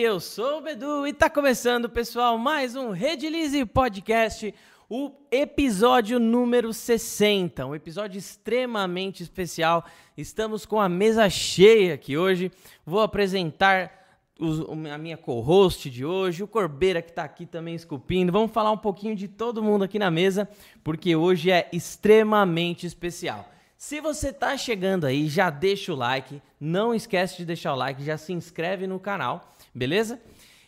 eu 0.00 0.20
sou 0.20 0.58
o 0.58 0.60
Bedu 0.60 1.08
e 1.08 1.12
tá 1.12 1.28
começando, 1.28 1.88
pessoal, 1.88 2.38
mais 2.38 2.76
um 2.76 2.90
Redilize 2.90 3.64
Podcast, 3.64 4.54
o 4.88 5.10
episódio 5.28 6.20
número 6.20 6.72
60, 6.72 7.66
um 7.66 7.74
episódio 7.74 8.16
extremamente 8.16 9.24
especial. 9.24 9.84
Estamos 10.16 10.64
com 10.64 10.80
a 10.80 10.88
mesa 10.88 11.28
cheia 11.28 11.94
aqui 11.94 12.16
hoje. 12.16 12.52
Vou 12.86 13.00
apresentar 13.00 14.22
os, 14.38 14.60
a 14.88 14.98
minha 14.98 15.16
co-host 15.16 15.90
de 15.90 16.04
hoje, 16.04 16.44
o 16.44 16.48
Corbeira 16.48 17.02
que 17.02 17.12
tá 17.12 17.24
aqui 17.24 17.44
também 17.44 17.74
esculpindo. 17.74 18.30
Vamos 18.30 18.52
falar 18.52 18.70
um 18.70 18.78
pouquinho 18.78 19.16
de 19.16 19.26
todo 19.26 19.64
mundo 19.64 19.82
aqui 19.82 19.98
na 19.98 20.12
mesa, 20.12 20.48
porque 20.84 21.16
hoje 21.16 21.50
é 21.50 21.68
extremamente 21.72 22.86
especial. 22.86 23.48
Se 23.76 24.00
você 24.00 24.32
tá 24.32 24.56
chegando 24.56 25.06
aí, 25.06 25.28
já 25.28 25.50
deixa 25.50 25.92
o 25.92 25.96
like, 25.96 26.40
não 26.60 26.94
esquece 26.94 27.36
de 27.36 27.44
deixar 27.44 27.72
o 27.72 27.76
like, 27.76 28.04
já 28.04 28.16
se 28.16 28.32
inscreve 28.32 28.86
no 28.86 28.98
canal, 28.98 29.54
beleza? 29.74 30.20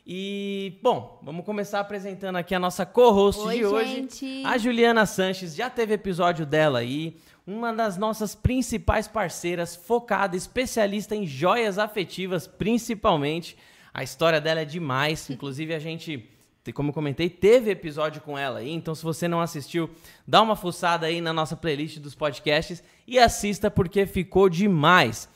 E, 0.07 0.79
bom, 0.83 1.21
vamos 1.23 1.45
começar 1.45 1.81
apresentando 1.81 2.37
aqui 2.37 2.55
a 2.55 2.59
nossa 2.59 2.85
co-host 2.87 3.49
de 3.49 3.65
hoje, 3.65 3.95
gente. 3.95 4.43
a 4.45 4.59
Juliana 4.59 5.07
Sanches. 5.07 5.55
Já 5.55 5.69
teve 5.71 5.95
episódio 5.95 6.47
dela 6.47 6.81
aí, 6.81 7.17
uma 7.47 7.73
das 7.73 7.97
nossas 7.97 8.35
principais 8.35 9.07
parceiras, 9.07 9.77
focada, 9.77 10.37
especialista 10.37 11.15
em 11.15 11.27
joias 11.27 11.79
afetivas, 11.79 12.47
principalmente. 12.47 13.57
A 13.93 14.03
história 14.03 14.41
dela 14.41 14.61
é 14.61 14.65
demais, 14.65 15.29
inclusive 15.31 15.75
a 15.75 15.79
gente 15.79 16.29
como 16.75 16.91
eu 16.91 16.95
comentei, 16.95 17.29
teve 17.29 17.71
episódio 17.71 18.21
com 18.21 18.39
ela 18.39 18.61
aí, 18.61 18.71
então 18.71 18.95
se 18.95 19.03
você 19.03 19.27
não 19.27 19.41
assistiu, 19.41 19.91
dá 20.27 20.41
uma 20.43 20.55
fuçada 20.55 21.07
aí 21.07 21.21
na 21.21 21.33
nossa 21.33 21.57
playlist 21.57 21.99
dos 21.99 22.15
podcasts 22.15 22.83
e 23.07 23.19
assista 23.19 23.71
porque 23.71 24.07
ficou 24.07 24.49
demais. 24.49 25.29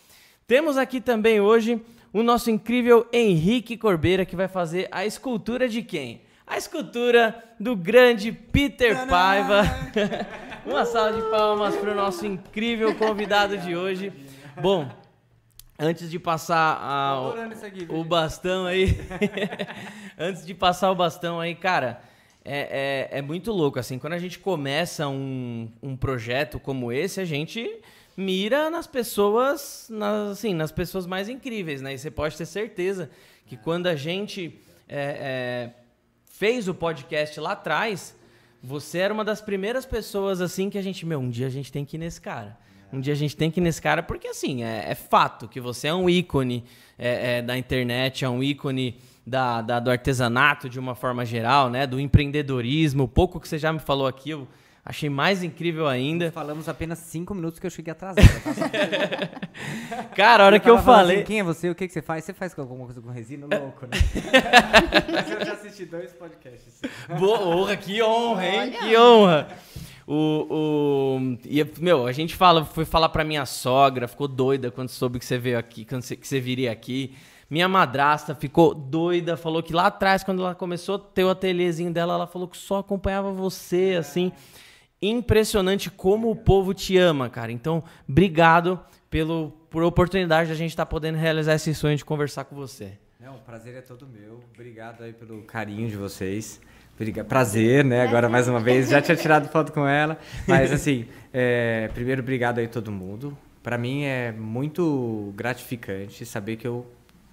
Temos 0.47 0.77
aqui 0.77 1.01
também 1.01 1.41
hoje 1.41 1.81
o 2.15 2.23
nosso 2.23 2.49
incrível 2.49 3.07
Henrique 3.13 3.77
Corbeira 3.77 4.25
que 4.25 4.37
vai 4.37 4.47
fazer 4.47 4.89
a 4.93 5.05
escultura 5.05 5.69
de 5.69 5.83
quem? 5.83 6.23
A 6.47 6.57
escultura 6.57 7.43
do 7.59 7.75
grande 7.75 8.31
Peter 8.31 9.09
Paiva. 9.09 9.65
uma 10.65 10.84
salva 10.84 11.21
de 11.21 11.29
palmas 11.29 11.75
para 11.75 11.91
o 11.91 11.95
nosso 11.95 12.25
incrível 12.25 12.95
convidado 12.95 13.59
de 13.59 13.75
hoje. 13.75 14.12
Bom, 14.62 14.89
Antes 15.77 16.09
de 16.09 16.21
passar 16.21 16.79
a, 16.81 17.31
aqui, 17.67 17.84
o 17.89 18.05
bastão 18.05 18.65
aí. 18.65 18.97
antes 20.17 20.47
de 20.47 20.55
passar 20.55 20.89
o 20.93 20.95
bastão 20.95 21.41
aí, 21.41 21.53
cara, 21.56 22.01
é, 22.45 23.09
é, 23.11 23.19
é, 23.19 23.23
muito 23.23 23.51
louco. 23.51 23.81
Assim, 23.81 23.99
quando 23.99 24.12
a 24.12 24.19
gente 24.21 24.39
começa 24.39 25.09
um, 25.09 25.69
um 25.83 25.97
projeto 25.97 26.61
como 26.61 26.93
esse, 26.93 27.21
a 27.21 27.25
gente 27.25 27.69
mira 28.17 28.70
nas 28.70 28.87
pessoas, 28.87 29.89
nas, 29.91 30.33
assim, 30.33 30.55
nas 30.55 30.70
pessoas 30.70 31.07
mais 31.07 31.29
incríveis, 31.29 31.83
né? 31.83 31.95
E 31.95 31.98
você 31.98 32.11
pode 32.11 32.37
ter 32.37 32.47
certeza 32.47 33.11
que 33.47 33.56
quando 33.56 33.87
a 33.87 33.97
gente 33.97 34.59
é, 34.89 34.97
é, 34.98 35.71
fez 36.27 36.69
o 36.69 36.75
podcast 36.75 37.39
lá 37.41 37.53
atrás, 37.53 38.15
você 38.62 38.98
era 38.98 39.12
uma 39.12 39.25
das 39.25 39.41
primeiras 39.41 39.84
pessoas 39.84 40.41
assim 40.41 40.71
que 40.71 40.79
a 40.79 40.83
gente, 40.83 41.05
meu, 41.05 41.19
um 41.19 41.29
dia 41.29 41.47
a 41.47 41.51
gente 41.51 41.71
tem 41.71 41.84
que 41.84 41.97
ir 41.97 41.98
nesse 41.98 42.21
cara. 42.21 42.56
Um 42.93 43.01
dia 43.01 43.12
a 43.12 43.17
gente 43.17 43.37
tem 43.37 43.51
que 43.51 43.59
ir 43.59 43.62
nesse 43.62 43.83
cara, 43.83 44.03
porque 44.03 44.28
assim, 44.28 44.62
é, 44.62 44.91
é 44.91 44.95
fato 44.95 45.49
que 45.49 45.61
você 45.61 45.89
é 45.89 45.95
um 45.95 46.09
ícone 46.09 46.65
é, 46.97 47.39
é, 47.39 47.43
da 47.43 47.59
internet, 47.59 48.25
é 48.25 48.28
um 48.28 48.43
ícone 48.43 48.97
da, 49.27 49.61
da, 49.62 49.81
do 49.81 49.91
artesanato 49.91 50.69
de 50.69 50.78
uma 50.78 50.95
forma 50.95 51.25
geral, 51.25 51.69
né? 51.69 51.87
Do 51.87 51.99
empreendedorismo. 51.99 53.05
O 53.05 53.09
pouco 53.09 53.41
que 53.41 53.49
você 53.49 53.59
já 53.59 53.73
me 53.73 53.81
falou 53.81 54.06
aqui, 54.06 54.31
eu 54.31 54.47
achei 54.85 55.09
mais 55.09 55.43
incrível 55.43 55.87
ainda. 55.87 56.31
Falamos 56.31 56.69
apenas 56.69 56.99
cinco 56.99 57.35
minutos 57.35 57.59
que 57.59 57.67
eu 57.67 57.71
cheguei 57.71 57.93
atrasado. 57.93 58.27
Tá? 58.27 60.05
Cara, 60.15 60.45
a 60.45 60.47
hora 60.47 60.57
eu 60.57 60.61
que 60.61 60.69
eu 60.69 60.79
falei. 60.79 61.17
Assim, 61.17 61.25
quem 61.25 61.41
é 61.41 61.43
você? 61.43 61.71
O 61.71 61.75
que, 61.75 61.87
que 61.87 61.93
você 61.93 62.03
faz? 62.03 62.25
Você 62.25 62.35
faz 62.35 62.57
alguma 62.59 62.85
coisa 62.85 63.01
com 63.01 63.11
resina? 63.11 63.47
Louco, 63.51 63.87
né? 63.87 63.97
Mas 65.11 65.31
eu 65.31 65.45
já 65.45 65.53
assisti 65.53 65.87
dois 65.87 66.12
podcasts. 66.12 66.83
Boa, 67.19 67.77
que 67.77 68.03
honra, 68.03 68.47
hein? 68.47 68.59
Olha. 68.59 68.79
Que 68.79 68.97
honra. 68.97 69.49
O, 70.07 70.47
o, 70.51 71.39
e, 71.47 71.65
meu, 71.81 72.06
a 72.06 72.12
gente 72.12 72.37
fala, 72.37 72.65
foi 72.65 72.84
falar 72.84 73.09
pra 73.09 73.25
minha 73.25 73.47
sogra, 73.47 74.06
ficou 74.06 74.28
doida 74.28 74.71
quando 74.71 74.91
soube 74.91 75.19
que 75.19 75.25
você 75.25 75.39
veio 75.39 75.59
aqui, 75.59 75.84
quando 75.84 76.03
você, 76.03 76.15
que 76.15 76.28
você 76.28 76.39
viria 76.41 76.71
aqui. 76.71 77.15
Minha 77.49 77.69
madrasta 77.69 78.34
ficou 78.34 78.75
doida, 78.75 79.37
falou 79.37 79.62
que 79.62 79.73
lá 79.73 79.87
atrás, 79.87 80.25
quando 80.25 80.43
ela 80.43 80.55
começou 80.55 80.97
a 80.97 80.99
ter 80.99 81.25
o 81.25 81.31
ateliêzinho 81.31 81.93
dela, 81.93 82.15
ela 82.15 82.27
falou 82.27 82.49
que 82.49 82.56
só 82.56 82.78
acompanhava 82.78 83.33
você, 83.33 83.97
assim. 83.99 84.33
Impressionante 85.06 85.91
como 85.91 86.31
o 86.31 86.37
povo 86.37 86.72
te 86.72 86.97
ama, 86.97 87.28
cara. 87.28 87.53
Então, 87.53 87.84
obrigado 88.09 88.81
pelo, 89.10 89.50
por 89.69 89.82
oportunidade 89.82 90.47
de 90.47 90.53
a 90.54 90.56
gente 90.56 90.70
estar 90.70 90.87
tá 90.87 90.91
podendo 90.91 91.19
realizar 91.19 91.54
esse 91.54 91.75
sonho 91.75 91.97
de 91.97 92.04
conversar 92.04 92.44
com 92.44 92.56
você. 92.56 92.92
Não, 93.20 93.37
o 93.37 93.38
prazer 93.41 93.75
é 93.75 93.82
todo 93.82 94.06
meu. 94.06 94.41
Obrigado 94.54 95.03
aí 95.03 95.12
pelo 95.12 95.43
carinho 95.43 95.88
de 95.88 95.97
vocês. 95.97 96.59
Prazer, 97.28 97.84
né? 97.84 98.03
Agora 98.03 98.31
mais 98.31 98.48
uma 98.48 98.60
vez, 98.60 98.88
já 98.88 99.03
tinha 99.03 99.16
tirado 99.16 99.48
foto 99.48 99.72
com 99.72 99.87
ela. 99.87 100.19
Mas 100.48 100.72
assim, 100.72 101.06
é, 101.32 101.91
primeiro, 101.93 102.22
obrigado 102.22 102.60
aí 102.60 102.69
todo 102.69 102.91
mundo. 102.91 103.37
Para 103.62 103.76
mim 103.76 104.04
é 104.04 104.32
muito 104.32 105.34
gratificante 105.37 106.25
saber 106.25 106.56
que 106.56 106.66
eu, 106.66 106.87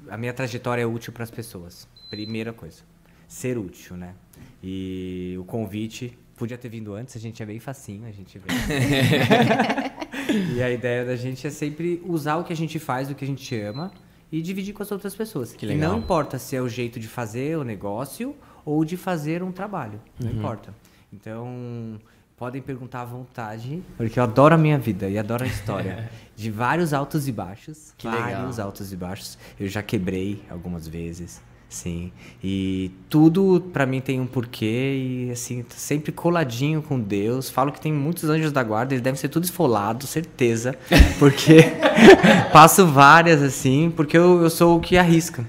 a 0.10 0.18
minha 0.18 0.34
trajetória 0.34 0.82
é 0.82 0.86
útil 0.86 1.14
para 1.14 1.24
as 1.24 1.32
pessoas. 1.32 1.88
Primeira 2.10 2.52
coisa, 2.52 2.84
ser 3.28 3.58
útil, 3.58 3.96
né? 3.96 4.14
E 4.62 5.38
o 5.40 5.46
convite 5.46 6.18
podia 6.42 6.58
ter 6.58 6.70
vindo 6.70 6.96
antes, 6.96 7.16
a 7.16 7.20
gente 7.20 7.44
é 7.44 7.46
bem 7.46 7.60
facinho, 7.60 8.08
a 8.08 8.12
gente 8.12 8.42
e 10.56 10.64
a 10.64 10.72
ideia 10.72 11.06
da 11.06 11.16
gente 11.16 11.46
é 11.46 11.52
sempre 11.52 12.02
usar 12.04 12.38
o 12.38 12.44
que 12.44 12.52
a 12.52 12.56
gente 12.56 12.80
faz, 12.80 13.12
o 13.12 13.16
que 13.16 13.24
a 13.24 13.28
gente 13.28 13.56
ama 13.62 13.92
e 14.32 14.42
dividir 14.42 14.74
com 14.74 14.82
as 14.82 14.92
outras 14.92 15.14
pessoas. 15.14 15.54
Que 15.54 15.68
legal. 15.68 15.92
Não 15.92 16.00
importa 16.00 16.40
se 16.40 16.56
é 16.56 16.62
o 16.62 16.68
jeito 16.68 17.00
de 17.00 17.08
fazer 17.08 17.60
o 17.60 17.64
negócio 17.64 18.36
ou 18.66 18.84
de 18.84 18.98
fazer 18.98 19.44
um 19.44 19.52
trabalho. 19.52 20.02
Não 20.20 20.32
uhum. 20.32 20.40
importa. 20.40 20.74
Então, 21.14 22.02
podem 22.36 22.60
perguntar 22.60 23.02
à 23.02 23.06
vontade, 23.06 23.84
porque 23.96 24.18
eu 24.18 24.24
adoro 24.24 24.56
a 24.56 24.58
minha 24.58 24.80
vida 24.80 25.08
e 25.08 25.20
adoro 25.20 25.44
a 25.44 25.48
história. 25.48 26.10
de 26.36 26.50
vários 26.50 26.92
altos 26.92 27.28
e 27.28 27.32
baixos. 27.32 27.94
Que 27.96 28.08
vários 28.08 28.58
legal. 28.58 28.66
altos 28.66 28.92
e 28.92 28.96
baixos. 28.96 29.38
Eu 29.60 29.68
já 29.68 29.84
quebrei 29.84 30.42
algumas 30.50 30.88
vezes. 30.88 31.40
Sim. 31.72 32.12
E 32.44 32.92
tudo 33.10 33.64
para 33.72 33.86
mim 33.86 34.02
tem 34.02 34.20
um 34.20 34.28
porquê 34.28 34.94
e 34.94 35.32
assim, 35.32 35.64
sempre 35.70 36.12
coladinho 36.12 36.82
com 36.82 37.00
Deus. 37.00 37.50
Falo 37.50 37.72
que 37.72 37.80
tem 37.80 37.94
muitos 37.94 38.26
anjos 38.30 38.52
da 38.52 38.62
guarda, 38.62 38.94
eles 38.94 39.02
devem 39.02 39.18
ser 39.18 39.30
tudo 39.30 39.46
esfolado, 39.46 40.06
certeza. 40.06 40.76
Porque 41.18 41.64
passo 42.52 42.86
várias 42.86 43.42
assim, 43.42 43.90
porque 43.96 44.18
eu, 44.18 44.44
eu 44.44 44.50
sou 44.50 44.78
o 44.78 44.80
que 44.82 44.98
arrisca. 44.98 45.46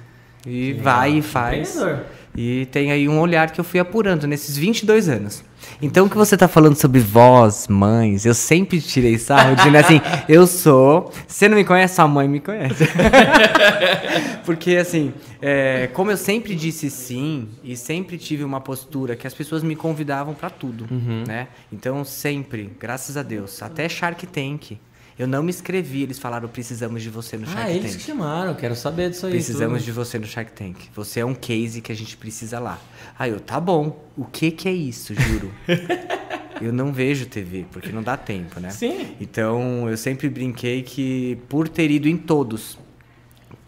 E 0.46 0.74
vai 0.74 1.18
e 1.18 1.22
faz. 1.22 1.76
E 2.34 2.66
tem 2.66 2.90
aí 2.90 3.08
um 3.08 3.20
olhar 3.20 3.50
que 3.50 3.60
eu 3.60 3.64
fui 3.64 3.78
apurando 3.78 4.26
nesses 4.26 4.56
22 4.56 5.08
anos. 5.08 5.44
Então, 5.80 6.06
o 6.06 6.10
que 6.10 6.16
você 6.16 6.34
está 6.34 6.48
falando 6.48 6.76
sobre 6.76 6.98
vós, 6.98 7.68
mães, 7.68 8.24
eu 8.24 8.34
sempre 8.34 8.80
tirei 8.80 9.18
sarro, 9.18 9.54
dizendo 9.54 9.76
assim, 9.76 10.00
eu 10.28 10.46
sou. 10.46 11.12
Você 11.26 11.48
não 11.48 11.56
me 11.56 11.64
conhece, 11.64 11.96
sua 11.96 12.08
mãe 12.08 12.26
me 12.26 12.40
conhece. 12.40 12.84
Porque, 14.46 14.76
assim, 14.76 15.12
é, 15.40 15.88
como 15.92 16.10
eu 16.10 16.16
sempre 16.16 16.54
disse 16.54 16.90
sim, 16.90 17.48
e 17.62 17.76
sempre 17.76 18.16
tive 18.16 18.44
uma 18.44 18.60
postura 18.60 19.14
que 19.14 19.26
as 19.26 19.34
pessoas 19.34 19.62
me 19.62 19.76
convidavam 19.76 20.34
para 20.34 20.50
tudo, 20.50 20.86
uhum. 20.90 21.24
né? 21.26 21.48
Então, 21.72 22.04
sempre, 22.04 22.72
graças 22.78 23.16
a 23.16 23.22
Deus, 23.22 23.62
até 23.62 23.88
Shark 23.88 24.26
Tank. 24.26 24.78
Eu 25.22 25.28
não 25.28 25.40
me 25.40 25.50
inscrevi, 25.50 26.02
eles 26.02 26.18
falaram 26.18 26.48
precisamos 26.48 27.00
de 27.00 27.08
você 27.08 27.36
no 27.36 27.44
ah, 27.44 27.46
Shark 27.46 27.62
Tank. 27.62 27.70
Ah, 27.70 27.76
eles 27.76 27.94
que 27.94 28.02
chamaram, 28.02 28.54
quero 28.56 28.74
saber 28.74 29.08
disso 29.10 29.26
aí. 29.26 29.32
Precisamos 29.32 29.78
tudo. 29.78 29.84
de 29.84 29.92
você 29.92 30.18
no 30.18 30.26
Shark 30.26 30.50
Tank. 30.50 30.76
Você 30.96 31.20
é 31.20 31.24
um 31.24 31.32
case 31.32 31.80
que 31.80 31.92
a 31.92 31.94
gente 31.94 32.16
precisa 32.16 32.58
lá. 32.58 32.76
Aí 33.16 33.30
eu, 33.30 33.38
tá 33.38 33.60
bom. 33.60 34.04
O 34.16 34.24
que 34.24 34.50
que 34.50 34.68
é 34.68 34.72
isso, 34.72 35.14
juro? 35.14 35.52
eu 36.60 36.72
não 36.72 36.92
vejo 36.92 37.26
TV, 37.26 37.66
porque 37.70 37.92
não 37.92 38.02
dá 38.02 38.16
tempo, 38.16 38.58
né? 38.58 38.70
Sim. 38.70 39.14
Então, 39.20 39.88
eu 39.88 39.96
sempre 39.96 40.28
brinquei 40.28 40.82
que 40.82 41.38
por 41.48 41.68
ter 41.68 41.88
ido 41.88 42.08
em 42.08 42.16
todos, 42.16 42.76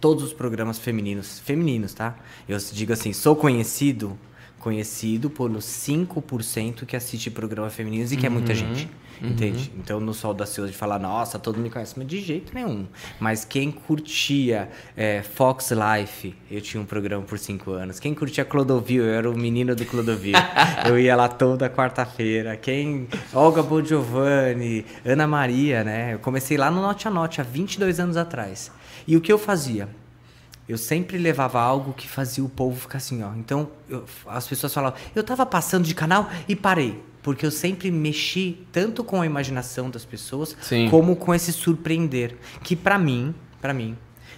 todos 0.01 0.25
os 0.25 0.33
programas 0.33 0.77
femininos, 0.77 1.39
femininos, 1.39 1.95
tá? 1.95 2.17
Eu 2.49 2.59
digo 2.73 2.93
assim, 2.93 3.13
sou 3.13 3.37
conhecido, 3.37 4.19
conhecido 4.59 5.31
pelos 5.31 5.65
5% 5.65 6.85
que 6.85 6.97
assiste 6.97 7.31
programa 7.31 7.71
femininos 7.71 8.11
e 8.11 8.17
que 8.17 8.27
uhum. 8.27 8.33
é 8.33 8.39
muita 8.39 8.51
uhum. 8.51 8.59
gente. 8.59 8.89
Uhum. 9.21 9.31
Entende? 9.31 9.73
Então, 9.77 10.01
no 10.01 10.13
Sol 10.13 10.35
da 10.35 10.47
Silva 10.47 10.71
de 10.71 10.77
falar, 10.77 10.99
nossa, 10.99 11.39
todo 11.39 11.57
mundo 11.57 11.65
me 11.65 11.71
conhece, 11.71 11.95
mas 11.97 12.07
de 12.07 12.21
jeito 12.21 12.55
nenhum. 12.55 12.87
Mas 13.21 13.45
quem 13.45 13.71
curtia 13.71 14.69
é, 14.97 15.23
Fox 15.23 15.71
Life, 15.71 16.35
eu 16.51 16.61
tinha 16.61 16.81
um 16.81 16.87
programa 16.87 17.25
por 17.25 17.39
cinco 17.39 17.73
anos. 17.73 18.01
Quem 18.01 18.15
curtia 18.15 18.45
Clodovil, 18.45 19.05
eu 19.05 19.15
era 19.15 19.31
o 19.31 19.37
menino 19.37 19.75
do 19.75 19.85
Clodovil. 19.85 20.35
eu 20.87 20.99
ia 20.99 21.15
lá 21.17 21.29
toda 21.29 21.69
quarta-feira. 21.71 22.57
Quem. 22.57 23.09
Olga 23.33 23.63
Bodiovani, 23.63 24.85
Ana 25.05 25.27
Maria, 25.27 25.85
né? 25.85 26.15
Eu 26.15 26.19
comecei 26.19 26.57
lá 26.57 26.71
no 26.71 26.81
Note 26.81 27.09
a 27.09 27.11
Note 27.11 27.41
há 27.41 27.45
22 27.45 28.01
anos 28.01 28.17
atrás. 28.17 28.71
E 29.07 29.17
o 29.17 29.21
que 29.21 29.33
eu 29.33 29.39
fazia? 29.39 29.89
Eu 30.67 30.79
sempre 30.79 31.19
levava 31.19 31.61
algo 31.61 31.93
que 31.93 32.09
fazia 32.09 32.43
o 32.43 32.49
povo 32.49 32.81
ficar 32.81 32.97
assim, 32.97 33.23
ó. 33.23 33.33
Então, 33.35 33.69
eu, 33.89 34.05
as 34.27 34.47
pessoas 34.47 34.73
falavam, 34.73 34.99
eu 35.15 35.23
tava 35.23 35.45
passando 35.45 35.85
de 35.85 35.95
canal 35.95 36.31
e 36.49 36.57
parei 36.57 37.03
porque 37.25 37.45
eu 37.45 37.51
sempre 37.51 37.91
mexi 37.91 38.59
tanto 38.71 39.03
com 39.03 39.21
a 39.23 39.27
imaginação 39.27 39.89
das 39.91 40.05
pessoas 40.05 40.55
Sim. 40.61 40.91
como 40.91 41.17
com 41.17 41.35
esse 41.35 41.53
surpreender, 41.53 42.37
que 42.63 42.77
para 42.77 42.99
mim, 42.99 43.35
para 43.61 43.75
mim, 43.75 43.97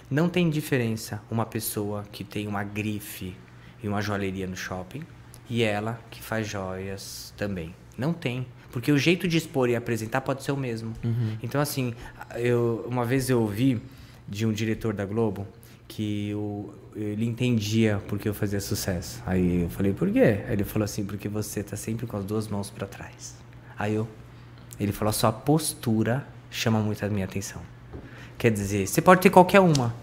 Não 0.09 0.29
tem 0.29 0.49
diferença 0.49 1.21
uma 1.29 1.45
pessoa 1.45 2.05
que 2.13 2.23
tem 2.23 2.47
uma 2.47 2.63
grife 2.63 3.35
e 3.83 3.87
uma 3.89 4.01
joalheria 4.01 4.47
no 4.47 4.55
shopping 4.55 5.03
e 5.49 5.63
ela 5.63 5.99
que 6.09 6.23
faz 6.23 6.47
joias 6.47 7.33
também. 7.35 7.75
Não 7.97 8.13
tem. 8.13 8.47
Porque 8.71 8.89
o 8.89 8.97
jeito 8.97 9.27
de 9.27 9.37
expor 9.37 9.69
e 9.69 9.75
apresentar 9.75 10.21
pode 10.21 10.43
ser 10.43 10.53
o 10.53 10.57
mesmo. 10.57 10.93
Uhum. 11.03 11.37
Então, 11.43 11.59
assim, 11.59 11.93
eu, 12.35 12.85
uma 12.87 13.03
vez 13.03 13.29
eu 13.29 13.41
ouvi 13.41 13.81
de 14.25 14.45
um 14.45 14.53
diretor 14.53 14.93
da 14.93 15.05
Globo 15.05 15.45
que 15.89 16.33
o, 16.35 16.73
ele 16.97 17.25
entendia 17.25 18.01
porque 18.07 18.27
eu 18.27 18.33
fazia 18.33 18.59
sucesso. 18.59 19.21
Aí 19.25 19.61
eu 19.63 19.69
falei, 19.69 19.93
por 19.93 20.11
quê? 20.11 20.43
Aí 20.47 20.53
ele 20.53 20.63
falou 20.63 20.83
assim, 20.83 21.05
porque 21.05 21.29
você 21.29 21.63
tá 21.63 21.77
sempre 21.77 22.07
com 22.07 22.17
as 22.17 22.25
duas 22.25 22.47
mãos 22.47 22.71
para 22.71 22.87
trás. 22.87 23.35
Aí 23.77 23.93
eu, 23.93 24.07
ele 24.79 24.91
falou, 24.91 25.09
a 25.09 25.13
sua 25.13 25.31
postura 25.31 26.27
chama 26.49 26.79
muito 26.79 27.05
a 27.05 27.09
minha 27.09 27.25
atenção. 27.25 27.61
Quer 28.37 28.51
dizer, 28.51 28.87
você 28.87 29.01
pode 29.01 29.21
ter 29.21 29.29
qualquer 29.29 29.59
uma, 29.59 29.93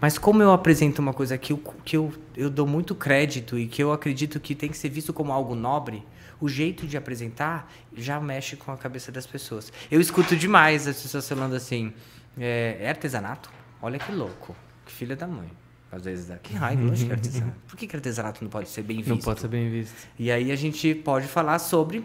mas 0.00 0.18
como 0.18 0.42
eu 0.42 0.52
apresento 0.52 1.00
uma 1.00 1.12
coisa 1.12 1.38
que 1.38 1.52
eu, 1.52 1.58
que 1.84 1.96
eu, 1.96 2.12
eu 2.36 2.50
dou 2.50 2.66
muito 2.66 2.94
crédito 2.94 3.58
e 3.58 3.66
que 3.66 3.82
eu 3.82 3.92
acredito 3.92 4.40
que 4.40 4.54
tem 4.54 4.68
que 4.68 4.76
ser 4.76 4.88
visto 4.88 5.12
como 5.12 5.32
algo 5.32 5.54
nobre, 5.54 6.04
o 6.40 6.48
jeito 6.48 6.86
de 6.86 6.96
apresentar 6.96 7.70
já 7.94 8.18
mexe 8.20 8.56
com 8.56 8.72
a 8.72 8.76
cabeça 8.76 9.12
das 9.12 9.26
pessoas. 9.26 9.72
Eu 9.90 10.00
escuto 10.00 10.34
demais 10.36 10.86
as 10.88 11.00
pessoas 11.00 11.28
falando 11.28 11.54
assim, 11.54 11.92
é, 12.38 12.78
é 12.80 12.88
artesanato? 12.88 13.50
Olha 13.82 13.98
que 13.98 14.10
louco, 14.10 14.56
que 14.86 14.92
filha 14.92 15.14
da 15.14 15.26
mãe. 15.26 15.50
Às 15.92 16.04
vezes 16.04 16.26
dá, 16.28 16.36
que 16.36 16.54
raiva, 16.54 16.82
lógico 16.84 17.06
que 17.06 17.12
é 17.12 17.14
artesanato. 17.16 17.52
Por 17.66 17.76
que, 17.76 17.86
que 17.86 17.96
artesanato 17.96 18.44
não 18.44 18.50
pode 18.50 18.68
ser 18.68 18.82
bem 18.82 18.98
visto? 18.98 19.08
Não 19.10 19.18
pode 19.18 19.40
ser 19.40 19.48
bem 19.48 19.68
visto. 19.68 19.94
E 20.18 20.30
aí 20.30 20.52
a 20.52 20.56
gente 20.56 20.94
pode 20.94 21.26
falar 21.26 21.58
sobre 21.58 22.04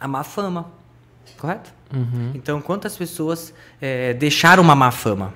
a 0.00 0.08
má 0.08 0.24
fama, 0.24 0.70
correto? 1.38 1.72
Uhum. 1.94 2.32
Então, 2.34 2.60
quantas 2.60 2.96
pessoas 2.96 3.54
é, 3.80 4.14
deixaram 4.14 4.62
uma 4.64 4.74
má 4.74 4.90
fama? 4.90 5.32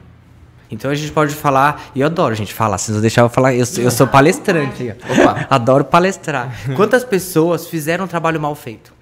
Então 0.70 0.90
a 0.90 0.94
gente 0.94 1.12
pode 1.12 1.34
falar, 1.34 1.90
e 1.94 2.00
eu 2.00 2.06
adoro 2.06 2.32
a 2.32 2.36
gente 2.36 2.52
falar, 2.52 2.78
se 2.78 2.90
não 2.90 3.00
deixar 3.00 3.20
eu 3.22 3.28
falar, 3.28 3.54
eu, 3.54 3.64
sou- 3.66 3.84
eu 3.84 3.90
sou 3.90 4.06
palestrante. 4.08 4.88
Opa, 5.08 5.46
adoro 5.50 5.84
palestrar. 5.84 6.50
Quantas 6.74 7.04
pessoas 7.04 7.68
fizeram 7.68 8.06
um 8.06 8.08
trabalho 8.08 8.40
mal 8.40 8.54
feito? 8.54 8.92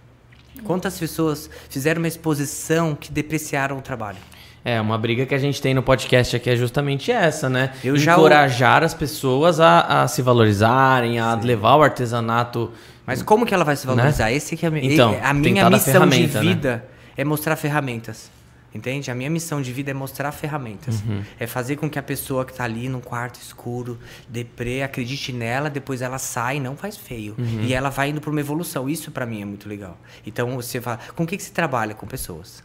Quantas 0.64 0.98
pessoas 0.98 1.48
fizeram 1.70 2.00
uma 2.02 2.08
exposição 2.08 2.94
que 2.94 3.10
depreciaram 3.12 3.78
o 3.78 3.80
trabalho? 3.80 4.18
É, 4.64 4.80
uma 4.80 4.98
briga 4.98 5.24
que 5.24 5.34
a 5.34 5.38
gente 5.38 5.60
tem 5.60 5.72
no 5.72 5.82
podcast 5.82 6.36
aqui 6.36 6.50
é 6.50 6.56
justamente 6.56 7.10
essa, 7.10 7.48
né? 7.48 7.72
Eu 7.82 7.96
já 7.96 8.12
Encorajar 8.12 8.82
as 8.82 8.92
pessoas 8.92 9.58
a, 9.58 10.02
a 10.02 10.08
se 10.08 10.20
valorizarem, 10.20 11.18
a 11.18 11.34
levar 11.34 11.76
o 11.76 11.82
artesanato. 11.82 12.70
Mas 13.06 13.22
como 13.22 13.46
que 13.46 13.54
ela 13.54 13.64
vai 13.64 13.76
se 13.76 13.86
valorizar? 13.86 14.30
Esse 14.30 14.56
que 14.56 14.66
é 14.66 14.68
a, 14.68 14.72
Então, 14.78 15.16
a 15.22 15.32
minha 15.32 15.70
missão 15.70 16.06
de 16.06 16.26
né? 16.26 16.40
vida 16.40 16.84
é 17.16 17.24
mostrar 17.24 17.56
ferramentas. 17.56 18.30
Entende? 18.72 19.10
A 19.10 19.14
minha 19.16 19.30
missão 19.30 19.60
de 19.60 19.72
vida 19.72 19.90
é 19.90 19.94
mostrar 19.94 20.30
ferramentas. 20.30 21.02
Uhum. 21.02 21.24
É 21.40 21.46
fazer 21.46 21.74
com 21.74 21.90
que 21.90 21.98
a 21.98 22.02
pessoa 22.02 22.44
que 22.44 22.52
tá 22.54 22.62
ali 22.62 22.88
num 22.88 23.00
quarto 23.00 23.40
escuro, 23.40 23.98
deprê, 24.28 24.82
acredite 24.82 25.32
nela, 25.32 25.68
depois 25.68 26.02
ela 26.02 26.18
sai, 26.18 26.60
não 26.60 26.76
faz 26.76 26.96
feio. 26.96 27.34
Uhum. 27.36 27.62
E 27.62 27.74
ela 27.74 27.90
vai 27.90 28.10
indo 28.10 28.20
para 28.20 28.30
uma 28.30 28.38
evolução. 28.38 28.88
Isso 28.88 29.10
para 29.10 29.26
mim 29.26 29.42
é 29.42 29.44
muito 29.44 29.68
legal. 29.68 29.98
Então 30.24 30.54
você 30.54 30.80
fala, 30.80 31.00
com 31.16 31.24
o 31.24 31.26
que, 31.26 31.36
que 31.36 31.42
você 31.42 31.50
trabalha? 31.50 31.94
Com 31.94 32.06
pessoas. 32.06 32.62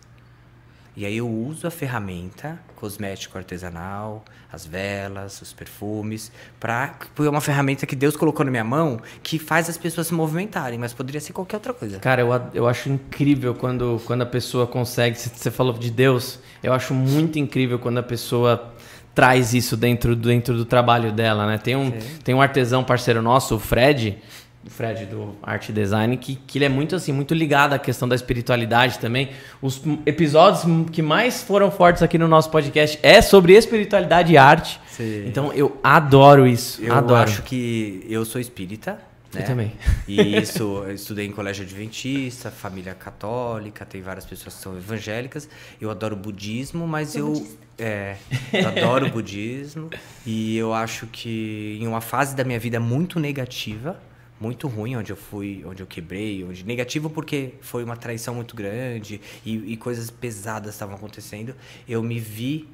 E 0.97 1.06
aí 1.06 1.18
eu 1.18 1.27
uso 1.30 1.68
a 1.68 1.71
ferramenta, 1.71 2.57
cosmético 2.75 3.38
artesanal, 3.38 4.24
as 4.51 4.65
velas, 4.65 5.42
os 5.42 5.51
perfumes, 5.51 6.31
para 6.59 6.95
é 7.19 7.30
uma 7.30 7.42
ferramenta 7.42 7.86
que 7.86 7.95
Deus 7.97 8.15
colocou 8.15 8.45
na 8.45 8.51
minha 8.51 8.63
mão 8.63 9.00
que 9.21 9.38
faz 9.38 9.69
as 9.69 9.77
pessoas 9.77 10.07
se 10.07 10.13
movimentarem, 10.13 10.80
mas 10.80 10.94
poderia 10.94 11.19
ser 11.19 11.33
qualquer 11.33 11.57
outra 11.57 11.74
coisa. 11.74 12.00
Cara, 12.00 12.21
eu, 12.21 12.30
eu 12.53 12.68
acho 12.68 12.89
incrível 12.89 13.53
quando, 13.53 14.01
quando 14.06 14.21
a 14.21 14.25
pessoa 14.25 14.65
consegue. 14.65 15.19
se 15.19 15.27
Você 15.30 15.51
falou 15.51 15.74
de 15.74 15.92
Deus, 15.92 16.39
eu 16.63 16.71
acho 16.71 16.94
muito 16.94 17.38
incrível 17.39 17.77
quando 17.77 17.98
a 17.98 18.03
pessoa 18.03 18.74
traz 19.13 19.53
isso 19.53 19.75
dentro, 19.75 20.15
do- 20.15 20.27
dentro 20.30 20.56
do 20.56 20.65
trabalho 20.65 21.12
dela, 21.12 21.45
né? 21.48 21.57
Tem 21.57 21.75
um, 21.75 21.91
tem 22.24 22.33
um 22.36 22.41
artesão 22.41 22.83
parceiro 22.83 23.21
nosso, 23.21 23.56
o 23.56 23.59
Fred, 23.59 24.18
o 24.65 24.69
Fred 24.69 25.06
do 25.06 25.35
Art 25.44 25.69
Design, 25.69 26.17
que, 26.17 26.35
que 26.35 26.57
ele 26.57 26.65
é 26.65 26.69
muito 26.69 26.95
assim, 26.95 27.12
muito 27.12 27.33
ligado 27.33 27.73
à 27.73 27.79
questão 27.79 28.07
da 28.07 28.15
espiritualidade 28.15 28.97
também. 28.97 29.29
Os 29.62 29.81
episódios 30.06 30.63
que 30.91 31.01
mais 31.01 31.44
foram 31.44 31.69
fortes 31.69 32.01
aqui 32.01 32.17
no 32.17 32.27
nosso 32.27 32.50
podcast 32.50 32.97
é 33.03 33.21
sobre 33.21 33.53
espiritualidade 33.53 34.33
e 34.33 34.38
arte. 34.38 34.79
Sim. 34.88 35.27
Então 35.27 35.53
eu 35.53 35.79
adoro 35.83 36.47
isso. 36.47 36.83
Eu 36.83 36.95
adoro. 36.95 37.21
acho 37.21 37.44
que 37.44 38.06
eu 38.09 38.25
sou 38.25 38.41
espírita. 38.41 39.00
Eu 39.33 39.41
né? 39.41 39.45
também. 39.45 39.73
E 40.07 40.38
isso, 40.38 40.83
eu 40.85 40.94
estudei 40.94 41.27
em 41.27 41.31
colégio 41.31 41.63
adventista, 41.65 42.50
família 42.50 42.94
católica, 42.95 43.85
tem 43.85 44.01
várias 44.01 44.25
pessoas 44.25 44.56
que 44.56 44.62
são 44.62 44.75
evangélicas. 44.77 45.50
Eu 45.79 45.91
adoro 45.91 46.15
budismo, 46.15 46.88
mas 46.88 47.15
eu, 47.15 47.45
é, 47.77 48.15
eu 48.53 48.67
adoro 48.67 49.09
budismo 49.09 49.89
e 50.25 50.57
eu 50.57 50.73
acho 50.73 51.06
que 51.07 51.77
em 51.79 51.85
uma 51.85 52.01
fase 52.01 52.35
da 52.35 52.44
minha 52.45 52.59
vida 52.59 52.79
muito 52.79 53.19
negativa, 53.19 54.00
muito 54.39 54.67
ruim, 54.67 54.95
onde 54.95 55.11
eu 55.11 55.15
fui, 55.15 55.63
onde 55.65 55.81
eu 55.81 55.87
quebrei, 55.87 56.43
onde 56.43 56.65
negativo 56.65 57.09
porque 57.09 57.53
foi 57.61 57.83
uma 57.83 57.95
traição 57.95 58.35
muito 58.35 58.55
grande 58.55 59.21
e, 59.45 59.73
e 59.73 59.77
coisas 59.77 60.09
pesadas 60.09 60.73
estavam 60.73 60.95
acontecendo, 60.95 61.55
eu 61.87 62.03
me 62.03 62.19
vi 62.19 62.67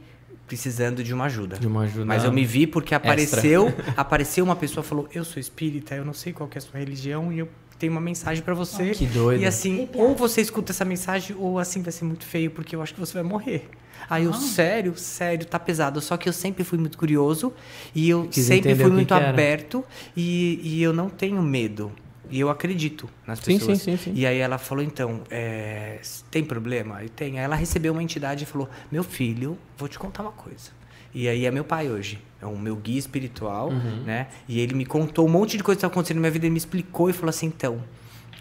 precisando 0.47 1.03
de 1.03 1.13
uma 1.13 1.25
ajuda. 1.25 1.57
De 1.57 1.67
uma 1.67 1.83
ajuda 1.83 2.05
Mas 2.05 2.23
eu 2.23 2.31
me 2.31 2.43
vi 2.43 2.67
porque 2.67 2.93
apareceu, 2.93 3.73
apareceu 3.95 4.43
uma 4.43 4.55
pessoa 4.55 4.83
falou: 4.83 5.07
"Eu 5.13 5.23
sou 5.23 5.39
espírita, 5.39 5.95
eu 5.95 6.03
não 6.03 6.13
sei 6.13 6.33
qual 6.33 6.49
que 6.49 6.57
é 6.57 6.59
a 6.59 6.61
sua 6.61 6.79
religião 6.79 7.31
e 7.31 7.39
eu 7.39 7.49
tenho 7.81 7.91
uma 7.91 7.99
mensagem 8.01 8.43
pra 8.43 8.53
você". 8.53 8.91
Que 8.91 9.05
doido. 9.07 9.41
E 9.41 9.45
assim, 9.45 9.89
ou 9.95 10.15
você 10.15 10.39
escuta 10.39 10.71
essa 10.71 10.85
mensagem 10.85 11.35
ou 11.37 11.59
assim 11.59 11.81
vai 11.81 11.91
ser 11.91 12.05
muito 12.05 12.23
feio 12.25 12.51
porque 12.51 12.75
eu 12.75 12.81
acho 12.81 12.93
que 12.93 12.99
você 12.99 13.13
vai 13.13 13.23
morrer. 13.23 13.69
Aí 14.09 14.23
eu, 14.25 14.33
sério, 14.33 14.97
sério, 14.97 15.45
tá 15.45 15.59
pesado. 15.59 16.01
Só 16.01 16.17
que 16.17 16.27
eu 16.27 16.33
sempre 16.33 16.63
fui 16.63 16.77
muito 16.77 16.97
curioso 16.97 17.53
e 17.93 18.09
eu 18.09 18.27
Quis 18.27 18.45
sempre 18.45 18.75
fui 18.75 18.91
muito 18.91 19.13
aberto 19.13 19.83
e, 20.15 20.59
e 20.63 20.83
eu 20.83 20.93
não 20.93 21.09
tenho 21.09 21.41
medo. 21.41 21.91
E 22.29 22.39
eu 22.39 22.49
acredito 22.49 23.09
nas 23.27 23.39
Sim, 23.39 23.59
pessoas. 23.59 23.79
sim, 23.81 23.97
sim, 23.97 24.03
sim. 24.05 24.13
E 24.15 24.25
aí 24.25 24.37
ela 24.37 24.57
falou, 24.57 24.83
então, 24.83 25.21
é, 25.29 25.99
tem 26.31 26.43
problema? 26.43 27.03
Eu 27.03 27.09
tenho. 27.09 27.35
Aí 27.37 27.43
ela 27.43 27.55
recebeu 27.55 27.91
uma 27.91 28.01
entidade 28.01 28.43
e 28.43 28.47
falou, 28.47 28.69
meu 28.91 29.03
filho, 29.03 29.57
vou 29.77 29.87
te 29.89 29.99
contar 29.99 30.23
uma 30.23 30.31
coisa. 30.31 30.71
E 31.13 31.27
aí 31.27 31.45
é 31.45 31.51
meu 31.51 31.63
pai 31.63 31.89
hoje. 31.89 32.19
É 32.41 32.45
o 32.45 32.57
meu 32.57 32.75
guia 32.75 32.97
espiritual, 32.97 33.69
Uhum. 33.69 34.03
né? 34.05 34.27
E 34.47 34.59
ele 34.59 34.73
me 34.73 34.85
contou 34.85 35.27
um 35.27 35.29
monte 35.29 35.57
de 35.57 35.63
coisa 35.63 35.77
que 35.77 35.79
estava 35.79 35.93
acontecendo 35.93 36.15
na 36.17 36.21
minha 36.21 36.31
vida. 36.31 36.45
Ele 36.45 36.51
me 36.53 36.57
explicou 36.57 37.09
e 37.09 37.13
falou 37.13 37.29
assim, 37.29 37.45
então, 37.47 37.83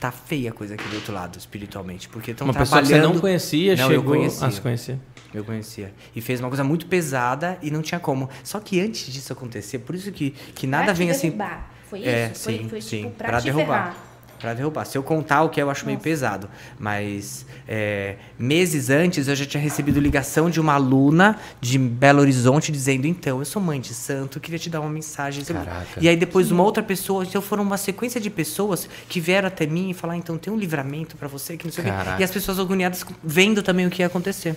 tá 0.00 0.10
feia 0.10 0.50
a 0.50 0.52
coisa 0.54 0.74
aqui 0.74 0.88
do 0.88 0.94
outro 0.96 1.12
lado, 1.12 1.38
espiritualmente. 1.38 2.08
Porque 2.08 2.30
estão 2.30 2.46
Uma 2.46 2.54
pessoa 2.54 2.80
que 2.80 2.88
trabalhando... 2.88 3.08
você 3.08 3.14
não 3.14 3.20
conhecia 3.20 3.76
Não, 3.76 3.84
eu 3.84 3.90
chegou 4.00 4.14
conhecia. 4.16 4.46
a 4.46 4.50
se 4.50 4.60
conhecer. 4.60 4.98
Eu 5.34 5.44
conhecia. 5.44 5.92
E 6.16 6.20
fez 6.20 6.40
uma 6.40 6.48
coisa 6.48 6.64
muito 6.64 6.86
pesada 6.86 7.58
e 7.62 7.70
não 7.70 7.82
tinha 7.82 8.00
como. 8.00 8.28
Só 8.42 8.58
que 8.58 8.80
antes 8.80 9.12
disso 9.12 9.32
acontecer, 9.32 9.80
por 9.80 9.94
isso 9.94 10.10
que, 10.10 10.30
que 10.54 10.66
nada 10.66 10.84
Pra 10.86 10.92
vem 10.94 11.10
assim. 11.10 11.28
derrubar. 11.28 11.70
Foi 11.88 12.02
É, 12.04 12.30
isso? 12.32 12.44
Foi- 12.44 12.58
sim, 12.58 12.68
foi, 12.68 12.80
sim. 12.80 12.96
tipo, 13.02 13.10
pra 13.10 13.28
pra 13.28 13.40
derrubar. 13.40 13.66
ferrar. 13.66 14.09
Pra 14.40 14.54
derrubar. 14.54 14.86
Se 14.86 14.96
eu 14.96 15.02
contar 15.02 15.42
o 15.42 15.50
que 15.50 15.60
eu 15.60 15.68
acho 15.68 15.84
meio 15.84 15.98
pesado. 15.98 16.48
Mas 16.78 17.44
é, 17.68 18.16
meses 18.38 18.88
antes 18.88 19.28
eu 19.28 19.36
já 19.36 19.44
tinha 19.44 19.62
recebido 19.62 20.00
ligação 20.00 20.48
de 20.48 20.58
uma 20.58 20.74
aluna 20.74 21.38
de 21.60 21.78
Belo 21.78 22.20
Horizonte 22.20 22.72
dizendo: 22.72 23.06
então, 23.06 23.38
eu 23.38 23.44
sou 23.44 23.60
mãe 23.60 23.80
de 23.80 23.92
santo, 23.92 24.38
eu 24.38 24.42
queria 24.42 24.58
te 24.58 24.70
dar 24.70 24.80
uma 24.80 24.88
mensagem. 24.88 25.44
Caraca. 25.44 26.00
E 26.00 26.08
aí 26.08 26.16
depois 26.16 26.50
uma 26.50 26.62
outra 26.62 26.82
pessoa, 26.82 27.24
então 27.24 27.42
foram 27.42 27.62
uma 27.62 27.76
sequência 27.76 28.20
de 28.20 28.30
pessoas 28.30 28.88
que 29.08 29.20
vieram 29.20 29.48
até 29.48 29.66
mim 29.66 29.90
e 29.90 29.94
falaram: 29.94 30.18
então 30.18 30.38
tem 30.38 30.52
um 30.52 30.58
livramento 30.58 31.16
pra 31.16 31.28
você 31.28 31.56
que 31.56 31.66
não 31.66 31.72
sei 31.72 31.84
o 31.84 31.86
quê. 31.86 31.92
E 32.18 32.24
as 32.24 32.30
pessoas 32.30 32.58
agoniadas 32.58 33.04
vendo 33.22 33.62
também 33.62 33.86
o 33.86 33.90
que 33.90 34.02
ia 34.02 34.06
acontecer. 34.06 34.56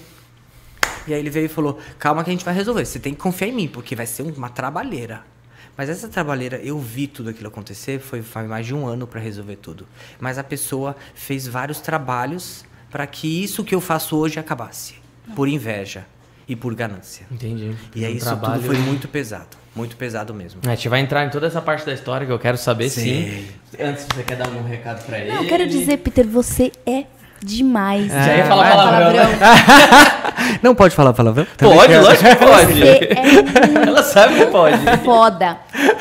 E 1.06 1.14
aí 1.14 1.20
ele 1.20 1.30
veio 1.30 1.46
e 1.46 1.50
falou: 1.50 1.78
calma 2.00 2.24
que 2.24 2.30
a 2.30 2.34
gente 2.34 2.46
vai 2.46 2.54
resolver. 2.54 2.86
Você 2.86 3.00
tem 3.00 3.14
que 3.14 3.20
confiar 3.20 3.50
em 3.50 3.54
mim, 3.54 3.68
porque 3.68 3.96
vai 3.96 4.06
ser 4.06 4.24
uma 4.24 4.50
trabalheira. 4.50 5.33
Mas 5.78 5.90
essa 5.90 6.08
trabalheira, 6.08 6.58
eu 6.58 6.80
vi 6.80 7.08
tudo 7.08 7.30
aquilo 7.32 7.48
acontecer, 7.48 8.00
foi, 8.00 8.22
foi 8.22 8.44
mais 8.44 8.66
de 8.66 8.76
um 8.76 8.86
ano 8.86 9.08
para 9.08 9.20
resolver 9.20 9.56
tudo. 9.56 9.88
Mas 10.20 10.38
a 10.38 10.44
pessoa 10.44 10.96
fez 11.16 11.48
vários 11.48 11.80
trabalhos 11.80 12.64
para 12.92 13.08
que 13.08 13.44
isso 13.44 13.64
que 13.64 13.74
eu 13.74 13.82
faço 13.82 14.16
hoje 14.18 14.40
acabasse. 14.40 14.96
Por 15.36 15.48
inveja 15.48 16.06
e 16.48 16.56
por 16.56 16.76
ganância. 16.76 17.26
Entendi. 17.32 17.74
E 17.96 18.06
aí 18.06 18.14
Um 18.14 18.18
isso 18.18 18.26
trabalho- 18.26 18.62
tudo 18.62 18.66
foi 18.68 18.78
muito 18.78 19.08
pesado. 19.08 19.58
Muito 19.76 19.96
pesado 19.98 20.32
mesmo. 20.36 20.60
É, 20.64 20.68
A 20.68 20.76
gente 20.76 20.88
vai 20.90 21.00
entrar 21.00 21.26
em 21.26 21.30
toda 21.32 21.48
essa 21.48 21.60
parte 21.60 21.84
da 21.84 21.94
história 21.94 22.28
que 22.28 22.32
eu 22.32 22.38
quero 22.38 22.58
saber 22.58 22.90
sim. 22.90 23.02
Sei. 23.02 23.52
Antes, 23.80 24.06
você 24.14 24.22
quer 24.22 24.36
dar 24.36 24.48
um 24.50 24.62
recado 24.64 25.04
pra 25.06 25.18
ele? 25.18 25.32
Não, 25.34 25.42
eu 25.42 25.50
quero 25.50 25.68
dizer, 25.68 25.98
Peter, 25.98 26.28
você 26.28 26.72
é 26.86 27.06
demais. 27.44 28.08
Já 28.12 28.36
ia 28.36 28.44
É, 28.44 28.46
falar 28.46 28.72
palavrão, 28.72 29.12
né? 29.12 29.40
Não 30.62 30.74
pode 30.76 30.96
falar 30.96 31.14
palavrão? 31.14 31.46
Pode, 31.58 31.96
lógico 31.98 32.30
que 32.30 32.36
pode. 32.36 32.74
Você 32.74 33.10
é 33.16 33.68
muito 33.68 33.90
Ela 33.90 34.04
sabe 34.04 34.36
que 34.36 34.46
pode. 34.48 34.78
foda. 35.04 35.58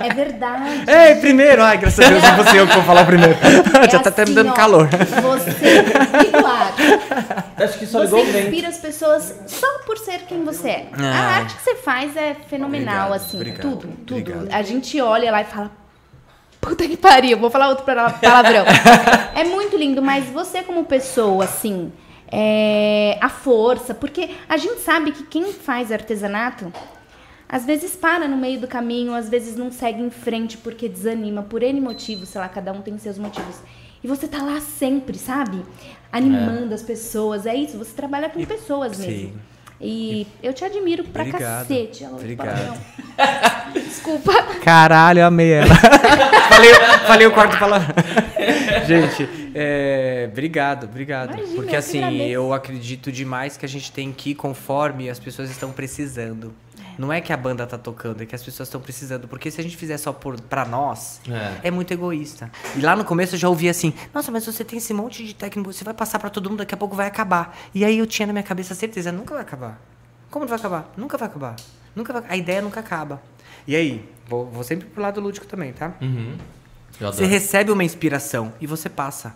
É 0.00 0.14
verdade. 0.14 0.84
Ei, 0.86 1.16
primeiro! 1.16 1.62
Ai, 1.62 1.76
graças 1.76 2.02
a 2.04 2.08
Deus, 2.08 2.22
não 2.22 2.36
vou 2.36 2.44
ser 2.46 2.56
eu 2.60 2.66
que 2.66 2.72
vou 2.74 2.82
falar 2.84 3.04
primeiro. 3.04 3.34
É 3.34 3.90
Já 3.90 3.98
tá 3.98 4.08
até 4.08 4.22
me 4.24 4.30
assim, 4.30 4.34
dando 4.34 4.50
ó, 4.50 4.54
calor. 4.54 4.88
Você, 4.88 5.50
e 6.22 6.30
claro, 6.30 6.74
Acho 7.62 7.78
que 7.78 7.86
só 7.86 7.98
você 7.98 8.04
ligou 8.16 8.32
bem. 8.32 8.44
inspira 8.44 8.68
as 8.68 8.78
pessoas 8.78 9.34
só 9.46 9.66
por 9.84 9.98
ser 9.98 10.20
quem 10.20 10.42
você 10.44 10.68
é. 10.70 10.86
A 10.98 11.02
Ah. 11.04 11.36
arte 11.40 11.54
que 11.56 11.62
você 11.62 11.74
faz 11.76 12.16
é 12.16 12.34
fenomenal, 12.48 13.08
Obrigado, 13.08 13.12
assim, 13.22 13.36
obrigado, 13.36 13.60
tudo, 13.60 13.88
tudo. 14.06 14.18
obrigado. 14.20 14.48
A 14.50 14.62
gente 14.62 14.98
olha 15.00 15.30
lá 15.30 15.42
e 15.42 15.44
fala, 15.44 15.70
puta 16.60 16.86
que 16.86 16.96
pariu, 16.96 17.38
vou 17.38 17.50
falar 17.50 17.68
outro 17.68 17.84
pala- 17.84 18.10
palavrão. 18.10 18.64
é 19.34 19.44
muito 19.44 19.76
lindo, 19.76 20.02
mas 20.02 20.26
você 20.26 20.62
como 20.62 20.84
pessoa, 20.84 21.44
assim, 21.44 21.92
é, 22.30 23.18
a 23.20 23.28
força, 23.28 23.94
porque 23.94 24.30
a 24.48 24.56
gente 24.56 24.80
sabe 24.80 25.12
que 25.12 25.24
quem 25.24 25.52
faz 25.52 25.90
artesanato, 25.90 26.72
às 27.48 27.64
vezes 27.64 27.96
para 27.96 28.28
no 28.28 28.36
meio 28.36 28.60
do 28.60 28.68
caminho, 28.68 29.14
às 29.14 29.28
vezes 29.28 29.56
não 29.56 29.72
segue 29.72 30.02
em 30.02 30.10
frente 30.10 30.56
porque 30.56 30.88
desanima, 30.88 31.42
por 31.42 31.62
N 31.62 31.80
motivos, 31.80 32.28
sei 32.28 32.40
lá, 32.40 32.48
cada 32.48 32.72
um 32.72 32.80
tem 32.80 32.96
seus 32.98 33.18
motivos. 33.18 33.56
E 34.02 34.06
você 34.06 34.26
tá 34.26 34.42
lá 34.42 34.60
sempre, 34.60 35.18
sabe? 35.18 35.62
Animando 36.10 36.74
as 36.74 36.82
pessoas. 36.82 37.44
É 37.44 37.54
isso, 37.54 37.76
você 37.76 37.92
trabalha 37.92 38.30
com 38.30 38.42
pessoas 38.46 38.96
sim. 38.96 39.34
E 39.80 40.26
eu 40.42 40.52
te 40.52 40.64
admiro 40.64 41.04
pra 41.04 41.22
Obrigado. 41.22 41.60
cacete. 41.68 42.04
Ela- 42.04 42.16
Obrigado. 42.16 42.48
palavrão. 43.16 43.72
Desculpa. 43.72 44.32
Caralho, 44.62 45.24
amei 45.24 45.52
ela. 45.52 45.74
falei, 46.48 46.74
falei 47.06 47.26
o 47.26 47.32
quarto 47.32 47.58
palavra. 47.58 47.94
gente, 48.86 49.28
é, 49.54 50.28
obrigado, 50.30 50.84
obrigado. 50.84 51.34
Imagina, 51.34 51.54
Porque 51.56 51.74
eu 51.74 51.78
assim, 51.78 51.98
agradeço. 51.98 52.30
eu 52.30 52.52
acredito 52.52 53.10
demais 53.12 53.56
que 53.56 53.64
a 53.64 53.68
gente 53.68 53.90
tem 53.90 54.12
que 54.12 54.30
ir 54.30 54.34
conforme 54.34 55.08
as 55.08 55.18
pessoas 55.18 55.50
estão 55.50 55.70
precisando. 55.72 56.52
Não 57.00 57.10
é 57.10 57.18
que 57.18 57.32
a 57.32 57.36
banda 57.36 57.66
tá 57.66 57.78
tocando, 57.78 58.22
é 58.22 58.26
que 58.26 58.34
as 58.34 58.42
pessoas 58.42 58.68
estão 58.68 58.78
precisando. 58.78 59.26
Porque 59.26 59.50
se 59.50 59.58
a 59.58 59.64
gente 59.64 59.74
fizer 59.74 59.96
só 59.96 60.12
por, 60.12 60.38
pra 60.38 60.66
nós, 60.66 61.18
É. 61.26 61.68
é. 61.68 61.70
muito 61.70 61.90
egoísta. 61.94 62.52
E 62.76 62.80
lá 62.82 62.94
no 62.94 63.06
começo 63.06 63.36
eu 63.36 63.38
já 63.38 63.48
ouvi 63.48 63.70
assim: 63.70 63.94
Nossa, 64.12 64.30
mas 64.30 64.44
você 64.44 64.62
tem 64.62 64.76
esse 64.76 64.92
monte 64.92 65.24
de 65.24 65.34
técnico, 65.34 65.72
você 65.72 65.82
vai 65.82 65.94
passar 65.94 66.18
pra 66.18 66.28
todo 66.28 66.50
mundo, 66.50 66.58
daqui 66.58 66.74
a 66.74 66.76
pouco 66.76 66.94
vai 66.94 67.06
acabar. 67.06 67.56
E 67.74 67.86
aí 67.86 67.96
eu 67.96 68.06
tinha 68.06 68.26
na 68.26 68.34
minha 68.34 68.42
cabeça 68.42 68.74
a 68.74 68.76
certeza: 68.76 69.10
nunca 69.10 69.32
vai 69.32 69.42
acabar. 69.42 69.80
Como 70.30 70.44
não 70.44 70.50
vai 70.50 70.58
acabar? 70.58 70.92
Nunca 70.94 71.16
vai 71.16 71.26
acabar. 71.26 71.56
Nunca 71.96 72.12
vai, 72.12 72.22
a 72.28 72.36
ideia 72.36 72.60
nunca 72.60 72.80
acaba. 72.80 73.22
E 73.66 73.74
aí, 73.74 74.06
vou, 74.28 74.50
vou 74.50 74.62
sempre 74.62 74.86
pro 74.86 75.02
lado 75.02 75.22
lúdico 75.22 75.46
também, 75.46 75.72
tá? 75.72 75.94
Uhum. 76.02 76.36
Você 77.00 77.24
recebe 77.24 77.72
uma 77.72 77.82
inspiração 77.82 78.52
e 78.60 78.66
você 78.66 78.90
passa. 78.90 79.34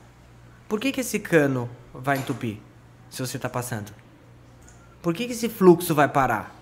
Por 0.68 0.78
que, 0.78 0.92
que 0.92 1.00
esse 1.00 1.18
cano 1.18 1.70
vai 1.94 2.18
entupir 2.18 2.58
se 3.08 3.22
você 3.22 3.38
tá 3.38 3.48
passando? 3.48 3.90
Por 5.00 5.14
que, 5.14 5.24
que 5.24 5.32
esse 5.32 5.48
fluxo 5.48 5.94
vai 5.94 6.08
parar? 6.08 6.54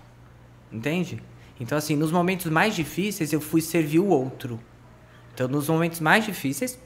Entende? 0.72 1.22
Então, 1.60 1.76
assim, 1.76 1.94
nos 1.96 2.10
momentos 2.10 2.46
mais 2.46 2.74
difíceis, 2.74 3.32
eu 3.32 3.40
fui 3.40 3.60
servir 3.60 3.98
o 4.00 4.06
outro. 4.06 4.58
Então, 5.34 5.46
nos 5.48 5.68
momentos 5.68 6.00
mais 6.00 6.24
difíceis, 6.24 6.78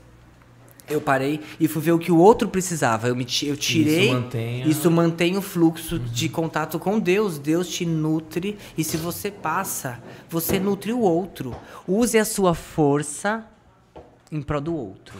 eu 0.88 1.00
parei 1.00 1.40
e 1.58 1.66
fui 1.66 1.82
ver 1.82 1.92
o 1.92 1.98
que 1.98 2.12
o 2.12 2.18
outro 2.18 2.48
precisava. 2.48 3.08
Eu, 3.08 3.16
me, 3.16 3.26
eu 3.42 3.56
tirei. 3.56 4.12
mantém 4.12 4.62
a- 4.62 4.66
Isso 4.66 4.90
mantém 4.90 5.36
o 5.36 5.42
fluxo 5.42 5.98
de 5.98 6.28
contato 6.28 6.78
com 6.78 6.98
Deus. 6.98 7.38
Deus 7.38 7.68
te 7.68 7.84
nutre. 7.86 8.56
E 8.76 8.84
se 8.84 8.96
você 8.96 9.30
passa, 9.30 10.00
você 10.28 10.58
nutre 10.60 10.92
o 10.92 11.00
outro. 11.00 11.56
Use 11.88 12.18
a 12.18 12.24
sua 12.24 12.54
força 12.54 13.46
em 14.30 14.42
prol 14.42 14.60
do 14.60 14.74
outro. 14.76 15.18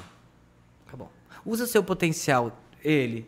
Acabou. 0.87 1.11
Usa 1.45 1.65
o 1.65 1.67
seu 1.67 1.83
potencial, 1.83 2.61
ele. 2.85 3.27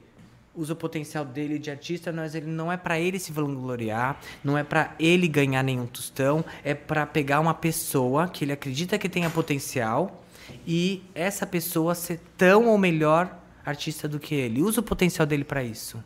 Usa 0.59 0.73
o 0.73 0.77
potencial 0.77 1.25
dele 1.25 1.57
de 1.57 1.71
artista, 1.71 2.13
mas 2.13 2.35
ele 2.35 2.47
não 2.47 2.73
é 2.73 2.77
pra 2.77 2.99
ele 2.99 3.21
se 3.21 3.31
vangloriar, 3.31 4.19
não 4.43 4.59
é 4.59 4.65
pra 4.65 4.93
ele 4.99 5.29
ganhar 5.29 5.63
nenhum 5.63 5.87
tostão, 5.87 6.45
é 6.65 6.75
pra 6.75 7.07
pegar 7.07 7.39
uma 7.39 7.55
pessoa 7.55 8.27
que 8.27 8.45
ele 8.45 8.51
acredita 8.51 8.99
que 8.99 9.09
tenha 9.09 9.31
potencial 9.31 10.25
e 10.67 11.05
essa 11.15 11.47
pessoa 11.47 11.95
ser 11.95 12.21
tão 12.37 12.67
ou 12.67 12.77
melhor 12.77 13.39
artista 13.65 14.09
do 14.09 14.19
que 14.19 14.35
ele. 14.35 14.61
Usa 14.61 14.81
o 14.81 14.83
potencial 14.83 15.25
dele 15.25 15.45
pra 15.45 15.63
isso. 15.63 16.03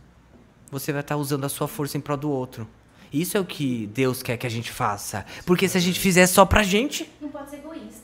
Você 0.71 0.93
vai 0.93 1.01
estar 1.01 1.17
usando 1.17 1.47
a 1.47 1.49
sua 1.49 1.67
força 1.67 1.97
em 1.97 2.01
prol 2.03 2.19
do 2.19 2.31
outro. 2.31 2.69
Isso 3.11 3.39
é 3.39 3.41
o 3.41 3.47
que 3.47 3.87
Deus 3.87 4.23
quer 4.23 4.37
que 4.37 4.47
a 4.47 4.51
gente 4.51 4.71
faça. 4.71 5.25
Porque 5.47 5.67
se 5.67 5.79
a 5.79 5.81
gente 5.81 5.99
fizer 5.99 6.27
só 6.27 6.45
pra 6.45 6.63
gente, 6.63 7.11
Não 7.19 7.31
pode 7.31 7.49
ser 7.49 7.57
egoísta. 7.57 8.02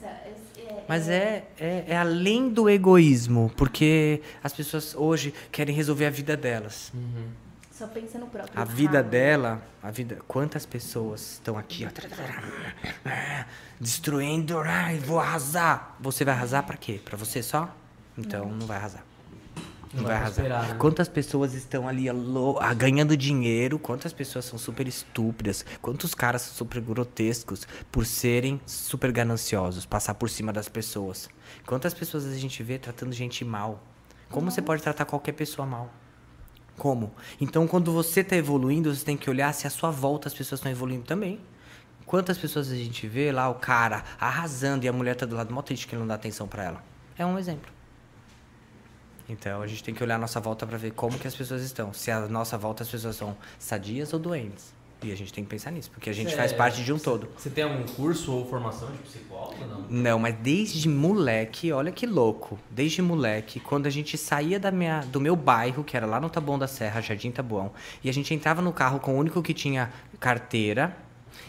Mas 0.88 1.08
é, 1.08 1.44
é, 1.60 1.84
é 1.88 1.96
além 1.96 2.48
do 2.48 2.68
egoísmo, 2.68 3.52
porque 3.56 4.22
as 4.42 4.52
pessoas 4.54 4.94
hoje 4.94 5.34
querem 5.52 5.74
resolver 5.74 6.06
a 6.06 6.10
vida 6.10 6.34
delas. 6.34 6.90
Só 7.70 7.86
pensa 7.86 8.18
no 8.18 8.26
próprio. 8.26 8.60
A 8.60 8.64
vida 8.64 8.98
rabo. 8.98 9.10
dela, 9.10 9.62
a 9.82 9.90
vida. 9.90 10.18
Quantas 10.26 10.66
pessoas 10.66 11.34
estão 11.34 11.56
aqui, 11.56 11.86
ó, 11.86 11.90
destruindo, 13.78 14.58
ai, 14.58 14.98
vou 14.98 15.20
arrasar. 15.20 15.94
Você 16.00 16.24
vai 16.24 16.34
arrasar 16.34 16.64
pra 16.64 16.76
quê? 16.76 17.00
Pra 17.04 17.16
você 17.16 17.42
só? 17.42 17.72
Então 18.16 18.46
não 18.46 18.66
vai 18.66 18.78
arrasar. 18.78 19.04
Não, 19.92 20.02
Não 20.02 20.08
vai 20.08 20.16
arrasar. 20.16 20.68
né? 20.68 20.74
Quantas 20.78 21.08
pessoas 21.08 21.54
estão 21.54 21.88
ali 21.88 22.08
alô, 22.08 22.58
ah, 22.60 22.74
ganhando 22.74 23.16
dinheiro? 23.16 23.78
Quantas 23.78 24.12
pessoas 24.12 24.44
são 24.44 24.58
super 24.58 24.86
estúpidas? 24.86 25.64
Quantos 25.80 26.14
caras 26.14 26.42
são 26.42 26.54
super 26.54 26.80
grotescos 26.80 27.66
por 27.90 28.04
serem 28.04 28.60
super 28.66 29.10
gananciosos, 29.10 29.86
passar 29.86 30.14
por 30.14 30.28
cima 30.28 30.52
das 30.52 30.68
pessoas? 30.68 31.28
Quantas 31.66 31.94
pessoas 31.94 32.26
a 32.26 32.34
gente 32.36 32.62
vê 32.62 32.78
tratando 32.78 33.12
gente 33.12 33.44
mal? 33.44 33.82
Como 34.30 34.50
você 34.50 34.60
pode 34.60 34.82
tratar 34.82 35.06
qualquer 35.06 35.32
pessoa 35.32 35.66
mal? 35.66 35.90
Como? 36.76 37.12
Então, 37.40 37.66
quando 37.66 37.90
você 37.90 38.20
está 38.20 38.36
evoluindo, 38.36 38.94
você 38.94 39.04
tem 39.04 39.16
que 39.16 39.28
olhar 39.28 39.52
se 39.54 39.66
à 39.66 39.70
sua 39.70 39.90
volta 39.90 40.28
as 40.28 40.34
pessoas 40.34 40.60
estão 40.60 40.70
evoluindo 40.70 41.04
também. 41.04 41.40
Quantas 42.06 42.38
pessoas 42.38 42.70
a 42.70 42.76
gente 42.76 43.06
vê 43.06 43.32
lá, 43.32 43.48
o 43.48 43.54
cara 43.56 44.04
arrasando 44.20 44.84
e 44.84 44.88
a 44.88 44.92
mulher 44.92 45.16
tá 45.16 45.26
do 45.26 45.34
lado 45.34 45.52
mó 45.52 45.60
triste 45.60 45.86
que 45.88 45.94
ele 45.94 46.00
não 46.00 46.06
dá 46.06 46.14
atenção 46.14 46.46
para 46.46 46.62
ela? 46.64 46.84
É 47.18 47.26
um 47.26 47.38
exemplo. 47.38 47.70
Então, 49.28 49.60
a 49.62 49.66
gente 49.66 49.84
tem 49.84 49.94
que 49.94 50.02
olhar 50.02 50.14
a 50.16 50.18
nossa 50.18 50.40
volta 50.40 50.66
para 50.66 50.78
ver 50.78 50.92
como 50.92 51.18
que 51.18 51.28
as 51.28 51.34
pessoas 51.34 51.62
estão. 51.62 51.92
Se 51.92 52.10
à 52.10 52.26
nossa 52.28 52.56
volta 52.56 52.82
as 52.82 52.88
pessoas 52.88 53.16
são 53.16 53.36
sadias 53.58 54.12
ou 54.12 54.18
doentes. 54.18 54.76
E 55.00 55.12
a 55.12 55.16
gente 55.16 55.32
tem 55.32 55.44
que 55.44 55.50
pensar 55.50 55.70
nisso, 55.70 55.90
porque 55.92 56.10
a 56.10 56.12
gente 56.12 56.30
Cê- 56.30 56.36
faz 56.36 56.52
parte 56.52 56.82
de 56.82 56.92
um 56.92 56.98
todo. 56.98 57.28
Você 57.36 57.48
tem 57.48 57.62
algum 57.62 57.84
curso 57.84 58.32
ou 58.32 58.44
formação 58.50 58.90
de 58.90 58.98
psicólogo 58.98 59.64
não? 59.64 59.82
Não, 59.88 60.18
mas 60.18 60.34
desde 60.40 60.88
moleque, 60.88 61.70
olha 61.70 61.92
que 61.92 62.04
louco. 62.04 62.58
Desde 62.68 63.00
moleque, 63.00 63.60
quando 63.60 63.86
a 63.86 63.90
gente 63.90 64.18
saía 64.18 64.58
da 64.58 64.72
minha, 64.72 65.02
do 65.02 65.20
meu 65.20 65.36
bairro, 65.36 65.84
que 65.84 65.96
era 65.96 66.04
lá 66.04 66.20
no 66.20 66.28
Taboão 66.28 66.58
da 66.58 66.66
Serra, 66.66 67.00
Jardim 67.00 67.30
Taboão, 67.30 67.70
e 68.02 68.10
a 68.10 68.12
gente 68.12 68.34
entrava 68.34 68.60
no 68.60 68.72
carro 68.72 68.98
com 68.98 69.14
o 69.14 69.18
único 69.18 69.40
que 69.40 69.54
tinha 69.54 69.92
carteira, 70.18 70.96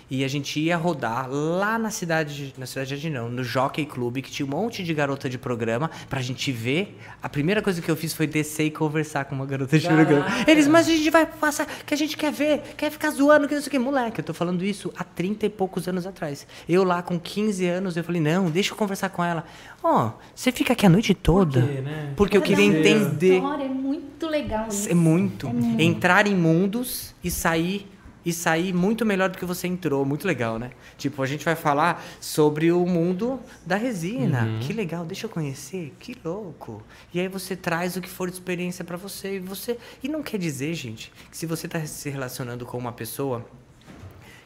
e 0.10 0.24
a 0.24 0.28
gente 0.28 0.60
ia 0.60 0.76
rodar 0.76 1.30
lá 1.30 1.78
na 1.78 1.92
cidade, 1.92 2.54
na 2.58 2.66
cidade 2.66 3.00
de 3.00 3.10
não, 3.10 3.30
no 3.30 3.44
Jockey 3.44 3.86
Club, 3.86 4.18
que 4.18 4.32
tinha 4.32 4.46
um 4.46 4.50
monte 4.50 4.84
de 4.84 4.94
garota 4.94 5.30
de 5.30 5.38
programa, 5.38 5.90
pra 6.10 6.22
gente 6.22 6.52
ver. 6.52 6.98
A 7.22 7.30
primeira 7.30 7.62
coisa 7.62 7.82
que 7.82 7.90
eu 7.90 7.96
fiz 7.96 8.14
foi 8.14 8.26
descer 8.26 8.66
e 8.66 8.72
conversar 8.72 9.26
com 9.26 9.36
uma 9.36 9.46
garota 9.46 9.78
de 9.78 9.88
programa. 9.88 10.26
Eles, 10.48 10.68
mas 10.68 10.88
a 10.88 10.92
gente 10.92 11.10
vai 11.10 11.26
passar, 11.26 11.68
que 11.86 11.94
a 11.94 11.98
gente 11.98 12.18
quer 12.18 12.32
ver, 12.32 12.62
quer 12.76 12.90
ficar 12.92 13.12
zoando, 13.12 13.48
que 13.48 13.54
não 13.54 13.62
sei 13.62 13.68
o 13.68 13.72
que. 13.72 13.80
Moleque, 13.80 14.20
eu 14.20 14.26
tô 14.26 14.34
falando 14.34 14.66
isso 14.66 14.92
há 14.98 15.04
30 15.04 15.46
e 15.46 15.50
poucos 15.50 15.88
anos 15.88 16.06
atrás. 16.06 16.46
Eu 16.68 16.84
lá 16.84 17.02
com 17.02 17.20
15 17.20 17.66
anos, 17.68 17.96
eu 17.96 18.04
falei, 18.04 18.22
não, 18.22 18.50
deixa 18.50 18.74
eu 18.74 18.78
conversar 18.78 19.10
com 19.10 19.24
ela. 19.24 19.46
Ó, 19.84 20.12
você 20.36 20.52
fica 20.52 20.74
aqui 20.74 20.86
a 20.86 20.90
noite 20.90 21.14
toda. 21.14 21.62
quê, 21.62 21.82
né? 21.82 22.14
Porque 22.16 22.36
eu 22.36 22.42
queria 22.42 22.66
uma 22.66 22.78
entender. 22.78 23.36
História, 23.36 23.64
é 23.64 23.68
muito 23.70 24.28
legal 24.28 24.68
isso. 24.68 24.90
É 24.90 24.94
muito. 24.94 25.48
É 25.48 25.54
muito. 25.54 25.82
Entrar 25.82 26.28
em 26.28 26.36
mundos 26.36 27.14
e 27.24 27.32
sair 27.32 27.88
e 28.26 28.34
sair 28.34 28.74
muito 28.74 29.06
melhor 29.06 29.30
do 29.30 29.38
que 29.38 29.46
você 29.46 29.68
entrou. 29.68 30.06
Muito 30.06 30.28
legal, 30.28 30.60
né? 30.60 30.72
Tipo, 30.98 31.22
a 31.22 31.26
gente 31.26 31.46
vai 31.46 31.56
falar 31.56 32.04
sobre 32.20 32.72
o 32.72 32.86
mundo 32.86 33.40
da 33.66 33.76
resina. 33.76 34.48
Que 34.62 34.74
legal, 34.74 35.06
deixa 35.06 35.26
eu 35.26 35.30
conhecer. 35.30 35.94
Que 36.00 36.18
louco. 36.24 36.84
E 37.14 37.20
aí 37.20 37.28
você 37.28 37.56
traz 37.56 37.96
o 37.96 38.02
que 38.02 38.10
for 38.10 38.30
de 38.30 38.36
experiência 38.36 38.84
pra 38.84 38.98
você 38.98 39.36
e 39.36 39.40
você 39.40 39.78
e 40.04 40.08
não 40.08 40.22
quer 40.22 40.38
dizer, 40.38 40.74
gente, 40.74 41.12
que 41.30 41.38
se 41.38 41.46
você 41.46 41.68
tá 41.68 41.84
se 41.86 42.10
relacionando 42.10 42.66
com 42.66 42.78
uma 42.78 42.92
pessoa 42.92 43.46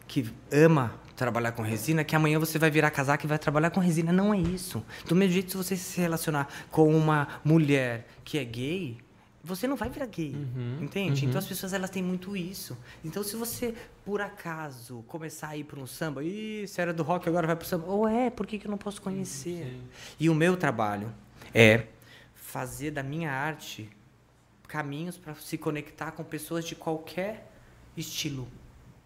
que 0.08 0.30
ama 0.52 0.94
trabalhar 1.16 1.52
com 1.52 1.62
resina, 1.62 2.04
que 2.04 2.16
amanhã 2.16 2.40
você 2.40 2.60
vai 2.60 2.70
virar 2.70 2.92
casaca 2.92 3.26
e 3.26 3.30
vai 3.30 3.40
trabalhar 3.40 3.70
com 3.70 3.80
resina. 3.80 4.12
Não 4.12 4.34
é 4.34 4.38
isso. 4.38 4.84
Do 5.08 5.16
mesmo 5.16 5.34
jeito, 5.34 5.52
se 5.52 5.58
você 5.58 5.76
se 5.76 6.02
relacionar 6.02 6.48
com 6.72 6.94
uma 6.96 7.28
mulher 7.44 8.08
que 8.24 8.38
é 8.38 8.44
gay, 8.44 8.98
você 9.44 9.68
não 9.68 9.76
vai 9.76 9.90
virar 9.90 10.06
gay, 10.06 10.34
entende? 10.80 11.26
Então 11.26 11.38
as 11.38 11.46
pessoas 11.46 11.74
elas 11.74 11.90
têm 11.90 12.02
muito 12.02 12.36
isso. 12.38 12.78
Então 13.04 13.22
se 13.24 13.36
você 13.36 13.74
por 14.06 14.22
acaso 14.22 15.04
começar 15.08 15.50
a 15.50 15.58
ir 15.58 15.66
para 15.66 15.80
um 15.80 15.86
samba, 15.86 16.24
ih, 16.24 16.66
você 16.66 16.82
era 16.82 16.94
do 16.94 17.04
rock 17.04 17.28
agora 17.28 17.46
vai 17.46 17.56
pro 17.56 17.68
samba, 17.68 17.88
ou 17.88 18.08
é, 18.08 18.30
por 18.30 18.48
que, 18.48 18.58
que 18.58 18.68
eu 18.68 18.72
não 18.72 18.78
posso 18.78 19.02
conhecer? 19.02 19.80
E 20.20 20.30
o 20.30 20.36
meu 20.36 20.56
trabalho 20.56 21.14
é 21.54 21.88
fazer 22.34 22.92
da 22.92 23.04
minha 23.04 23.32
arte 23.32 23.90
caminhos 24.68 25.18
para 25.18 25.36
se 25.36 25.58
conectar 25.58 26.12
com 26.12 26.24
pessoas 26.24 26.66
de 26.66 26.76
qualquer 26.76 27.52
estilo, 27.98 28.48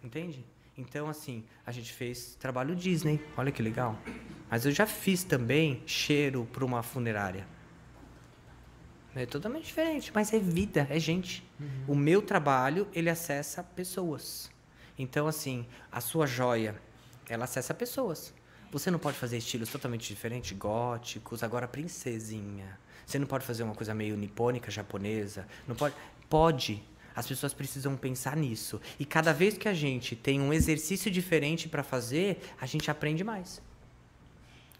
entende? 0.02 0.44
Então, 0.76 1.08
assim, 1.08 1.44
a 1.66 1.72
gente 1.72 1.92
fez 1.92 2.36
trabalho 2.36 2.76
Disney, 2.76 3.20
olha 3.36 3.50
que 3.50 3.60
legal. 3.60 3.98
Mas 4.48 4.64
eu 4.64 4.70
já 4.70 4.86
fiz 4.86 5.24
também 5.24 5.82
cheiro 5.84 6.48
para 6.52 6.64
uma 6.64 6.84
funerária. 6.84 7.46
É 9.14 9.26
totalmente 9.26 9.66
diferente, 9.66 10.12
mas 10.14 10.32
é 10.32 10.38
vida, 10.38 10.86
é 10.90 10.98
gente. 10.98 11.42
O 11.86 11.94
meu 11.94 12.22
trabalho, 12.22 12.86
ele 12.92 13.10
acessa 13.10 13.62
pessoas. 13.62 14.50
Então, 14.98 15.26
assim, 15.26 15.66
a 15.90 16.00
sua 16.00 16.26
joia, 16.26 16.80
ela 17.28 17.44
acessa 17.44 17.72
pessoas. 17.72 18.34
Você 18.70 18.90
não 18.90 18.98
pode 18.98 19.16
fazer 19.16 19.38
estilos 19.38 19.70
totalmente 19.70 20.06
diferentes, 20.08 20.56
góticos, 20.56 21.42
agora 21.42 21.66
princesinha. 21.66 22.78
Você 23.06 23.18
não 23.18 23.26
pode 23.26 23.44
fazer 23.46 23.62
uma 23.62 23.74
coisa 23.74 23.94
meio 23.94 24.16
nipônica, 24.16 24.70
japonesa. 24.70 25.46
Não 25.66 25.74
pode. 25.74 25.94
Pode. 26.28 26.82
As 27.16 27.26
pessoas 27.26 27.54
precisam 27.54 27.96
pensar 27.96 28.36
nisso. 28.36 28.80
E 29.00 29.04
cada 29.04 29.32
vez 29.32 29.56
que 29.56 29.68
a 29.68 29.74
gente 29.74 30.14
tem 30.14 30.40
um 30.40 30.52
exercício 30.52 31.10
diferente 31.10 31.68
para 31.68 31.82
fazer, 31.82 32.40
a 32.60 32.66
gente 32.66 32.90
aprende 32.90 33.24
mais. 33.24 33.62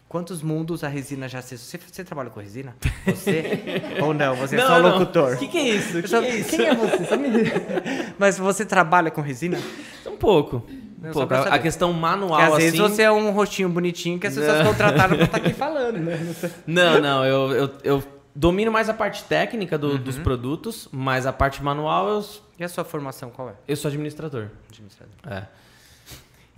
Quantos 0.09 0.41
mundos 0.41 0.83
a 0.83 0.87
resina 0.87 1.29
já 1.29 1.37
acessou? 1.39 1.67
Você, 1.67 1.79
você 1.91 2.03
trabalha 2.03 2.31
com 2.31 2.39
resina? 2.39 2.75
Você? 3.05 3.61
Ou 4.01 4.11
não? 4.13 4.35
Você 4.37 4.55
é 4.55 4.65
só 4.65 4.77
locutor? 4.79 5.33
O 5.35 5.37
que, 5.37 5.47
que 5.47 5.57
é 5.59 5.69
isso? 5.69 5.99
O 5.99 6.01
que, 6.01 6.07
Só- 6.07 6.19
que 6.19 6.25
é 6.27 6.35
isso? 6.35 6.49
Quem 6.49 6.65
é 6.65 6.73
você? 6.75 7.05
Só 7.05 7.15
me... 7.15 7.29
Mas 8.17 8.37
você 8.39 8.65
trabalha 8.65 9.11
com 9.11 9.21
resina? 9.21 9.59
Um 10.07 10.17
pouco. 10.17 10.65
Não, 10.99 11.13
só 11.13 11.25
pra 11.27 11.43
a, 11.43 11.59
questão 11.59 11.89
Porque 11.89 12.01
manual, 12.01 12.41
às 12.41 12.47
assim... 12.53 12.57
vezes 12.63 12.79
você 12.79 13.03
é 13.03 13.11
um 13.11 13.29
rostinho 13.31 13.69
bonitinho 13.69 14.19
que 14.19 14.25
as 14.27 14.33
pessoas 14.35 14.67
contrataram 14.67 15.15
pra 15.15 15.25
estar 15.25 15.37
aqui 15.37 15.53
falando, 15.55 15.97
né? 15.99 16.19
Não, 16.67 16.99
não, 16.99 17.23
eu, 17.25 17.51
eu, 17.55 17.69
eu 17.83 18.03
domino 18.35 18.71
mais 18.71 18.89
a 18.89 18.93
parte 18.95 19.23
técnica 19.25 19.77
do- 19.77 19.91
Uhum. 19.91 19.97
dos 19.97 20.17
produtos, 20.17 20.89
mas 20.91 21.25
a 21.27 21.31
parte 21.31 21.63
manual 21.63 22.09
eu, 22.09 22.25
E 22.59 22.63
a 22.63 22.67
sua 22.67 22.83
formação 22.83 23.29
qual 23.29 23.49
é? 23.49 23.53
eu 23.67 23.75
sou 23.77 23.87
administrador. 23.89 24.47
Administrador. 24.69 25.13
É. 25.27 25.47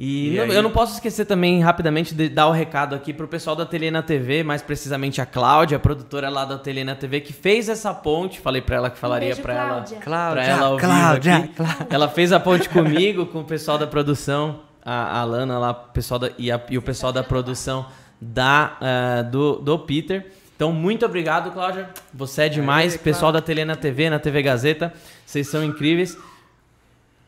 E, 0.03 0.29
E 0.33 0.35
não- 0.37 0.43
aí? 0.45 0.55
eu 0.55 0.63
não 0.63 0.71
posso 0.71 0.95
esquecer 0.95 1.25
também, 1.25 1.61
rapidamente, 1.61 2.15
de 2.15 2.27
dar 2.27 2.47
o 2.47 2.51
recado 2.51 2.95
aqui 2.95 3.13
pro 3.13 3.27
pessoal 3.27 3.55
da 3.55 3.61
Ateliê 3.61 3.91
na 3.91 4.01
TV, 4.01 4.41
mais 4.43 4.59
precisamente 4.63 5.21
a 5.21 5.27
Cláudia, 5.27 5.77
a 5.77 5.79
produtora 5.79 6.27
lá 6.27 6.43
da 6.43 6.55
Ateliê 6.55 6.83
na 6.83 6.95
TV, 6.95 7.21
que 7.21 7.31
fez 7.31 7.69
essa 7.69 7.93
ponte. 7.93 8.39
Falei 8.39 8.63
pra 8.63 8.77
ela 8.77 8.89
que 8.89 8.97
falaria 8.97 9.27
beijo, 9.27 9.43
pra 9.43 9.53
ela. 9.53 9.67
Cláudia. 9.69 9.97
Cláudia, 9.99 10.43
pra 10.43 10.51
ela 10.51 10.65
ao 10.65 10.77
vivo 10.77 10.87
Cláudia, 10.87 11.35
aqui. 11.37 11.53
Ela 11.91 12.09
fez 12.09 12.31
a 12.33 12.39
ponte 12.39 12.67
comigo, 12.67 13.27
com 13.27 13.41
o 13.41 13.43
pessoal 13.43 13.77
da 13.77 13.85
produção, 13.85 14.61
a, 14.83 15.19
a 15.19 15.23
Lana 15.23 15.59
lá, 15.59 15.69
o 15.69 15.75
pessoal 15.93 16.19
da, 16.19 16.31
e, 16.35 16.51
a- 16.51 16.59
e 16.67 16.79
o 16.79 16.81
pessoal 16.81 17.11
da 17.13 17.23
produção 17.23 17.85
da, 18.19 18.77
ah, 18.81 19.21
do, 19.21 19.57
do 19.57 19.77
Peter. 19.77 20.31
Então, 20.55 20.71
muito 20.71 21.05
obrigado, 21.05 21.51
Cláudia. 21.51 21.87
Você 22.11 22.41
é 22.43 22.49
demais. 22.49 22.93
Aê, 22.93 22.97
pessoal 22.99 23.31
da 23.31 23.39
Tele 23.39 23.63
na 23.65 23.75
TV, 23.75 24.09
na 24.09 24.17
TV 24.17 24.41
Gazeta, 24.41 24.91
vocês 25.23 25.47
são 25.47 25.63
incríveis. 25.63 26.17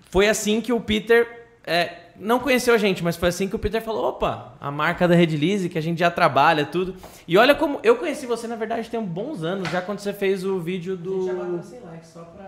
Foi 0.09 0.27
assim 0.27 0.59
que 0.59 0.73
o 0.73 0.79
Peter 0.79 1.27
é, 1.65 1.97
não 2.19 2.39
conheceu 2.39 2.73
a 2.73 2.77
gente, 2.77 3.03
mas 3.03 3.15
foi 3.15 3.29
assim 3.29 3.47
que 3.47 3.55
o 3.55 3.59
Peter 3.59 3.81
falou: 3.81 4.09
opa, 4.09 4.53
a 4.61 4.69
marca 4.71 5.07
da 5.07 5.15
Redlize, 5.15 5.69
que 5.69 5.77
a 5.77 5.81
gente 5.81 5.99
já 5.99 6.11
trabalha, 6.11 6.65
tudo. 6.65 6.95
E 7.27 7.37
olha 7.37 7.55
como. 7.55 7.79
Eu 7.83 7.95
conheci 7.95 8.25
você, 8.25 8.47
na 8.47 8.55
verdade, 8.55 8.89
tem 8.89 9.01
bons 9.01 9.43
anos, 9.43 9.69
já 9.69 9.81
quando 9.81 9.99
você 9.99 10.13
fez 10.13 10.43
o 10.45 10.59
vídeo 10.59 10.95
do. 10.95 11.61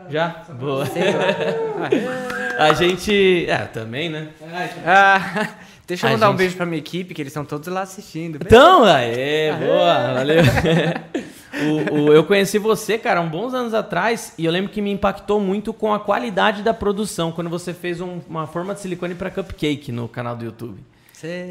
Já? 0.09 0.43
Boa. 0.59 0.85
A 2.59 2.73
gente. 2.73 3.45
É, 3.49 3.57
também, 3.65 4.09
né? 4.09 4.29
Ah, 4.85 5.49
deixa 5.87 6.05
eu 6.05 6.09
A 6.09 6.13
mandar 6.13 6.27
um 6.27 6.31
gente- 6.31 6.37
beijo 6.39 6.55
pra 6.57 6.65
minha 6.65 6.77
equipe, 6.79 7.13
que 7.13 7.21
eles 7.21 7.31
estão 7.31 7.43
todos 7.45 7.67
lá 7.67 7.81
assistindo. 7.81 8.37
Então, 8.41 8.83
aê, 8.85 9.51
boa, 9.53 10.13
valeu. 10.13 10.43
O, 11.63 11.93
o- 12.09 12.13
eu 12.13 12.23
conheci 12.23 12.57
você, 12.59 12.97
cara, 12.97 13.21
uns 13.21 13.29
bons 13.29 13.53
anos 13.53 13.73
atrás, 13.73 14.33
e 14.37 14.45
eu 14.45 14.51
lembro 14.51 14.71
que 14.71 14.81
me 14.81 14.91
impactou 14.91 15.39
muito 15.39 15.71
com 15.73 15.93
a 15.93 15.99
qualidade 15.99 16.61
da 16.63 16.73
produção, 16.73 17.31
quando 17.31 17.49
você 17.49 17.73
fez 17.73 18.01
um- 18.01 18.19
uma 18.29 18.45
forma 18.47 18.73
de 18.73 18.81
silicone 18.81 19.15
para 19.15 19.29
cupcake 19.31 19.91
no 19.91 20.07
canal 20.07 20.35
do 20.35 20.43
YouTube. 20.45 20.77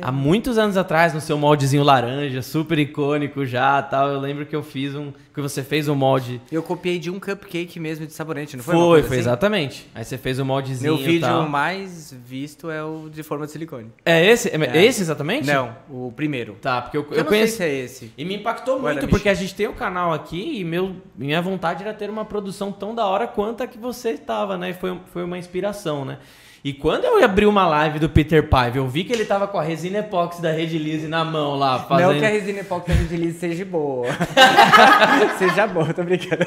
Há 0.02 0.12
muitos 0.12 0.58
anos 0.58 0.76
atrás, 0.76 1.14
no 1.14 1.20
seu 1.20 1.38
moldezinho 1.38 1.82
laranja, 1.82 2.42
super 2.42 2.78
icônico 2.78 3.46
já, 3.46 3.80
tal, 3.82 4.08
eu 4.08 4.20
lembro 4.20 4.44
que 4.44 4.54
eu 4.54 4.62
fiz 4.62 4.94
um, 4.94 5.12
que 5.34 5.40
você 5.40 5.62
fez 5.62 5.88
um 5.88 5.94
molde. 5.94 6.40
Eu 6.52 6.62
copiei 6.62 6.98
de 6.98 7.10
um 7.10 7.18
cupcake 7.18 7.80
mesmo 7.80 8.06
de 8.06 8.12
sabonete, 8.12 8.56
não 8.56 8.64
foi? 8.64 8.74
Foi, 8.74 9.02
foi, 9.02 9.08
assim? 9.08 9.18
exatamente. 9.18 9.86
Aí 9.94 10.04
você 10.04 10.18
fez 10.18 10.38
um 10.38 10.44
moldezinho 10.44 10.94
Meu 10.94 11.04
vídeo 11.04 11.26
tal. 11.26 11.48
mais 11.48 12.14
visto 12.26 12.70
é 12.70 12.82
o 12.84 13.08
de 13.10 13.22
forma 13.22 13.46
de 13.46 13.52
silicone. 13.52 13.90
É 14.04 14.24
esse? 14.24 14.48
É, 14.50 14.56
É. 14.56 14.84
esse 14.84 15.00
exatamente? 15.00 15.46
Não, 15.46 15.74
o 15.88 16.12
primeiro. 16.14 16.56
Tá, 16.60 16.82
porque 16.82 16.96
eu, 16.96 17.06
Eu, 17.10 17.24
eu 17.24 17.28
sei 17.28 17.46
se 17.46 17.62
é 17.62 17.74
esse. 17.74 18.12
E 18.18 18.24
me 18.24 18.36
impactou 18.36 18.78
muito, 18.80 19.08
porque 19.08 19.28
a 19.28 19.34
gente 19.34 19.54
tem 19.54 19.66
o 19.66 19.72
canal 19.72 20.12
aqui 20.12 20.60
e 20.60 20.64
meu, 20.64 20.96
minha 21.16 21.40
vontade 21.40 21.82
era 21.82 21.94
ter 21.94 22.10
uma 22.10 22.24
produção 22.24 22.70
tão 22.70 22.94
da 22.94 23.06
hora 23.06 23.26
quanto 23.26 23.62
a 23.62 23.66
que 23.66 23.78
você 23.78 24.10
estava, 24.10 24.56
né? 24.58 24.70
E 24.70 24.74
foi, 24.74 24.98
foi 25.12 25.24
uma 25.24 25.38
inspiração, 25.38 26.04
né? 26.04 26.18
E 26.64 26.72
quando 26.72 27.04
eu 27.04 27.22
abri 27.22 27.44
uma 27.44 27.66
live 27.66 27.98
do 27.98 28.08
Peter 28.08 28.42
Pive, 28.48 28.78
eu 28.78 28.88
vi 28.88 29.04
que 29.04 29.12
ele 29.12 29.26
tava 29.26 29.46
com 29.46 29.58
a 29.58 29.62
resina 29.62 29.98
epóxi 29.98 30.40
da 30.40 30.50
Rede 30.50 30.78
Lise 30.78 31.06
na 31.06 31.22
mão 31.22 31.56
lá, 31.56 31.80
fazendo... 31.80 32.14
Não 32.14 32.18
que 32.18 32.24
a 32.24 32.28
resina 32.30 32.60
epóxi 32.60 32.88
da 32.88 32.94
Redilize 32.94 33.38
seja 33.38 33.66
boa. 33.66 34.06
seja 35.38 35.66
boa, 35.66 35.92
tô 35.92 36.02
brincando. 36.02 36.46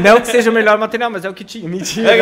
Não 0.00 0.20
que 0.20 0.28
seja 0.28 0.52
o 0.52 0.54
melhor 0.54 0.78
material, 0.78 1.10
mas 1.10 1.24
é 1.24 1.28
o 1.28 1.34
que 1.34 1.42
tinha. 1.42 1.68
Mentira. 1.68 2.12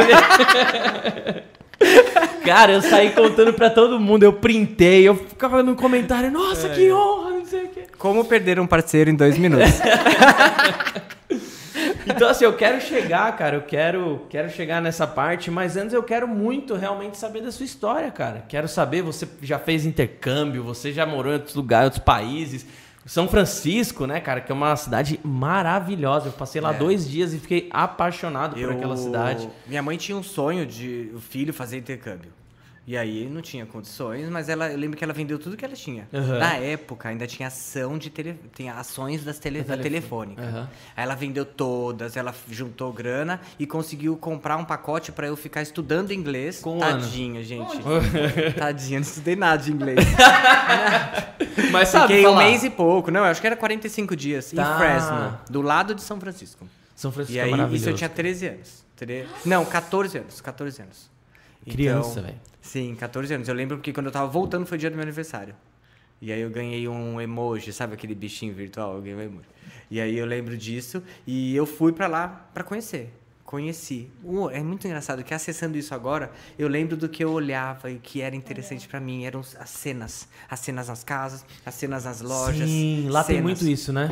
Cara, 2.47 2.73
eu 2.73 2.81
saí 2.81 3.11
contando 3.11 3.53
pra 3.53 3.69
todo 3.69 4.01
mundo, 4.01 4.23
eu 4.23 4.33
printei, 4.33 5.07
eu 5.07 5.15
ficava 5.15 5.63
no 5.63 5.77
comentário, 5.77 6.31
nossa, 6.31 6.71
que 6.71 6.91
honra, 6.91 7.31
não 7.33 7.45
sei 7.45 7.65
o 7.65 7.69
quê. 7.69 7.83
Como 7.99 8.25
perder 8.25 8.59
um 8.59 8.67
parceiro 8.67 9.11
em 9.11 9.15
dois 9.15 9.37
minutos? 9.37 9.69
Então, 12.07 12.29
assim, 12.29 12.45
eu 12.45 12.53
quero 12.55 12.81
chegar, 12.81 13.37
cara, 13.37 13.57
eu 13.57 13.63
quero, 13.63 14.27
quero 14.29 14.51
chegar 14.51 14.81
nessa 14.81 15.07
parte, 15.07 15.51
mas 15.51 15.77
antes 15.77 15.93
eu 15.93 16.03
quero 16.03 16.27
muito 16.29 16.75
realmente 16.75 17.17
saber 17.17 17.43
da 17.43 17.51
sua 17.53 17.65
história, 17.65 18.11
cara. 18.11 18.45
Quero 18.49 18.69
saber, 18.69 19.03
você 19.03 19.29
já 19.41 19.59
fez 19.59 19.85
intercâmbio, 19.87 20.63
você 20.63 20.93
já 20.93 21.05
morou 21.07 21.33
em 21.33 21.37
outros 21.37 21.55
lugares, 21.55 21.87
outros 21.87 22.05
países. 22.05 22.67
São 23.05 23.27
Francisco, 23.27 24.07
né, 24.07 24.21
cara, 24.21 24.41
que 24.41 24.53
é 24.53 24.55
uma 24.55 24.77
cidade 24.77 25.19
maravilhosa. 25.25 26.29
Eu 26.29 26.33
passei 26.33 26.61
lá 26.61 26.73
É. 26.73 26.79
dois 26.79 27.09
dias 27.09 27.33
e 27.35 27.39
fiquei 27.39 27.69
apaixonado 27.73 28.55
por 28.55 28.71
aquela 28.73 28.97
cidade. 28.97 29.49
Minha 29.67 29.83
mãe 29.83 29.97
tinha 29.97 30.17
um 30.17 30.23
sonho 30.23 30.65
de 30.65 31.11
o 31.15 31.21
filho 31.21 31.53
fazer 31.53 31.79
intercâmbio. 31.79 32.31
E 32.85 32.97
aí 32.97 33.29
não 33.29 33.41
tinha 33.41 33.65
condições, 33.65 34.29
mas 34.29 34.49
ela, 34.49 34.69
eu 34.69 34.77
lembro 34.77 34.97
que 34.99 35.05
ela 35.05 35.13
vendeu 35.13 35.39
tudo 35.39 35.57
que 35.57 35.65
ela 35.65 35.75
tinha. 35.77 36.09
Aham. 36.13 36.39
Na 36.39 36.55
época 36.55 37.09
ainda 37.11 37.29
tinha 37.29 37.47
ação 37.47 37.97
de 37.97 38.11
tele, 38.11 38.37
tinha 38.53 38.75
ações 38.75 39.23
das 39.23 39.39
tele, 39.39 39.63
da 39.63 39.77
telefônica. 39.77 40.43
Aham. 40.43 40.69
Aí 40.97 41.05
ela 41.05 41.15
vendeu 41.15 41.45
todas, 41.45 42.17
ela 42.17 42.35
juntou 42.51 42.93
grana 42.93 43.41
e 43.57 43.69
conseguiu 43.69 44.17
comprar 44.17 44.57
um 44.57 44.65
pacote 44.65 45.13
pra 45.13 45.29
eu 45.29 45.37
ficar 45.37 45.63
estudando 45.63 46.13
inglês. 46.13 46.59
Com 46.59 46.79
um 46.79 46.83
ano. 46.83 47.01
Tadinha, 47.03 47.45
gente. 47.45 47.79
Tadinha, 48.59 48.99
não 48.99 49.07
estudei 49.07 49.37
nada 49.37 49.63
de 49.63 49.71
inglês. 49.73 49.99
Mas 51.71 51.89
sabe 51.89 52.09
Fiquei 52.09 52.27
um 52.27 52.31
falar? 52.33 52.45
mês 52.45 52.65
e 52.65 52.71
pouco, 52.71 53.11
não, 53.11 53.21
eu 53.21 53.27
acho 53.27 53.41
que 53.41 53.47
era 53.47 53.57
45 53.57 54.17
dias 54.17 54.51
Tá. 54.51 54.63
em 54.75 54.79
Fresno, 54.79 55.39
do 55.49 55.63
lado 55.63 55.95
de 55.95 56.03
São 56.03 56.19
Francisco. 56.19 56.67
São 56.95 57.11
Francisco 57.13 57.37
E 57.37 57.39
é 57.41 57.45
aí, 57.45 57.51
maravilhoso. 57.51 57.77
isso 57.83 57.91
eu 57.91 57.95
tinha 57.95 58.09
13 58.11 58.47
anos. 58.49 58.85
Tre- 58.97 59.27
Não, 59.45 59.65
14 59.65 60.19
anos. 60.19 60.41
14 60.41 60.83
anos. 60.83 61.11
Criança, 61.69 62.11
Então, 62.19 62.23
velho. 62.25 62.41
Sim, 62.63 62.95
14 62.95 63.35
anos. 63.35 63.49
Eu 63.49 63.55
lembro 63.55 63.77
porque 63.77 63.93
quando 63.93 64.07
eu 64.07 64.13
tava 64.13 64.29
voltando 64.29 64.65
foi 64.65 64.79
dia 64.79 64.89
do 64.89 64.95
meu 64.95 65.03
aniversário. 65.03 65.55
E 66.21 66.33
aí 66.33 66.41
eu 66.41 66.49
ganhei 66.49 66.87
um 66.87 67.21
emoji, 67.21 67.73
sabe 67.73 67.95
aquele 67.95 68.15
bichinho 68.15 68.55
virtual? 68.55 68.95
Eu 68.95 69.03
ganhei 69.03 69.17
um 69.17 69.23
emoji. 69.23 69.49
E 69.91 70.01
aí 70.01 70.17
eu 70.17 70.25
lembro 70.25 70.57
disso 70.57 71.03
e 71.27 71.55
eu 71.55 71.67
fui 71.67 71.93
pra 71.93 72.07
lá 72.07 72.49
pra 72.55 72.63
conhecer. 72.63 73.13
Conheci. 73.45 74.09
Uh, 74.25 74.49
é 74.49 74.63
muito 74.63 74.87
engraçado 74.87 75.23
que 75.23 75.35
acessando 75.35 75.77
isso 75.77 75.95
agora, 75.95 76.31
eu 76.59 76.69
lembro 76.69 76.97
do 76.97 77.09
que 77.09 77.23
eu 77.23 77.31
olhava 77.33 77.91
e 77.91 77.99
que 77.99 78.23
era 78.23 78.35
interessante 78.35 78.89
pra 78.89 79.01
mim. 79.01 79.25
Eram 79.25 79.41
as 79.41 79.69
cenas. 79.69 80.29
As 80.49 80.61
cenas 80.61 80.89
nas 80.89 81.05
casas, 81.05 81.45
as 81.67 81.75
cenas 81.75 82.05
nas 82.05 82.23
lojas. 82.23 82.67
Sim, 82.67 83.09
lá 83.11 83.23
tem 83.25 83.37
cenas. 83.37 83.43
muito 83.43 83.69
isso, 83.69 83.93
né? 83.93 84.09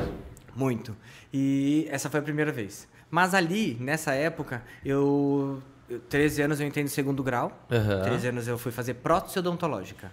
Muito. 0.55 0.95
E 1.33 1.87
essa 1.89 2.11
foi 2.11 2.21
a 2.21 2.23
primeira 2.23 2.53
vez. 2.53 2.89
Mas 3.11 3.33
ali, 3.33 3.77
nessa 3.81 4.13
época, 4.13 4.63
eu. 4.85 5.63
Eu 5.91 6.01
13 6.01 6.43
anos 6.43 6.61
eu 6.61 6.67
entrei 6.67 6.85
no 6.85 6.91
segundo 6.91 7.23
grau. 7.23 7.53
Aham. 7.71 8.03
13 8.03 8.29
anos 8.29 8.49
eu 8.49 8.57
fui 8.57 8.73
fazer 8.73 8.95
prótese 8.95 9.39
odontológica. 9.39 10.11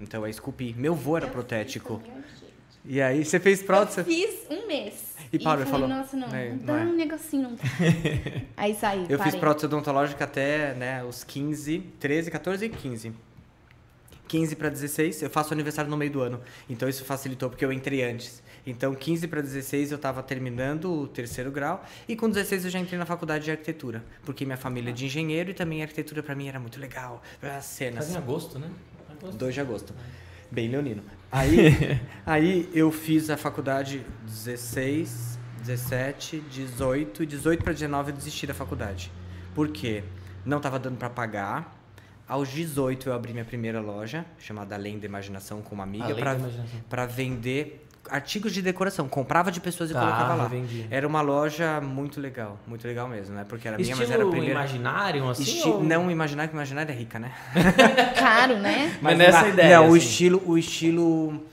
Então 0.00 0.26
é 0.26 0.30
esculpi. 0.30 0.74
Meu 0.76 0.94
vô 0.94 1.16
era 1.16 1.26
protético. 1.28 2.02
E 2.84 3.00
aí, 3.00 3.24
você 3.24 3.38
fez 3.38 3.60
Eu 3.60 3.66
prótese? 3.66 4.02
fiz 4.02 4.46
um 4.50 4.66
mês. 4.66 5.12
E 5.32 5.38
parou, 5.38 5.62
eu 5.64 5.70
falou, 5.70 5.86
nossa, 5.88 6.16
não, 6.16 6.26
"É, 6.34 6.48
não 6.50 6.56
não 6.56 6.64
dá 6.66 6.80
é." 6.80 6.84
um 6.84 6.94
negocinho, 6.96 7.42
não. 7.50 7.56
Aí 8.56 8.74
saí, 8.74 9.06
Eu 9.08 9.16
parei. 9.18 9.32
fiz 9.32 9.40
prótese 9.40 9.66
odontológica 9.66 10.24
até 10.24 10.74
né, 10.74 11.04
os 11.04 11.22
15, 11.22 11.78
13, 12.00 12.30
14 12.30 12.64
e 12.66 12.68
15. 12.68 13.12
15 14.26 14.56
para 14.56 14.68
16, 14.68 15.22
eu 15.22 15.30
faço 15.30 15.52
aniversário 15.54 15.90
no 15.90 15.96
meio 15.96 16.10
do 16.10 16.20
ano. 16.22 16.40
Então 16.68 16.88
isso 16.88 17.04
facilitou 17.04 17.48
porque 17.48 17.64
eu 17.64 17.72
entrei 17.72 18.02
antes. 18.02 18.41
Então 18.66 18.94
15 18.94 19.26
para 19.26 19.40
16 19.40 19.90
eu 19.90 19.96
estava 19.96 20.22
terminando 20.22 20.92
o 20.92 21.08
terceiro 21.08 21.50
grau 21.50 21.84
e 22.08 22.14
com 22.14 22.28
16 22.28 22.64
eu 22.64 22.70
já 22.70 22.78
entrei 22.78 22.98
na 22.98 23.06
faculdade 23.06 23.44
de 23.44 23.50
arquitetura, 23.50 24.04
porque 24.24 24.44
minha 24.44 24.56
família 24.56 24.90
é 24.90 24.92
de 24.92 25.06
engenheiro 25.06 25.50
e 25.50 25.54
também 25.54 25.80
a 25.80 25.84
arquitetura 25.84 26.22
para 26.22 26.34
mim 26.34 26.48
era 26.48 26.60
muito 26.60 26.78
legal, 26.78 27.22
as 27.42 27.64
cenas. 27.64 28.04
Faz 28.04 28.10
em 28.10 28.18
agosto, 28.18 28.58
né? 28.58 28.70
Agosto. 29.10 29.36
2 29.36 29.54
de 29.54 29.60
agosto. 29.60 29.94
Bem 30.50 30.68
leonino. 30.68 31.02
Aí, 31.30 32.00
aí 32.24 32.70
eu 32.72 32.92
fiz 32.92 33.30
a 33.30 33.36
faculdade 33.36 34.04
16, 34.24 35.38
17, 35.62 36.40
18, 36.40 37.26
18 37.26 37.64
para 37.64 37.72
19 37.72 38.10
eu 38.10 38.16
desisti 38.16 38.46
da 38.46 38.54
faculdade. 38.54 39.10
Por 39.54 39.68
quê? 39.68 40.04
Não 40.44 40.58
estava 40.58 40.78
dando 40.78 40.98
para 40.98 41.10
pagar. 41.10 41.78
Aos 42.28 42.48
18 42.48 43.08
eu 43.08 43.12
abri 43.12 43.32
minha 43.32 43.44
primeira 43.44 43.80
loja, 43.80 44.24
chamada 44.38 44.74
Além 44.74 44.98
da 44.98 45.06
Imaginação, 45.06 45.60
com 45.60 45.74
uma 45.74 45.84
amiga, 45.84 46.14
para 46.88 47.04
vender 47.04 47.86
artigos 48.12 48.52
de 48.52 48.60
decoração. 48.62 49.08
Comprava 49.08 49.50
de 49.50 49.60
pessoas 49.60 49.90
e 49.90 49.94
Tá, 49.94 50.00
colocava 50.00 50.34
lá. 50.34 50.50
Era 50.90 51.06
uma 51.08 51.20
loja 51.20 51.80
muito 51.80 52.20
legal, 52.20 52.58
muito 52.66 52.86
legal 52.86 53.08
mesmo, 53.08 53.34
né? 53.34 53.44
Porque 53.48 53.66
era 53.66 53.76
minha, 53.78 53.96
mas 53.96 54.10
era 54.10 54.10
a 54.10 54.26
Estilo 54.26 54.30
primeira. 54.30 54.54
imaginário, 54.54 55.28
assim? 55.28 55.42
Esti- 55.42 55.68
ou- 55.68 55.82
Não 55.82 56.10
imaginar 56.10 56.48
que 56.48 56.54
imaginar 56.54 56.88
é 56.88 56.92
rica, 56.92 57.18
né? 57.18 57.32
Caro, 58.18 58.58
né? 58.58 58.96
Mas 59.00 59.18
nessa 59.18 59.42
na- 59.42 59.48
ideia, 59.48 59.76
Não, 59.78 59.90
o 59.90 59.94
assim. 59.94 60.06
estilo, 60.06 60.42
o 60.46 60.58
estilo. 60.58 61.46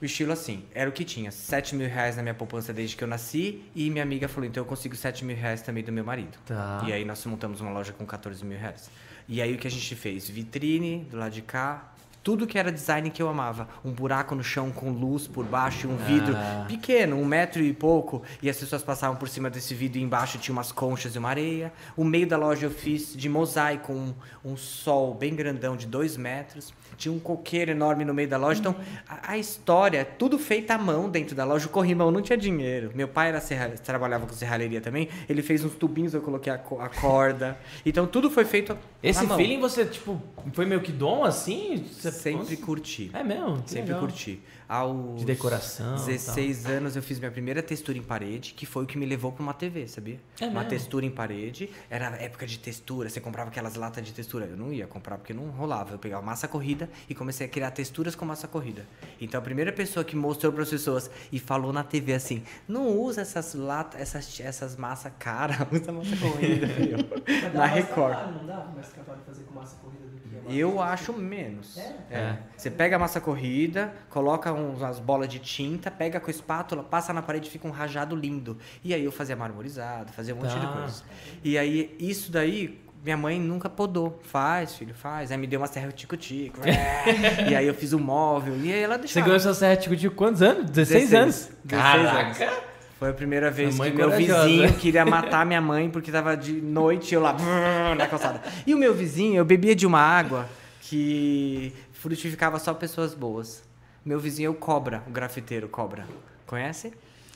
O 0.00 0.04
estilo 0.06 0.32
assim, 0.32 0.64
era 0.74 0.88
o 0.88 0.92
que 0.92 1.04
tinha. 1.04 1.30
7 1.30 1.74
mil 1.76 1.86
reais 1.86 2.16
na 2.16 2.22
minha 2.22 2.34
poupança 2.34 2.72
desde 2.72 2.96
que 2.96 3.04
eu 3.04 3.08
nasci. 3.08 3.62
E 3.74 3.90
minha 3.90 4.02
amiga 4.02 4.28
falou, 4.28 4.48
então 4.48 4.62
eu 4.62 4.66
consigo 4.66 4.96
7 4.96 5.26
mil 5.26 5.36
reais 5.36 5.60
também 5.60 5.84
do 5.84 5.92
meu 5.92 6.02
marido. 6.02 6.38
Tá. 6.46 6.82
E 6.86 6.92
aí 6.92 7.04
nós 7.04 7.24
montamos 7.26 7.60
uma 7.60 7.70
loja 7.70 7.92
com 7.92 8.06
14 8.06 8.42
mil 8.44 8.58
reais. 8.58 8.90
E 9.28 9.42
aí 9.42 9.54
o 9.54 9.58
que 9.58 9.66
a 9.66 9.70
gente 9.70 9.94
fez? 9.94 10.26
Vitrine 10.28 11.06
do 11.10 11.18
lado 11.18 11.32
de 11.32 11.42
cá, 11.42 11.92
Tudo 12.22 12.46
que 12.46 12.58
era 12.58 12.70
design 12.70 13.08
que 13.10 13.22
eu 13.22 13.28
amava. 13.28 13.66
Um 13.84 13.90
buraco 13.92 14.34
no 14.34 14.42
chão 14.44 14.70
com 14.70 14.90
luz 14.90 15.26
por 15.26 15.44
baixo 15.44 15.86
e 15.86 15.90
um 15.90 15.96
vidro 15.96 16.34
Ah. 16.36 16.66
pequeno, 16.68 17.16
um 17.16 17.24
metro 17.24 17.62
e 17.62 17.72
pouco. 17.72 18.22
E 18.42 18.50
as 18.50 18.58
pessoas 18.58 18.82
passavam 18.82 19.16
por 19.16 19.28
cima 19.28 19.48
desse 19.48 19.74
vidro 19.74 19.98
e 19.98 20.02
embaixo 20.02 20.36
tinha 20.38 20.52
umas 20.52 20.70
conchas 20.70 21.14
e 21.14 21.18
uma 21.18 21.30
areia. 21.30 21.72
O 21.96 22.04
meio 22.04 22.26
da 22.26 22.36
loja 22.36 22.66
eu 22.66 22.70
fiz 22.70 23.14
de 23.16 23.28
mosaico, 23.28 23.92
um, 23.92 24.12
um 24.44 24.56
sol 24.56 25.14
bem 25.14 25.34
grandão 25.34 25.76
de 25.76 25.86
dois 25.86 26.16
metros. 26.16 26.74
Tinha 26.98 27.12
um 27.14 27.18
coqueiro 27.18 27.70
enorme 27.70 28.04
no 28.04 28.12
meio 28.12 28.28
da 28.28 28.36
loja. 28.36 28.60
Então, 28.60 28.76
a, 29.08 29.32
a 29.32 29.38
história, 29.38 30.04
tudo 30.04 30.38
feito 30.38 30.70
à 30.72 30.76
mão 30.76 31.08
dentro 31.08 31.34
da 31.34 31.44
loja. 31.44 31.66
O 31.66 31.70
corrimão 31.70 32.10
não 32.10 32.20
tinha 32.20 32.36
dinheiro. 32.36 32.90
Meu 32.94 33.08
pai 33.08 33.28
era 33.28 33.40
serra, 33.40 33.70
trabalhava 33.82 34.26
com 34.26 34.34
serralheria 34.34 34.82
também. 34.82 35.08
Ele 35.26 35.40
fez 35.42 35.64
uns 35.64 35.74
tubinhos, 35.74 36.12
eu 36.12 36.20
coloquei 36.20 36.52
a, 36.52 36.56
a 36.56 36.88
corda. 36.90 37.58
Então, 37.86 38.06
tudo 38.06 38.30
foi 38.30 38.44
feito 38.44 38.76
Esse 39.02 39.20
à 39.20 39.28
mão. 39.28 39.38
feeling 39.38 39.58
você, 39.60 39.86
tipo, 39.86 40.20
foi 40.52 40.66
meio 40.66 40.82
que 40.82 40.92
dom 40.92 41.24
assim? 41.24 41.82
Você 41.90 42.09
Sempre 42.10 42.56
curti. 42.56 43.10
É 43.12 43.22
mesmo? 43.22 43.62
Que 43.62 43.70
Sempre 43.70 43.92
legal. 43.92 44.00
curti. 44.00 44.40
Aos 44.70 45.18
De 45.18 45.24
decoração 45.24 45.96
e 45.96 46.06
16 46.06 46.66
anos 46.66 46.94
eu 46.94 47.02
fiz 47.02 47.18
minha 47.18 47.30
primeira 47.32 47.60
textura 47.60 47.98
em 47.98 48.02
parede, 48.02 48.54
que 48.54 48.64
foi 48.64 48.84
o 48.84 48.86
que 48.86 48.96
me 48.96 49.04
levou 49.04 49.32
para 49.32 49.42
uma 49.42 49.52
TV, 49.52 49.88
sabia? 49.88 50.20
É 50.40 50.44
uma 50.44 50.60
mesmo? 50.60 50.68
textura 50.68 51.04
em 51.04 51.10
parede. 51.10 51.68
Era 51.90 52.06
época 52.22 52.46
de 52.46 52.56
textura, 52.56 53.08
você 53.10 53.20
comprava 53.20 53.50
aquelas 53.50 53.74
latas 53.74 54.06
de 54.06 54.12
textura. 54.12 54.46
Eu 54.46 54.56
não 54.56 54.72
ia 54.72 54.86
comprar 54.86 55.18
porque 55.18 55.34
não 55.34 55.50
rolava. 55.50 55.94
Eu 55.94 55.98
pegava 55.98 56.22
massa 56.22 56.46
corrida 56.46 56.88
e 57.08 57.16
comecei 57.16 57.46
a 57.46 57.48
criar 57.48 57.72
texturas 57.72 58.14
com 58.14 58.24
massa 58.24 58.46
corrida. 58.46 58.86
Então 59.20 59.40
a 59.40 59.42
primeira 59.42 59.72
pessoa 59.72 60.04
que 60.04 60.14
mostrou 60.14 60.52
para 60.52 60.62
as 60.62 60.70
pessoas 60.70 61.10
e 61.32 61.40
falou 61.40 61.72
na 61.72 61.82
TV 61.82 62.14
assim: 62.14 62.44
não 62.68 62.96
usa 62.96 63.22
essas 63.22 63.54
latas, 63.54 64.00
essas, 64.00 64.38
essas 64.38 64.76
massa 64.76 65.10
cara, 65.10 65.66
usa 65.72 65.90
massa 65.90 66.16
corrida. 66.16 66.68
na 67.52 67.66
Record. 67.66 68.36
Não 68.36 68.46
dá 68.46 68.70
mais 68.72 68.88
trabalho 68.90 69.20
fazer 69.26 69.42
com 69.42 69.54
massa 69.54 69.74
corrida 69.82 70.06
do 70.06 70.16
que 70.16 70.36
a 70.36 70.42
massa 70.42 70.54
Eu 70.54 70.80
acho 70.80 71.12
menos. 71.12 71.76
É? 71.76 71.96
É. 72.08 72.38
Você 72.56 72.70
pega 72.70 72.94
a 72.94 72.98
massa 73.00 73.20
corrida, 73.20 73.92
coloca 74.08 74.59
umas 74.60 74.98
bolas 74.98 75.28
de 75.28 75.38
tinta, 75.38 75.90
pega 75.90 76.20
com 76.20 76.28
a 76.28 76.30
espátula, 76.30 76.82
passa 76.82 77.12
na 77.12 77.22
parede 77.22 77.48
e 77.48 77.50
fica 77.50 77.66
um 77.66 77.70
rajado 77.70 78.14
lindo. 78.14 78.56
E 78.84 78.92
aí 78.94 79.04
eu 79.04 79.12
fazia 79.12 79.34
marmorizado, 79.36 80.12
fazia 80.12 80.34
um 80.34 80.38
monte 80.38 80.54
de 80.54 80.60
Tá. 80.66 80.72
coisa. 80.72 81.02
E 81.42 81.56
aí, 81.58 81.94
isso 81.98 82.30
daí, 82.30 82.78
minha 83.02 83.16
mãe 83.16 83.40
nunca 83.40 83.68
podou. 83.68 84.20
Faz, 84.24 84.74
filho, 84.76 84.94
faz. 84.94 85.30
Aí 85.32 85.38
me 85.38 85.46
deu 85.46 85.60
uma 85.60 85.66
serra 85.66 85.90
tico-tico. 85.92 86.58
e 87.50 87.54
aí 87.54 87.66
eu 87.66 87.74
fiz 87.74 87.92
o 87.92 87.98
móvel. 87.98 88.56
E 88.58 88.72
aí 88.72 88.82
ela 88.82 88.94
Você 88.96 89.00
deixava. 89.00 89.26
ganhou 89.26 89.36
essa 89.36 89.54
serra 89.54 89.76
de 89.76 90.10
quantos 90.10 90.42
anos? 90.42 90.70
16, 90.70 91.10
16 91.10 91.14
anos? 91.14 91.50
16 91.64 91.82
Caraca! 92.02 92.70
Foi 92.98 93.08
a 93.08 93.14
primeira 93.14 93.50
vez 93.50 93.76
que 93.80 93.90
meu 93.92 94.10
corajosa. 94.10 94.44
vizinho 94.46 94.72
queria 94.74 95.06
matar 95.06 95.46
minha 95.46 95.60
mãe 95.62 95.88
porque 95.88 96.12
tava 96.12 96.36
de 96.36 96.52
noite 96.60 97.12
e 97.12 97.14
eu 97.14 97.22
lá 97.22 97.34
na 97.96 98.06
calçada. 98.06 98.42
E 98.66 98.74
o 98.74 98.78
meu 98.78 98.92
vizinho, 98.92 99.36
eu 99.36 99.44
bebia 99.46 99.74
de 99.74 99.86
uma 99.86 100.00
água 100.00 100.46
que 100.82 101.72
frutificava 101.92 102.58
só 102.58 102.74
pessoas 102.74 103.14
boas. 103.14 103.62
Meu 104.04 104.18
vizinho 104.18 104.48
é 104.48 104.50
o 104.50 104.54
Cobra, 104.54 105.02
o 105.06 105.10
grafiteiro 105.10 105.68
Cobra. 105.68 106.06
Conhece? 106.46 106.92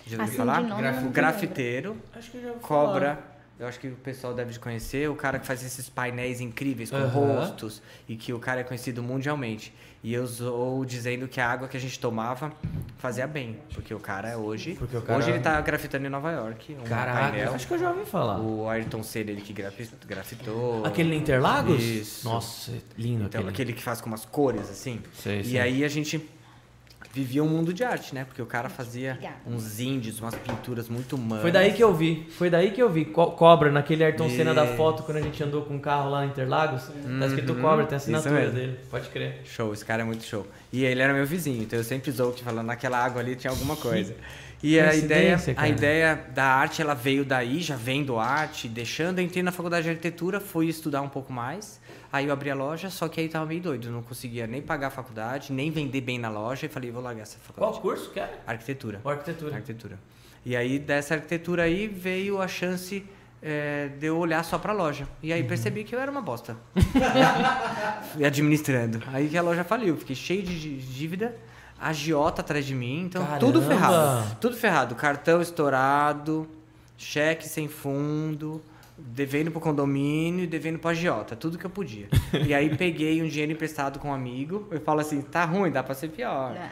Já 0.07 0.17
ouviu 0.19 0.25
Assim, 0.25 0.37
falar? 0.37 0.63
de 0.63 0.69
nome, 0.69 0.83
Graf- 0.83 1.03
não 1.03 1.11
grafiteiro, 1.11 1.97
Acho 2.15 2.31
que 2.31 2.41
já 2.41 2.49
ouvi 2.49 2.61
Cobra. 2.61 3.19
Eu 3.59 3.69
acho 3.69 3.79
que 3.79 3.87
o 3.87 3.95
pessoal 3.95 4.35
deve 4.35 4.51
de 4.53 4.59
conhecer, 4.59 5.09
o 5.09 5.15
cara 5.15 5.39
que 5.39 5.47
faz 5.47 5.65
esses 5.65 5.89
painéis 5.89 6.41
incríveis 6.41 6.91
com 6.91 6.97
Aham. 6.97 7.07
rostos 7.39 7.81
e 8.09 8.17
que 8.17 8.33
o 8.33 8.39
cara 8.41 8.61
é 8.63 8.65
conhecido 8.65 9.01
mundialmente. 9.01 9.73
E 10.03 10.13
eu 10.13 10.27
sou 10.27 10.85
dizendo 10.85 11.29
que 11.29 11.41
a 11.41 11.49
água 11.49 11.69
que 11.69 11.77
a 11.77 11.81
gente 11.81 11.99
tomava 12.01 12.53
fazia 12.99 13.29
bem, 13.29 13.59
porque 13.73 13.95
o 13.95 14.01
cara 14.01 14.37
hoje, 14.37 14.75
Porque 14.75 14.97
o 14.97 15.01
cara- 15.03 15.19
hoje 15.21 15.31
ele 15.31 15.39
tá 15.39 15.59
grafitando 15.61 16.05
em 16.05 16.11
Nova 16.11 16.33
York, 16.33 16.77
um 16.79 16.83
Caraca, 16.85 17.21
painel. 17.31 17.55
acho 17.55 17.67
que 17.69 17.75
eu 17.75 17.79
já 17.79 17.91
ouvi 17.93 18.05
falar. 18.05 18.41
O 18.41 18.69
Ayrton 18.69 19.03
Senna 19.05 19.31
ele 19.31 19.41
que 19.41 19.53
grafi- 19.53 19.89
grafitou. 20.05 20.85
Aquele 20.85 21.15
Interlagos? 21.15 21.81
Isso. 21.81 22.29
Nossa, 22.29 22.73
é 22.73 22.81
lindo 22.99 23.25
então, 23.27 23.39
aquele. 23.41 23.49
aquele 23.51 23.73
que 23.73 23.83
faz 23.83 24.01
com 24.01 24.09
umas 24.09 24.25
cores 24.27 24.69
assim. 24.69 25.01
Sei, 25.15 25.41
e 25.41 25.45
sei. 25.45 25.61
aí 25.61 25.85
a 25.85 25.89
gente 25.89 26.19
vivia 27.15 27.45
um 27.45 27.49
mundo 27.49 27.73
de 27.73 27.85
arte, 27.85 28.15
né? 28.15 28.25
Porque 28.25 28.43
o 28.43 28.47
cara 28.47 28.69
fazia 28.69 29.13
Obrigada. 29.13 29.37
uns 29.47 29.79
índios, 29.79 30.21
umas 30.21 30.35
pinturas 30.35 30.89
muito 30.89 31.15
humanas. 31.15 31.43
Foi 31.43 31.53
daí 31.53 31.73
que 31.73 31.83
eu 31.83 31.95
vi. 31.95 32.27
Foi 32.37 32.51
daí 32.51 32.73
que 32.73 32.83
eu 32.83 32.91
vi. 32.91 33.05
Co- 33.05 33.31
Cobra, 33.33 33.71
naquele 33.71 34.03
Ayrton 34.05 34.29
Senna 34.29 34.53
da 34.53 34.67
foto, 34.67 35.05
quando 35.05 35.19
a 35.19 35.21
gente 35.23 35.43
andou 35.43 35.63
com 35.63 35.77
o 35.77 35.81
carro 35.81 36.11
lá 36.11 36.25
em 36.25 36.29
Interlagos. 36.29 36.83
Tá 37.21 37.27
escrito 37.27 37.53
Uhum, 37.53 37.61
Cobra, 37.61 37.87
tem 37.87 37.95
a 37.95 37.99
isso 37.99 38.11
assinatura 38.17 38.51
dele. 38.51 38.79
Pode 38.91 39.09
crer. 39.11 39.41
Show, 39.45 39.73
esse 39.73 39.85
cara 39.85 40.03
é 40.03 40.05
muito 40.05 40.25
show. 40.25 40.47
E 40.73 40.85
ele 40.85 41.01
era 41.01 41.13
meu 41.15 41.25
vizinho, 41.25 41.63
então 41.63 41.79
eu 41.79 41.85
sempre 41.85 42.11
zoou 42.11 42.33
que 42.33 42.43
falando 42.43 42.67
naquela 42.67 42.99
água 42.99 43.21
ali 43.21 43.37
tinha 43.37 43.51
alguma 43.53 43.77
coisa. 43.77 44.15
E 44.67 44.81
a 44.81 44.95
ideia, 44.95 45.39
a 45.59 45.69
ideia 45.69 46.25
da 46.35 46.45
arte, 46.47 46.81
ela 46.81 46.95
veio 46.95 47.23
daí, 47.23 47.61
já 47.61 47.77
vendo 47.77 48.19
arte, 48.19 48.67
deixando, 48.67 49.19
eu 49.19 49.25
entrei 49.27 49.43
na 49.43 49.53
faculdade 49.53 49.85
de 49.85 49.91
arquitetura, 49.91 50.41
fui 50.41 50.69
estudar 50.69 51.03
um 51.03 51.09
pouco 51.11 51.31
mais. 51.31 51.79
Aí 52.15 52.27
eu 52.27 52.33
abri 52.33 52.49
a 52.49 52.55
loja, 52.55 52.91
só 52.91 53.09
que 53.09 53.21
aí 53.21 53.29
tava 53.29 53.45
meio 53.45 53.61
doido, 53.61 53.91
não 53.91 54.01
conseguia 54.01 54.47
nem 54.47 54.63
pagar 54.63 54.87
a 54.87 54.91
faculdade, 54.91 55.53
nem 55.53 55.69
vender 55.73 56.01
bem 56.01 56.17
na 56.17 56.29
loja, 56.31 56.67
e 56.67 56.69
falei, 56.69 56.89
vou 56.93 57.03
largar 57.03 57.23
essa 57.23 57.39
faculdade. 57.41 57.73
Qual 57.73 57.83
curso 57.83 58.11
que 58.13 58.21
era? 58.21 58.39
Arquitetura. 58.47 59.01
Arquitetura? 59.05 59.57
Arquitetura. 59.57 59.99
E 60.47 60.55
aí, 60.55 60.79
dessa 60.79 61.15
arquitetura 61.15 61.65
aí, 61.65 61.89
veio 61.89 62.41
a 62.41 62.47
chance 62.47 63.05
é, 63.43 63.89
de 63.99 64.07
eu 64.07 64.17
olhar 64.17 64.45
só 64.45 64.59
pra 64.59 64.73
loja. 64.73 65.09
E 65.21 65.31
Uhum. 65.31 65.35
aí 65.35 65.43
percebi 65.43 65.83
que 65.83 65.93
eu 65.93 65.99
era 65.99 66.09
uma 66.11 66.23
bosta. 66.23 66.57
e 68.17 68.25
administrando. 68.25 69.03
Aí 69.13 69.29
que 69.29 69.37
a 69.37 69.43
loja 69.43 69.65
faliu. 69.65 69.97
Fiquei 69.97 70.15
cheio 70.17 70.43
de 70.43 70.55
dí- 70.59 70.77
dívida, 70.79 71.35
agiota 71.81 72.43
atrás 72.43 72.65
de 72.65 72.75
mim. 72.75 73.03
Então, 73.07 73.27
tudo 73.41 73.61
Caramba! 73.61 73.75
ferrado. 73.89 74.37
Tudo 74.41 74.57
ferrado. 74.57 74.95
Cartão 74.95 75.43
estourado, 75.43 76.49
cheque 76.97 77.49
sem 77.49 77.69
fundo, 77.69 78.63
devendo 79.07 79.51
pro 79.51 79.61
condomínio 79.61 80.45
e 80.45 80.47
devendo 80.47 80.79
pro 80.79 80.91
agiota. 80.91 81.37
Tudo 81.37 81.59
que 81.59 81.65
eu 81.65 81.71
podia. 81.71 82.09
e 82.47 82.55
aí, 82.55 82.75
peguei 82.77 83.23
um 83.23 83.29
dinheiro 83.29 83.53
emprestado 83.53 83.99
com 83.99 84.09
um 84.09 84.15
amigo. 84.15 84.67
Eu 84.71 84.81
falo 84.81 85.01
assim, 85.01 85.21
tá 85.21 85.45
ruim, 85.45 85.71
dá 85.71 85.83
pra 85.83 85.95
ser 85.95 86.09
pior. 86.09 86.57
É. 86.57 86.71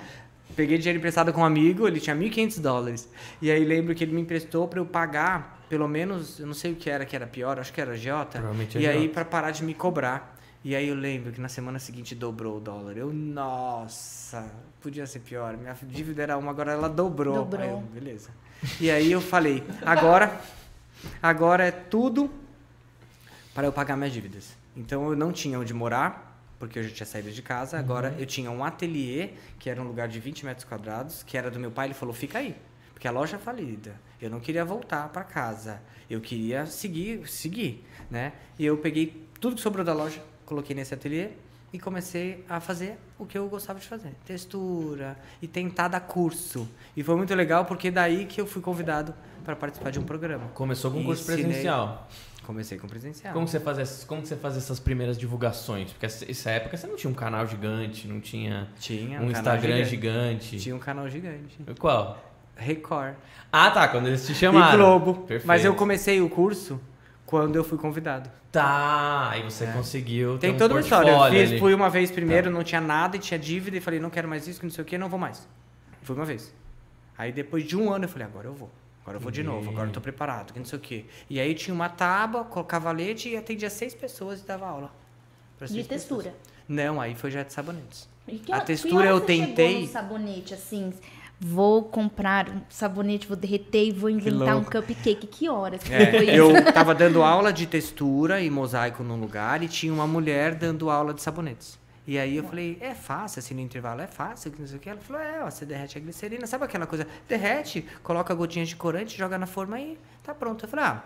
Peguei 0.57 0.77
dinheiro 0.79 0.99
emprestado 0.99 1.33
com 1.33 1.41
um 1.41 1.45
amigo, 1.45 1.87
ele 1.87 1.99
tinha 1.99 2.15
1.500 2.15 2.61
dólares. 2.61 3.09
E 3.41 3.51
aí 3.51 3.65
lembro 3.65 3.95
que 3.95 4.05
ele 4.05 4.13
me 4.13 4.21
emprestou 4.21 4.69
para 4.69 4.79
eu 4.81 4.87
pagar, 4.87 5.65
pelo 5.69 5.89
menos, 5.89 6.39
eu 6.39 6.47
não 6.47 6.55
sei 6.55 6.73
o 6.73 6.77
que 6.77 6.91
era 6.91 7.07
que 7.07 7.17
era 7.17 7.27
pior, 7.27 7.59
acho 7.59 7.73
que 7.73 7.81
era 7.81 7.93
agiota. 7.93 8.39
Provavelmente 8.39 8.79
E 8.79 8.87
aí 8.87 9.09
para 9.09 9.25
parar 9.25 9.51
de 9.51 9.65
me 9.65 9.75
cobrar. 9.75 10.37
E 10.65 10.77
aí 10.77 10.89
eu 10.89 10.95
lembro 10.95 11.33
que 11.33 11.41
na 11.41 11.49
semana 11.49 11.79
seguinte 11.79 12.15
dobrou 12.15 12.59
o 12.59 12.61
dólar. 12.61 12.97
Eu, 12.97 13.13
nossa, 13.13 14.45
podia 14.81 15.07
ser 15.07 15.19
pior. 15.21 15.57
Minha 15.57 15.77
dívida 15.83 16.23
era 16.23 16.39
uma, 16.39 16.51
agora 16.51 16.73
ela 16.73 16.89
dobrou. 16.89 17.35
Dobrou. 17.35 17.63
Aí 17.63 17.71
eu, 17.71 17.79
beleza. 17.79 18.31
E 18.81 18.91
aí 18.91 19.11
eu 19.11 19.21
falei, 19.21 19.65
agora, 19.85 20.41
agora 21.23 21.65
é 21.65 21.71
tudo 21.71 22.31
para 23.55 23.67
eu 23.67 23.73
pagar 23.73 23.97
minhas 23.97 24.13
dívidas. 24.13 24.57
Então 24.77 25.11
eu 25.11 25.17
não 25.17 25.33
tinha 25.33 25.59
onde 25.59 25.75
morar, 25.75 26.41
porque 26.59 26.79
eu 26.79 26.83
já 26.85 26.91
tinha 26.91 27.07
saído 27.07 27.31
de 27.31 27.43
casa. 27.43 27.79
Agora 27.79 28.15
eu 28.19 28.27
tinha 28.27 28.51
um 28.51 28.65
ateliê, 28.65 29.31
que 29.59 29.69
era 29.69 29.81
um 29.81 29.85
lugar 29.85 30.09
de 30.09 30.19
20 30.19 30.45
metros 30.45 30.65
quadrados, 30.65 31.23
que 31.23 31.37
era 31.37 31.51
do 31.51 31.59
meu 31.59 31.71
pai. 31.71 31.89
Ele 31.89 31.95
falou: 31.95 32.15
fica 32.15 32.39
aí, 32.39 32.57
porque 32.93 33.09
a 33.09 33.11
loja 33.11 33.37
é 33.37 33.39
falida. 33.39 33.95
Eu 34.21 34.31
não 34.31 34.41
queria 34.41 34.65
voltar 34.65 35.09
para 35.09 35.25
casa. 35.25 35.83
Eu 36.09 36.21
queria 36.21 36.67
seguir, 36.67 37.29
seguir, 37.29 37.85
né? 38.11 38.33
E 38.59 38.65
eu 38.65 38.79
peguei 38.79 39.27
tudo 39.41 39.57
que 39.57 39.63
sobrou 39.63 39.85
da 39.85 39.93
loja, 39.93 40.23
coloquei 40.47 40.75
nesse 40.77 40.95
ateliê 40.95 41.31
e 41.73 41.79
comecei 41.79 42.45
a 42.49 42.61
fazer 42.61 42.99
o 43.19 43.25
que 43.25 43.37
eu 43.37 43.49
gostava 43.49 43.81
de 43.81 43.89
fazer, 43.89 44.13
textura 44.27 45.17
e 45.41 45.49
tentar 45.49 45.89
dar 45.89 46.01
curso. 46.01 46.69
E 46.97 47.03
foi 47.03 47.17
muito 47.17 47.35
legal 47.35 47.65
porque 47.65 47.91
daí 47.91 48.27
que 48.27 48.41
eu 48.41 48.47
fui 48.47 48.61
convidado 48.61 49.15
para 49.43 49.57
participar 49.57 49.91
de 49.91 49.99
um 49.99 50.05
programa. 50.05 50.49
Começou 50.55 50.91
com 50.91 51.01
um 51.01 51.05
curso 51.05 51.23
Ensinei- 51.23 51.45
presencial. 51.45 52.09
Comecei 52.47 52.77
com 52.77 52.89
presencial. 52.89 53.33
Como 53.35 53.47
você 53.47 53.61
faz 53.61 53.79
essas, 53.79 54.03
como 54.05 54.27
você 54.27 54.35
faz 54.35 54.57
essas 54.57 54.81
primeiras 54.81 55.17
divulgações? 55.17 55.93
Porque 55.93 56.07
essa, 56.07 56.51
época 56.51 56.77
você 56.77 56.87
não 56.89 56.97
tinha 56.97 57.11
um 57.11 57.15
canal 57.15 57.47
gigante, 57.47 58.09
não 58.09 58.21
tinha 58.21 58.69
Tinha 58.81 59.21
um, 59.21 59.27
um 59.27 59.31
Instagram 59.31 59.85
gigante. 59.85 59.91
gigante. 59.91 60.59
Tinha 60.59 60.75
um 60.75 60.79
canal 60.81 61.09
gigante. 61.09 61.59
Qual? 61.79 62.21
Record. 62.57 63.15
Ah, 63.53 63.71
tá, 63.71 63.87
quando 63.89 64.09
eles 64.09 64.27
te 64.27 64.35
chamaram. 64.35 64.75
E 64.75 64.77
Globo. 64.77 65.15
Perfeito. 65.21 65.47
Mas 65.47 65.65
eu 65.65 65.75
comecei 65.75 66.21
o 66.21 66.29
curso 66.29 66.81
quando 67.25 67.55
eu 67.57 67.63
fui 67.63 67.79
convidado. 67.79 68.29
Tá, 68.51 69.31
aí 69.31 69.43
você 69.45 69.67
conseguiu 69.69 70.37
Tem 70.39 70.53
um 70.53 70.57
toda 70.59 70.75
uma 70.75 70.81
história. 70.81 71.11
Eu 71.11 71.31
fiz, 71.31 71.51
ali. 71.53 71.59
fui 71.61 71.73
uma 71.73 71.89
vez 71.89 72.11
primeiro, 72.11 72.51
não 72.51 72.63
tinha 72.63 72.81
nada 72.81 73.17
e 73.17 73.19
tinha 73.19 73.39
dívida 73.39 73.77
e 73.79 73.81
falei, 73.81 73.99
não 74.01 74.11
quero 74.11 74.29
mais 74.29 74.47
isso, 74.47 74.61
que 74.61 74.67
não 74.67 74.71
sei 74.73 74.83
o 74.83 74.85
que, 74.85 74.99
não 74.99 75.09
vou 75.09 75.19
mais. 75.19 75.49
Fui 76.03 76.15
uma 76.15 76.25
vez. 76.27 76.53
Aí 77.17 77.33
depois 77.33 77.65
de 77.65 77.77
um 77.77 77.91
ano 77.91 78.05
eu 78.05 78.09
falei, 78.09 78.27
agora 78.27 78.49
eu 78.49 78.53
vou. 78.55 78.71
Agora 79.03 79.17
eu 79.17 79.21
vou 79.21 79.31
de 79.33 79.43
novo, 79.43 79.69
agora 79.71 79.89
eu 79.89 79.93
tô 79.93 80.01
preparado, 80.01 80.53
que 80.53 80.59
não 80.59 80.67
sei 80.67 80.79
o 80.79 80.83
quê. 80.83 81.05
E 81.29 81.41
aí 81.41 81.55
tinha 81.55 81.75
uma 81.75 81.89
tábua, 81.89 82.45
colocava 82.45 82.91
leite 82.93 83.29
e 83.29 83.37
atendia 83.37 83.69
seis 83.69 83.95
pessoas 83.95 84.41
e 84.41 84.47
dava 84.47 84.67
aula. 84.67 84.93
De 85.61 85.83
textura. 85.85 86.31
pessoas. 86.31 86.35
Não, 86.69 87.01
aí 87.01 87.15
foi 87.15 87.31
já 87.31 87.43
de 87.43 87.53
sabonetes. 87.53 88.09
E 88.27 88.39
que 88.39 88.53
A 88.53 88.61
textura 88.61 89.07
eu 89.07 89.21
tentei- 89.21 89.83
no 89.83 89.89
sabonete, 89.89 90.55
assim, 90.55 90.93
vou 91.41 91.83
comprar 91.85 92.49
um 92.49 92.61
sabonete, 92.69 93.27
vou 93.27 93.37
derreter 93.37 93.87
e 93.89 93.91
vou 93.93 94.09
inventar 94.09 94.57
um 94.57 94.63
cupcake. 94.63 95.27
Que 95.27 95.49
horas 95.49 95.83
que 95.83 95.93
É, 95.93 96.11
foi 96.13 96.25
isso? 96.27 96.31
eu 96.37 96.53
tava 96.73 96.95
dando 96.95 97.23
aula 97.23 97.53
de 97.53 97.67
textura 97.67 98.41
e 98.41 98.49
mosaico 98.51 99.03
num 99.03 99.21
lugar 99.21 99.63
e 99.65 99.69
tinha 99.69 99.93
uma 99.93 100.07
mulher 100.07 100.55
dando 100.55 100.89
aula 100.91 101.13
de 101.13 101.21
sabonetes. 101.23 101.77
E 102.07 102.19
aí 102.19 102.37
eu 102.37 102.43
falei, 102.45 102.79
é 102.81 102.95
fácil, 102.95 103.39
assim, 103.39 103.55
no 103.55 103.61
intervalo, 103.61 104.01
é 104.01 104.09
fácil, 104.09 104.51
que 104.51 104.61
não 104.61 104.67
sei 104.67 104.77
o 104.77 104.81
que. 104.81 104.91
Ela 104.91 105.01
falou, 105.01 105.23
é, 105.23 105.43
ó, 105.45 105.49
você 105.51 105.65
derrete 105.65 105.97
a 105.99 106.01
glicerina, 106.01 106.47
sabe 106.49 106.65
aquela 106.65 106.87
coisa? 106.87 107.07
Derrete, 107.29 107.87
coloca 108.03 108.35
gotinhas 108.35 108.69
de 108.69 108.75
corante, 108.77 109.17
joga 109.17 109.39
na 109.39 109.47
forma 109.47 109.79
e 109.81 109.97
tá 110.25 110.35
pronto. 110.35 110.65
Eu 110.65 110.69
falei, 110.69 110.85
ah, 110.85 111.05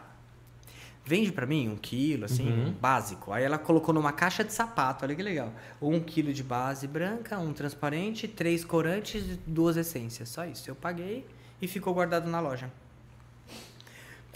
vende 1.04 1.30
pra 1.32 1.44
mim 1.44 1.68
um 1.68 1.76
quilo, 1.76 2.24
assim, 2.24 2.48
Uhum. 2.50 2.72
básico. 2.80 3.30
Aí 3.30 3.44
ela 3.44 3.58
colocou 3.58 3.94
numa 3.94 4.10
caixa 4.12 4.42
de 4.42 4.52
sapato, 4.54 5.04
olha 5.04 5.14
que 5.14 5.22
legal. 5.22 5.52
Um 5.82 6.00
quilo 6.00 6.32
de 6.32 6.42
base 6.42 6.86
branca, 6.88 7.38
um 7.38 7.52
transparente, 7.52 8.26
três 8.26 8.64
corantes 8.64 9.22
e 9.22 9.38
duas 9.46 9.76
essências. 9.76 10.30
Só 10.30 10.46
isso. 10.46 10.70
Eu 10.70 10.74
paguei 10.74 11.26
e 11.60 11.68
ficou 11.68 11.92
guardado 11.92 12.28
na 12.28 12.40
loja 12.40 12.70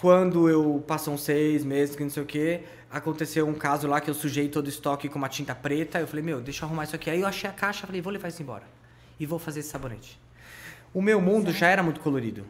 quando 0.01 0.49
eu 0.49 0.83
passou 0.87 1.13
uns 1.13 1.23
seis 1.23 1.63
meses, 1.63 1.95
que 1.95 2.03
não 2.03 2.11
sei 2.11 2.23
o 2.23 2.27
quê, 2.27 2.63
aconteceu 2.91 3.47
um 3.47 3.53
caso 3.55 3.87
lá 3.87 4.01
que 4.01 4.09
eu 4.09 4.15
sujei 4.15 4.49
todo 4.49 4.67
o 4.67 4.69
estoque 4.69 5.09
com 5.09 5.19
uma 5.19 5.29
tinta 5.29 5.55
preta. 5.55 6.01
Eu 6.01 6.07
falei, 6.07 6.25
meu, 6.25 6.41
deixa 6.41 6.65
eu 6.65 6.67
arrumar 6.67 6.85
isso 6.85 6.97
aqui. 6.97 7.11
Aí 7.11 7.21
eu 7.21 7.27
achei 7.27 7.49
a 7.49 7.53
caixa, 7.53 7.87
falei, 7.87 8.01
vou 8.01 8.13
levar 8.13 8.29
isso 8.29 8.43
embora. 8.43 8.65
E 9.19 9.27
vou 9.27 9.39
fazer 9.39 9.61
esse 9.61 9.69
sabonete. 9.69 10.19
O 10.95 11.03
meu 11.03 11.21
mundo 11.21 11.53
já 11.53 11.69
era 11.69 11.83
muito 11.83 12.01
colorido. 12.01 12.47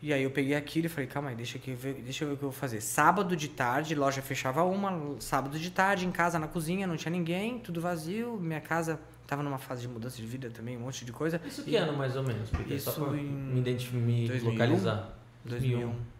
E 0.00 0.12
aí 0.12 0.22
eu 0.22 0.30
peguei 0.30 0.54
aquilo 0.54 0.86
e 0.86 0.88
falei, 0.88 1.06
calma 1.06 1.28
aí, 1.30 1.34
deixa, 1.34 1.58
aqui, 1.58 1.74
deixa 2.02 2.24
eu 2.24 2.28
ver 2.28 2.34
o 2.34 2.36
que 2.36 2.44
eu 2.44 2.50
vou 2.50 2.58
fazer. 2.58 2.80
Sábado 2.80 3.36
de 3.36 3.48
tarde, 3.48 3.94
loja 3.94 4.20
fechava 4.20 4.62
uma, 4.64 5.16
sábado 5.20 5.58
de 5.58 5.70
tarde, 5.70 6.06
em 6.06 6.10
casa, 6.10 6.38
na 6.38 6.46
cozinha, 6.46 6.86
não 6.86 6.96
tinha 6.96 7.12
ninguém, 7.12 7.58
tudo 7.58 7.80
vazio, 7.80 8.38
minha 8.38 8.60
casa 8.60 8.98
tava 9.26 9.42
numa 9.42 9.56
fase 9.56 9.82
de 9.82 9.88
mudança 9.88 10.16
de 10.16 10.26
vida 10.26 10.50
também, 10.50 10.76
um 10.76 10.80
monte 10.80 11.06
de 11.06 11.12
coisa. 11.12 11.40
Isso 11.46 11.62
que 11.62 11.70
e, 11.70 11.76
ano 11.76 11.96
mais 11.96 12.16
ou 12.16 12.22
menos? 12.22 12.50
Porque 12.50 12.74
isso 12.74 12.90
só 12.92 13.04
pra 13.06 13.16
em... 13.16 13.24
me, 13.24 13.54
me 13.54 13.62
2001, 13.62 14.50
localizar. 14.50 15.18
2001. 15.44 15.80
2001. 15.80 16.13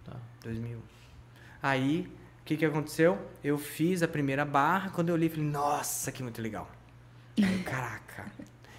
2001. 0.44 0.80
Aí, 1.62 2.07
o 2.42 2.44
que, 2.44 2.57
que 2.57 2.64
aconteceu? 2.64 3.18
Eu 3.42 3.57
fiz 3.57 4.02
a 4.02 4.09
primeira 4.09 4.44
barra, 4.44 4.90
quando 4.90 5.09
eu 5.09 5.16
li, 5.16 5.28
falei, 5.28 5.46
nossa, 5.46 6.12
que 6.12 6.22
muito 6.22 6.40
legal. 6.42 6.70
Aí, 7.42 7.59
caraca, 7.64 8.26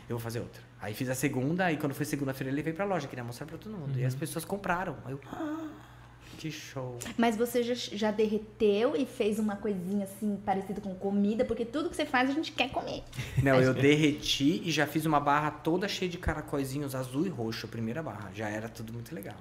eu 0.07 0.15
vou 0.15 0.19
fazer 0.19 0.39
outra. 0.39 0.61
Aí 0.79 0.93
fiz 0.93 1.09
a 1.09 1.15
segunda, 1.15 1.71
e 1.71 1.77
quando 1.77 1.95
foi 1.95 2.05
segunda-feira, 2.05 2.51
eu 2.51 2.55
levei 2.55 2.71
pra 2.71 2.85
loja, 2.85 3.07
queria 3.07 3.23
mostrar 3.23 3.47
pra 3.47 3.57
todo 3.57 3.75
mundo. 3.75 3.95
Uhum. 3.95 4.01
E 4.01 4.05
as 4.05 4.13
uhum. 4.13 4.19
pessoas 4.19 4.45
compraram. 4.45 4.95
Aí 5.03 5.13
eu, 5.13 5.19
ah, 5.31 5.67
que 6.37 6.51
show. 6.51 6.99
Mas 7.17 7.35
você 7.35 7.63
já, 7.63 7.73
já, 7.73 8.11
derreteu 8.11 8.95
e 8.95 9.03
fez 9.03 9.39
uma 9.39 9.55
coisinha 9.55 10.03
assim, 10.03 10.39
parecida 10.45 10.79
com 10.79 10.93
comida, 10.93 11.43
porque 11.43 11.65
tudo 11.65 11.89
que 11.89 11.95
você 11.95 12.05
faz 12.05 12.29
a 12.29 12.33
gente 12.33 12.51
quer 12.51 12.69
comer. 12.69 13.03
Não, 13.41 13.59
eu 13.59 13.73
derreti 13.73 14.61
e 14.63 14.71
já 14.71 14.85
fiz 14.85 15.07
uma 15.07 15.19
barra 15.19 15.49
toda 15.49 15.87
cheia 15.87 16.11
de 16.11 16.19
caracóizinhos 16.19 16.93
azul 16.93 17.25
e 17.25 17.29
roxo, 17.29 17.65
a 17.65 17.69
primeira 17.69 18.03
barra. 18.03 18.29
Já 18.35 18.47
era 18.47 18.69
tudo 18.69 18.93
muito 18.93 19.15
legal. 19.15 19.37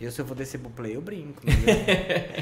Eu, 0.00 0.10
se 0.12 0.20
eu 0.20 0.24
vou 0.24 0.36
descer 0.36 0.58
pro 0.58 0.70
play, 0.70 0.96
eu 0.96 1.00
brinco. 1.00 1.44
né? 1.44 1.52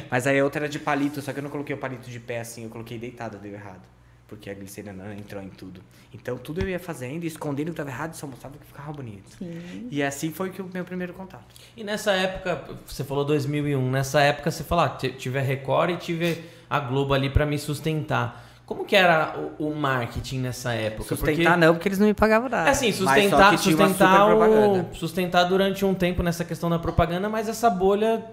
Mas 0.10 0.26
aí 0.26 0.38
a 0.38 0.44
outra 0.44 0.64
era 0.64 0.68
de 0.68 0.78
palito, 0.78 1.22
só 1.22 1.32
que 1.32 1.38
eu 1.38 1.42
não 1.42 1.50
coloquei 1.50 1.74
o 1.74 1.78
palito 1.78 2.10
de 2.10 2.20
pé 2.20 2.40
assim, 2.40 2.64
eu 2.64 2.70
coloquei 2.70 2.98
deitado, 2.98 3.38
deu 3.38 3.52
errado. 3.52 3.82
Porque 4.26 4.48
a 4.48 4.54
glicerina 4.54 5.14
entrou 5.14 5.42
em 5.42 5.50
tudo. 5.50 5.80
Então 6.12 6.36
tudo 6.38 6.62
eu 6.62 6.68
ia 6.68 6.78
fazendo, 6.78 7.24
escondendo 7.24 7.68
o 7.68 7.70
que 7.70 7.80
estava 7.80 7.90
errado, 7.90 8.14
só 8.14 8.26
mostrava 8.26 8.56
que 8.58 8.66
ficava 8.66 8.90
bonito. 8.92 9.30
Sim. 9.38 9.88
E 9.90 10.02
assim 10.02 10.32
foi 10.32 10.50
que 10.50 10.62
o 10.62 10.70
meu 10.72 10.84
primeiro 10.84 11.12
contato. 11.12 11.54
E 11.76 11.84
nessa 11.84 12.12
época, 12.12 12.78
você 12.86 13.04
falou 13.04 13.24
2001, 13.24 13.90
nessa 13.90 14.20
época 14.22 14.50
você 14.50 14.64
falou, 14.64 14.84
ah, 14.84 14.88
tive 14.88 15.38
a 15.38 15.42
Record 15.42 15.90
e 15.90 15.96
tive 15.98 16.44
a 16.68 16.80
Globo 16.80 17.12
ali 17.14 17.28
pra 17.30 17.44
me 17.44 17.58
sustentar. 17.58 18.43
Como 18.66 18.84
que 18.84 18.96
era 18.96 19.34
o, 19.58 19.68
o 19.68 19.76
marketing 19.76 20.38
nessa 20.40 20.72
época? 20.72 21.04
Sustentar 21.16 21.58
não, 21.58 21.74
porque 21.74 21.88
eles 21.88 21.98
não 21.98 22.06
me 22.06 22.14
pagavam 22.14 22.48
nada. 22.48 22.68
É 22.68 22.72
assim, 22.72 22.86
Mas 22.86 22.96
só 22.96 23.04
sustentar, 23.04 23.50
que 23.50 23.62
tinha 23.62 23.76
uma 23.76 23.88
sustentar, 23.88 24.20
super 24.20 24.32
o, 24.32 24.38
propaganda. 24.38 24.88
sustentar 24.94 25.44
durante 25.44 25.84
um 25.84 25.92
tempo 25.94 26.22
nessa 26.22 26.44
questão 26.44 26.70
da 26.70 26.78
propaganda, 26.78 27.28
mas 27.28 27.46
essa 27.48 27.68
bolha 27.68 28.24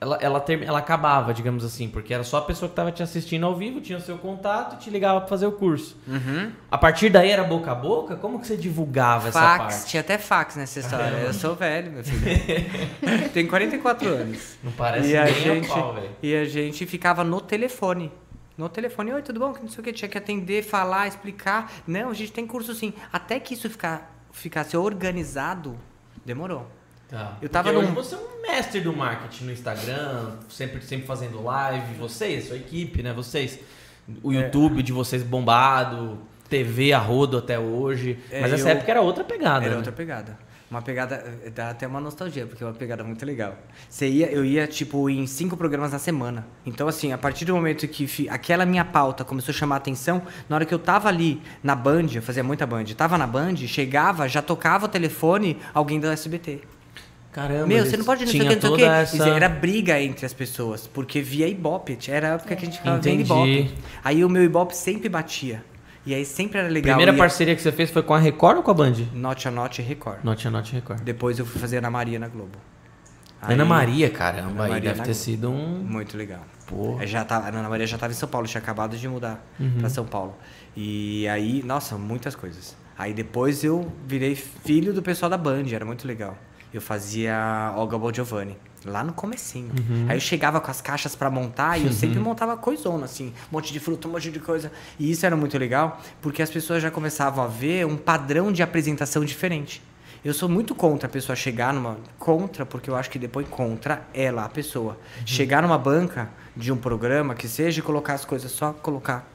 ela, 0.00 0.16
ela, 0.22 0.40
term- 0.40 0.62
ela 0.62 0.78
acabava, 0.78 1.34
digamos 1.34 1.62
assim, 1.62 1.86
porque 1.86 2.14
era 2.14 2.24
só 2.24 2.38
a 2.38 2.40
pessoa 2.40 2.66
que 2.70 2.72
estava 2.72 2.90
te 2.90 3.02
assistindo 3.02 3.44
ao 3.44 3.54
vivo, 3.54 3.82
tinha 3.82 3.98
o 3.98 4.00
seu 4.00 4.16
contato 4.16 4.76
e 4.76 4.78
te 4.78 4.88
ligava 4.88 5.20
para 5.20 5.28
fazer 5.28 5.44
o 5.46 5.52
curso. 5.52 5.94
Uhum. 6.08 6.50
A 6.70 6.78
partir 6.78 7.10
daí 7.10 7.30
era 7.30 7.44
boca 7.44 7.70
a 7.70 7.74
boca? 7.74 8.16
Como 8.16 8.40
que 8.40 8.46
você 8.46 8.56
divulgava 8.56 9.28
essa 9.28 9.38
Fax, 9.38 9.74
parte? 9.74 9.90
tinha 9.90 10.00
até 10.00 10.16
fax 10.16 10.56
nessa 10.56 10.80
história. 10.80 11.16
Eu 11.18 11.34
sou 11.34 11.54
velho, 11.54 11.92
meu 11.92 12.02
filho. 12.02 12.20
Tenho 13.34 13.48
44 13.48 14.08
anos. 14.08 14.56
Não 14.64 14.72
parece 14.72 15.10
e 15.10 15.16
a 15.18 15.24
nem 15.24 15.34
gente 15.34 15.70
a 15.70 15.74
pau, 15.74 15.92
velho. 15.92 16.08
E 16.22 16.34
a 16.34 16.44
gente 16.46 16.86
ficava 16.86 17.22
no 17.22 17.38
telefone. 17.38 18.10
No 18.60 18.68
telefone, 18.68 19.10
oi, 19.14 19.22
tudo 19.22 19.40
bom? 19.40 19.54
Que 19.54 19.62
Não 19.62 19.70
sei 19.70 19.80
o 19.80 19.82
que, 19.82 19.90
tinha 19.90 20.06
que 20.08 20.18
atender, 20.18 20.62
falar, 20.62 21.08
explicar. 21.08 21.72
Não, 21.86 22.10
a 22.10 22.14
gente 22.14 22.30
tem 22.30 22.46
curso 22.46 22.74
sim. 22.74 22.92
Até 23.10 23.40
que 23.40 23.54
isso 23.54 23.70
ficar, 23.70 24.14
ficasse 24.32 24.76
organizado, 24.76 25.78
demorou. 26.26 26.66
Tá. 27.08 27.38
Eu 27.40 27.48
tava 27.48 27.72
Porque 27.72 27.86
num- 27.88 27.94
você 27.94 28.14
é 28.14 28.18
um 28.18 28.42
mestre 28.42 28.82
do 28.82 28.94
marketing 28.94 29.44
no 29.46 29.52
Instagram, 29.52 30.32
sempre, 30.50 30.82
sempre 30.82 31.06
fazendo 31.06 31.42
live, 31.42 31.94
vocês, 31.94 32.48
sua 32.48 32.56
equipe, 32.58 33.02
né? 33.02 33.14
Vocês. 33.14 33.58
O 34.22 34.30
É. 34.30 34.36
YouTube 34.36 34.82
de 34.82 34.92
vocês 34.92 35.22
bombado, 35.22 36.18
TV 36.50 36.92
a 36.92 36.98
rodo 36.98 37.38
até 37.38 37.58
hoje. 37.58 38.18
É, 38.30 38.42
Mas 38.42 38.52
essa 38.52 38.68
eu- 38.68 38.72
época 38.76 38.90
era 38.90 39.00
outra 39.00 39.24
pegada. 39.24 39.64
Era 39.64 39.70
né? 39.70 39.76
outra 39.78 39.92
pegada. 39.92 40.38
Uma 40.70 40.80
pegada, 40.80 41.16
eh, 41.44 41.50
dá 41.50 41.70
até 41.70 41.84
uma 41.84 42.00
nostalgia, 42.00 42.46
porque 42.46 42.62
é 42.62 42.66
uma 42.66 42.72
pegada 42.72 43.02
muito 43.02 43.26
legal. 43.26 43.58
Você 43.88 44.06
ia, 44.08 44.30
eu 44.30 44.44
ia, 44.44 44.68
tipo, 44.68 45.10
em 45.10 45.26
cinco 45.26 45.56
programas 45.56 45.90
na 45.90 45.98
semana. 45.98 46.46
Então, 46.64 46.86
assim, 46.86 47.12
a 47.12 47.18
partir 47.18 47.44
do 47.44 47.52
momento 47.54 47.88
que 47.88 48.06
fi- 48.06 48.28
aquela 48.28 48.64
minha 48.64 48.84
pauta 48.84 49.24
começou 49.24 49.52
a 49.52 49.56
chamar 49.56 49.74
a 49.76 49.78
atenção, 49.78 50.22
na 50.48 50.54
hora 50.54 50.64
que 50.64 50.72
eu 50.72 50.78
tava 50.78 51.08
ali 51.08 51.42
na 51.60 51.74
Band, 51.74 52.06
eu 52.14 52.22
fazia 52.22 52.44
muita 52.44 52.66
Band, 52.68 52.84
tava 52.96 53.18
na 53.18 53.26
Band, 53.26 53.56
chegava, 53.66 54.28
já 54.28 54.40
tocava 54.40 54.86
o 54.86 54.88
telefone, 54.88 55.56
alguém 55.74 55.98
do 55.98 56.06
SBT. 56.06 56.60
Caramba, 57.32 57.66
Meu, 57.66 57.84
você 57.84 57.96
não 57.96 58.04
pode 58.04 58.24
não 58.24 58.30
sei 58.32 58.40
o 58.40 58.48
que, 58.48 58.54
não 58.54 58.60
sei 58.60 58.70
o 58.70 58.76
que. 58.76 58.82
essa- 58.84 59.28
Era 59.28 59.48
briga 59.48 60.00
entre 60.00 60.24
as 60.26 60.32
pessoas, 60.32 60.86
porque 60.86 61.20
via 61.20 61.46
Ibope. 61.48 61.96
Era 62.08 62.30
a 62.30 62.34
época 62.34 62.54
que 62.56 62.62
a 62.62 62.66
gente 62.66 62.78
ficava 62.78 62.98
vendo 62.98 63.20
Entendi. 63.22 63.32
Ibope. 63.62 63.74
Aí 64.04 64.24
o 64.24 64.28
meu 64.28 64.42
Ibope 64.44 64.76
sempre 64.76 65.08
batia. 65.08 65.64
E 66.06 66.14
aí 66.14 66.24
sempre 66.24 66.58
era 66.58 66.68
legal. 66.68 66.94
Primeira 66.96 67.12
ia- 67.12 67.18
parceria 67.18 67.54
que 67.54 67.60
você 67.62 67.70
fez 67.70 67.90
foi 67.90 68.02
com 68.02 68.14
a 68.14 68.18
Record 68.18 68.56
ou 68.58 68.62
com 68.62 68.70
a 68.70 68.74
Band? 68.74 68.94
Note 69.12 69.46
a 69.48 69.50
Note 69.50 69.82
Record. 69.82 70.24
Note 70.24 70.48
a 70.48 70.50
Note 70.50 70.72
Record. 70.72 71.00
Depois 71.02 71.38
eu 71.38 71.44
fui 71.46 71.60
fazer 71.60 71.78
Ana 71.78 71.90
Maria 71.90 72.18
na 72.18 72.28
Globo. 72.28 72.58
Ana 73.42 73.62
Aí- 73.62 73.68
Maria, 73.68 74.10
caramba, 74.10 74.50
Ana 74.50 74.64
aí 74.64 74.70
Maria 74.70 74.80
deve 74.90 74.98
na 74.98 75.04
ter 75.04 75.10
Globo. 75.12 75.24
sido 75.24 75.50
um. 75.50 75.78
Muito 75.82 76.16
legal. 76.16 76.40
Porra. 76.66 77.04
Eu 77.04 77.06
Já 77.08 77.24
tava, 77.24 77.46
a 77.46 77.48
Ana 77.48 77.68
Maria 77.68 77.86
já 77.86 77.96
estava 77.96 78.12
em 78.12 78.16
São 78.16 78.28
Paulo, 78.28 78.46
tinha 78.46 78.60
acabado 78.60 78.96
de 78.96 79.08
mudar 79.08 79.44
pra 79.78 79.88
São 79.88 80.04
Paulo. 80.04 80.34
E 80.76 81.26
aí, 81.28 81.62
nossa, 81.64 81.96
muitas 81.96 82.34
coisas. 82.34 82.76
Aí 82.98 83.12
depois 83.14 83.64
eu 83.64 83.90
virei 84.06 84.34
filho 84.34 84.92
do 84.92 85.02
pessoal 85.02 85.28
da 85.30 85.38
Band, 85.38 85.64
era 85.72 85.84
muito 85.86 86.06
legal. 86.06 86.36
Eu 86.72 86.80
fazia 86.80 87.72
Olga 87.76 87.98
Giovanni 88.14 88.56
lá 88.84 89.02
no 89.04 89.12
comecinho. 89.12 89.70
Aí 90.08 90.16
eu 90.16 90.20
chegava 90.20 90.60
com 90.60 90.70
as 90.70 90.80
caixas 90.80 91.14
pra 91.14 91.28
montar 91.28 91.76
e 91.78 91.86
eu 91.86 91.92
sempre 91.92 92.18
montava 92.18 92.56
coisona, 92.56 93.04
assim, 93.04 93.28
um 93.50 93.56
monte 93.56 93.72
de 93.72 93.80
fruta, 93.80 94.08
um 94.08 94.12
monte 94.12 94.30
de 94.30 94.40
coisa. 94.40 94.70
E 94.98 95.10
isso 95.10 95.26
era 95.26 95.36
muito 95.36 95.58
legal, 95.58 96.00
porque 96.22 96.40
as 96.42 96.50
pessoas 96.50 96.82
já 96.82 96.90
começavam 96.90 97.44
a 97.44 97.46
ver 97.48 97.84
um 97.86 97.96
padrão 97.96 98.50
de 98.52 98.62
apresentação 98.62 99.24
diferente. 99.24 99.82
Eu 100.24 100.32
sou 100.34 100.48
muito 100.48 100.74
contra 100.74 101.08
a 101.08 101.10
pessoa 101.10 101.34
chegar 101.34 101.72
numa. 101.74 101.96
Contra, 102.18 102.64
porque 102.66 102.88
eu 102.90 102.94
acho 102.96 103.08
que 103.10 103.18
depois 103.18 103.48
contra 103.48 104.06
ela, 104.14 104.44
a 104.44 104.48
pessoa. 104.50 104.98
Chegar 105.26 105.62
numa 105.62 105.78
banca 105.78 106.28
de 106.56 106.70
um 106.70 106.76
programa 106.76 107.34
que 107.34 107.48
seja 107.48 107.80
e 107.80 107.82
colocar 107.82 108.14
as 108.14 108.24
coisas, 108.24 108.50
só 108.50 108.72
colocar. 108.72 109.26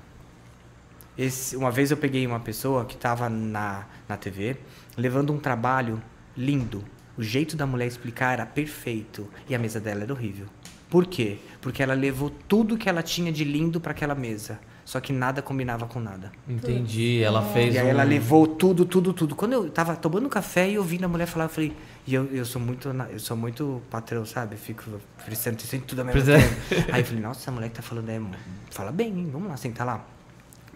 Esse- 1.17 1.55
uma 1.55 1.71
vez 1.71 1.91
eu 1.91 1.97
peguei 1.97 2.25
uma 2.27 2.39
pessoa 2.39 2.85
que 2.85 2.95
estava 2.95 3.29
na, 3.29 3.85
na 4.07 4.17
TV 4.17 4.57
levando 4.97 5.31
um 5.33 5.37
trabalho 5.39 6.01
lindo. 6.35 6.83
O 7.17 7.23
jeito 7.23 7.55
da 7.55 7.65
mulher 7.65 7.87
explicar 7.87 8.33
era 8.33 8.45
perfeito 8.45 9.27
e 9.47 9.55
a 9.55 9.59
mesa 9.59 9.79
dela 9.79 10.03
era 10.03 10.13
horrível. 10.13 10.47
Por 10.89 11.07
quê? 11.07 11.37
Porque 11.61 11.81
ela 11.81 11.93
levou 11.93 12.29
tudo 12.29 12.77
que 12.77 12.87
ela 12.87 13.01
tinha 13.01 13.31
de 13.31 13.43
lindo 13.43 13.81
para 13.81 13.91
aquela 13.91 14.13
mesa, 14.13 14.59
só 14.85 14.99
que 14.99 15.11
nada 15.11 15.41
combinava 15.41 15.87
com 15.87 15.99
nada. 15.99 16.31
Entendi, 16.47 17.21
ela 17.23 17.41
fez 17.41 17.73
E 17.73 17.79
aí 17.79 17.87
um... 17.87 17.89
ela 17.89 18.03
levou 18.03 18.45
tudo, 18.47 18.85
tudo, 18.85 19.11
tudo. 19.11 19.35
Quando 19.35 19.53
eu 19.53 19.69
tava 19.69 19.95
tomando 19.95 20.29
café 20.29 20.69
e 20.69 20.77
ouvindo 20.77 21.03
a 21.05 21.07
mulher 21.07 21.25
falar, 21.25 21.45
eu 21.45 21.49
falei, 21.49 21.73
e 22.05 22.13
eu, 22.13 22.25
eu 22.27 22.45
sou 22.45 22.61
muito, 22.61 22.87
eu 23.09 23.19
sou 23.19 23.35
muito 23.35 23.81
patrão, 23.89 24.25
sabe? 24.25 24.55
Fico 24.57 24.83
prestando 25.25 25.55
atenção 25.57 25.79
em 25.79 25.81
tudo 25.81 25.99
ao 25.99 26.05
mesmo 26.05 26.21
Pois 26.21 26.29
é. 26.29 26.37
tempo. 26.39 26.91
Aí 26.93 27.01
eu 27.01 27.05
falei, 27.05 27.21
nossa, 27.21 27.39
essa 27.41 27.51
mulher 27.51 27.69
que 27.69 27.75
tá 27.75 27.81
falando 27.81 28.09
é, 28.09 28.21
fala 28.69 28.91
bem, 28.91 29.07
hein? 29.07 29.29
Vamos 29.31 29.49
lá, 29.49 29.57
sentar 29.57 29.87
lá. 29.87 30.05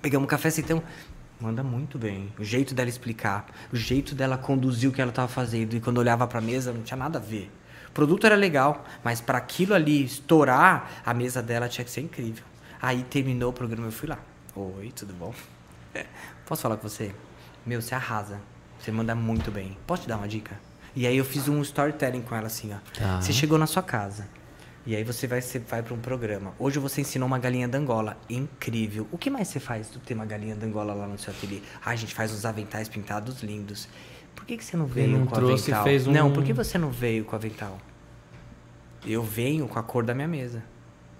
Pegamos 0.01 0.25
um 0.25 0.29
café, 0.29 0.49
sentamos. 0.49 0.83
Manda 1.39 1.63
muito 1.63 1.97
bem. 1.97 2.33
O 2.37 2.43
jeito 2.43 2.73
dela 2.73 2.89
explicar, 2.89 3.45
o 3.71 3.75
jeito 3.75 4.13
dela 4.13 4.37
conduzir 4.37 4.89
o 4.89 4.93
que 4.93 5.01
ela 5.01 5.11
tava 5.11 5.29
fazendo. 5.29 5.73
E 5.73 5.79
quando 5.79 5.97
olhava 5.97 6.27
pra 6.27 6.41
mesa, 6.41 6.73
não 6.73 6.83
tinha 6.83 6.97
nada 6.97 7.17
a 7.17 7.21
ver. 7.21 7.49
O 7.87 7.91
produto 7.91 8.25
era 8.25 8.35
legal, 8.35 8.85
mas 9.03 9.21
para 9.21 9.37
aquilo 9.37 9.73
ali 9.73 10.03
estourar, 10.03 11.01
a 11.05 11.13
mesa 11.13 11.41
dela 11.41 11.69
tinha 11.69 11.85
que 11.85 11.91
ser 11.91 12.01
incrível. 12.01 12.43
Aí 12.81 13.03
terminou 13.03 13.51
o 13.51 13.53
programa, 13.53 13.87
eu 13.87 13.91
fui 13.91 14.09
lá. 14.09 14.19
Oi, 14.55 14.91
tudo 14.95 15.13
bom? 15.13 15.33
Posso 16.45 16.61
falar 16.61 16.75
com 16.77 16.87
você? 16.87 17.15
Meu, 17.65 17.81
você 17.81 17.95
arrasa. 17.95 18.41
Você 18.79 18.91
manda 18.91 19.15
muito 19.15 19.49
bem. 19.49 19.77
Posso 19.87 20.03
te 20.03 20.09
dar 20.09 20.17
uma 20.17 20.27
dica? 20.27 20.59
E 20.95 21.07
aí 21.07 21.15
eu 21.15 21.25
fiz 21.25 21.47
um 21.47 21.61
storytelling 21.61 22.21
com 22.21 22.35
ela 22.35 22.47
assim, 22.47 22.73
ó. 22.73 22.77
Tá. 22.97 23.21
Você 23.21 23.31
chegou 23.31 23.57
na 23.57 23.67
sua 23.67 23.83
casa. 23.83 24.27
E 24.85 24.95
aí 24.95 25.03
você 25.03 25.27
vai, 25.27 25.41
você 25.41 25.59
vai 25.59 25.83
para 25.83 25.93
um 25.93 25.99
programa. 25.99 26.53
Hoje 26.57 26.79
você 26.79 27.01
ensinou 27.01 27.27
uma 27.27 27.37
galinha 27.37 27.67
d'Angola. 27.67 28.17
Incrível. 28.29 29.07
O 29.11 29.17
que 29.17 29.29
mais 29.29 29.47
você 29.47 29.59
faz 29.59 29.89
do 29.89 29.99
ter 29.99 30.13
uma 30.13 30.25
galinha 30.25 30.55
d'Angola 30.55 30.93
lá 30.93 31.05
no 31.07 31.17
seu 31.19 31.31
ateliê? 31.33 31.61
Ah, 31.83 31.91
a 31.91 31.95
gente 31.95 32.13
faz 32.15 32.31
uns 32.31 32.45
aventais 32.45 32.87
pintados 32.89 33.41
lindos. 33.43 33.87
Por 34.35 34.45
que, 34.45 34.57
que 34.57 34.63
você 34.63 34.77
não 34.77 34.85
veio 34.85 35.17
não 35.19 35.25
com 35.27 35.35
trouxe 35.35 35.71
avental? 35.71 35.83
fez 35.83 36.07
um- 36.07 36.11
Não, 36.11 36.31
por 36.31 36.43
que 36.43 36.53
você 36.53 36.77
não 36.77 36.89
veio 36.89 37.25
com 37.25 37.35
avental? 37.35 37.77
Eu 39.05 39.21
venho 39.21 39.67
com 39.67 39.77
a 39.77 39.83
cor 39.83 40.03
da 40.03 40.13
minha 40.15 40.27
mesa. 40.27 40.63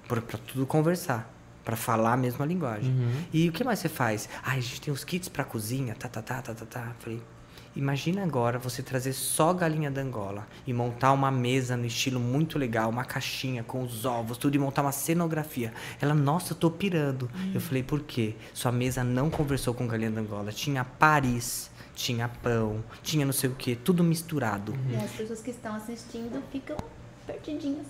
Pra 0.08 0.22
tudo 0.22 0.66
conversar. 0.66 1.32
Pra 1.64 1.76
falar 1.76 2.14
a 2.14 2.18
mesma 2.18 2.46
linguagem. 2.46 2.90
Uhum. 2.92 3.24
E 3.32 3.50
o 3.50 3.52
que 3.52 3.64
mais 3.64 3.78
você 3.80 3.90
faz? 3.90 4.28
Ah, 4.44 4.54
a 4.54 4.60
gente 4.60 4.82
tem 4.82 4.92
os 4.92 5.04
kits 5.04 5.30
pra 5.30 5.44
cozinha, 5.44 5.94
tá, 5.94 6.08
tá, 6.08 6.22
tá, 6.22 6.42
tá, 6.42 6.56
tá, 6.56 6.66
tá. 6.66 6.96
Falei, 7.00 7.22
Imagina 7.76 8.24
agora 8.24 8.58
você 8.58 8.82
trazer 8.82 9.14
só 9.14 9.54
galinha 9.54 9.92
da 9.92 10.02
Angola 10.02 10.48
e 10.66 10.74
montar 10.74 11.14
uma 11.14 11.30
mesa 11.32 11.78
no 11.78 11.86
estilo 11.86 12.20
muito 12.20 12.58
legal, 12.58 12.90
uma 12.90 13.06
caixinha 13.06 13.64
com 13.64 13.84
os 13.84 14.06
ovos, 14.06 14.38
tudo 14.38 14.56
e 14.56 14.60
montar 14.60 14.82
uma 14.82 14.92
cenografia. 14.92 15.72
Ela, 16.02 16.14
nossa, 16.14 16.54
eu 16.54 16.58
tô 16.58 16.70
pirando. 16.72 17.30
Eu 17.54 17.62
falei, 17.62 17.84
por 17.84 18.02
quê? 18.02 18.36
Sua 18.54 18.72
mesa 18.72 19.04
não 19.04 19.30
conversou 19.30 19.74
com 19.74 19.88
galinha 19.88 20.12
da 20.12 20.20
Angola. 20.20 20.52
Tinha 20.52 20.84
Paris, 20.84 21.70
tinha 21.96 22.28
pão, 22.28 22.84
tinha 23.04 23.26
não 23.26 23.34
sei 23.34 23.50
o 23.50 23.56
que, 23.56 23.76
tudo 23.76 24.04
misturado. 24.04 24.74
E 24.90 24.96
as 24.96 25.12
pessoas 25.12 25.42
que 25.42 25.52
estão 25.52 25.76
assistindo 25.76 26.42
ficam 26.52 26.76
perdidinhas. 27.28 27.86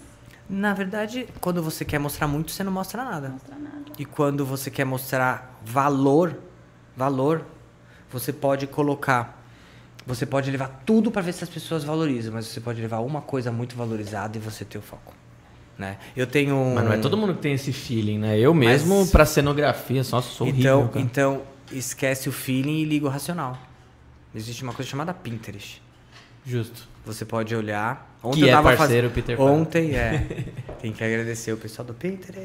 Na 0.50 0.74
verdade, 0.74 1.28
quando 1.39 1.63
você 1.63 1.86
quer 1.86 2.00
mostrar 2.00 2.28
muito, 2.28 2.52
você 2.52 2.63
não 2.63 2.72
mostra 2.72 3.04
Não 3.04 3.12
nada. 3.12 3.30
mostra 3.30 3.56
nada. 3.56 3.86
E 3.98 4.04
quando 4.06 4.46
você 4.46 4.70
quer 4.70 4.84
mostrar 4.84 5.58
valor, 5.63 6.38
valor, 6.98 7.46
você 8.12 8.34
pode 8.34 8.65
colocar, 8.65 9.38
você 10.06 10.26
pode 10.26 10.50
levar 10.50 10.82
tudo 10.86 11.12
para 11.12 11.22
ver 11.22 11.34
se 11.34 11.44
as 11.44 11.50
pessoas 11.50 11.84
valorizam, 11.84 12.34
mas 12.34 12.48
você 12.48 12.60
pode 12.60 12.82
levar 12.82 13.00
uma 13.00 13.22
coisa 13.22 13.52
muito 13.52 13.76
valorizada 13.76 14.38
e 14.38 14.42
você 14.42 14.66
ter 14.66 14.78
o 14.78 14.82
foco, 14.82 15.14
né? 15.78 15.98
Eu 16.16 16.26
tenho 16.26 16.56
um... 16.56 16.74
Mas 16.76 16.86
não 16.86 16.94
é 16.94 16.98
todo 16.98 17.16
mundo 17.18 17.34
que 17.36 17.42
tem 17.42 17.54
esse 17.54 17.72
feeling, 17.72 18.18
né? 18.20 18.40
Eu 18.40 18.54
mesmo, 18.54 19.00
Mas- 19.00 19.12
pra 19.12 19.26
cenografia, 19.26 20.04
só 20.04 20.22
sou 20.22 20.48
horrível, 20.48 20.80
Então, 20.80 20.88
cara. 20.88 21.00
então 21.06 21.42
esquece 21.72 22.28
o 22.28 22.32
feeling 22.32 22.80
e 22.82 22.86
liga 22.86 23.06
o 23.06 23.10
racional. 23.10 23.58
Existe 24.34 24.64
uma 24.64 24.74
coisa 24.74 24.90
chamada 24.90 25.14
Pinterest. 25.14 25.82
Justo. 26.46 26.88
Você 27.06 27.26
pode 27.26 27.56
olhar. 27.56 28.18
Ontem 28.24 28.42
Que 28.44 28.50
é 28.50 28.62
parceiro 28.62 29.08
faz- 29.10 29.14
Peter 29.16 29.38
Pan. 29.38 29.44
Ontem, 29.44 29.96
é. 29.96 30.46
Tem 30.82 30.92
que 30.92 31.04
agradecer 31.04 31.52
o 31.54 31.58
pessoal 31.58 31.86
do 31.88 31.94
Pinterest. 31.94 32.38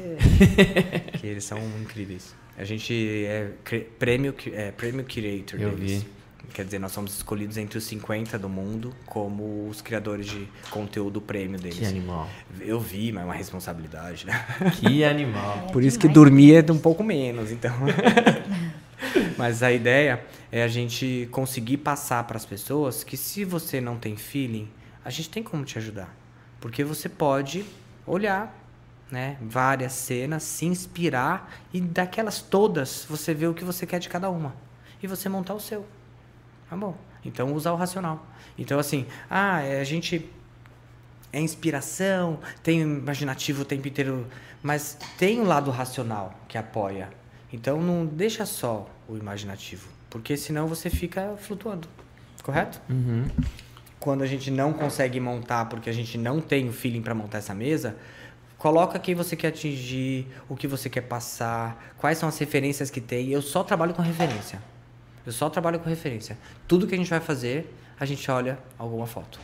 que 1.19 1.27
eles 1.27 1.43
são 1.43 1.57
incríveis. 1.81 2.33
A 2.57 2.63
gente 2.63 3.25
é 3.27 3.49
prêmio, 3.99 4.33
é, 4.53 4.71
prêmio 4.71 5.03
Curator 5.05 5.59
Eu 5.59 5.71
deles. 5.75 6.03
vi. 6.03 6.07
Quer 6.55 6.63
dizer, 6.63 6.79
nós 6.79 6.93
somos 6.93 7.13
escolhidos 7.13 7.57
entre 7.57 7.77
os 7.77 7.83
50 7.83 8.39
do 8.39 8.47
mundo 8.47 8.95
como 9.05 9.67
os 9.67 9.81
criadores 9.81 10.25
de 10.25 10.47
conteúdo 10.71 11.19
prêmio 11.19 11.59
deles. 11.59 11.79
Que 11.79 11.85
animal. 11.85 12.29
Eu 12.61 12.79
vi, 12.79 13.11
mas 13.11 13.23
é 13.23 13.25
uma 13.25 13.33
responsabilidade, 13.33 14.25
né? 14.25 14.45
Que 14.79 15.03
animal. 15.03 15.67
Por 15.73 15.83
isso 15.83 15.99
que 15.99 16.07
demais. 16.07 16.15
dormir 16.15 16.65
é 16.65 16.71
um 16.71 16.77
pouco 16.77 17.03
menos, 17.03 17.51
então. 17.51 17.75
Mas 19.37 19.61
a 19.61 19.71
ideia 19.71 20.25
é 20.49 20.63
a 20.63 20.67
gente 20.69 21.27
conseguir 21.29 21.75
passar 21.77 22.23
para 22.23 22.37
as 22.37 22.45
pessoas 22.45 23.03
que 23.03 23.17
se 23.17 23.43
você 23.43 23.81
não 23.81 23.97
tem 23.97 24.15
feeling, 24.15 24.69
a 25.03 25.09
gente 25.09 25.29
tem 25.29 25.43
como 25.43 25.65
te 25.65 25.77
ajudar. 25.77 26.15
Porque 26.61 26.85
você 26.85 27.09
pode 27.09 27.65
olhar, 28.07 28.57
né, 29.11 29.35
várias 29.41 29.91
cenas, 29.91 30.43
se 30.43 30.65
inspirar 30.65 31.53
e 31.73 31.81
daquelas 31.81 32.41
todas 32.41 33.05
você 33.09 33.33
vê 33.33 33.45
o 33.45 33.53
que 33.53 33.65
você 33.65 33.85
quer 33.85 33.99
de 33.99 34.07
cada 34.07 34.29
uma 34.29 34.55
e 35.03 35.07
você 35.07 35.27
montar 35.27 35.53
o 35.53 35.59
seu. 35.59 35.85
Tá 36.69 36.75
bom? 36.75 36.95
Então 37.23 37.53
usar 37.53 37.71
o 37.71 37.75
racional. 37.75 38.25
Então 38.57 38.79
assim, 38.79 39.05
ah, 39.29 39.61
é, 39.61 39.79
a 39.79 39.83
gente 39.83 40.29
é 41.31 41.39
inspiração, 41.39 42.39
tem 42.63 42.83
o 42.83 42.97
imaginativo 42.99 43.63
o 43.63 43.65
tempo 43.65 43.87
inteiro, 43.87 44.25
mas 44.63 44.97
tem 45.17 45.41
um 45.41 45.43
lado 45.43 45.69
racional 45.69 46.33
que 46.47 46.57
apoia. 46.57 47.09
Então 47.51 47.81
não 47.81 48.05
deixa 48.05 48.45
só 48.45 48.89
o 49.07 49.17
imaginativo, 49.17 49.87
porque 50.09 50.37
senão 50.37 50.67
você 50.67 50.89
fica 50.89 51.35
flutuando. 51.37 51.87
Correto? 52.41 52.81
Uhum. 52.89 53.25
Quando 53.99 54.21
a 54.21 54.27
gente 54.27 54.51
não 54.51 54.71
consegue 54.71 55.19
montar 55.19 55.65
porque 55.65 55.89
a 55.89 55.93
gente 55.93 56.17
não 56.17 56.39
tem 56.39 56.69
o 56.69 56.71
feeling 56.71 57.01
para 57.01 57.15
montar 57.15 57.39
essa 57.39 57.55
mesa, 57.55 57.97
coloca 58.57 58.99
quem 58.99 59.15
você 59.15 59.35
quer 59.35 59.47
atingir, 59.47 60.27
o 60.47 60.55
que 60.55 60.67
você 60.67 60.89
quer 60.89 61.01
passar, 61.01 61.93
quais 61.97 62.17
são 62.17 62.29
as 62.29 62.37
referências 62.37 62.89
que 62.89 63.01
tem. 63.01 63.29
Eu 63.29 63.41
só 63.41 63.63
trabalho 63.63 63.93
com 63.93 64.01
referência. 64.01 64.61
Eu 65.25 65.31
só 65.31 65.49
trabalho 65.49 65.79
com 65.79 65.89
referência. 65.89 66.37
Tudo 66.67 66.87
que 66.87 66.93
a 66.93 66.97
gente 66.97 67.09
vai 67.09 67.19
fazer, 67.19 67.73
a 67.99 68.05
gente 68.05 68.29
olha 68.29 68.59
alguma 68.77 69.07
foto. 69.07 69.39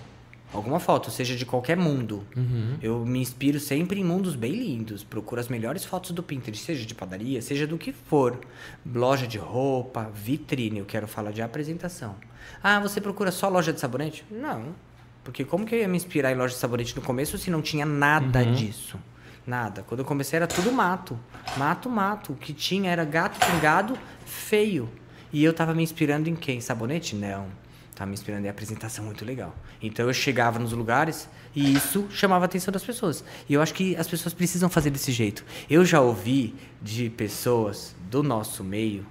Alguma 0.53 0.81
foto, 0.81 1.09
seja 1.09 1.35
de 1.35 1.45
qualquer 1.45 1.77
mundo. 1.77 2.27
Uhum. 2.35 2.77
Eu 2.81 3.05
me 3.05 3.19
inspiro 3.19 3.57
sempre 3.57 4.01
em 4.01 4.03
mundos 4.03 4.35
bem 4.35 4.51
lindos. 4.51 5.01
Procuro 5.01 5.39
as 5.39 5.47
melhores 5.47 5.85
fotos 5.85 6.11
do 6.11 6.21
Pinterest, 6.21 6.65
seja 6.65 6.85
de 6.85 6.93
padaria, 6.93 7.41
seja 7.41 7.65
do 7.65 7.77
que 7.77 7.93
for. 7.93 8.37
Loja 8.85 9.25
de 9.25 9.37
roupa, 9.37 10.11
vitrine, 10.13 10.79
eu 10.79 10.85
quero 10.85 11.07
falar 11.07 11.31
de 11.31 11.41
apresentação. 11.41 12.15
Ah, 12.61 12.81
você 12.81 12.99
procura 12.99 13.31
só 13.31 13.47
loja 13.47 13.71
de 13.71 13.79
sabonete? 13.79 14.25
Não. 14.29 14.75
Porque 15.23 15.45
como 15.45 15.65
que 15.65 15.73
eu 15.73 15.79
ia 15.79 15.87
me 15.87 15.95
inspirar 15.95 16.33
em 16.33 16.35
loja 16.35 16.53
de 16.53 16.59
sabonete 16.59 16.95
no 16.97 17.01
começo 17.01 17.37
se 17.37 17.49
não 17.49 17.61
tinha 17.61 17.85
nada 17.85 18.43
disso? 18.45 18.99
Nada. 19.47 19.83
Quando 19.83 20.01
eu 20.01 20.05
comecei 20.05 20.35
era 20.35 20.47
tudo 20.47 20.69
mato. 20.71 21.17
Mato, 21.55 21.89
mato. 21.89 22.33
O 22.33 22.35
que 22.35 22.53
tinha 22.53 22.91
era 22.91 23.05
gato 23.05 23.39
pingado 23.45 23.97
feio. 24.25 24.89
E 25.33 25.43
eu 25.43 25.53
tava 25.53 25.73
me 25.73 25.83
inspirando 25.83 26.29
em 26.29 26.35
quem? 26.35 26.59
Sabonete? 26.59 27.15
Não. 27.15 27.47
Tava 27.95 28.09
me 28.09 28.13
inspirando 28.13 28.45
em 28.45 28.49
apresentação 28.49 29.05
muito 29.05 29.23
legal. 29.23 29.55
Então 29.81 30.07
eu 30.07 30.13
chegava 30.13 30.57
nos 30.57 30.71
lugares 30.71 31.29
e 31.55 31.73
isso 31.73 32.07
chamava 32.09 32.45
a 32.45 32.47
atenção 32.47 32.71
das 32.71 32.83
pessoas. 32.83 33.23
E 33.47 33.53
eu 33.53 33.61
acho 33.61 33.73
que 33.73 33.95
as 33.95 34.07
pessoas 34.07 34.33
precisam 34.33 34.69
fazer 34.69 34.89
desse 34.89 35.11
jeito. 35.11 35.45
Eu 35.69 35.85
já 35.85 36.01
ouvi 36.01 36.55
de 36.81 37.09
pessoas 37.09 37.95
do 38.09 38.23
nosso 38.23 38.63
meio, 38.63 39.05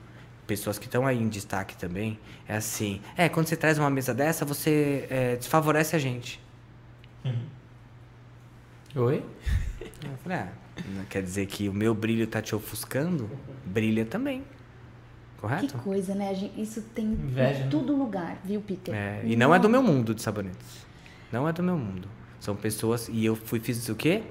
pessoas 0.46 0.78
que 0.78 0.86
estão 0.86 1.06
aí 1.06 1.18
em 1.18 1.28
destaque 1.28 1.76
também, 1.76 2.18
é 2.48 2.56
assim: 2.56 3.00
é, 3.16 3.28
quando 3.28 3.46
você 3.46 3.56
traz 3.56 3.78
uma 3.78 3.90
mesa 3.90 4.12
dessa, 4.12 4.44
você 4.44 5.06
é, 5.08 5.36
desfavorece 5.36 5.94
a 5.94 5.98
gente. 5.98 6.40
Oi? 8.96 9.22
Eu 9.80 10.16
falei: 10.22 10.38
ah, 10.38 10.48
não 10.96 11.04
quer 11.04 11.22
dizer 11.22 11.46
que 11.46 11.68
o 11.68 11.72
meu 11.72 11.94
brilho 11.94 12.26
tá 12.26 12.42
te 12.42 12.56
ofuscando? 12.56 13.30
Brilha 13.64 14.04
também. 14.04 14.42
Que 15.40 15.46
Correto? 15.46 15.78
coisa, 15.78 16.14
né? 16.14 16.32
Isso 16.56 16.82
tem 16.94 17.06
Inveja, 17.06 17.60
em 17.60 17.64
né? 17.64 17.68
todo 17.70 17.96
lugar, 17.96 18.38
viu, 18.44 18.60
Peter? 18.60 18.94
É, 18.94 19.22
e 19.24 19.34
não 19.36 19.54
é 19.54 19.58
do 19.58 19.70
meu 19.70 19.82
mundo 19.82 20.14
de 20.14 20.20
sabonetes. 20.20 20.86
Não 21.32 21.48
é 21.48 21.52
do 21.52 21.62
meu 21.62 21.78
mundo. 21.78 22.06
São 22.38 22.54
pessoas. 22.54 23.08
E 23.08 23.24
eu 23.24 23.34
fui, 23.34 23.58
fiz 23.58 23.88
o 23.88 23.94
quê? 23.94 24.22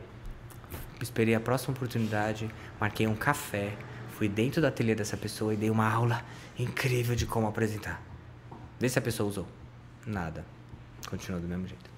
Esperei 1.01 1.33
a 1.33 1.39
próxima 1.39 1.73
oportunidade, 1.73 2.49
marquei 2.79 3.07
um 3.07 3.15
café, 3.15 3.73
fui 4.17 4.27
dentro 4.27 4.61
do 4.61 4.67
ateliê 4.67 4.93
dessa 4.93 5.15
pessoa 5.17 5.53
e 5.53 5.57
dei 5.57 5.69
uma 5.69 5.89
aula 5.91 6.21
incrível 6.57 7.15
de 7.15 7.25
como 7.25 7.47
apresentar. 7.47 8.01
Vê 8.79 8.87
se 8.87 8.99
a 8.99 9.01
pessoa 9.01 9.27
usou. 9.29 9.47
Nada. 10.05 10.45
Continuou 11.09 11.41
do 11.41 11.47
mesmo 11.47 11.67
jeito. 11.67 11.89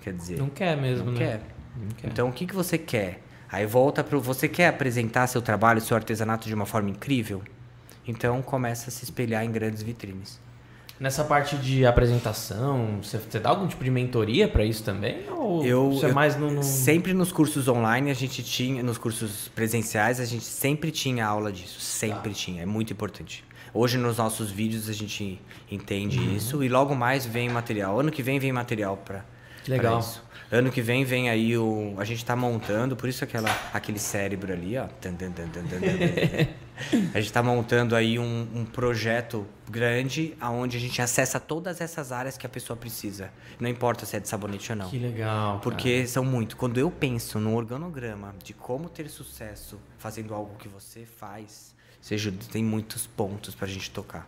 Quer 0.00 0.14
dizer, 0.14 0.38
Não 0.38 0.48
quer 0.48 0.76
mesmo, 0.76 1.06
não 1.06 1.12
né? 1.12 1.18
quer. 1.18 1.42
Não 1.76 1.88
quer. 1.88 2.06
Então 2.06 2.28
o 2.28 2.32
que, 2.32 2.46
que 2.46 2.54
você 2.54 2.78
quer? 2.78 3.22
Aí 3.50 3.66
volta 3.66 4.02
pro. 4.02 4.20
Você 4.20 4.48
quer 4.48 4.68
apresentar 4.68 5.26
seu 5.26 5.42
trabalho, 5.42 5.80
seu 5.80 5.96
artesanato 5.96 6.46
de 6.48 6.54
uma 6.54 6.64
forma 6.66 6.88
incrível? 6.88 7.42
Então 8.06 8.40
começa 8.42 8.88
a 8.88 8.92
se 8.92 9.04
espelhar 9.04 9.44
em 9.44 9.50
grandes 9.52 9.82
vitrines. 9.82 10.40
Nessa 10.98 11.24
parte 11.24 11.56
de 11.56 11.86
apresentação, 11.86 12.98
você, 13.02 13.16
você 13.18 13.38
dá 13.40 13.48
algum 13.50 13.66
tipo 13.66 13.82
de 13.82 13.90
mentoria 13.90 14.46
pra 14.46 14.64
isso 14.64 14.82
também? 14.82 15.24
Ou 15.30 15.64
Eu, 15.64 15.98
é 16.02 16.06
eu- 16.10 16.14
mais 16.14 16.36
no, 16.36 16.50
no- 16.50 16.62
Sempre 16.62 17.14
nos 17.14 17.32
cursos 17.32 17.68
online 17.68 18.10
a 18.10 18.14
gente 18.14 18.42
tinha, 18.42 18.82
nos 18.82 18.98
cursos 18.98 19.48
presenciais 19.48 20.20
a 20.20 20.26
gente 20.26 20.44
sempre 20.44 20.90
tinha 20.90 21.24
aula 21.26 21.50
disso, 21.50 21.80
sempre 21.80 22.34
tinha, 22.34 22.62
é 22.62 22.66
muito 22.66 22.92
importante. 22.92 23.42
Hoje 23.72 23.96
nos 23.96 24.18
nossos 24.18 24.50
vídeos 24.50 24.88
a 24.90 24.92
gente 24.92 25.40
entende 25.70 26.18
Uhum. 26.18 26.36
isso 26.36 26.62
e 26.62 26.68
logo 26.68 26.94
mais 26.94 27.24
vem 27.24 27.48
material. 27.48 27.98
Ano 28.00 28.10
que 28.10 28.22
vem 28.22 28.38
vem 28.38 28.52
material 28.52 28.96
para 28.98 29.24
Legal. 29.66 30.00
isso. 30.00 30.22
Ano 30.52 30.72
que 30.72 30.82
vem 30.82 31.04
vem 31.04 31.30
aí 31.30 31.56
o 31.56 31.94
a 31.96 32.04
gente 32.04 32.24
tá 32.24 32.34
montando, 32.34 32.96
por 32.96 33.08
isso 33.08 33.22
aquela 33.22 33.50
aquele 33.72 33.98
cérebro 33.98 34.52
ali, 34.52 34.76
ó. 34.76 34.88
A 37.14 37.20
gente 37.20 37.30
tá 37.30 37.42
montando 37.42 37.94
aí 37.94 38.18
um, 38.18 38.48
um 38.54 38.64
projeto 38.64 39.46
grande 39.68 40.34
aonde 40.40 40.78
a 40.78 40.80
gente 40.80 41.00
acessa 41.02 41.38
todas 41.38 41.78
essas 41.78 42.10
áreas 42.10 42.38
que 42.38 42.46
a 42.46 42.48
pessoa 42.48 42.74
precisa. 42.74 43.30
Não 43.58 43.68
importa 43.68 44.06
se 44.06 44.16
é 44.16 44.20
de 44.20 44.26
sabonete 44.26 44.72
ou 44.72 44.78
não. 44.78 44.88
Que 44.88 44.98
legal. 44.98 45.58
cara. 45.58 45.58
Porque 45.60 46.06
são 46.06 46.24
muito. 46.24 46.56
Quando 46.56 46.80
eu 46.80 46.90
penso 46.90 47.38
no 47.38 47.54
organograma 47.54 48.34
de 48.42 48.54
como 48.54 48.88
ter 48.88 49.10
sucesso 49.10 49.78
fazendo 49.98 50.32
algo 50.32 50.56
que 50.56 50.68
você 50.68 51.04
faz, 51.04 51.74
seja, 52.00 52.32
tem 52.50 52.64
muitos 52.64 53.06
pontos 53.06 53.54
pra 53.54 53.68
gente 53.68 53.90
tocar. 53.90 54.26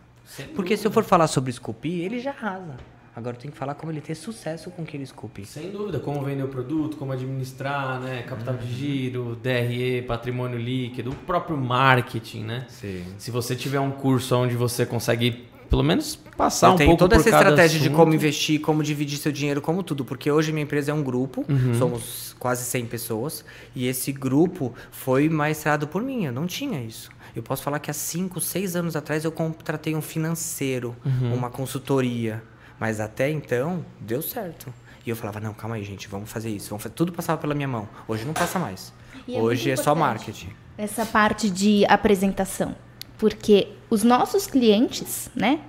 Porque 0.55 0.77
se 0.77 0.85
eu 0.85 0.91
for 0.91 1.03
falar 1.03 1.27
sobre 1.27 1.49
esculpir, 1.51 2.03
ele 2.03 2.19
já 2.19 2.31
arrasa. 2.31 2.77
Agora 3.15 3.35
tem 3.35 3.51
que 3.51 3.57
falar 3.57 3.75
como 3.75 3.91
ele 3.91 4.01
ter 4.01 4.15
sucesso 4.15 4.71
com 4.71 4.81
o 4.81 4.85
que 4.85 4.97
ele 4.97 5.03
esculpe. 5.03 5.45
Sem 5.45 5.69
dúvida, 5.69 5.99
como 5.99 6.23
vender 6.23 6.43
o 6.43 6.47
produto, 6.47 6.97
como 6.97 7.11
administrar, 7.11 7.99
né? 8.01 8.23
Capital 8.23 8.55
Uhum. 8.55 8.59
de 8.61 8.73
giro, 8.73 9.35
DRE, 9.41 10.01
patrimônio 10.07 10.57
líquido, 10.57 11.11
o 11.11 11.15
próprio 11.15 11.55
marketing, 11.55 12.43
né? 12.43 12.65
Sim. 12.69 13.03
Se 13.17 13.29
você 13.29 13.55
tiver 13.55 13.79
um 13.79 13.91
curso 13.91 14.35
onde 14.35 14.55
você 14.55 14.83
consegue, 14.85 15.45
pelo 15.69 15.83
menos, 15.83 16.15
passar 16.15 16.69
eu 16.69 16.73
um 16.73 16.77
pouco 16.77 16.97
toda 16.97 17.15
por 17.15 17.21
essa 17.21 17.29
cada 17.29 17.49
estratégia 17.49 17.79
de 17.79 17.85
assunto. 17.85 17.97
como 17.97 18.13
investir, 18.15 18.59
como 18.61 18.81
dividir 18.81 19.17
seu 19.19 19.31
dinheiro, 19.31 19.61
como 19.61 19.83
tudo. 19.83 20.03
Porque 20.03 20.31
hoje 20.31 20.51
minha 20.51 20.63
empresa 20.63 20.89
é 20.89 20.93
um 20.93 21.03
grupo, 21.03 21.45
Uhum. 21.47 21.75
somos 21.77 22.35
quase 22.39 22.63
100 22.65 22.87
pessoas. 22.87 23.45
E 23.75 23.85
esse 23.87 24.11
grupo 24.11 24.73
foi 24.91 25.29
maestrado 25.29 25.87
por 25.87 26.01
mim, 26.01 26.25
eu 26.25 26.31
não 26.31 26.47
tinha 26.47 26.81
isso. 26.81 27.11
Eu 27.35 27.41
posso 27.43 27.61
falar 27.63 27.77
que 27.79 27.89
há 27.89 27.93
5, 27.93 28.39
6 28.41 28.75
anos 28.75 28.95
atrás 28.95 29.23
eu 29.23 29.31
contratei 29.31 29.95
um 29.95 30.01
financeiro, 30.01 30.95
Uhum. 31.05 31.33
uma 31.35 31.49
consultoria. 31.51 32.41
Mas 32.83 32.99
até 32.99 33.29
então, 33.31 33.85
deu 33.97 34.21
certo. 34.21 34.73
E 35.05 35.09
eu 35.09 35.15
falava, 35.15 35.39
não, 35.39 35.53
calma 35.53 35.77
aí, 35.77 35.83
gente, 35.85 36.05
vamos 36.09 36.29
fazer 36.29 36.49
isso. 36.49 36.69
Vamos 36.69 36.83
fazer... 36.83 36.93
Tudo 36.95 37.13
passava 37.13 37.39
pela 37.39 37.55
minha 37.55 37.67
mão. 37.67 37.87
Hoje 38.05 38.25
não 38.25 38.33
passa 38.33 38.59
mais. 38.59 38.91
E 39.25 39.37
é 39.37 39.39
Hoje 39.41 39.69
muito 39.69 39.79
é 39.79 39.83
só 39.83 39.95
marketing. 39.95 40.49
Essa 40.77 41.05
parte 41.05 41.49
de 41.49 41.85
apresentação. 41.87 42.75
Porque 43.17 43.69
os 43.89 44.03
nossos 44.03 44.47
clientes, 44.47 45.29
né? 45.33 45.61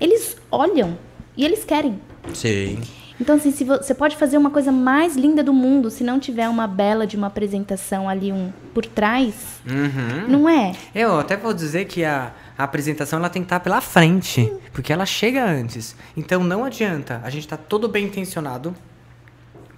eles 0.00 0.36
olham 0.50 0.98
e 1.36 1.44
eles 1.44 1.64
querem. 1.64 2.00
Sim. 2.34 2.80
Então, 3.20 3.36
assim, 3.36 3.52
se 3.52 3.62
vo- 3.64 3.76
você 3.76 3.94
pode 3.94 4.16
fazer 4.16 4.38
uma 4.38 4.50
coisa 4.50 4.72
mais 4.72 5.16
linda 5.16 5.42
do 5.44 5.52
mundo, 5.52 5.88
se 5.88 6.02
não 6.02 6.18
tiver 6.18 6.48
uma 6.48 6.66
bela 6.66 7.06
de 7.06 7.16
uma 7.16 7.28
apresentação 7.28 8.08
ali 8.08 8.32
um 8.32 8.52
por 8.74 8.84
trás, 8.86 9.34
Uhum. 9.64 10.26
não 10.28 10.48
é? 10.48 10.72
Eu 10.92 11.18
até 11.20 11.36
vou 11.36 11.52
dizer 11.54 11.84
que 11.86 12.04
a, 12.04 12.32
a 12.58 12.64
apresentação 12.64 13.20
ela 13.20 13.30
tem 13.30 13.40
que 13.40 13.46
estar 13.46 13.60
pela 13.60 13.80
frente, 13.80 14.52
porque 14.72 14.92
ela 14.92 15.06
chega 15.06 15.44
antes. 15.44 15.94
Então 16.16 16.42
não 16.42 16.64
adianta, 16.64 17.20
a 17.22 17.30
gente 17.30 17.46
tá 17.46 17.56
todo 17.56 17.88
bem 17.88 18.06
intencionado, 18.06 18.74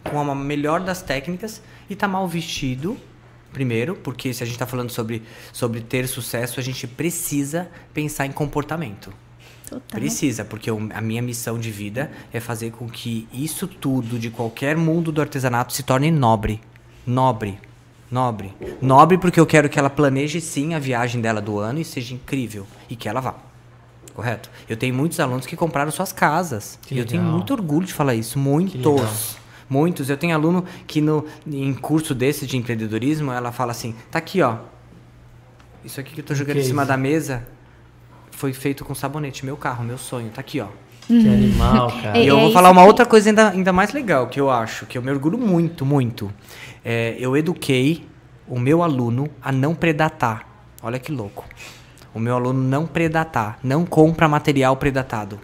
com 0.03 0.19
a 0.19 0.35
melhor 0.35 0.81
das 0.81 1.03
técnicas, 1.03 1.61
e 1.91 1.95
tá 1.95 2.09
mal 2.09 2.27
vestido, 2.27 2.97
primeiro, 3.53 3.95
porque 3.97 4.33
se 4.33 4.43
a 4.43 4.47
gente 4.47 4.59
tá 4.59 4.65
falando 4.65 4.89
sobre, 4.89 5.23
sobre 5.53 5.83
ter 5.83 6.09
sucesso, 6.09 6.59
a 6.59 6.63
gente 6.63 6.87
precisa 6.87 7.69
pensar 7.93 8.25
em 8.25 8.33
comportamento. 8.33 9.13
Total. 9.69 10.01
Precisa, 10.01 10.45
porque 10.45 10.71
a 10.71 11.01
minha 11.03 11.21
missão 11.21 11.59
de 11.59 11.71
vida 11.71 12.11
é 12.33 12.41
fazer 12.41 12.73
com 12.73 12.89
que 12.89 13.29
isso 13.31 13.69
tudo, 13.69 14.19
de 14.19 14.31
qualquer 14.31 14.75
mundo 14.77 15.13
do 15.13 15.21
artesanato, 15.21 15.75
se 15.75 15.83
torne 15.83 16.11
nobre. 16.11 16.61
Nobre. 17.07 17.59
Nobre. 18.11 18.53
Nobre 18.83 19.17
porque 19.17 19.39
eu 19.39 19.47
quero 19.47 19.69
que 19.69 19.79
ela 19.79 19.89
planeje 19.89 20.41
sim 20.41 20.75
a 20.75 20.79
viagem 20.79 21.21
dela 21.21 21.41
do 21.41 21.59
ano 21.59 21.79
e 21.81 21.85
seja 21.85 22.15
incrível. 22.15 22.67
E 22.89 22.97
que 22.97 23.09
ela 23.09 23.21
vá. 23.21 23.35
Correto? 24.15 24.51
Eu 24.69 24.77
tenho 24.77 24.95
muitos 24.95 25.21
alunos 25.21 25.47
que 25.47 25.55
compraram 25.55 25.91
suas 25.93 26.13
casas. 26.13 26.79
Que 26.83 26.95
e 26.95 26.99
eu 26.99 27.07
tenho 27.07 27.23
legal. 27.23 27.37
muito 27.37 27.53
orgulho 27.53 27.87
de 27.87 27.93
falar 27.93 28.15
isso. 28.15 28.39
legal. 28.39 28.53
Muitos. 28.53 29.37
Muitos. 29.69 30.11
Eu 30.11 30.17
tenho 30.17 30.35
aluno 30.35 30.65
que 30.87 31.01
no, 31.01 31.25
em 31.47 31.73
curso 31.73 32.15
desse 32.15 32.47
de 32.47 32.57
empreendedorismo, 32.57 33.31
ela 33.31 33.53
fala 33.53 33.71
assim, 33.71 33.95
tá 34.11 34.19
aqui, 34.19 34.43
ó. 34.43 34.57
Isso 35.85 36.01
aqui 36.01 36.13
que 36.13 36.21
eu 36.21 36.25
tô 36.25 36.35
jogando 36.35 36.57
em 36.57 36.61
é 36.61 36.65
cima 36.65 36.85
da 36.85 36.97
mesa 36.97 37.47
foi 38.33 38.53
feito 38.53 38.85
com 38.85 38.95
sabonete. 38.95 39.47
Meu 39.47 39.57
carro, 39.57 39.85
meu 39.85 39.97
sonho. 39.97 40.31
Tá 40.31 40.41
aqui, 40.41 40.61
ó. 40.61 40.67
Que 41.07 41.29
animal, 41.29 41.93
cara. 42.03 42.19
E 42.19 42.27
eu 42.27 42.39
é 42.39 42.41
vou 42.41 42.53
falar 42.53 42.71
uma 42.71 42.85
outra 42.85 43.05
coisa 43.05 43.31
ainda, 43.31 43.51
ainda 43.51 43.73
mais 43.73 43.93
legal, 43.93 44.29
que 44.29 44.41
eu 44.41 44.51
acho, 44.51 44.87
que 44.87 44.97
eu 44.97 45.03
me 45.03 45.11
orgulho 45.11 45.39
muito, 45.39 45.85
muito. 45.85 46.33
É, 46.85 47.17
eu 47.19 47.37
eduquei 47.37 48.07
o 48.49 48.59
meu 48.59 48.83
aluno 48.83 49.29
a 49.43 49.53
não 49.53 49.75
predatar. 49.75 50.49
Olha 50.83 50.99
que 50.99 51.13
louco. 51.13 51.45
O 52.15 52.19
meu 52.19 52.35
aluno 52.35 52.61
não 52.61 52.87
predatar, 52.87 53.59
não 53.63 53.87
compra 53.87 54.29
material 54.29 54.77
predatado. 54.77 55.39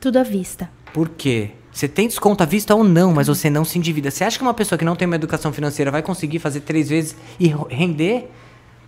Tudo 0.00 0.18
à 0.18 0.22
vista. 0.22 0.70
Por 0.92 1.08
quê? 1.08 1.50
Você 1.72 1.88
tem 1.88 2.06
desconto 2.06 2.40
à 2.42 2.46
vista 2.46 2.72
ou 2.72 2.84
não, 2.84 3.12
mas 3.12 3.26
você 3.26 3.50
não 3.50 3.64
se 3.64 3.78
endivida. 3.78 4.08
Você 4.08 4.22
acha 4.22 4.38
que 4.38 4.44
uma 4.44 4.54
pessoa 4.54 4.78
que 4.78 4.84
não 4.84 4.94
tem 4.94 5.06
uma 5.06 5.16
educação 5.16 5.52
financeira 5.52 5.90
vai 5.90 6.02
conseguir 6.02 6.38
fazer 6.38 6.60
três 6.60 6.88
vezes 6.88 7.16
e 7.40 7.52
render 7.68 8.30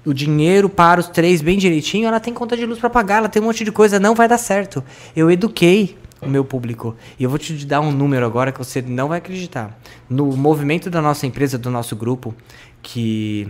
o 0.04 0.14
dinheiro 0.14 0.68
para 0.68 1.00
os 1.00 1.08
três 1.08 1.42
bem 1.42 1.58
direitinho? 1.58 2.06
Ela 2.06 2.20
tem 2.20 2.32
conta 2.32 2.56
de 2.56 2.64
luz 2.64 2.78
para 2.78 2.88
pagar, 2.88 3.16
ela 3.16 3.28
tem 3.28 3.42
um 3.42 3.46
monte 3.46 3.64
de 3.64 3.72
coisa, 3.72 3.98
não 3.98 4.14
vai 4.14 4.28
dar 4.28 4.38
certo. 4.38 4.84
Eu 5.16 5.28
eduquei 5.28 5.98
o 6.26 6.30
meu 6.30 6.44
público. 6.44 6.94
E 7.18 7.24
eu 7.24 7.30
vou 7.30 7.38
te 7.38 7.64
dar 7.64 7.80
um 7.80 7.90
número 7.90 8.26
agora 8.26 8.52
que 8.52 8.58
você 8.58 8.82
não 8.82 9.08
vai 9.08 9.18
acreditar. 9.18 9.78
No 10.08 10.36
movimento 10.36 10.90
da 10.90 11.00
nossa 11.00 11.26
empresa, 11.26 11.56
do 11.56 11.70
nosso 11.70 11.96
grupo, 11.96 12.34
que 12.82 13.48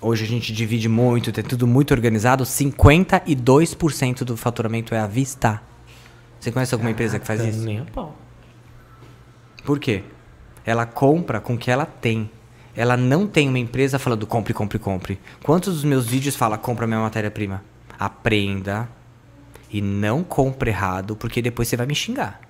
hoje 0.00 0.24
a 0.24 0.28
gente 0.28 0.52
divide 0.52 0.88
muito, 0.88 1.32
tem 1.32 1.44
tudo 1.44 1.66
muito 1.66 1.92
organizado, 1.92 2.44
52% 2.44 4.24
do 4.24 4.36
faturamento 4.36 4.94
é 4.94 4.98
à 4.98 5.06
vista. 5.06 5.62
Você 6.40 6.52
conhece 6.52 6.74
alguma 6.74 6.90
empresa 6.90 7.18
que 7.18 7.26
faz 7.26 7.40
isso? 7.42 7.64
Nem 7.64 7.80
a 7.80 7.84
pau. 7.84 8.16
Por 9.64 9.78
quê? 9.78 10.04
Ela 10.64 10.86
compra 10.86 11.40
com 11.40 11.54
o 11.54 11.58
que 11.58 11.70
ela 11.70 11.86
tem. 11.86 12.30
Ela 12.74 12.96
não 12.96 13.26
tem 13.26 13.48
uma 13.48 13.58
empresa 13.58 13.98
falando 13.98 14.26
compre, 14.26 14.52
compre, 14.52 14.78
compre. 14.78 15.18
Quantos 15.42 15.74
dos 15.74 15.84
meus 15.84 16.06
vídeos 16.06 16.36
fala 16.36 16.58
compra 16.58 16.86
minha 16.86 17.00
matéria-prima? 17.00 17.64
Aprenda 17.98 18.88
e 19.76 19.82
não 19.82 20.24
compre 20.24 20.70
errado, 20.70 21.14
porque 21.14 21.42
depois 21.42 21.68
você 21.68 21.76
vai 21.76 21.86
me 21.86 21.94
xingar. 21.94 22.40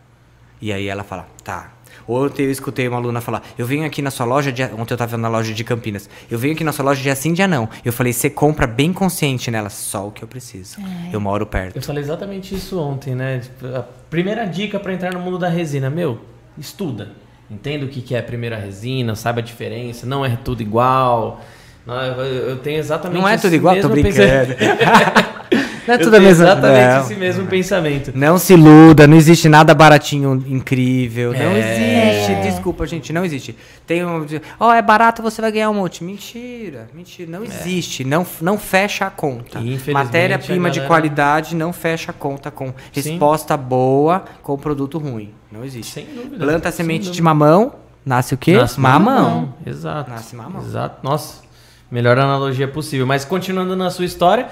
E 0.62 0.72
aí 0.72 0.86
ela 0.86 1.02
fala, 1.02 1.26
tá. 1.42 1.72
Ontem 2.06 2.44
eu 2.44 2.52
escutei 2.52 2.86
uma 2.86 2.98
aluna 2.98 3.20
falar, 3.20 3.42
eu 3.58 3.66
venho 3.66 3.84
aqui 3.84 4.00
na 4.00 4.12
sua 4.12 4.24
loja, 4.24 4.52
dia... 4.52 4.70
ontem 4.78 4.94
eu 4.94 4.98
tava 4.98 5.16
na 5.16 5.28
loja 5.28 5.52
de 5.52 5.64
Campinas, 5.64 6.08
eu 6.30 6.38
venho 6.38 6.54
aqui 6.54 6.62
na 6.62 6.70
sua 6.70 6.84
loja 6.84 7.02
dia 7.02 7.16
sim, 7.16 7.32
dia 7.32 7.48
não. 7.48 7.68
Eu 7.84 7.92
falei, 7.92 8.12
você 8.12 8.30
compra 8.30 8.64
bem 8.64 8.92
consciente 8.92 9.50
nela, 9.50 9.68
só 9.68 10.06
o 10.06 10.12
que 10.12 10.22
eu 10.22 10.28
preciso. 10.28 10.76
Eu 11.12 11.20
moro 11.20 11.44
perto. 11.46 11.74
Eu 11.74 11.82
falei 11.82 12.04
exatamente 12.04 12.54
isso 12.54 12.78
ontem, 12.78 13.16
né? 13.16 13.40
A 13.74 13.82
primeira 14.08 14.44
dica 14.44 14.78
pra 14.78 14.92
entrar 14.92 15.12
no 15.12 15.18
mundo 15.18 15.36
da 15.36 15.48
resina, 15.48 15.90
meu, 15.90 16.20
estuda. 16.56 17.10
Entenda 17.50 17.86
o 17.86 17.88
que 17.88 18.00
que 18.00 18.14
é 18.14 18.20
a 18.20 18.22
primeira 18.22 18.56
resina, 18.56 19.16
saiba 19.16 19.40
a 19.40 19.42
diferença, 19.42 20.06
não 20.06 20.24
é 20.24 20.36
tudo 20.36 20.62
igual. 20.62 21.40
Não, 21.84 21.96
eu 22.22 22.56
tenho 22.58 22.78
exatamente 22.78 23.20
Não 23.20 23.28
é 23.28 23.36
tudo 23.36 23.54
igual, 23.54 23.80
tô 23.80 23.88
brincando. 23.88 24.54
não 25.87 25.95
é 25.95 25.99
tudo 25.99 26.16
a 26.16 26.20
mesma 26.20 26.45
exatamente 26.45 26.95
não. 26.95 27.01
esse 27.03 27.14
mesmo 27.14 27.47
pensamento. 27.47 28.12
Não 28.14 28.39
se 28.39 28.53
iluda, 28.55 29.07
não 29.07 29.16
existe 29.16 29.49
nada 29.49 29.74
baratinho, 29.74 30.45
incrível. 30.49 31.32
Não 31.32 31.39
É. 31.53 32.16
existe. 32.26 32.43
Desculpa, 32.51 32.87
gente, 32.87 33.12
não 33.12 33.24
existe. 33.24 33.57
Tem 33.87 34.05
um. 34.05 34.26
Ó, 34.59 34.72
é 34.72 34.82
barato, 34.82 35.22
você 35.22 35.41
vai 35.41 35.53
ganhar 35.53 35.70
um 35.70 35.74
monte. 35.74 36.03
Mentira, 36.03 36.89
mentira. 36.95 37.30
Não 37.30 37.45
existe. 37.45 38.05
Não, 38.05 38.26
não 38.41 38.59
fecha 38.59 39.07
a 39.07 39.11
conta. 39.11 39.61
Matéria-prima 39.93 40.68
a 40.68 40.70
de 40.70 40.80
galera- 40.80 40.89
qualidade 40.89 41.55
não 41.55 41.72
fecha 41.72 42.11
a 42.11 42.14
conta 42.14 42.51
com 42.51 42.72
resposta 42.93 43.57
boa 43.57 44.24
com 44.43 44.57
produto 44.57 44.99
ruim. 44.99 45.32
Não 45.51 45.64
existe. 45.64 45.93
Sem 45.93 46.07
dúvida. 46.07 46.39
Planta 46.39 46.70
sem 46.70 46.84
semente 46.84 47.01
dúvida. 47.05 47.14
de 47.14 47.22
mamão, 47.22 47.74
nasce 48.05 48.34
o 48.34 48.37
quê? 48.39 48.55
Nasce 48.57 48.80
mamão. 48.80 49.55
Exato. 49.64 50.11
Nasce 50.11 50.34
mamão. 50.37 50.62
Exato. 50.62 50.99
Nossa, 51.03 51.43
melhor 51.91 52.18
analogia 52.18 52.66
possível. 52.68 53.07
Mas 53.07 53.24
continuando 53.24 53.76
na 53.76 53.89
sua 53.91 54.05
história, 54.05 54.49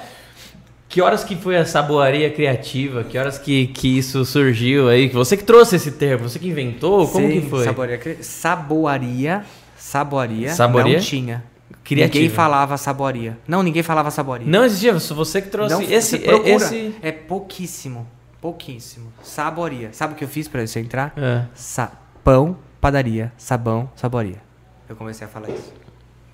que 0.94 1.02
horas 1.02 1.24
que 1.24 1.34
foi 1.34 1.56
a 1.56 1.64
saboaria 1.64 2.30
criativa? 2.30 3.02
Que 3.02 3.18
horas 3.18 3.36
que, 3.36 3.66
que 3.66 3.98
isso 3.98 4.24
surgiu 4.24 4.88
aí? 4.88 5.08
Você 5.08 5.36
que 5.36 5.42
trouxe 5.42 5.74
esse 5.74 5.90
termo, 5.90 6.28
você 6.28 6.38
que 6.38 6.46
inventou? 6.46 7.08
Como 7.08 7.26
Sim, 7.26 7.40
que 7.40 7.48
foi? 7.48 7.64
Saboaria. 7.64 8.18
Saboaria. 8.22 9.44
Saboaria. 9.76 10.50
Saboaria? 10.50 10.98
Não 10.98 11.04
tinha. 11.04 11.44
Criativa. 11.82 12.14
Ninguém 12.14 12.30
falava 12.30 12.76
saboaria. 12.76 13.36
Não, 13.48 13.60
ninguém 13.60 13.82
falava 13.82 14.08
saboaria. 14.12 14.46
Não 14.46 14.64
existia, 14.64 14.96
você 14.96 15.42
que 15.42 15.48
trouxe 15.48 15.74
Não, 15.74 15.82
esse, 15.82 16.10
você 16.10 16.18
procura. 16.20 16.50
esse... 16.54 16.94
É 17.02 17.10
pouquíssimo. 17.10 18.06
Pouquíssimo. 18.40 19.12
Saboria. 19.20 19.88
Sabe 19.90 20.12
o 20.12 20.16
que 20.16 20.22
eu 20.22 20.28
fiz 20.28 20.46
pra 20.46 20.62
isso 20.62 20.78
entrar? 20.78 21.12
É. 21.16 21.44
Sa 21.54 21.90
pão, 22.22 22.56
padaria. 22.80 23.32
Sabão, 23.36 23.90
saboria. 23.96 24.40
Eu 24.88 24.94
comecei 24.94 25.26
a 25.26 25.28
falar 25.28 25.50
isso. 25.50 25.72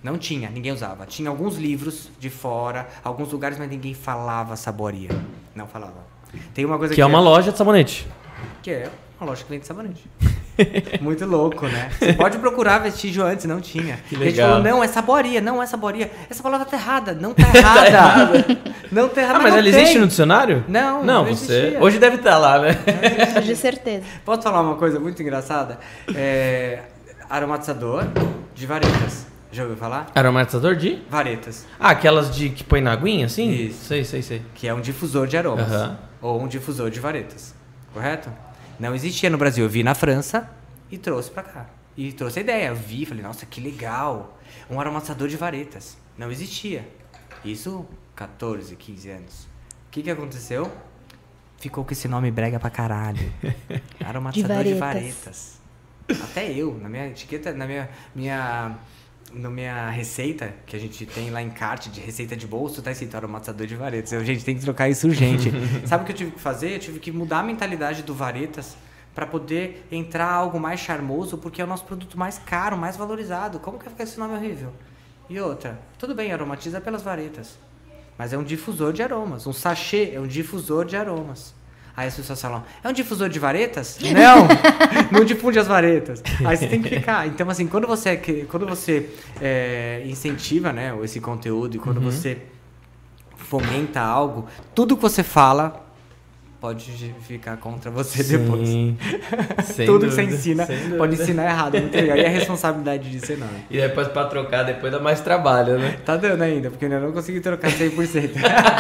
Não 0.03 0.17
tinha, 0.17 0.49
ninguém 0.51 0.73
usava. 0.73 1.05
Tinha 1.07 1.29
alguns 1.29 1.57
livros 1.57 2.09
de 2.19 2.31
fora, 2.31 2.89
alguns 3.05 3.31
lugares, 3.33 3.59
mas 3.59 3.69
ninguém 3.69 3.93
falava 3.95 4.57
saboria. 4.57 5.11
Não 5.55 5.67
falava. 5.67 6.09
Tem 6.55 6.65
uma 6.65 6.79
coisa 6.79 6.95
Que 6.95 7.01
é 7.03 7.07
uma 7.07 7.21
loja 7.21 7.53
de 7.53 7.59
sabonete. 7.59 8.07
que 8.63 8.71
é 8.71 8.89
uma 9.21 9.29
loja 9.29 9.41
de 9.41 9.45
cliente 9.47 9.63
de 9.63 9.67
sabonete. 9.69 10.05
Muito 11.01 11.25
louco, 11.27 11.67
né? 11.67 11.91
Você 11.99 12.13
pode 12.13 12.39
procurar 12.39 12.79
vestígio 12.79 13.25
antes, 13.25 13.47
não 13.47 13.61
tinha. 13.61 13.99
Que 14.09 14.15
A 14.15 14.19
gente 14.19 14.27
legal. 14.33 14.49
falou, 14.51 14.65
não, 14.65 14.85
é 14.85 14.89
saboria, 14.89 15.41
não 15.41 15.63
é 15.63 15.67
saboria. 15.67 16.11
Essa 16.31 16.43
palavra 16.43 16.67
tá 16.67 16.77
errada, 16.77 17.15
não 17.15 17.33
tá 17.35 17.43
errada. 17.87 18.47
não 18.93 19.09
tá 19.09 19.23
errada. 19.23 19.39
Ah, 19.39 19.43
mas 19.43 19.53
não 19.53 19.59
ela 19.59 19.69
existe 19.69 19.93
tem. 19.93 20.01
no 20.01 20.07
dicionário? 20.07 20.65
Não, 20.69 21.03
Não, 21.03 21.25
não 21.25 21.35
você... 21.35 21.53
existia. 21.55 21.83
Hoje 21.83 21.99
deve 21.99 22.17
estar 22.17 22.37
lá, 22.39 22.59
né? 22.59 22.71
De 23.43 23.57
certeza. 23.57 24.05
Posso 24.25 24.43
falar 24.43 24.61
uma 24.61 24.77
coisa 24.77 25.01
muito 25.01 25.21
engraçada? 25.23 25.79
É, 26.15 26.81
aromatizador 27.29 28.05
de 28.55 28.67
varetas. 28.67 29.27
Já 29.53 29.63
ouviu 29.65 29.77
falar? 29.77 30.11
Aromatizador 30.15 30.77
de... 30.77 31.03
Varetas. 31.11 31.67
Ah, 31.79 31.91
aquelas 31.91 32.35
de 32.35 32.51
que 32.51 32.63
põe 32.63 32.81
na 32.81 32.93
aguinha, 32.93 33.27
assim? 33.27 33.51
Isso. 33.51 33.85
Sei, 33.85 34.05
sei, 34.05 34.23
sei. 34.23 34.43
Que 34.55 34.69
é 34.69 34.75
um 34.75 34.81
difusor 34.81 35.27
de 35.27 35.37
aromas. 35.37 35.71
Aham. 35.71 35.99
Ou 36.23 36.41
um 36.41 36.47
difusor 36.47 36.91
de 36.91 37.01
varetas. 37.01 37.55
Correto? 37.93 38.31
Não 38.79 38.95
existia 38.95 39.29
no 39.29 39.37
Brasil. 39.37 39.65
Eu 39.65 39.71
vi 39.71 39.83
na 39.83 39.95
França 39.95 40.49
e 40.91 40.97
trouxe 40.97 41.31
pra 41.31 41.43
cá. 41.43 41.67
E 41.97 42.13
trouxe 42.13 42.39
a 42.39 42.43
ideia. 42.43 42.69
Eu 42.69 42.77
vi, 42.77 43.05
falei, 43.05 43.23
nossa, 43.23 43.45
que 43.45 43.61
legal. 43.61 44.39
Um 44.71 44.79
aromatizador 44.81 45.27
de 45.29 45.37
varetas. 45.37 45.99
Não 46.17 46.31
existia. 46.31 46.87
Isso 47.45 47.85
14, 48.15 48.77
15 48.77 49.11
anos. 49.11 49.45
O 49.89 49.91
que, 49.91 50.03
que 50.03 50.11
aconteceu? 50.11 50.71
Ficou 51.59 51.85
com 51.85 51.93
esse 51.93 52.07
nome 52.07 52.31
brega 52.31 52.61
pra 52.61 52.71
caralho. 52.71 53.33
Aromatizador 54.05 54.65
de 54.65 54.75
varetas. 54.75 55.61
varetas. 56.09 56.23
Até 56.31 56.51
eu, 56.51 56.75
na 56.81 56.89
minha 56.89 57.09
etiqueta, 57.09 57.53
na 57.53 57.67
minha, 57.67 57.89
minha, 58.15 58.77
na 59.33 59.51
minha 59.51 59.89
receita, 59.91 60.55
que 60.67 60.77
a 60.77 60.79
gente 60.79 61.07
tem 61.07 61.31
lá 61.31 61.41
em 61.43 61.51
cart 61.51 61.89
de 61.89 62.01
receita 62.01 62.37
de 62.37 62.47
bolso, 62.47 62.83
tá 62.83 62.91
escrito 62.91 63.17
aromatizador 63.17 63.67
de 63.67 63.77
varetas. 63.77 64.13
Eu, 64.13 64.25
gente, 64.25 64.45
tem 64.45 64.57
que 64.57 64.61
trocar 64.63 64.89
isso 64.89 65.07
urgente. 65.07 65.51
Sabe 65.87 66.03
o 66.03 66.07
que 66.07 66.13
eu 66.13 66.17
tive 66.17 66.31
que 66.33 66.41
fazer? 66.41 66.75
Eu 66.75 66.79
tive 66.79 66.99
que 66.99 67.13
mudar 67.13 67.41
a 67.41 67.43
mentalidade 67.43 68.03
do 68.03 68.15
varetas 68.15 68.77
para 69.15 69.27
poder 69.27 69.87
entrar 69.91 70.31
algo 70.31 70.59
mais 70.59 70.81
charmoso, 70.81 71.39
porque 71.39 71.61
é 71.61 71.65
o 71.65 71.67
nosso 71.67 71.85
produto 71.85 72.19
mais 72.19 72.39
caro, 72.39 72.77
mais 72.77 72.97
valorizado. 72.97 73.59
Como 73.59 73.79
que 73.79 73.85
vai 73.85 73.93
ficar 73.93 74.05
esse 74.05 74.19
nome 74.19 74.35
horrível? 74.35 74.73
E 75.29 75.39
outra, 75.41 75.79
tudo 75.99 76.15
bem, 76.15 76.33
aromatiza 76.33 76.81
pelas 76.81 77.03
varetas. 77.03 77.59
Mas 78.19 78.33
é 78.33 78.39
um 78.39 78.45
difusor 78.45 78.93
de 78.93 79.03
aromas. 79.03 79.47
Um 79.47 79.53
sachê 79.53 80.11
é 80.13 80.21
um 80.21 80.27
difusor 80.27 80.85
de 80.85 80.97
aromas. 80.97 81.55
Aí 82.01 82.09
as 82.09 82.15
pessoas 82.17 82.41
falam, 82.41 82.63
é 82.83 82.89
um 82.89 82.93
difusor 82.93 83.29
de 83.29 83.39
varetas? 83.39 83.99
Não! 84.03 84.49
não 85.11 85.25
difunde 85.25 85.59
as 85.59 85.67
varetas. 85.67 86.23
Aí 86.45 86.57
você 86.57 86.67
tem 86.67 86.81
que 86.81 86.89
ficar. 86.89 87.27
Então, 87.27 87.49
assim, 87.51 87.67
quando 87.67 87.87
você, 87.87 88.17
que- 88.17 88.45
quando 88.45 88.67
você 88.67 89.11
é, 89.41 90.03
incentiva 90.07 90.73
né, 90.73 90.97
esse 91.03 91.21
conteúdo 91.21 91.77
e 91.77 91.79
quando 91.79 92.01
você 92.01 92.39
fomenta 93.37 94.01
algo, 94.01 94.47
tudo 94.75 94.97
que 94.97 95.03
você 95.03 95.23
fala 95.23 95.90
pode 96.61 97.15
ficar 97.21 97.57
contra 97.57 97.91
você 97.91 98.23
depois. 98.23 98.69
Sim. 98.69 98.97
Sem 99.65 99.87
Tudo 99.87 100.01
que 100.01 100.07
dúvida, 100.07 100.11
você 100.11 100.23
ensina 100.23 100.69
pode 100.99 101.15
ensinar 101.15 101.45
errado. 101.45 101.79
Muito 101.79 101.95
legal. 101.95 102.17
E 102.17 102.27
a 102.27 102.29
responsabilidade 102.31 103.11
disso 103.11 103.33
é 103.33 103.35
enorme. 103.35 103.65
E 103.71 103.81
depois 103.81 104.09
pra 104.09 104.27
trocar, 104.27 104.63
depois 104.65 104.93
dá 104.93 105.01
mais 105.01 105.21
trabalho, 105.21 105.79
né? 105.79 105.99
Tá 106.05 106.17
dando 106.17 106.43
ainda, 106.43 106.71
porque 106.71 106.85
eu 106.85 106.91
ainda 106.93 107.05
não 107.07 107.13
consegui 107.13 107.41
trocar 107.41 107.71
100%. 107.71 108.31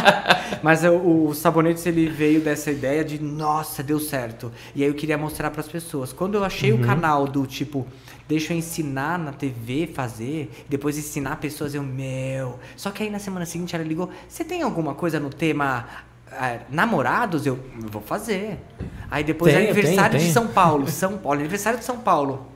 Mas 0.62 0.84
o, 0.84 1.28
o 1.28 1.34
Sabonetes, 1.34 1.86
ele 1.86 2.06
veio 2.08 2.40
dessa 2.40 2.70
ideia 2.70 3.02
de, 3.02 3.22
nossa, 3.22 3.82
deu 3.82 3.98
certo. 3.98 4.52
E 4.74 4.82
aí 4.82 4.88
eu 4.90 4.94
queria 4.94 5.16
mostrar 5.16 5.50
pras 5.50 5.66
pessoas. 5.66 6.12
Quando 6.12 6.34
eu 6.34 6.44
achei 6.44 6.72
Uhum. 6.72 6.82
o 6.82 6.84
canal 6.86 7.26
do 7.26 7.46
tipo, 7.46 7.86
deixa 8.28 8.52
eu 8.52 8.58
ensinar 8.58 9.18
na 9.18 9.32
TV, 9.32 9.88
fazer, 9.92 10.50
depois 10.68 10.98
ensinar 10.98 11.36
pessoas, 11.36 11.74
eu, 11.74 11.82
meu... 11.82 12.58
Só 12.76 12.90
que 12.90 13.02
aí 13.02 13.10
na 13.10 13.18
semana 13.18 13.46
seguinte 13.46 13.74
ela 13.74 13.84
ligou, 13.84 14.10
você 14.28 14.44
tem 14.44 14.62
alguma 14.62 14.94
coisa 14.94 15.18
no 15.18 15.30
tema... 15.30 15.86
ah, 16.32 16.58
namorados, 16.68 17.46
eu 17.46 17.58
vou 17.90 18.02
fazer. 18.02 18.58
Aí 19.10 19.24
depois 19.24 19.52
Tenho, 19.52 19.70
aniversário 19.70 20.18
tenho, 20.18 20.26
de. 20.28 20.32
São 20.32 20.48
Paulo, 20.48 20.88
São 20.88 21.18
Paulo, 21.18 21.40
aniversário 21.40 21.78
de 21.78 21.84
São 21.84 21.98
Paulo. 21.98 22.46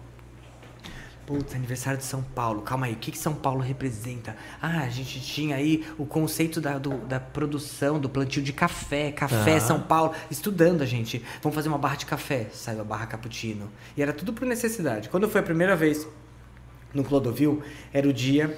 Putz, 1.26 1.54
aniversário 1.54 1.98
de 1.98 2.04
São 2.04 2.22
Paulo. 2.22 2.60
Calma 2.60 2.84
aí, 2.84 2.92
o 2.92 2.96
que, 2.96 3.10
que 3.10 3.16
São 3.16 3.34
Paulo 3.34 3.60
representa? 3.60 4.36
Ah, 4.60 4.80
a 4.80 4.88
gente 4.90 5.18
tinha 5.22 5.56
aí 5.56 5.82
o 5.96 6.04
conceito 6.04 6.60
da, 6.60 6.76
do- 6.76 6.98
da 7.06 7.18
produção, 7.18 7.98
do 7.98 8.10
plantio 8.10 8.42
de 8.42 8.52
café. 8.52 9.10
Café, 9.10 9.54
Tá. 9.54 9.60
São 9.60 9.80
Paulo. 9.80 10.12
Estudando 10.30 10.82
a 10.82 10.86
gente. 10.86 11.24
Vamos 11.42 11.56
fazer 11.56 11.68
uma 11.70 11.78
barra 11.78 11.96
de 11.96 12.04
café. 12.04 12.48
Saiu 12.52 12.82
a 12.82 12.84
barra 12.84 13.06
cappuccino. 13.06 13.70
E 13.96 14.02
era 14.02 14.12
tudo 14.12 14.34
por 14.34 14.46
necessidade. 14.46 15.08
Quando 15.08 15.26
foi 15.26 15.40
a 15.40 15.44
primeira 15.44 15.74
vez 15.74 16.06
no 16.92 17.02
Clodovil, 17.02 17.62
era 17.90 18.06
o 18.06 18.12
dia 18.12 18.54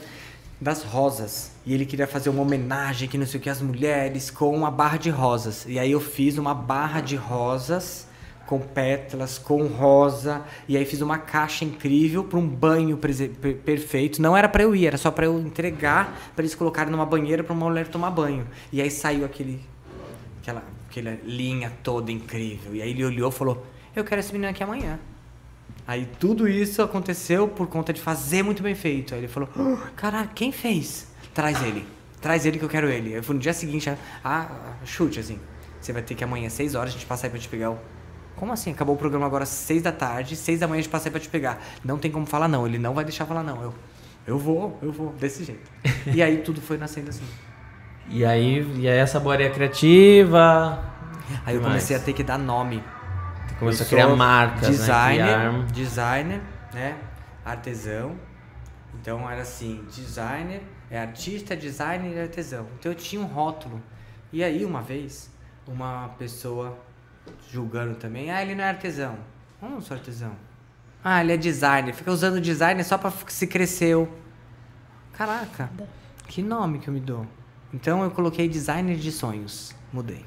das 0.61 0.83
rosas. 0.83 1.53
E 1.67 1.75
ele 1.75 1.85
queria 1.85 2.07
fazer 2.07 2.31
uma 2.31 2.43
homenagem, 2.43 3.09
que 3.09 3.19
não 3.19 3.27
sei 3.27 3.41
o 3.41 3.43
que, 3.43 3.51
às 3.51 3.61
mulheres, 3.61 4.31
com 4.31 4.57
uma 4.57 4.71
barra 4.71 4.97
de 4.97 5.11
rosas. 5.11 5.67
E 5.67 5.81
aí 5.81 5.91
eu 5.91 6.01
fiz 6.01 6.39
uma 6.39 6.55
barra 6.55 7.01
de 7.01 7.17
rosas 7.17 8.07
com 8.47 8.61
pétalas, 8.61 9.39
com 9.39 9.67
rosa, 9.67 10.45
e 10.69 10.77
aí 10.77 10.85
fiz 10.85 11.01
uma 11.01 11.19
caixa 11.19 11.65
incrível 11.65 12.23
para 12.23 12.39
um 12.39 12.47
banho 12.47 12.97
perfeito. 12.97 14.23
Não 14.23 14.37
era 14.37 14.49
para 14.49 14.63
eu 14.63 14.77
ir, 14.77 14.87
era 14.87 14.97
só 14.97 15.11
para 15.11 15.27
eu 15.27 15.39
entregar, 15.41 16.31
para 16.35 16.45
eles 16.45 16.55
colocarem 16.55 16.93
numa 16.93 17.05
banheira 17.05 17.43
para 17.43 17.53
uma 17.53 17.67
mulher 17.69 17.89
tomar 17.89 18.11
banho. 18.11 18.47
E 18.73 18.81
aí 18.81 18.89
saiu 18.89 19.25
aquele 19.25 19.61
aquela, 20.41 20.63
aquela 20.89 21.19
linha 21.25 21.73
toda 21.83 22.13
incrível. 22.13 22.77
E 22.77 22.81
aí 22.81 22.91
ele 22.91 23.05
olhou 23.05 23.31
e 23.31 23.33
falou: 23.33 23.67
"Eu 23.95 24.05
quero 24.05 24.21
esse 24.21 24.33
menino 24.33 24.51
aqui 24.51 24.63
amanhã". 24.63 25.01
Aí 25.85 26.09
tudo 26.21 26.49
isso 26.49 26.81
aconteceu 26.83 27.49
por 27.49 27.67
conta 27.67 27.93
de 27.93 28.01
fazer 28.01 28.45
muito 28.45 28.63
bem 28.63 28.77
feito. 28.77 29.13
Aí 29.13 29.21
ele 29.21 29.29
falou: 29.29 29.49
"Oh, 29.59 29.77
Caralho, 29.97 30.31
quem 30.33 30.53
fez? 30.53 31.09
Traz 31.37 31.63
ele. 31.63 31.87
Traz 32.21 32.47
ele 32.47 32.59
que 32.59 32.65
eu 32.65 32.69
quero 32.69 32.89
ele. 32.89 33.15
Aí 33.15 33.23
foi 33.23 33.35
no 33.35 33.41
dia 33.41 33.53
seguinte, 33.53 33.91
ah, 33.91 33.97
ah, 34.25 34.49
chute 34.87 35.21
assim. 35.21 35.39
Você 35.79 35.93
vai 35.93 36.01
ter 36.01 36.15
que 36.15 36.25
amanhã, 36.25 36.49
6 36.49 36.75
horas, 36.75 36.91
a 36.91 36.93
gente 36.95 37.05
passar 37.05 37.27
aí 37.27 37.31
pra 37.31 37.39
te 37.39 37.47
pegar 37.49 37.71
o. 37.73 37.79
Como 38.35 38.53
assim? 38.53 38.73
Acabou 38.73 38.95
o 38.95 38.99
programa 38.99 39.27
agora 39.27 39.43
às 39.45 39.51
6 39.51 39.83
da 39.83 39.93
tarde, 39.93 40.35
6 40.35 40.61
da 40.61 40.67
manhã 40.67 40.79
a 40.79 40.83
gente 40.83 40.91
passa 40.91 41.09
aí 41.09 41.11
pra 41.13 41.21
te 41.21 41.29
pegar. 41.29 41.63
Não 41.85 41.99
tem 41.99 42.11
como 42.11 42.25
falar 42.27 42.49
não, 42.49 42.67
ele 42.67 42.79
não 42.79 42.95
vai 42.95 43.05
deixar 43.05 43.27
falar 43.27 43.43
não. 43.43 43.63
Eu, 43.63 43.75
eu 44.27 44.39
vou, 44.39 44.79
eu 44.83 44.91
vou, 44.91 45.13
desse 45.13 45.45
jeito. 45.45 45.71
e 46.07 46.23
aí 46.23 46.39
tudo 46.39 46.61
foi 46.61 46.79
nascendo 46.79 47.11
assim. 47.11 47.25
E 48.09 48.25
aí, 48.25 48.67
e 48.79 48.89
aí 48.89 48.97
essa 48.99 49.21
boaria 49.21 49.51
criativa. 49.51 50.83
Aí 51.45 51.55
eu 51.57 51.61
comecei 51.61 51.95
a 51.97 51.99
ter 51.99 52.15
que 52.15 52.23
dar 52.23 52.39
nome. 52.39 52.83
Começou 53.59 53.85
Eu 53.85 53.87
a 53.87 53.91
criar 53.91 54.17
marcas, 54.17 54.69
designer, 54.69 55.25
né? 55.25 55.49
Criar- 55.51 55.67
designer, 55.73 56.41
né? 56.73 56.97
Artesão. 57.45 58.17
Então 59.01 59.31
era 59.31 59.43
assim, 59.43 59.85
designer, 59.91 60.63
é 60.91 60.99
artista, 60.99 61.57
designer 61.57 62.15
e 62.15 62.21
artesão. 62.21 62.67
Então 62.79 62.93
eu 62.93 62.97
tinha 62.97 63.21
um 63.21 63.27
rótulo. 63.27 63.83
E 64.33 64.43
aí 64.43 64.65
uma 64.65 64.83
vez, 64.83 65.31
uma 65.67 66.09
pessoa 66.19 66.79
julgando 67.51 67.95
também, 67.95 68.31
ah, 68.31 68.43
ele 68.43 68.55
não 68.55 68.65
é 68.65 68.69
artesão. 68.69 69.19
Eu 69.61 69.69
não 69.69 69.81
sou 69.81 69.97
artesão. 69.97 70.33
Ah, 71.03 71.23
ele 71.23 71.33
é 71.33 71.37
designer. 71.37 71.95
Fica 71.95 72.11
usando 72.11 72.41
designer 72.41 72.85
só 72.85 72.99
pra 72.99 73.13
se 73.29 73.47
cresceu. 73.47 74.13
Caraca, 75.13 75.71
que 76.29 76.43
nome 76.43 76.79
que 76.79 76.89
eu 76.89 76.95
me 76.95 77.01
dou. 77.01 77.27
Então 77.73 78.03
eu 78.03 78.11
coloquei 78.11 78.49
designer 78.49 78.97
de 78.97 79.11
sonhos. 79.11 79.75
Mudei. 79.93 80.25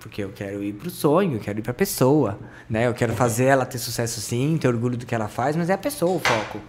Porque 0.00 0.24
eu 0.24 0.32
quero 0.32 0.64
ir 0.64 0.72
pro 0.72 0.90
sonho, 0.90 1.34
eu 1.34 1.40
quero 1.40 1.60
ir 1.60 1.62
pra 1.62 1.72
pessoa, 1.72 2.38
né? 2.68 2.88
Eu 2.88 2.94
quero 2.94 3.14
fazer 3.14 3.44
ela 3.44 3.64
ter 3.64 3.78
sucesso 3.78 4.20
sim, 4.20 4.58
ter 4.60 4.66
orgulho 4.66 4.96
do 4.96 5.06
que 5.06 5.14
ela 5.14 5.28
faz, 5.28 5.54
mas 5.54 5.70
é 5.70 5.74
a 5.74 5.78
pessoa 5.78 6.16
o 6.16 6.18
foco, 6.18 6.60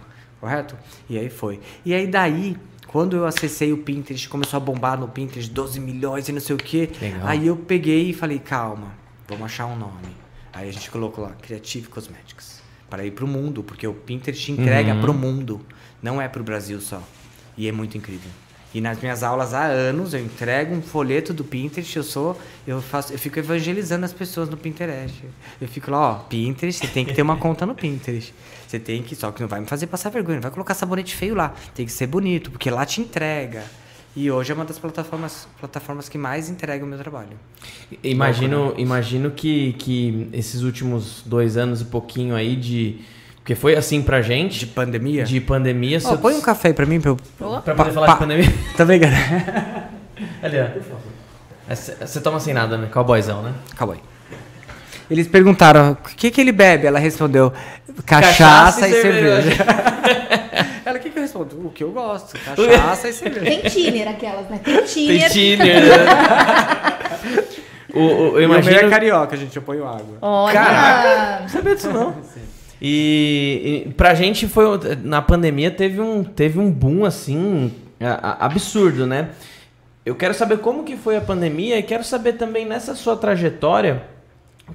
correto? 0.44 0.76
E 1.08 1.18
aí 1.18 1.28
foi. 1.30 1.58
E 1.84 1.94
aí 1.94 2.06
daí, 2.06 2.56
quando 2.86 3.16
eu 3.16 3.26
acessei 3.26 3.72
o 3.72 3.78
Pinterest, 3.78 4.28
começou 4.28 4.58
a 4.58 4.60
bombar 4.60 4.98
no 5.00 5.08
Pinterest 5.08 5.50
12 5.50 5.80
milhões 5.80 6.28
e 6.28 6.32
não 6.32 6.40
sei 6.40 6.54
o 6.54 6.58
quê, 6.58 6.90
Legal. 7.00 7.26
aí 7.26 7.46
eu 7.46 7.56
peguei 7.56 8.10
e 8.10 8.12
falei, 8.12 8.38
calma, 8.38 8.92
vamos 9.26 9.44
achar 9.46 9.66
um 9.66 9.76
nome. 9.76 10.14
Aí 10.52 10.68
a 10.68 10.72
gente 10.72 10.90
colocou 10.90 11.24
lá, 11.24 11.32
Creative 11.42 11.88
Cosmetics, 11.88 12.62
para 12.88 13.04
ir 13.04 13.10
pro 13.12 13.26
mundo, 13.26 13.62
porque 13.62 13.86
o 13.86 13.94
Pinterest 13.94 14.52
entrega 14.52 14.94
Uhum. 14.94 15.00
pro 15.00 15.14
mundo, 15.14 15.60
não 16.02 16.20
é 16.20 16.28
pro 16.28 16.44
Brasil 16.44 16.80
só. 16.80 17.02
E 17.56 17.66
é 17.68 17.72
muito 17.72 17.96
incrível. 17.96 18.30
E 18.74 18.80
nas 18.80 19.00
minhas 19.00 19.22
aulas 19.22 19.54
há 19.54 19.64
anos 19.64 20.12
eu 20.12 20.20
entrego 20.20 20.74
um 20.74 20.82
folheto 20.82 21.32
do 21.32 21.44
Pinterest, 21.44 21.96
eu 21.96 22.02
sou, 22.02 22.36
eu 22.66 22.82
faço, 22.82 23.12
eu 23.12 23.18
fico 23.18 23.38
evangelizando 23.38 24.04
as 24.04 24.12
pessoas 24.12 24.48
no 24.48 24.56
Pinterest. 24.56 25.22
Eu 25.60 25.68
fico 25.68 25.92
lá, 25.92 26.10
ó, 26.10 26.14
Pinterest, 26.14 26.84
você 26.84 26.92
tem 26.92 27.04
que 27.04 27.14
ter 27.14 27.22
uma 27.22 27.36
conta 27.36 27.64
no 27.64 27.74
Pinterest. 27.74 28.34
Você 28.66 28.80
tem 28.80 29.00
que, 29.02 29.14
só 29.14 29.30
que 29.30 29.40
não 29.40 29.48
vai 29.48 29.60
me 29.60 29.66
fazer 29.66 29.86
passar 29.86 30.10
vergonha, 30.10 30.36
não 30.36 30.42
vai 30.42 30.50
colocar 30.50 30.74
sabonete 30.74 31.14
feio 31.14 31.36
lá. 31.36 31.54
Tem 31.72 31.86
que 31.86 31.92
ser 31.92 32.08
bonito, 32.08 32.50
porque 32.50 32.68
lá 32.68 32.84
te 32.84 33.00
entrega. 33.00 33.62
E 34.16 34.30
hoje 34.30 34.52
é 34.52 34.54
uma 34.54 34.64
das 34.64 34.78
plataformas, 34.78 35.48
plataformas 35.58 36.08
que 36.08 36.16
mais 36.16 36.48
entrega 36.48 36.84
o 36.84 36.88
meu 36.88 36.98
trabalho. 36.98 37.36
Imagino, 38.02 38.72
imagino 38.76 39.30
que, 39.32 39.72
que 39.74 40.28
esses 40.32 40.62
últimos 40.62 41.22
dois 41.26 41.56
anos 41.56 41.80
e 41.80 41.84
pouquinho 41.84 42.34
aí 42.34 42.54
de. 42.54 43.00
Porque 43.44 43.54
foi 43.54 43.76
assim 43.76 44.00
pra 44.00 44.22
gente. 44.22 44.60
De 44.60 44.66
pandemia? 44.66 45.22
De 45.24 45.38
pandemia. 45.38 46.00
Seu- 46.00 46.16
põe 46.16 46.32
um 46.34 46.40
café 46.40 46.68
aí 46.68 46.74
pra 46.74 46.86
mim, 46.86 46.98
pra 46.98 47.10
eu... 47.10 47.16
Pra 47.38 47.60
poder 47.60 47.74
Pa- 47.74 47.84
falar 47.92 48.06
pa- 48.06 48.12
de 48.14 48.18
pandemia. 48.20 48.54
Tá 48.74 48.84
vendo? 48.84 49.04
Ali, 50.42 50.60
ó. 50.60 50.66
Essa- 51.68 52.06
Você 52.06 52.20
toma 52.22 52.40
sem 52.40 52.54
nada, 52.54 52.78
né? 52.78 52.88
Cowboyzão, 52.90 53.42
né? 53.42 53.52
Aí. 53.78 54.00
Eles 55.10 55.28
perguntaram, 55.28 55.92
o 55.92 55.96
que, 56.16 56.30
que 56.30 56.40
ele 56.40 56.52
bebe? 56.52 56.86
Ela 56.86 56.98
respondeu, 56.98 57.52
cachaça, 58.06 58.80
Cachaça 58.80 58.88
e 58.88 58.90
e 58.92 59.02
cerveja. 59.02 59.42
cerveja. 59.42 59.64
Ela, 60.86 60.98
o 60.98 61.00
que, 61.02 61.10
que 61.10 61.18
eu 61.18 61.22
respondo? 61.22 61.66
O 61.66 61.70
que 61.70 61.84
eu 61.84 61.92
gosto, 61.92 62.38
cachaça 62.38 63.08
e 63.08 63.12
cerveja. 63.14 63.44
Tem 63.44 63.60
tiner 63.70 64.08
aquelas, 64.08 64.48
né? 64.48 64.58
Tem 64.64 64.74
Tem 64.76 64.84
tiner. 64.86 65.30
tiner. 65.30 65.82
né? 65.82 67.44
o, 67.92 68.00
o, 68.00 68.38
eu 68.38 68.42
E 68.42 68.46
o 68.46 68.48
meu 68.48 68.58
é 68.58 68.60
imagino. 68.62 68.90
carioca, 68.90 69.36
gente, 69.36 69.54
eu 69.56 69.62
ponho 69.62 69.86
água. 69.86 70.16
Olha. 70.22 71.40
Não 71.42 71.48
sabia 71.50 71.74
disso, 71.74 71.90
não. 71.90 72.14
E, 72.80 73.84
e 73.86 73.92
pra 73.92 74.14
gente 74.14 74.46
foi. 74.48 74.64
Na 75.02 75.22
pandemia 75.22 75.70
teve 75.70 76.00
um, 76.00 76.22
teve 76.24 76.58
um 76.58 76.70
boom 76.70 77.04
assim. 77.04 77.72
absurdo, 78.38 79.06
né? 79.06 79.30
Eu 80.04 80.14
quero 80.14 80.34
saber 80.34 80.58
como 80.58 80.84
que 80.84 80.96
foi 80.96 81.16
a 81.16 81.20
pandemia 81.20 81.78
e 81.78 81.82
quero 81.82 82.04
saber 82.04 82.34
também 82.34 82.66
nessa 82.66 82.94
sua 82.94 83.16
trajetória 83.16 84.14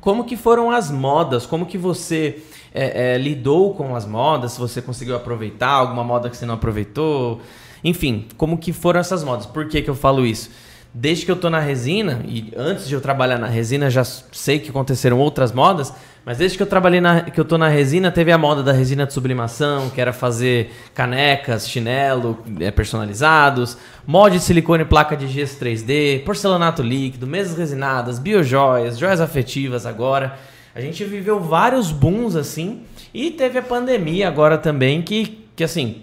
como 0.02 0.24
que 0.24 0.38
foram 0.38 0.72
as 0.72 0.92
modas, 0.92 1.46
como 1.46 1.66
que 1.66 1.78
você 1.78 2.42
é, 2.74 3.14
é, 3.14 3.18
lidou 3.18 3.74
com 3.74 3.96
as 3.96 4.06
modas, 4.06 4.54
se 4.54 4.60
você 4.60 4.82
conseguiu 4.82 5.16
aproveitar 5.16 5.70
alguma 5.70 6.04
moda 6.04 6.30
que 6.30 6.38
você 6.38 6.46
não 6.46 6.56
aproveitou, 6.56 7.42
enfim, 7.84 8.28
como 8.38 8.58
que 8.58 8.72
foram 8.72 9.00
essas 9.00 9.24
modas. 9.24 9.46
Por 9.46 9.68
que, 9.68 9.82
que 9.82 9.90
eu 9.90 9.96
falo 9.96 10.26
isso? 10.26 10.50
Desde 10.92 11.24
que 11.24 11.32
eu 11.32 11.36
tô 11.36 11.52
na 11.52 11.60
resina, 11.60 12.22
e 12.28 12.52
antes 12.58 12.88
de 12.88 12.96
eu 12.96 13.02
trabalhar 13.02 13.38
na 13.38 13.46
resina, 13.46 13.92
já 13.92 14.04
sei 14.04 14.58
que 14.58 14.72
aconteceram 14.72 15.20
outras 15.20 15.52
modas, 15.52 15.94
mas 16.26 16.40
desde 16.40 16.58
que 16.58 16.64
eu 16.64 16.68
trabalhei 16.68 17.00
na, 17.00 17.22
que 17.22 17.40
eu 17.40 17.46
tô 17.46 17.60
na 17.60 17.68
resina, 17.68 18.12
teve 18.12 18.32
a 18.32 18.38
moda 18.40 18.64
da 18.64 18.72
resina 18.72 19.06
de 19.06 19.14
sublimação, 19.14 19.90
que 19.92 20.02
era 20.02 20.12
fazer 20.12 20.72
canecas, 20.96 21.70
chinelo 21.70 22.40
é, 22.60 22.72
personalizados, 22.72 23.78
molde 24.06 24.38
de 24.38 24.44
silicone 24.44 24.82
e 24.82 24.86
placa 24.86 25.16
de 25.16 25.28
gesso 25.28 25.64
3D, 25.64 26.24
porcelanato 26.24 26.82
líquido, 26.82 27.28
mesas 27.28 27.56
resinadas, 27.56 28.18
biojoias, 28.18 28.98
joias 28.98 29.22
afetivas 29.22 29.86
agora. 29.86 30.38
A 30.74 30.82
gente 30.82 31.04
viveu 31.04 31.40
vários 31.40 31.92
booms 31.92 32.36
assim, 32.36 32.82
e 33.14 33.30
teve 33.30 33.60
a 33.60 33.64
pandemia 33.64 34.28
agora 34.28 34.58
também, 34.58 35.04
que, 35.04 35.46
que 35.56 35.64
assim, 35.64 36.02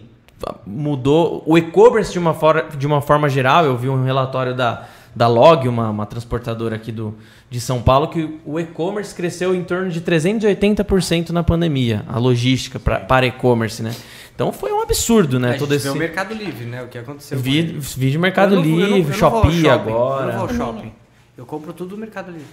mudou 0.66 1.43
o 1.47 1.57
e-commerce 1.57 2.12
de 2.12 2.18
uma, 2.18 2.34
for 2.34 2.66
de 2.76 2.87
uma 2.87 3.01
forma 3.01 3.28
geral. 3.28 3.64
Eu 3.64 3.76
vi 3.76 3.89
um 3.89 4.05
relatório 4.05 4.55
da, 4.55 4.87
da 5.14 5.26
Log, 5.28 5.66
uma, 5.68 5.91
uma 5.91 6.07
transportadora 6.07 6.76
aqui 6.76 6.93
do, 6.93 7.14
de 7.51 7.61
São 7.61 7.80
Paulo, 7.80 8.09
que 8.09 8.39
o 8.45 8.61
e-commerce 8.61 9.14
cresceu 9.14 9.55
em 9.55 9.64
torno 9.64 9.91
de 9.91 10.01
380% 10.01 11.30
na 11.30 11.43
pandemia, 11.43 12.05
a 12.09 12.18
logística 12.18 12.78
pra, 12.78 13.01
para 13.01 13.26
e-commerce, 13.26 13.82
né? 13.82 13.95
Então 14.34 14.53
foi 14.53 14.70
um 14.70 14.82
absurdo, 14.82 15.41
né? 15.41 15.55
a 15.55 15.59
Todo 15.59 15.74
esse 15.74 15.89
o 15.89 15.95
Mercado 15.95 16.34
Livre, 16.34 16.66
né? 16.66 16.82
O 16.82 16.89
que 16.89 16.99
aconteceu. 16.99 17.39
vi, 17.39 17.62
vi 17.62 18.11
de 18.11 18.18
Mercado 18.18 18.55
Eu 18.55 18.61
não 18.61 18.64
eu 18.68 18.70
não- 18.70 18.76
Livre, 18.76 18.91
eu 18.91 18.99
não 18.99 19.03
vou 19.03 19.12
ao 19.12 19.43
Shopee 19.43 19.62
shopping, 19.62 19.68
agora. 19.68 20.20
Eu 20.20 20.26
não 20.26 20.47
vou 20.47 20.49
ao 20.49 20.55
shopping. 20.55 20.93
Eu 21.39 21.47
compro 21.47 21.72
tudo 21.72 21.93
no 21.95 22.01
Mercado 22.01 22.30
Livre. 22.30 22.47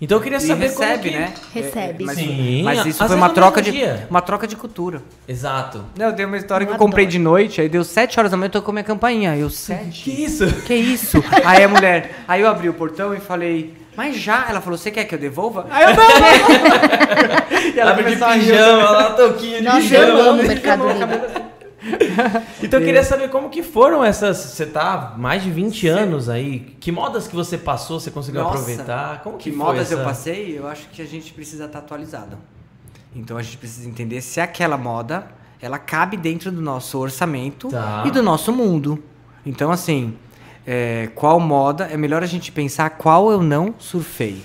Então 0.00 0.18
eu 0.18 0.22
queria 0.22 0.38
E 0.38 0.40
saber 0.40 0.66
recebe, 0.66 0.90
como 0.90 1.02
que... 1.02 1.10
né? 1.10 1.34
Recebe. 1.54 2.04
Mas, 2.04 2.16
Sim, 2.18 2.62
mas 2.64 2.78
às 2.80 2.86
isso 2.86 2.98
foi 2.98 3.06
vezes 3.06 3.22
uma 3.22 3.30
troca, 3.30 3.62
de, 3.62 3.70
dia. 3.70 4.06
uma 4.10 4.20
troca 4.20 4.46
de 4.48 4.56
cultura. 4.56 5.00
Exato. 5.28 5.84
Não, 5.96 6.06
eu 6.06 6.12
dei 6.12 6.26
uma 6.26 6.36
história 6.36 6.66
que 6.66 6.72
Eu 6.72 6.76
comprei 6.76 7.04
adoro. 7.04 7.12
de 7.12 7.18
noite, 7.20 7.60
aí 7.60 7.68
deu 7.68 7.84
7 7.84 8.18
horas 8.18 8.30
da 8.32 8.36
manhã, 8.36 8.48
eu 8.48 8.52
tocou 8.52 8.72
minha 8.74 8.82
campainha. 8.82 9.36
Eu, 9.36 9.48
7? 9.48 10.02
Que 10.02 10.10
isso? 10.24 10.46
Que 10.62 10.74
isso? 10.74 11.22
aí 11.44 11.62
a 11.62 11.68
mulher, 11.68 12.24
aí 12.26 12.40
eu 12.40 12.48
abri 12.48 12.68
o 12.68 12.74
portão 12.74 13.14
e 13.14 13.20
falei, 13.20 13.74
Mas 13.96 14.16
já, 14.16 14.46
ela 14.48 14.60
falou, 14.60 14.76
você 14.76 14.90
quer 14.90 15.04
que 15.04 15.14
eu 15.14 15.18
devolva? 15.20 15.66
Aí 15.70 15.84
eu, 15.84 15.90
não. 15.94 16.02
E 17.74 17.78
ela 17.78 17.90
Tava 17.92 18.02
de 18.02 18.16
começou 18.16 18.26
a 18.26 18.32
rir. 18.34 18.40
pijama, 18.40 18.90
lá, 18.90 19.10
touquinha 19.10 19.62
de 19.62 19.70
pijama. 19.70 20.30
o 20.32 20.34
Mercado 20.36 20.88
Livre. 20.88 21.42
Então 22.62 22.78
eu 22.80 22.86
queria 22.86 23.02
saber 23.02 23.28
como 23.28 23.50
que 23.50 23.62
foram 23.62 24.04
essas. 24.04 24.36
Você 24.38 24.64
tá 24.66 25.12
há 25.14 25.18
mais 25.18 25.42
de 25.42 25.50
20 25.50 25.88
anos 25.88 26.28
aí. 26.28 26.76
Que 26.80 26.92
modas 26.92 27.26
que 27.26 27.34
você 27.34 27.58
passou, 27.58 27.98
você 27.98 28.10
conseguiu 28.10 28.42
Nossa, 28.42 28.54
aproveitar? 28.58 29.20
Como 29.22 29.36
que, 29.36 29.50
Que 29.50 29.56
modas 29.56 29.90
eu 29.90 29.98
essa- 29.98 30.06
passei, 30.08 30.56
eu 30.58 30.66
acho 30.68 30.88
que 30.90 31.02
a 31.02 31.06
gente 31.06 31.32
precisa 31.32 31.64
estar 31.64 31.80
atualizado. 31.80 32.38
Então 33.14 33.36
a 33.36 33.42
gente 33.42 33.56
precisa 33.58 33.88
entender 33.88 34.20
se 34.20 34.40
aquela 34.40 34.76
moda, 34.78 35.26
ela 35.60 35.78
cabe 35.78 36.16
dentro 36.16 36.50
do 36.52 36.60
nosso 36.62 36.98
orçamento 36.98 37.68
Tá. 37.68 38.04
e 38.06 38.10
do 38.10 38.22
nosso 38.22 38.52
mundo. 38.52 39.02
Então 39.44 39.70
assim, 39.72 40.14
é, 40.66 41.10
qual 41.14 41.38
moda, 41.40 41.84
é 41.90 41.96
melhor 41.96 42.22
a 42.22 42.26
gente 42.26 42.50
pensar 42.52 42.88
qual 42.90 43.30
eu 43.30 43.42
não 43.42 43.74
surfei. 43.78 44.42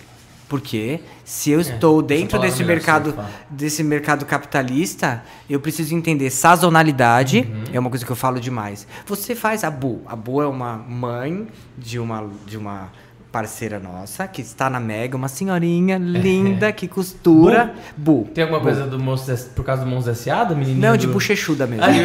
Porque 0.50 1.02
se 1.26 1.52
eu 1.52 1.60
estou 1.60 2.02
dentro 2.02 2.40
desse 2.40 2.64
É, 2.64 2.66
mercado, 2.66 3.14
desse 3.50 3.84
mercado 3.84 4.26
capitalista, 4.26 5.22
eu 5.50 5.60
preciso 5.60 5.94
entender 5.94 6.30
sazonalidade, 6.30 7.40
Uhum. 7.40 7.64
é 7.74 7.80
uma 7.80 7.90
coisa 7.90 8.06
que 8.06 8.12
eu 8.12 8.16
falo 8.16 8.40
demais. 8.40 8.88
Você 9.06 9.36
faz 9.36 9.64
a 9.66 9.70
Bu. 9.72 10.02
A 10.06 10.16
Bu 10.16 10.42
é 10.42 10.48
uma 10.48 10.78
mãe 10.78 11.48
de 11.78 12.00
uma, 12.00 12.30
de 12.46 12.58
uma 12.58 12.90
parceira 13.30 13.78
nossa, 13.78 14.26
que 14.26 14.42
está 14.42 14.70
na 14.70 14.80
Mega, 14.80 15.18
uma 15.18 15.28
senhorinha 15.28 15.98
linda 15.98 16.72
que 16.72 16.88
costura. 16.88 17.76
Bu. 17.98 18.26
Tem 18.34 18.44
alguma 18.46 18.62
coisa 18.62 18.88
do 18.88 18.98
S- 19.14 19.50
por 19.54 19.66
causa 19.66 19.84
do 19.84 19.90
Monstros 19.90 20.18
S.A., 20.22 20.46
do 20.46 20.56
menininho? 20.56 20.80
Não, 20.82 20.96
de 20.96 21.08
do... 21.08 21.14
bochechuda 21.14 21.68
mesmo. 21.68 21.84
Ah, 21.84 21.90
de- 21.92 21.98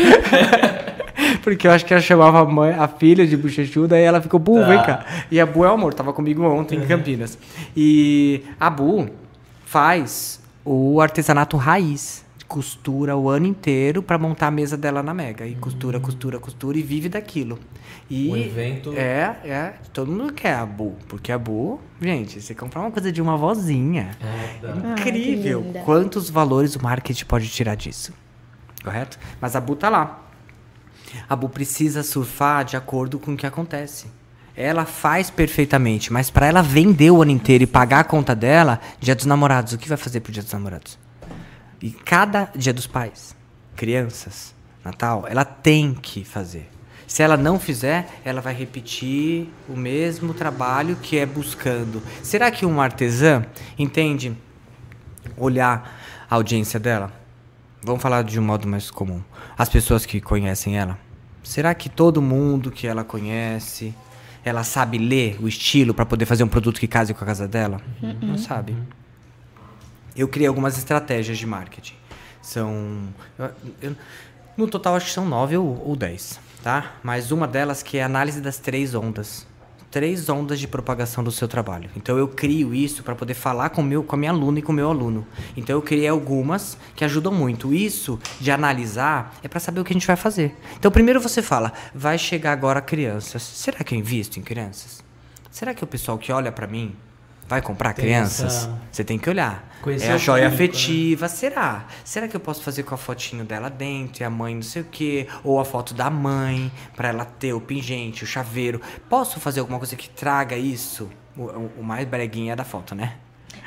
Porque 1.42 1.66
eu 1.66 1.70
acho 1.72 1.84
que 1.84 1.92
ela 1.92 2.02
chamava 2.02 2.40
a, 2.40 2.44
mãe, 2.44 2.72
a 2.72 2.86
filha 2.88 3.26
de 3.26 3.36
bochechuda 3.36 3.98
e 3.98 4.02
ela 4.02 4.20
ficou, 4.20 4.38
Bu, 4.40 4.60
Tá. 4.60 4.66
vem 4.66 4.82
cá. 4.82 5.06
E 5.30 5.40
a 5.40 5.46
Bu 5.46 5.64
é 5.64 5.70
o 5.70 5.74
amor, 5.74 5.94
tava 5.94 6.12
comigo 6.12 6.42
ontem 6.44 6.78
em 6.78 6.86
Campinas. 6.86 7.38
E 7.76 8.42
a 8.58 8.68
Bu 8.70 9.08
faz 9.64 10.40
o 10.64 11.00
artesanato 11.00 11.56
raiz. 11.56 12.28
Costura 12.48 13.16
o 13.16 13.28
ano 13.28 13.46
inteiro 13.46 14.02
pra 14.02 14.18
montar 14.18 14.48
a 14.48 14.50
mesa 14.50 14.76
dela 14.76 15.04
na 15.04 15.14
Mega. 15.14 15.46
E 15.46 15.54
costura, 15.54 16.00
costura, 16.00 16.40
costura 16.40 16.76
e 16.76 16.82
vive 16.82 17.08
daquilo. 17.08 17.60
E 18.10 18.28
O 18.28 18.36
evento- 18.36 18.92
É, 18.96 19.36
é. 19.44 19.74
Todo 19.92 20.10
mundo 20.10 20.32
quer 20.32 20.56
a 20.56 20.66
Bu. 20.66 20.96
Porque 21.06 21.30
a 21.30 21.38
Bu, 21.38 21.80
gente, 22.02 22.40
você 22.42 22.52
comprar 22.52 22.80
uma 22.80 22.90
coisa 22.90 23.12
de 23.12 23.22
uma 23.22 23.36
vozinha. 23.36 24.10
É. 24.20 24.66
Ai, 24.66 24.94
que 24.96 25.10
Incrível. 25.10 25.60
linda. 25.60 25.80
Quantos 25.82 26.28
valores 26.28 26.74
o 26.74 26.82
marketing 26.82 27.24
pode 27.26 27.46
tirar 27.48 27.76
disso? 27.76 28.12
Correto? 28.82 29.16
Mas 29.40 29.54
a 29.54 29.60
Bu 29.60 29.76
tá 29.76 29.88
lá. 29.88 30.20
A 31.28 31.36
Bu 31.36 31.48
precisa 31.48 32.02
surfar 32.02 32.64
de 32.64 32.76
acordo 32.76 33.18
com 33.18 33.34
o 33.34 33.36
que 33.36 33.46
acontece. 33.46 34.06
Ela 34.56 34.84
faz 34.84 35.30
perfeitamente, 35.30 36.12
mas 36.12 36.30
para 36.30 36.46
ela 36.46 36.62
vender 36.62 37.10
o 37.10 37.22
ano 37.22 37.30
inteiro 37.30 37.64
e 37.64 37.66
pagar 37.66 38.00
a 38.00 38.04
conta 38.04 38.34
dela, 38.34 38.80
Dia 38.98 39.14
dos 39.14 39.26
Namorados, 39.26 39.72
o 39.72 39.78
que 39.78 39.88
vai 39.88 39.96
fazer 39.96 40.20
pro 40.20 40.32
Dia 40.32 40.42
dos 40.42 40.52
Namorados? 40.52 40.98
E 41.80 41.90
cada 41.90 42.50
Dia 42.54 42.72
dos 42.72 42.86
Pais, 42.86 43.34
crianças, 43.76 44.54
Natal, 44.84 45.24
ela 45.28 45.44
tem 45.44 45.94
que 45.94 46.24
fazer. 46.24 46.68
Se 47.06 47.22
ela 47.22 47.36
não 47.36 47.58
fizer, 47.58 48.08
ela 48.24 48.40
vai 48.40 48.54
repetir 48.54 49.48
o 49.68 49.76
mesmo 49.76 50.32
trabalho 50.32 50.96
que 50.96 51.18
é 51.18 51.26
buscando. 51.26 52.00
Será 52.22 52.50
que 52.50 52.64
uma 52.64 52.84
artesã 52.84 53.44
entende 53.76 54.36
olhar 55.36 55.98
a 56.30 56.34
audiência 56.36 56.78
dela? 56.78 57.19
Vamos 57.82 58.02
falar 58.02 58.22
de 58.24 58.38
um 58.38 58.42
modo 58.42 58.68
mais 58.68 58.90
comum. 58.90 59.22
As 59.56 59.68
pessoas 59.68 60.04
que 60.04 60.20
conhecem 60.20 60.78
ela. 60.78 60.98
Será 61.42 61.74
que 61.74 61.88
todo 61.88 62.20
mundo 62.20 62.70
que 62.70 62.86
ela 62.86 63.02
conhece, 63.02 63.94
ela 64.44 64.62
sabe 64.62 64.98
ler 64.98 65.38
o 65.40 65.48
estilo 65.48 65.94
para 65.94 66.04
poder 66.04 66.26
fazer 66.26 66.44
um 66.44 66.48
produto 66.48 66.78
que 66.78 66.86
case 66.86 67.14
com 67.14 67.24
a 67.24 67.26
casa 67.26 67.48
dela? 67.48 67.80
Não 68.20 68.36
sabe. 68.36 68.76
Eu 70.14 70.28
criei 70.28 70.46
algumas 70.48 70.76
estratégias 70.76 71.38
de 71.38 71.46
marketing. 71.46 71.94
São. 72.42 73.02
eu- 73.38 73.50
eu- 73.82 73.96
no 74.56 74.66
total, 74.66 74.96
acho 74.96 75.06
que 75.06 75.12
são 75.12 75.26
nove 75.26 75.56
ou, 75.56 75.82
ou 75.86 75.96
dez, 75.96 76.38
tá? 76.62 76.92
Mas 77.02 77.30
uma 77.30 77.46
delas 77.48 77.82
que 77.82 77.96
é 77.96 78.02
a 78.02 78.06
análise 78.06 78.40
das 78.40 78.58
três 78.58 78.94
ondas. 78.94 79.46
Três 79.90 80.28
ondas 80.28 80.60
de 80.60 80.68
propagação 80.68 81.24
do 81.24 81.32
seu 81.32 81.48
trabalho. 81.48 81.90
Então 81.96 82.16
eu 82.16 82.28
crio 82.28 82.72
isso 82.72 83.02
para 83.02 83.14
poder 83.14 83.34
falar 83.34 83.70
com, 83.70 83.82
meu, 83.82 84.04
com 84.04 84.14
a 84.14 84.18
minha 84.18 84.30
aluna 84.30 84.60
e 84.60 84.62
com 84.62 84.70
o 84.70 84.74
meu 84.74 84.88
aluno. 84.88 85.26
Então 85.56 85.74
eu 85.74 85.82
criei 85.82 86.06
algumas 86.06 86.78
que 86.94 87.04
ajudam 87.04 87.32
muito. 87.32 87.74
Isso 87.74 88.18
de 88.40 88.52
analisar 88.52 89.34
é 89.42 89.48
para 89.48 89.58
saber 89.58 89.80
o 89.80 89.84
que 89.84 89.92
a 89.92 89.94
gente 89.94 90.06
vai 90.06 90.16
fazer. 90.16 90.54
Então 90.78 90.92
primeiro 90.92 91.20
você 91.20 91.42
fala, 91.42 91.72
vai 91.92 92.16
chegar 92.18 92.52
agora 92.52 92.80
crianças. 92.80 93.42
Será 93.42 93.82
que 93.82 93.94
eu 93.94 93.98
invisto 93.98 94.38
em 94.38 94.42
crianças? 94.42 95.02
Será 95.50 95.74
que 95.74 95.82
o 95.82 95.86
pessoal 95.86 96.16
que 96.18 96.30
olha 96.30 96.52
para 96.52 96.68
mim 96.68 96.94
vai 97.50 97.60
comprar 97.60 97.92
Tem 97.92 98.04
crianças? 98.04 98.56
essa- 98.66 98.78
Você 98.90 99.02
tem 99.04 99.18
que 99.18 99.28
olhar. 99.28 99.68
Conhecer 99.82 100.06
é 100.06 100.12
a 100.12 100.16
o 100.16 100.18
joia 100.18 100.48
público, 100.50 100.62
né? 100.62 100.68
afetiva, 100.70 101.28
será? 101.28 101.84
Será 102.04 102.28
que 102.28 102.36
eu 102.36 102.40
posso 102.40 102.62
fazer 102.62 102.82
com 102.84 102.94
a 102.94 102.98
fotinho 102.98 103.44
dela 103.44 103.68
dentro 103.68 104.22
e 104.22 104.24
a 104.24 104.30
mãe 104.30 104.54
não 104.54 104.62
sei 104.62 104.82
o 104.82 104.84
quê? 104.84 105.26
Ou 105.42 105.58
a 105.58 105.64
foto 105.64 105.92
da 105.94 106.08
mãe, 106.10 106.70
pra 106.94 107.08
ela 107.08 107.24
ter 107.24 107.52
o 107.52 107.60
pingente, 107.60 108.22
o 108.24 108.26
chaveiro. 108.26 108.80
Posso 109.08 109.40
fazer 109.40 109.60
alguma 109.60 109.78
coisa 109.78 109.96
que 109.96 110.08
traga 110.08 110.54
isso? 110.56 111.10
O, 111.36 111.42
o- 111.42 111.70
o 111.78 111.82
mais 111.82 112.06
breguinha 112.06 112.52
é 112.52 112.56
da 112.56 112.64
foto, 112.64 112.94
né? 112.94 113.14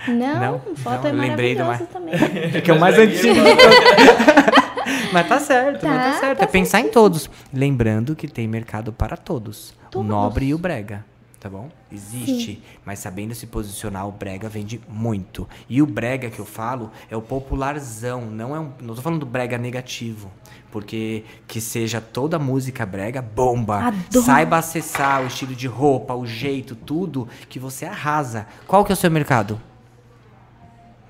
Não, 0.07 0.39
Não? 0.39 0.59
foto 0.75 1.01
Não, 1.03 1.07
é 1.07 1.09
eu 1.11 1.15
lembrei 1.15 1.55
do 1.55 1.63
maravilhoso 1.65 1.91
também. 1.91 2.13
Que 2.61 2.71
é 2.71 2.73
o 2.73 2.79
mais 2.79 2.97
antigo. 2.97 3.39
mas 5.11 5.27
tá 5.27 5.39
certo, 5.39 5.85
mas 5.85 5.97
Tá, 5.97 6.11
tá 6.13 6.19
certo. 6.19 6.37
tá 6.39 6.43
é 6.43 6.47
pensar 6.47 6.79
em 6.79 6.89
todos. 6.89 7.29
Lembrando 7.53 8.15
que 8.15 8.27
tem 8.27 8.47
mercado 8.47 8.93
para 8.93 9.17
todos. 9.17 9.71
O 9.87 9.89
Todos. 9.89 10.07
nobre 10.09 10.45
e 10.47 10.53
o 10.53 10.57
brega. 10.57 11.05
Tá 11.43 11.49
bom? 11.49 11.69
Existe, 11.91 12.63
mas 12.85 12.99
sabendo 12.99 13.35
se 13.35 13.45
posicionar, 13.47 14.07
o 14.07 14.13
brega 14.13 14.47
vende 14.47 14.79
muito. 14.87 15.45
E 15.67 15.81
o 15.81 15.85
brega 15.85 16.29
que 16.29 16.39
eu 16.39 16.45
falo 16.45 16.89
é 17.11 17.17
o 17.17 17.21
popularzão, 17.21 18.21
não 18.21 18.55
é 18.55 18.59
um, 18.61 18.71
não 18.79 18.95
tô 18.95 19.01
falando 19.01 19.19
do 19.19 19.25
brega 19.25 19.57
negativo, 19.57 20.31
porque 20.71 21.25
que 21.45 21.59
seja 21.59 21.99
toda 21.99 22.39
música 22.39 22.85
brega 22.85 23.21
bomba. 23.21 23.87
Adoro. 23.87 24.25
Saiba 24.25 24.55
acessar 24.55 25.21
o 25.21 25.27
estilo 25.27 25.53
de 25.53 25.67
roupa, 25.67 26.13
o 26.13 26.25
jeito, 26.25 26.77
tudo 26.77 27.27
que 27.49 27.59
você 27.59 27.83
arrasa. 27.83 28.47
Qual 28.65 28.85
que 28.85 28.93
é 28.93 28.95
o 28.95 28.97
seu 28.97 29.11
mercado? 29.11 29.59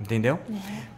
Entendeu? 0.01 0.39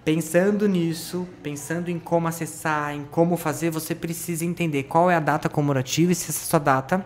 Pensando 0.06 0.66
nisso, 0.66 1.28
pensando 1.44 1.92
em 1.92 2.00
como 2.00 2.30
acessar, 2.30 2.96
em 2.96 3.04
como 3.04 3.36
fazer, 3.36 3.70
você 3.70 3.94
precisa 3.94 4.46
entender 4.46 4.84
qual 4.84 5.12
é 5.12 5.16
a 5.18 5.20
data 5.20 5.50
comemorativa 5.50 6.14
e 6.14 6.16
se 6.16 6.32
essa 6.32 6.46
sua 6.46 6.60
data 6.60 7.06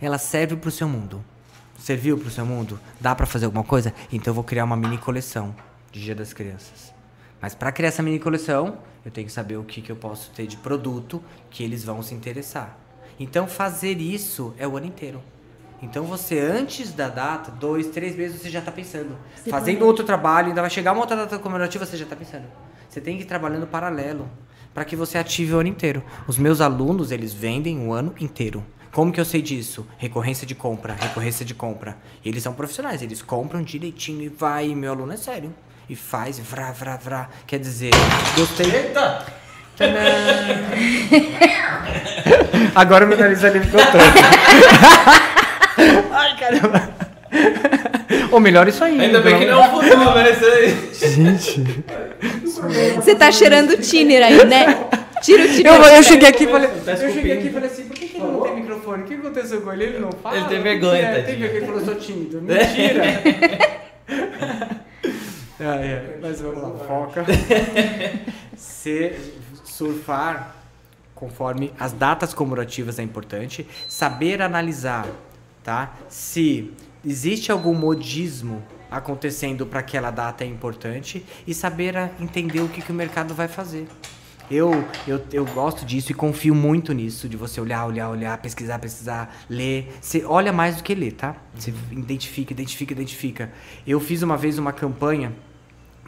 ela 0.00 0.18
serve 0.18 0.56
para 0.56 0.68
o 0.68 0.72
seu 0.72 0.88
mundo. 0.88 1.24
Serviu 1.78 2.18
para 2.18 2.28
o 2.28 2.30
seu 2.30 2.46
mundo? 2.46 2.80
Dá 3.00 3.14
para 3.14 3.26
fazer 3.26 3.44
alguma 3.46 3.64
coisa? 3.64 3.92
Então 4.12 4.30
eu 4.30 4.34
vou 4.34 4.44
criar 4.44 4.64
uma 4.64 4.76
mini 4.76 4.98
coleção 4.98 5.54
de 5.92 6.02
Dia 6.02 6.14
das 6.14 6.32
Crianças. 6.32 6.92
Mas 7.40 7.54
para 7.54 7.70
criar 7.70 7.88
essa 7.88 8.02
mini 8.02 8.18
coleção, 8.18 8.78
eu 9.04 9.10
tenho 9.10 9.26
que 9.26 9.32
saber 9.32 9.56
o 9.56 9.64
que, 9.64 9.82
que 9.82 9.92
eu 9.92 9.96
posso 9.96 10.30
ter 10.30 10.46
de 10.46 10.56
produto 10.56 11.22
que 11.50 11.62
eles 11.62 11.84
vão 11.84 12.02
se 12.02 12.14
interessar. 12.14 12.78
Então 13.20 13.46
fazer 13.46 14.00
isso 14.00 14.54
é 14.58 14.66
o 14.66 14.76
ano 14.76 14.86
inteiro. 14.86 15.22
Então 15.82 16.04
você, 16.04 16.38
antes 16.38 16.92
da 16.92 17.08
data, 17.08 17.50
dois, 17.50 17.88
três 17.88 18.16
meses, 18.16 18.40
você 18.40 18.48
já 18.48 18.60
está 18.60 18.72
pensando. 18.72 19.16
Você 19.36 19.50
Fazendo 19.50 19.76
planeja. 19.76 19.84
outro 19.84 20.04
trabalho, 20.04 20.48
ainda 20.48 20.62
vai 20.62 20.70
chegar 20.70 20.92
uma 20.92 21.02
outra 21.02 21.16
data 21.16 21.38
comemorativa, 21.38 21.84
você 21.84 21.96
já 21.96 22.04
está 22.04 22.16
pensando. 22.16 22.46
Você 22.88 23.00
tem 23.00 23.16
que 23.16 23.24
ir 23.24 23.26
trabalhando 23.26 23.66
paralelo 23.66 24.28
para 24.72 24.84
que 24.84 24.96
você 24.96 25.18
ative 25.18 25.54
o 25.54 25.58
ano 25.58 25.68
inteiro. 25.68 26.02
Os 26.26 26.38
meus 26.38 26.60
alunos, 26.60 27.10
eles 27.10 27.32
vendem 27.32 27.86
o 27.86 27.92
ano 27.92 28.14
inteiro. 28.18 28.64
Como 28.96 29.12
que 29.12 29.20
eu 29.20 29.24
sei 29.26 29.42
disso? 29.42 29.86
Recorrência 29.98 30.46
de 30.46 30.54
compra, 30.54 30.96
recorrência 30.98 31.44
de 31.44 31.52
compra. 31.52 31.98
E 32.24 32.30
eles 32.30 32.42
são 32.42 32.54
profissionais, 32.54 33.02
eles 33.02 33.20
compram 33.20 33.62
direitinho 33.62 34.22
e 34.22 34.28
vai, 34.30 34.68
e 34.68 34.74
meu 34.74 34.92
aluno 34.92 35.12
é 35.12 35.18
sério. 35.18 35.54
E 35.86 35.94
faz, 35.94 36.38
vrá, 36.38 36.72
vrá, 36.72 36.96
vrá. 36.96 37.28
Quer 37.46 37.58
dizer, 37.58 37.90
gostei. 38.34 38.74
Eita! 38.74 39.22
Agora 42.74 43.04
o 43.04 43.08
meu 43.08 43.18
nariz 43.18 43.44
ali 43.44 43.60
ficou 43.60 43.82
todo. 43.84 44.00
Ai, 46.12 46.34
caramba. 46.38 46.88
Ou 48.32 48.40
melhor 48.40 48.66
isso 48.66 48.82
aí. 48.82 48.98
Ainda 48.98 49.20
bem 49.20 49.40
que 49.40 49.44
não 49.44 49.62
é 49.62 49.68
o 49.68 49.72
futuro, 49.72 50.14
né? 50.14 50.30
Isso 50.30 50.46
aí. 52.62 52.92
Você 52.94 53.14
tá 53.14 53.30
cheirando 53.30 53.72
o 53.72 53.76
tiner 53.76 54.24
aí, 54.24 54.42
né? 54.46 54.88
Tira 55.20 55.44
o 55.44 55.48
tiner. 55.48 55.70
Eu, 55.70 55.82
eu 55.82 56.02
cheguei 56.02 56.30
aqui 56.30 56.44
e 56.44 56.46
falei. 56.46 56.70
Tá 56.82 56.92
eu 56.92 57.12
cheguei 57.12 57.32
aqui 57.32 57.48
e 57.48 57.50
falei 57.50 57.68
assim, 57.68 57.84
por 57.84 57.94
que, 57.94 58.05
ele 58.26 58.36
não 58.36 58.42
tem 58.42 58.56
microfone? 58.56 59.02
O 59.02 59.06
que 59.06 59.14
aconteceu 59.14 59.62
com 59.62 59.72
ele? 59.72 59.84
Ele 59.84 59.98
não 59.98 60.12
fala? 60.12 60.36
Ele 60.36 60.46
tem 60.46 60.62
vergonha, 60.62 61.02
é? 61.02 61.22
Tem 61.22 61.36
vergonha, 61.36 61.58
ele 61.58 61.66
falou, 61.66 61.84
sou 61.84 61.94
tímido. 61.94 62.40
Mentira! 62.42 63.02
ai, 65.60 65.92
ai, 65.94 66.18
mas 66.20 66.40
vamos 66.40 66.62
lá, 66.62 66.70
foca. 66.86 67.24
Se 68.56 69.14
surfar 69.64 70.56
conforme 71.14 71.72
as 71.78 71.92
datas 71.92 72.34
comemorativas 72.34 72.98
é 72.98 73.02
importante. 73.02 73.66
Saber 73.88 74.42
analisar, 74.42 75.06
tá? 75.64 75.94
Se 76.08 76.72
existe 77.04 77.50
algum 77.50 77.74
modismo 77.74 78.62
acontecendo 78.90 79.66
para 79.66 79.80
aquela 79.80 80.10
data 80.10 80.44
é 80.44 80.46
importante 80.46 81.24
e 81.46 81.52
saber 81.52 82.10
entender 82.20 82.60
o 82.60 82.68
que, 82.68 82.80
que 82.80 82.92
o 82.92 82.94
mercado 82.94 83.34
vai 83.34 83.48
fazer. 83.48 83.88
Eu, 84.50 84.84
eu, 85.08 85.24
eu 85.32 85.44
gosto 85.44 85.84
disso 85.84 86.12
e 86.12 86.14
confio 86.14 86.54
muito 86.54 86.92
nisso, 86.92 87.28
de 87.28 87.36
você 87.36 87.60
olhar, 87.60 87.84
olhar, 87.84 88.08
olhar, 88.08 88.38
pesquisar, 88.38 88.78
pesquisar, 88.78 89.34
ler. 89.50 89.92
Você 90.00 90.24
olha 90.24 90.52
mais 90.52 90.76
do 90.76 90.82
que 90.82 90.94
ler, 90.94 91.12
tá? 91.12 91.36
Você 91.54 91.74
identifica, 91.90 92.52
identifica, 92.52 92.92
identifica. 92.92 93.52
Eu 93.86 93.98
fiz 93.98 94.22
uma 94.22 94.36
vez 94.36 94.58
uma 94.58 94.72
campanha 94.72 95.32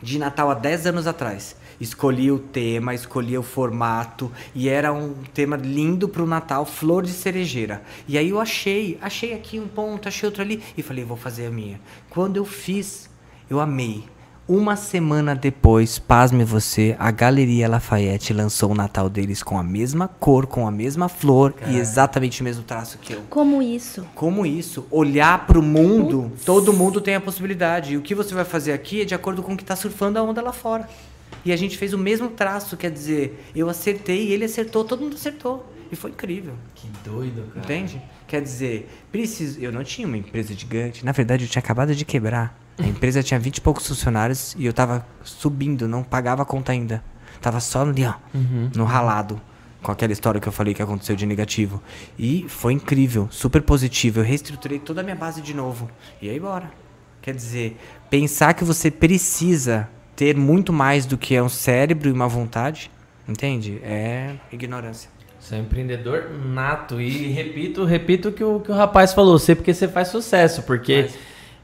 de 0.03 0.18
Natal 0.18 0.51
há 0.51 0.55
10 0.55 0.86
anos 0.86 1.07
atrás. 1.07 1.57
Escolhi 1.80 2.30
o 2.30 2.39
tema, 2.39 2.95
escolhi 2.95 3.36
o 3.36 3.43
formato 3.43 4.30
e 4.55 4.68
era 4.68 4.93
um 4.93 5.14
tema 5.34 5.57
lindo 5.57 6.09
pro 6.09 6.26
Natal, 6.26 6.64
flor 6.64 7.05
de 7.05 7.12
cerejeira. 7.12 7.82
E 8.07 8.16
aí 8.18 8.30
eu 8.30 8.41
achei, 8.41 8.99
achei 9.01 9.34
aqui 9.34 9.59
um 9.59 9.68
ponto, 9.68 10.09
achei 10.09 10.26
outro 10.26 10.43
ali 10.43 10.62
e 10.76 10.82
falei, 10.82 11.05
vou 11.05 11.16
fazer 11.16 11.47
a 11.47 11.51
minha. 11.51 11.80
Quando 12.09 12.36
eu 12.36 12.45
fiz, 12.45 13.09
eu 13.49 13.61
amei. 13.61 14.05
Uma 14.49 14.76
semana 14.76 15.34
depois, 15.34 15.99
pasme 15.99 16.42
você, 16.42 16.96
a 16.99 17.11
Galeria 17.11 17.68
Lafayette 17.68 18.32
lançou 18.32 18.70
o 18.70 18.74
Natal 18.74 19.11
deles 19.11 19.42
com 19.42 19.59
a 19.59 19.62
mesma 19.62 20.09
cor, 20.09 20.46
com 20.46 20.66
a 20.66 20.70
mesma 20.70 21.07
flor 21.07 21.53
e 21.66 21.76
exatamente 21.76 22.40
o 22.40 22.44
mesmo 22.44 22.62
traço 22.62 22.96
que 22.96 23.12
eu. 23.12 23.20
Como 23.28 23.61
isso? 23.61 24.07
Como 24.14 24.46
isso? 24.46 24.86
Olhar 24.90 25.46
para 25.46 25.59
o 25.59 25.62
mundo, 25.62 26.32
todo 26.46 26.72
mundo 26.72 26.99
tem 26.99 27.14
a 27.14 27.20
possibilidade. 27.20 27.92
E 27.92 27.96
o 27.99 28.01
que 28.01 28.14
você 28.14 28.34
vai 28.34 28.46
fazer 28.46 28.72
aqui 28.72 29.03
é 29.03 29.05
de 29.05 29.14
acordo 29.14 29.42
com 29.42 29.53
o 29.53 29.57
que 29.57 29.62
está 29.62 29.76
surfando 29.76 30.18
a 30.18 30.22
onda 30.22 30.40
lá 30.40 30.55
fora. 30.55 30.88
E 31.44 31.53
a 31.53 31.57
gente 31.57 31.76
fez 31.76 31.92
o 31.92 31.99
mesmo 31.99 32.30
traço, 32.30 32.74
quer 32.74 32.90
dizer, 32.90 33.44
eu 33.55 33.68
acertei, 33.68 34.32
ele 34.32 34.46
acertou, 34.46 34.82
todo 34.82 35.03
mundo 35.03 35.16
acertou. 35.16 35.66
E 35.91 35.97
foi 35.97 36.11
incrível. 36.11 36.55
Que 36.74 36.89
doido, 37.05 37.47
cara. 37.53 37.61
Entende? 37.64 38.03
Quer 38.26 38.43
dizer, 38.43 38.91
preciso. 39.11 39.61
Eu 39.61 39.72
não 39.72 39.82
tinha 39.82 40.07
uma 40.07 40.16
empresa 40.16 40.55
gigante. 40.55 41.05
Na 41.05 41.12
verdade, 41.12 41.45
eu 41.45 41.49
tinha 41.49 41.61
acabado 41.61 41.95
de 41.95 42.05
quebrar. 42.05 42.59
A 42.78 42.86
empresa 42.86 43.22
tinha 43.22 43.41
20 43.41 43.57
e 43.57 43.61
poucos 43.61 43.86
funcionários 43.86 44.55
e 44.57 44.64
eu 44.64 44.72
tava 44.72 45.05
subindo, 45.24 45.89
não 45.89 46.05
pagava 46.05 46.43
a 46.43 46.45
conta 46.45 46.70
ainda. 46.70 47.03
Tava 47.41 47.59
só 47.61 47.82
ali, 47.82 48.05
ó, 48.05 48.14
no 48.74 48.84
ralado. 48.84 49.41
Com 49.82 49.93
aquela 49.93 50.12
história 50.12 50.41
que 50.41 50.49
eu 50.49 50.53
falei 50.53 50.74
que 50.74 50.82
aconteceu 50.82 51.14
de 51.14 51.24
negativo. 51.24 51.82
E 52.18 52.47
foi 52.49 52.72
incrível, 52.72 53.28
super 53.30 53.62
positivo. 53.62 54.20
Eu 54.20 54.24
reestruturei 54.24 54.78
toda 54.78 55.01
a 55.01 55.05
minha 55.05 55.14
base 55.16 55.41
de 55.41 55.55
novo. 55.55 55.89
E 56.20 56.28
aí, 56.28 56.39
bora. 56.39 56.70
Quer 57.22 57.34
dizer, 57.34 57.76
pensar 58.11 58.55
que 58.55 58.64
você 58.64 58.91
precisa 58.91 59.89
ter 60.16 60.36
muito 60.36 60.72
mais 60.72 61.07
do 61.07 61.16
que 61.16 61.34
é 61.34 61.43
um 61.43 61.49
cérebro 61.49 62.09
e 62.09 62.12
uma 62.12 62.26
vontade, 62.26 62.91
entende? 63.28 63.78
É 63.82 64.34
ignorância. 64.51 65.11
Você 65.49 65.55
é 65.55 65.59
um 65.59 65.62
empreendedor 65.62 66.24
nato. 66.44 67.01
E 67.01 67.28
repito, 67.28 67.82
repito 67.86 68.28
o 68.28 68.32
que 68.32 68.44
o 68.44 68.61
que 68.61 68.70
o 68.70 68.74
rapaz 68.74 69.14
falou. 69.14 69.38
Sei 69.38 69.55
porque 69.55 69.72
você 69.72 69.88
faz 69.88 70.09
sucesso. 70.09 70.62
Porque 70.64 71.07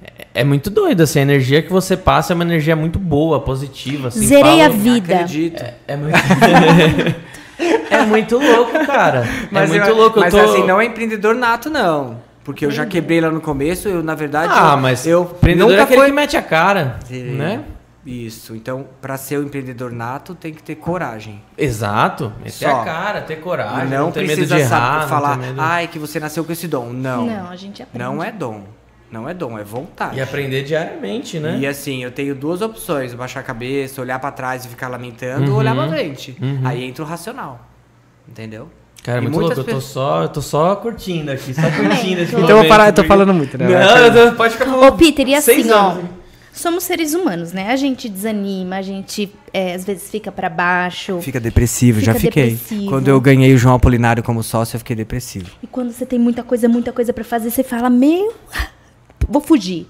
é, 0.02 0.26
é 0.36 0.44
muito 0.44 0.70
doido, 0.70 1.02
assim. 1.02 1.18
A 1.18 1.22
energia 1.22 1.60
que 1.60 1.70
você 1.70 1.94
passa 1.94 2.32
é 2.32 2.34
uma 2.34 2.44
energia 2.44 2.74
muito 2.74 2.98
boa, 2.98 3.40
positiva. 3.40 4.08
Assim, 4.08 4.26
Zerei 4.26 4.42
fala- 4.42 4.64
a 4.64 4.68
vida. 4.70 5.14
Acredito. 5.16 5.62
É, 5.62 5.74
é 5.88 5.96
muito... 5.96 6.16
é 7.90 8.06
muito 8.06 8.38
louco, 8.38 8.86
cara. 8.86 9.28
Mas 9.50 9.68
é 9.70 9.74
muito 9.74 9.88
eu- 9.90 9.96
louco. 9.96 10.18
Eu 10.18 10.22
Mas 10.22 10.32
tô... 10.32 10.40
assim, 10.40 10.66
não 10.66 10.80
é 10.80 10.86
empreendedor 10.86 11.34
nato, 11.34 11.68
não. 11.68 12.16
Porque 12.42 12.64
eu 12.64 12.70
já 12.70 12.86
quebrei 12.86 13.20
lá 13.20 13.30
no 13.30 13.42
começo, 13.42 13.86
eu, 13.86 14.02
na 14.02 14.14
verdade. 14.14 14.50
Ah, 14.54 14.72
eu, 14.72 14.80
mas 14.80 15.06
eu 15.06 15.22
empreendedor 15.24 15.68
é 15.68 15.72
nunca 15.72 15.82
aquele 15.84 16.00
foi... 16.00 16.06
que 16.08 16.12
mete 16.14 16.36
a 16.38 16.42
cara, 16.42 16.98
Sim. 17.06 17.22
né? 17.32 17.60
Isso. 18.06 18.54
Então, 18.54 18.86
para 19.00 19.16
ser 19.16 19.38
um 19.38 19.44
empreendedor 19.44 19.90
nato, 19.90 20.34
tem 20.34 20.52
que 20.52 20.62
ter 20.62 20.74
coragem. 20.74 21.40
Exato. 21.56 22.32
Meter 22.38 22.50
Só. 22.52 22.80
a 22.82 22.84
cara, 22.84 23.20
ter 23.22 23.36
coragem, 23.36 23.86
e 23.86 23.90
não, 23.90 24.04
não, 24.06 24.12
ter 24.12 24.20
medo 24.20 24.32
precisa 24.36 24.56
de 24.56 24.62
saber 24.64 24.74
errar, 24.74 25.00
não 25.02 25.08
falar, 25.08 25.38
medo... 25.38 25.60
ai, 25.60 25.88
que 25.88 25.98
você 25.98 26.20
nasceu 26.20 26.44
com 26.44 26.52
esse 26.52 26.68
dom. 26.68 26.90
Não. 26.92 27.24
Não, 27.26 27.48
a 27.50 27.56
gente 27.56 27.82
aprende. 27.82 28.04
Não 28.04 28.22
é 28.22 28.30
dom. 28.30 28.64
Não 29.10 29.28
é 29.28 29.32
dom, 29.32 29.56
é 29.58 29.62
vontade. 29.64 30.18
E 30.18 30.20
aprender 30.20 30.64
diariamente, 30.64 31.38
né? 31.38 31.56
E 31.60 31.66
assim, 31.66 32.02
eu 32.02 32.10
tenho 32.10 32.34
duas 32.34 32.60
opções: 32.60 33.14
baixar 33.14 33.40
a 33.40 33.42
cabeça, 33.44 34.00
olhar 34.00 34.18
pra 34.18 34.30
trás 34.32 34.64
e 34.64 34.68
ficar 34.68 34.88
lamentando, 34.88 35.46
Uhum. 35.46 35.52
ou 35.52 35.58
olhar 35.60 35.74
pra 35.74 35.88
frente. 35.88 36.36
Uhum. 36.42 36.60
Aí 36.64 36.84
entra 36.84 37.04
o 37.04 37.06
racional. 37.06 37.60
Entendeu? 38.28 38.68
Cara, 39.04 39.18
é 39.18 39.20
E 39.20 39.22
muito 39.24 39.38
louco. 39.38 39.52
Eu 39.52 39.56
tô 39.56 39.64
pessoas- 39.64 39.84
só, 39.84 40.22
eu 40.22 40.28
tô 40.30 40.42
só 40.42 40.74
curtindo 40.76 41.30
aqui, 41.30 41.54
só 41.54 41.62
curtindo 41.70 42.22
esse 42.22 42.34
Então 42.34 42.48
eu 42.50 42.56
vou 42.58 42.66
parar, 42.68 42.88
eu 42.88 42.92
tô 42.92 43.04
falando 43.04 43.32
muito, 43.32 43.56
né? 43.56 43.66
Não, 44.10 44.34
pode 44.34 44.54
ficar 44.54 44.64
falando. 44.66 44.88
Ô, 44.88 44.96
Peter, 44.96 45.28
e 45.28 45.40
seis 45.40 45.60
assim, 45.60 45.70
ó. 45.72 45.90
anos. 45.90 46.04
Somos 46.54 46.84
seres 46.84 47.14
humanos, 47.14 47.52
né? 47.52 47.70
A 47.72 47.76
gente 47.76 48.08
desanima, 48.08 48.76
a 48.76 48.82
gente 48.82 49.28
é, 49.52 49.74
às 49.74 49.84
vezes 49.84 50.08
fica 50.08 50.30
pra 50.30 50.48
baixo. 50.48 51.20
Fica 51.20 51.40
depressivo, 51.40 52.00
já 52.00 52.14
Fica 52.14 52.26
fiquei. 52.26 52.50
depressivo. 52.52 52.88
Quando 52.90 53.08
eu 53.08 53.20
ganhei 53.20 53.52
o 53.52 53.58
João 53.58 53.74
Apolinário 53.74 54.22
como 54.22 54.40
sócio, 54.40 54.76
eu 54.76 54.78
fiquei 54.78 54.94
depressivo. 54.94 55.50
E 55.60 55.66
quando 55.66 55.90
você 55.90 56.06
tem 56.06 56.16
muita 56.18 56.44
coisa, 56.44 56.68
muita 56.68 56.92
coisa 56.92 57.12
pra 57.12 57.24
fazer, 57.24 57.50
você 57.50 57.64
fala, 57.64 57.90
meu, 57.90 58.32
vou 59.28 59.42
fugir. 59.42 59.88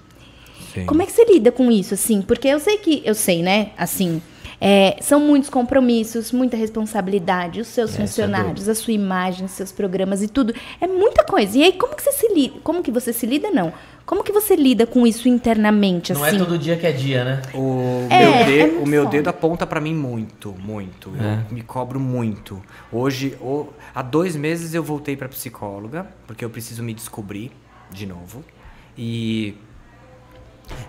Sim. 0.72 0.86
Como 0.86 1.02
é 1.02 1.06
que 1.06 1.12
você 1.12 1.24
lida 1.26 1.52
com 1.52 1.70
isso, 1.70 1.92
assim? 1.92 2.22
Porque 2.22 2.48
eu 2.48 2.58
sei 2.58 2.78
que, 2.78 3.02
eu 3.04 3.14
sei, 3.14 3.42
né? 3.42 3.68
Assim, 3.76 4.22
é, 4.66 4.96
são 5.02 5.20
muitos 5.20 5.50
compromissos, 5.50 6.32
muita 6.32 6.56
responsabilidade, 6.56 7.60
os 7.60 7.66
seus 7.66 7.90
É, 7.92 7.94
é 7.94 8.06
funcionários, 8.06 8.66
a 8.66 8.74
sua 8.74 8.94
imagem, 8.94 9.44
os 9.44 9.50
seus 9.52 9.70
programas 9.70 10.22
e 10.22 10.28
tudo. 10.28 10.54
É 10.80 10.86
muita 10.86 11.22
coisa. 11.22 11.58
E 11.58 11.62
aí, 11.62 11.72
como 11.74 11.94
que 11.94 12.02
você 12.02 12.12
se 12.12 12.32
lida? 12.34 12.54
Como 12.64 12.82
que 12.82 12.90
você 12.90 13.12
se 13.12 13.26
lida, 13.26 13.50
não? 13.50 13.74
Como 14.06 14.24
que 14.24 14.32
você 14.32 14.56
lida 14.56 14.86
com 14.86 15.06
isso 15.06 15.28
internamente, 15.28 16.14
Não 16.14 16.24
assim? 16.24 16.36
é 16.36 16.38
todo 16.38 16.58
dia 16.58 16.76
que 16.78 16.86
é 16.86 16.92
dia, 16.92 17.24
né? 17.24 17.42
O, 17.54 18.06
É, 18.08 18.18
meu, 18.20 18.34
é 18.34 18.44
de- 18.44 18.58
muito 18.72 18.82
o 18.84 18.88
meu 18.88 19.06
dedo 19.06 19.28
aponta 19.28 19.66
pra 19.66 19.80
mim 19.82 19.94
muito, 19.94 20.54
muito. 20.58 21.10
É. 21.20 21.44
Eu 21.50 21.54
me 21.54 21.62
cobro 21.62 22.00
muito. 22.00 22.62
Hoje, 22.90 23.36
o- 23.42 23.66
há 23.94 24.00
dois 24.00 24.34
meses 24.34 24.72
eu 24.72 24.82
voltei 24.82 25.14
pra 25.16 25.28
psicóloga, 25.28 26.06
porque 26.26 26.42
eu 26.44 26.48
preciso 26.50 26.82
me 26.82 26.94
descobrir 26.94 27.52
de 27.90 28.06
novo. 28.06 28.42
E 28.96 29.54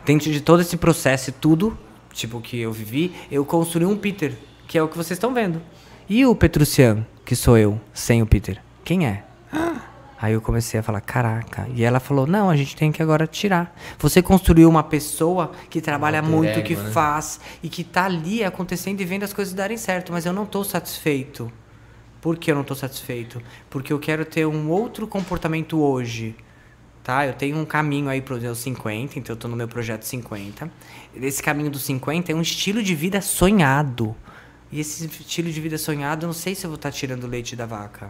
dentro 0.06 0.32
de 0.32 0.40
todo 0.42 0.62
esse 0.62 0.78
processo 0.78 1.30
e 1.30 1.34
tudo, 1.34 1.78
tipo, 2.16 2.42
que 2.42 2.60
eu 2.60 2.72
vivi, 2.72 3.14
eu 3.30 3.46
construí 3.46 3.86
um 3.86 3.98
Peter, 3.98 4.34
que 4.68 4.78
é 4.78 4.82
o 4.82 4.88
que 4.88 4.98
vocês 4.98 5.18
estão 5.18 5.34
vendo. 5.34 5.62
E 6.10 6.26
o 6.26 6.36
Petrucian, 6.36 7.06
que 7.24 7.36
sou 7.36 7.58
eu, 7.58 7.80
sem 7.94 8.22
o 8.22 8.26
Peter? 8.26 8.62
Quem 8.84 9.06
é? 9.06 9.24
Aí 10.22 10.34
eu 10.34 10.42
comecei 10.42 10.80
a 10.80 10.84
falar, 10.84 11.02
caraca. 11.02 11.68
E 11.76 11.84
ela 11.84 12.00
falou, 12.00 12.26
não, 12.26 12.50
a 12.50 12.56
gente 12.56 12.76
tem 12.76 12.92
que 12.92 13.04
agora 13.04 13.28
tirar. 13.28 13.76
Você 14.00 14.22
construiu 14.22 14.70
uma 14.70 14.82
pessoa 14.82 15.52
que 15.70 15.82
trabalha 15.82 16.20
alter 16.20 16.32
muito, 16.32 16.60
ego, 16.60 16.68
que 16.68 16.76
né? 16.76 16.90
faz 16.90 17.40
e 17.62 17.68
que 17.68 17.84
tá 17.84 18.06
ali 18.06 18.44
acontecendo 18.44 19.02
e 19.02 19.06
vendo 19.06 19.24
as 19.24 19.34
coisas 19.34 19.54
darem 19.54 19.78
certo, 19.78 20.14
mas 20.14 20.26
eu 20.26 20.32
não 20.32 20.46
tô 20.46 20.64
satisfeito. 20.64 21.52
Por 22.22 22.38
que 22.38 22.50
eu 22.50 22.56
não 22.56 22.64
tô 22.64 22.74
satisfeito? 22.74 23.42
Porque 23.70 23.92
eu 23.92 24.00
quero 24.00 24.26
ter 24.26 24.48
um 24.48 24.70
outro 24.70 25.06
comportamento 25.06 25.80
hoje. 25.80 26.36
Tá? 27.06 27.24
Eu 27.28 27.34
tenho 27.34 27.56
um 27.60 27.66
caminho 27.66 28.10
aí 28.10 28.20
para 28.20 28.34
os 28.34 28.42
meus 28.42 28.58
50, 28.58 29.20
então 29.20 29.36
eu 29.36 29.40
tô 29.40 29.48
no 29.48 29.56
meu 29.56 29.68
projeto 29.68 30.02
50. 30.02 30.68
Esse 31.22 31.42
caminho 31.44 31.70
dos 31.70 31.84
50 31.84 32.32
é 32.32 32.36
um 32.36 32.42
estilo 32.42 32.82
de 32.82 32.96
vida 32.96 33.22
sonhado. 33.22 34.16
E 34.72 34.80
esse 34.80 35.06
estilo 35.06 35.52
de 35.52 35.62
vida 35.62 35.78
sonhado, 35.78 36.26
eu 36.26 36.28
não 36.28 36.34
sei 36.34 36.56
se 36.56 36.66
eu 36.66 36.70
vou 36.72 36.76
estar 36.78 36.92
tirando 36.92 37.28
leite 37.28 37.56
da 37.56 37.68
vaca. 37.68 38.10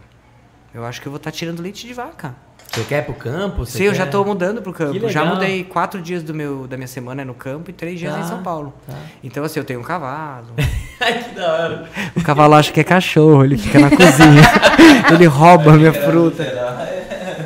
Eu 0.72 0.82
acho 0.84 1.02
que 1.02 1.06
eu 1.08 1.12
vou 1.12 1.18
estar 1.18 1.30
tirando 1.30 1.60
leite 1.60 1.86
de 1.86 1.92
vaca. 1.92 2.34
Você 2.72 2.84
quer 2.84 3.02
ir 3.02 3.04
pro 3.04 3.12
campo? 3.14 3.66
Você 3.66 3.76
Sim, 3.78 3.84
eu 3.84 3.92
quer- 3.92 3.98
já 3.98 4.06
tô 4.06 4.24
mudando 4.24 4.62
pro 4.62 4.72
campo. 4.72 5.08
Já 5.10 5.26
mudei 5.26 5.62
quatro 5.62 6.00
dias 6.00 6.22
do 6.22 6.32
meu, 6.32 6.66
da 6.66 6.78
minha 6.78 6.88
semana 6.88 7.22
no 7.22 7.34
campo 7.34 7.68
e 7.70 7.74
três 7.74 7.98
dias 7.98 8.14
Tá, 8.14 8.20
em 8.20 8.24
São 8.24 8.42
Paulo. 8.42 8.72
tá. 8.86 8.94
Então, 9.22 9.44
assim, 9.44 9.60
eu 9.60 9.64
tenho 9.64 9.80
um 9.80 9.82
cavalo. 9.84 10.48
Ai, 11.00 11.22
que 11.22 11.34
da 11.34 11.52
hora. 11.52 11.90
o 12.16 12.22
cavalo 12.22 12.54
acha 12.54 12.72
que 12.72 12.80
é 12.80 12.84
cachorro, 12.84 13.44
ele 13.44 13.58
fica 13.58 13.78
na 13.78 13.90
cozinha. 13.90 14.42
ele 15.12 15.26
rouba 15.26 15.72
a 15.74 15.76
minha 15.76 15.92
fruta. 15.92 16.44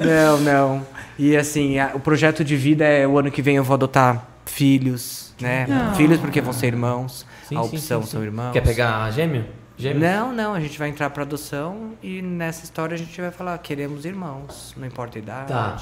Não, 0.05 0.39
não. 0.41 1.00
E 1.23 1.37
assim, 1.37 1.79
a- 1.79 1.91
o 1.93 2.01
projeto 2.01 2.43
de 2.43 2.57
vida 2.57 2.83
é 2.83 3.07
o 3.07 3.19
ano 3.19 3.31
que 3.31 3.43
vem 3.43 3.57
eu 3.57 3.63
vou 3.63 3.75
adotar 3.75 4.25
filhos, 4.47 5.35
né? 5.39 5.67
Filhos 5.95 6.19
porque 6.19 6.41
vão 6.41 6.51
ser 6.55 6.69
irmãos. 6.69 7.27
Sim, 7.47 7.57
a 7.57 7.61
opção 7.61 8.01
sim, 8.01 8.07
sim. 8.07 8.13
são 8.13 8.23
irmãos. 8.23 8.53
Quer 8.55 8.63
pegar 8.63 9.11
gêmeo? 9.13 9.45
Gêmeo? 9.77 10.01
Não, 10.01 10.33
não, 10.33 10.55
a 10.55 10.61
gente 10.61 10.79
vai 10.79 10.89
entrar 10.89 11.11
pra 11.11 11.23
adoção 11.25 11.91
e 12.03 12.23
nessa 12.23 12.65
história 12.65 12.95
a 12.95 12.99
gente 12.99 13.21
vai 13.21 13.31
falar, 13.31 13.59
queremos 13.59 14.07
irmãos, 14.07 14.75
não 14.79 14.87
importa 14.87 15.19
a 15.19 15.21
idade. 15.21 15.49
Tá. 15.49 15.77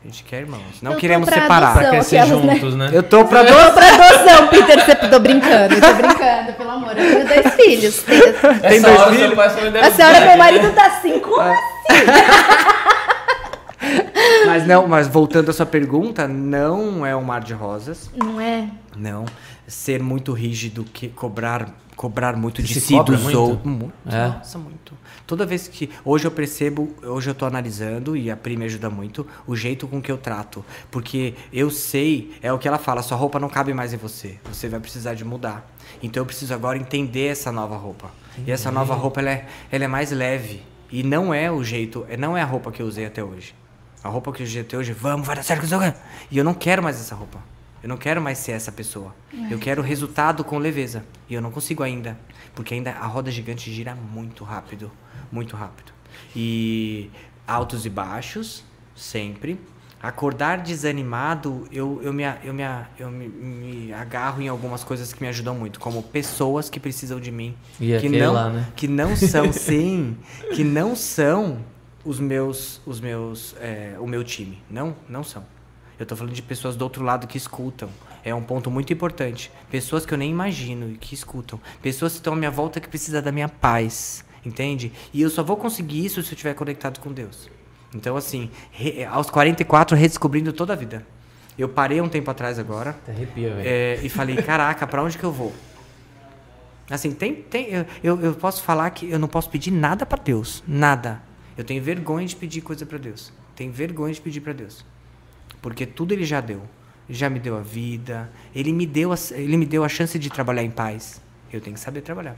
A 0.00 0.06
gente 0.06 0.22
quer 0.22 0.42
irmãos. 0.42 0.80
Não 0.80 0.92
Eu 0.92 0.98
queremos 0.98 1.28
pra 1.28 1.42
separar. 1.42 1.70
adoção. 1.70 1.82
Pra 1.82 1.90
crescer 1.90 2.18
aquelas, 2.18 2.44
né? 2.44 2.54
juntos, 2.54 2.76
né? 2.76 2.90
Eu 2.92 3.02
tô 3.02 3.24
pra 3.24 3.42
Eu 3.42 3.46
tô 3.66 3.72
pra 3.72 3.88
adoção, 3.88 4.46
Peter. 4.48 4.84
Você... 4.84 4.94
Tô 4.94 5.18
brincando, 5.18 5.80
tô 5.80 5.94
brincando, 5.94 6.52
pelo 6.52 6.70
amor. 6.70 6.96
Eu 6.96 7.24
tenho 7.24 7.26
dois 7.42 7.54
filhos. 7.56 8.02
Tenho... 8.04 8.28
Essa 8.28 8.60
Tem 8.60 8.80
dois 8.80 9.02
filhos? 9.08 9.38
A 9.82 9.90
senhora, 9.90 10.20
meu 10.24 10.36
marido 10.36 10.72
tá 10.72 10.86
assim, 10.86 11.18
como 11.18 11.40
assim? 11.40 11.58
Mas 14.46 14.66
não, 14.66 14.86
mas 14.86 15.06
voltando 15.08 15.50
à 15.50 15.52
sua 15.52 15.66
pergunta, 15.66 16.26
não 16.28 17.04
é 17.04 17.14
um 17.14 17.22
mar 17.22 17.42
de 17.42 17.52
rosas. 17.52 18.10
Não 18.16 18.40
é? 18.40 18.70
Não. 18.96 19.24
Ser 19.66 20.02
muito 20.02 20.32
rígido, 20.32 20.84
que 20.84 21.08
cobrar, 21.08 21.74
cobrar 21.94 22.36
muito 22.36 22.62
Você 22.62 22.74
de 22.74 22.80
si 22.80 23.02
dos 23.02 23.22
muito? 23.22 23.40
outros. 23.40 23.66
Muito, 23.66 23.92
É? 24.06 24.28
Nossa, 24.28 24.58
muito. 24.58 24.94
Toda 25.26 25.44
vez 25.44 25.68
que. 25.68 25.90
Hoje 26.04 26.26
eu 26.26 26.30
percebo, 26.30 26.94
hoje 27.02 27.28
eu 27.28 27.34
tô 27.34 27.44
analisando, 27.44 28.16
e 28.16 28.30
a 28.30 28.36
Pri 28.36 28.56
me 28.56 28.64
ajuda 28.64 28.88
muito, 28.88 29.26
o 29.46 29.54
jeito 29.54 29.86
com 29.86 30.00
que 30.00 30.10
eu 30.10 30.16
trato. 30.16 30.64
Porque 30.90 31.34
eu 31.52 31.70
sei, 31.70 32.32
é 32.42 32.50
o 32.52 32.58
que 32.58 32.66
ela 32.66 32.78
fala, 32.78 33.02
sua 33.02 33.16
roupa 33.16 33.38
não 33.38 33.48
cabe 33.48 33.74
mais 33.74 33.92
em 33.92 33.98
você. 33.98 34.38
Você 34.50 34.68
vai 34.68 34.80
precisar 34.80 35.14
de 35.14 35.24
mudar. 35.24 35.70
Então 36.02 36.22
eu 36.22 36.26
preciso 36.26 36.54
agora 36.54 36.78
entender 36.78 37.26
essa 37.26 37.52
nova 37.52 37.76
roupa. 37.76 38.10
E 38.46 38.50
essa 38.50 38.70
nova 38.70 38.94
roupa, 38.94 39.20
ela 39.20 39.30
é, 39.30 39.46
ela 39.70 39.84
é 39.84 39.88
mais 39.88 40.10
leve. 40.12 40.62
E 40.90 41.02
não 41.02 41.34
é 41.34 41.50
o 41.52 41.62
jeito, 41.62 42.06
não 42.18 42.34
é 42.36 42.40
a 42.40 42.46
roupa 42.46 42.72
que 42.72 42.80
eu 42.80 42.86
usei 42.86 43.04
até 43.04 43.22
hoje. 43.22 43.54
A 44.02 44.08
roupa 44.08 44.32
que 44.32 44.42
eu 44.42 44.60
até 44.60 44.76
hoje, 44.76 44.92
vamos, 44.92 45.26
vai 45.26 45.36
dar 45.36 45.42
certo. 45.42 45.66
E 46.30 46.38
eu 46.38 46.44
não 46.44 46.54
quero 46.54 46.82
mais 46.82 47.00
essa 47.00 47.14
roupa. 47.14 47.38
Eu 47.82 47.88
não 47.88 47.96
quero 47.96 48.20
mais 48.20 48.38
ser 48.38 48.52
essa 48.52 48.72
pessoa. 48.72 49.14
Eu 49.50 49.58
quero 49.58 49.82
resultado 49.82 50.42
com 50.42 50.58
leveza. 50.58 51.04
E 51.28 51.34
eu 51.34 51.40
não 51.40 51.50
consigo 51.50 51.82
ainda. 51.82 52.18
Porque 52.54 52.74
ainda 52.74 52.90
a 52.92 53.06
roda 53.06 53.30
gigante 53.30 53.72
gira 53.72 53.94
muito 53.94 54.44
rápido. 54.44 54.90
Muito 55.30 55.56
rápido. 55.56 55.92
E 56.34 57.10
altos 57.46 57.86
e 57.86 57.90
baixos, 57.90 58.64
sempre. 58.94 59.60
Acordar 60.00 60.58
desanimado, 60.58 61.66
eu, 61.72 62.00
eu, 62.02 62.12
me, 62.12 62.22
eu, 62.44 62.54
me, 62.54 62.62
eu 62.98 63.10
me, 63.10 63.28
me 63.28 63.92
agarro 63.92 64.40
em 64.40 64.46
algumas 64.46 64.84
coisas 64.84 65.12
que 65.12 65.20
me 65.20 65.28
ajudam 65.28 65.56
muito, 65.56 65.80
como 65.80 66.04
pessoas 66.04 66.70
que 66.70 66.78
precisam 66.78 67.18
de 67.18 67.32
mim. 67.32 67.56
E 67.80 67.98
que 67.98 68.08
não, 68.08 68.32
lá, 68.32 68.48
né? 68.48 68.68
que 68.76 68.86
não 68.86 69.16
são, 69.16 69.50
sim, 69.52 70.16
que 70.54 70.62
não 70.62 70.94
são 70.94 71.58
os 72.04 72.18
meus, 72.20 72.80
os 72.86 73.00
meus, 73.00 73.54
é, 73.60 73.96
o 73.98 74.06
meu 74.06 74.22
time. 74.24 74.62
Não, 74.70 74.94
não 75.08 75.22
são. 75.24 75.44
Eu 75.98 76.06
tô 76.06 76.14
falando 76.14 76.32
de 76.32 76.42
pessoas 76.42 76.76
do 76.76 76.82
outro 76.82 77.02
lado 77.04 77.26
que 77.26 77.36
escutam. 77.36 77.88
É 78.24 78.34
um 78.34 78.42
ponto 78.42 78.70
muito 78.70 78.92
importante. 78.92 79.50
Pessoas 79.70 80.06
que 80.06 80.14
eu 80.14 80.18
nem 80.18 80.30
imagino 80.30 80.90
e 80.90 80.96
que 80.96 81.14
escutam. 81.14 81.60
Pessoas 81.82 82.12
que 82.12 82.18
estão 82.18 82.32
à 82.34 82.36
minha 82.36 82.50
volta 82.50 82.80
que 82.80 82.88
precisam 82.88 83.20
da 83.22 83.32
minha 83.32 83.48
paz. 83.48 84.24
Entende? 84.46 84.92
E 85.12 85.20
eu 85.20 85.28
só 85.30 85.42
vou 85.42 85.56
conseguir 85.56 86.04
isso 86.04 86.22
se 86.22 86.28
eu 86.28 86.32
estiver 86.34 86.54
conectado 86.54 87.00
com 87.00 87.12
Deus. 87.12 87.50
Então, 87.94 88.16
assim, 88.16 88.50
re- 88.70 89.04
aos 89.04 89.28
44, 89.30 89.96
redescobrindo 89.96 90.52
toda 90.52 90.72
a 90.72 90.76
vida. 90.76 91.04
Eu 91.58 91.68
parei 91.68 92.00
um 92.00 92.08
tempo 92.08 92.30
atrás 92.30 92.58
agora 92.58 92.96
arrepia, 93.08 93.56
é, 93.64 93.98
e 94.02 94.08
falei, 94.08 94.36
caraca, 94.36 94.86
pra 94.86 95.02
onde 95.02 95.18
que 95.18 95.24
eu 95.24 95.32
vou? 95.32 95.52
Assim, 96.88 97.12
tem, 97.12 97.34
tem, 97.34 97.84
eu, 98.02 98.20
eu, 98.20 98.34
posso 98.34 98.62
falar 98.62 98.88
que 98.90 99.10
eu 99.10 99.18
não 99.18 99.26
posso 99.28 99.50
pedir 99.50 99.70
nada 99.72 100.06
pra 100.06 100.18
Deus, 100.22 100.62
nada. 100.66 101.20
Eu 101.58 101.64
tenho 101.64 101.82
vergonha 101.82 102.26
de 102.26 102.36
pedir 102.36 102.62
coisa 102.62 102.86
pra 102.86 102.96
Deus. 102.96 103.32
Tenho 103.54 103.72
vergonha 103.72 104.14
de 104.14 104.20
pedir 104.20 104.40
pra 104.40 104.52
Deus, 104.52 104.84
porque 105.60 105.84
tudo 105.84 106.12
Ele 106.12 106.24
já 106.24 106.40
deu. 106.40 106.62
Já 107.10 107.28
me 107.28 107.40
deu 107.40 107.56
a 107.56 107.60
vida. 107.60 108.30
Ele 108.54 108.72
me 108.72 108.86
deu, 108.86 109.12
a, 109.12 109.16
ele 109.32 109.56
me 109.56 109.66
deu 109.66 109.82
a 109.82 109.88
chance 109.88 110.18
de 110.18 110.30
trabalhar 110.30 110.62
em 110.62 110.70
paz. 110.70 111.20
Eu 111.52 111.60
tenho 111.60 111.74
que 111.74 111.80
saber 111.80 112.02
trabalhar. 112.02 112.36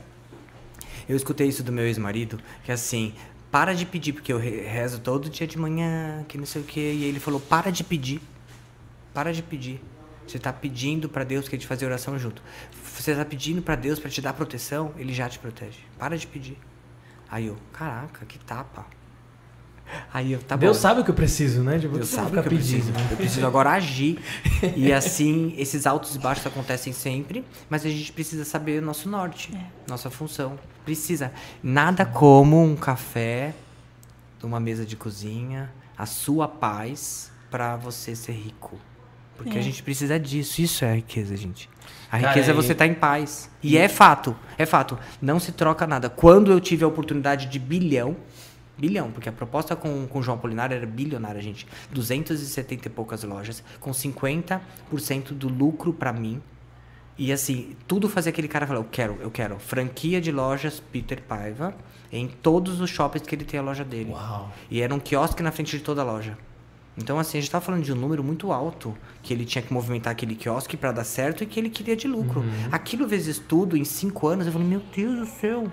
Eu 1.09 1.15
escutei 1.15 1.47
isso 1.47 1.61
do 1.61 1.71
meu 1.71 1.85
ex-marido, 1.85 2.39
que 2.63 2.71
assim, 2.71 3.13
para 3.51 3.73
de 3.75 3.85
pedir, 3.85 4.13
porque 4.13 4.31
eu 4.31 4.37
re- 4.37 4.61
rezo 4.61 4.99
todo 5.01 5.29
dia 5.29 5.45
de 5.45 5.57
manhã, 5.57 6.23
que 6.27 6.37
não 6.37 6.45
sei 6.45 6.61
o 6.61 6.65
quê. 6.65 6.93
E 6.95 7.03
ele 7.03 7.19
falou, 7.19 7.39
para 7.39 7.69
de 7.69 7.83
pedir. 7.83 8.21
Para 9.13 9.33
de 9.33 9.43
pedir. 9.43 9.81
Você 10.25 10.37
está 10.37 10.53
pedindo 10.53 11.09
para 11.09 11.25
Deus 11.25 11.49
que 11.49 11.55
ele 11.55 11.61
te 11.61 11.67
fazer 11.67 11.85
oração 11.85 12.17
junto. 12.17 12.41
Você 12.95 13.11
está 13.11 13.25
pedindo 13.25 13.61
para 13.61 13.75
Deus 13.75 13.99
para 13.99 14.09
te 14.09 14.21
dar 14.21 14.31
proteção, 14.31 14.93
ele 14.97 15.13
já 15.13 15.27
te 15.27 15.37
protege. 15.37 15.79
Para 15.99 16.17
de 16.17 16.25
pedir. 16.25 16.57
Aí 17.29 17.47
eu, 17.47 17.57
caraca, 17.73 18.25
que 18.25 18.39
tapa. 18.39 18.85
Aí 20.13 20.31
eu, 20.33 20.39
tá 20.39 20.55
Deus 20.55 20.77
bom. 20.77 20.81
sabe 20.81 21.01
o 21.01 21.03
que 21.03 21.11
eu 21.11 21.15
preciso, 21.15 21.61
né? 21.63 21.79
Tipo, 21.79 21.95
Deus 21.95 22.09
sabe 22.09 22.27
o 22.27 22.31
que 22.31 22.37
eu 22.39 22.43
pedindo, 22.43 22.59
preciso. 22.83 22.91
né? 22.91 23.07
Eu 23.11 23.17
preciso 23.17 23.45
agora 23.47 23.71
agir. 23.71 24.19
E 24.75 24.91
assim, 24.93 25.53
esses 25.57 25.85
altos 25.87 26.15
e 26.15 26.19
baixos 26.19 26.45
acontecem 26.45 26.91
sempre, 26.93 27.45
mas 27.69 27.85
a 27.85 27.89
gente 27.89 28.11
precisa 28.11 28.45
saber 28.45 28.81
o 28.81 28.85
nosso 28.85 29.09
norte, 29.09 29.51
nossa 29.87 30.09
função. 30.09 30.57
Precisa. 30.85 31.31
Nada 31.63 32.05
como 32.05 32.63
um 32.63 32.75
café, 32.75 33.53
uma 34.43 34.59
mesa 34.59 34.85
de 34.85 34.95
cozinha, 34.95 35.71
a 35.97 36.05
sua 36.05 36.47
paz 36.47 37.31
para 37.49 37.75
você 37.75 38.15
ser 38.15 38.31
rico. 38.33 38.79
Porque 39.37 39.57
a 39.57 39.61
gente 39.61 39.81
precisa 39.81 40.19
disso. 40.19 40.61
Isso 40.61 40.85
é 40.85 40.91
a 40.91 40.95
riqueza, 40.95 41.35
gente. 41.35 41.67
A 42.11 42.19
Cara, 42.19 42.27
riqueza 42.29 42.51
é 42.51 42.53
e- 42.53 42.55
você 42.55 42.71
estar 42.73 42.85
em 42.85 42.93
paz. 42.93 43.49
E 43.63 43.75
é 43.77 43.87
fato, 43.87 44.35
é 44.55 44.65
fato. 44.67 44.97
Não 45.19 45.39
se 45.39 45.51
troca 45.51 45.87
nada. 45.87 46.09
Quando 46.11 46.51
eu 46.51 46.59
tive 46.59 46.83
a 46.83 46.87
oportunidade 46.87 47.47
de 47.47 47.57
bilhão, 47.57 48.15
bilhão, 48.81 49.11
porque 49.11 49.29
a 49.29 49.31
proposta 49.31 49.75
com, 49.75 50.07
com 50.07 50.19
o 50.19 50.23
João 50.23 50.37
Apolinário 50.37 50.75
era 50.75 50.85
bilionária, 50.85 51.39
gente. 51.39 51.67
270 51.91 52.87
e 52.87 52.89
poucas 52.89 53.23
lojas, 53.23 53.63
com 53.79 53.91
50% 53.91 54.59
do 55.33 55.47
lucro 55.47 55.93
pra 55.93 56.11
mim. 56.11 56.41
E 57.17 57.31
assim, 57.31 57.75
tudo 57.87 58.09
fazia 58.09 58.31
aquele 58.31 58.47
cara 58.47 58.65
falar, 58.65 58.79
eu 58.79 58.87
quero, 58.91 59.17
eu 59.21 59.29
quero. 59.29 59.59
Franquia 59.59 60.19
de 60.19 60.31
lojas 60.31 60.81
Peter 60.91 61.21
Paiva 61.21 61.75
em 62.11 62.27
todos 62.27 62.81
os 62.81 62.89
shoppings 62.89 63.27
que 63.27 63.35
ele 63.35 63.45
tem 63.45 63.59
a 63.59 63.63
loja 63.63 63.83
dele. 63.83 64.11
Uau. 64.11 64.51
E 64.71 64.81
era 64.81 64.93
um 64.93 64.99
quiosque 64.99 65.43
na 65.43 65.51
frente 65.51 65.77
de 65.77 65.83
toda 65.83 66.01
a 66.01 66.03
loja. 66.03 66.35
Então, 66.97 67.17
assim, 67.19 67.37
a 67.37 67.41
gente 67.41 67.49
tava 67.49 67.63
falando 67.63 67.83
de 67.83 67.93
um 67.93 67.95
número 67.95 68.23
muito 68.23 68.51
alto 68.51 68.97
que 69.21 69.33
ele 69.33 69.45
tinha 69.45 69.61
que 69.61 69.71
movimentar 69.71 70.11
aquele 70.11 70.35
quiosque 70.35 70.75
para 70.75 70.91
dar 70.91 71.03
certo 71.03 71.43
e 71.43 71.47
que 71.47 71.59
ele 71.59 71.69
queria 71.69 71.95
de 71.95 72.07
lucro. 72.07 72.43
Aquilo 72.71 73.07
vezes 73.07 73.39
tudo, 73.39 73.77
em 73.77 73.85
cinco 73.85 74.27
anos, 74.27 74.45
eu 74.45 74.51
falei, 74.51 74.67
meu 74.67 74.81
Deus 74.93 75.19
do 75.19 75.25
céu. 75.25 75.71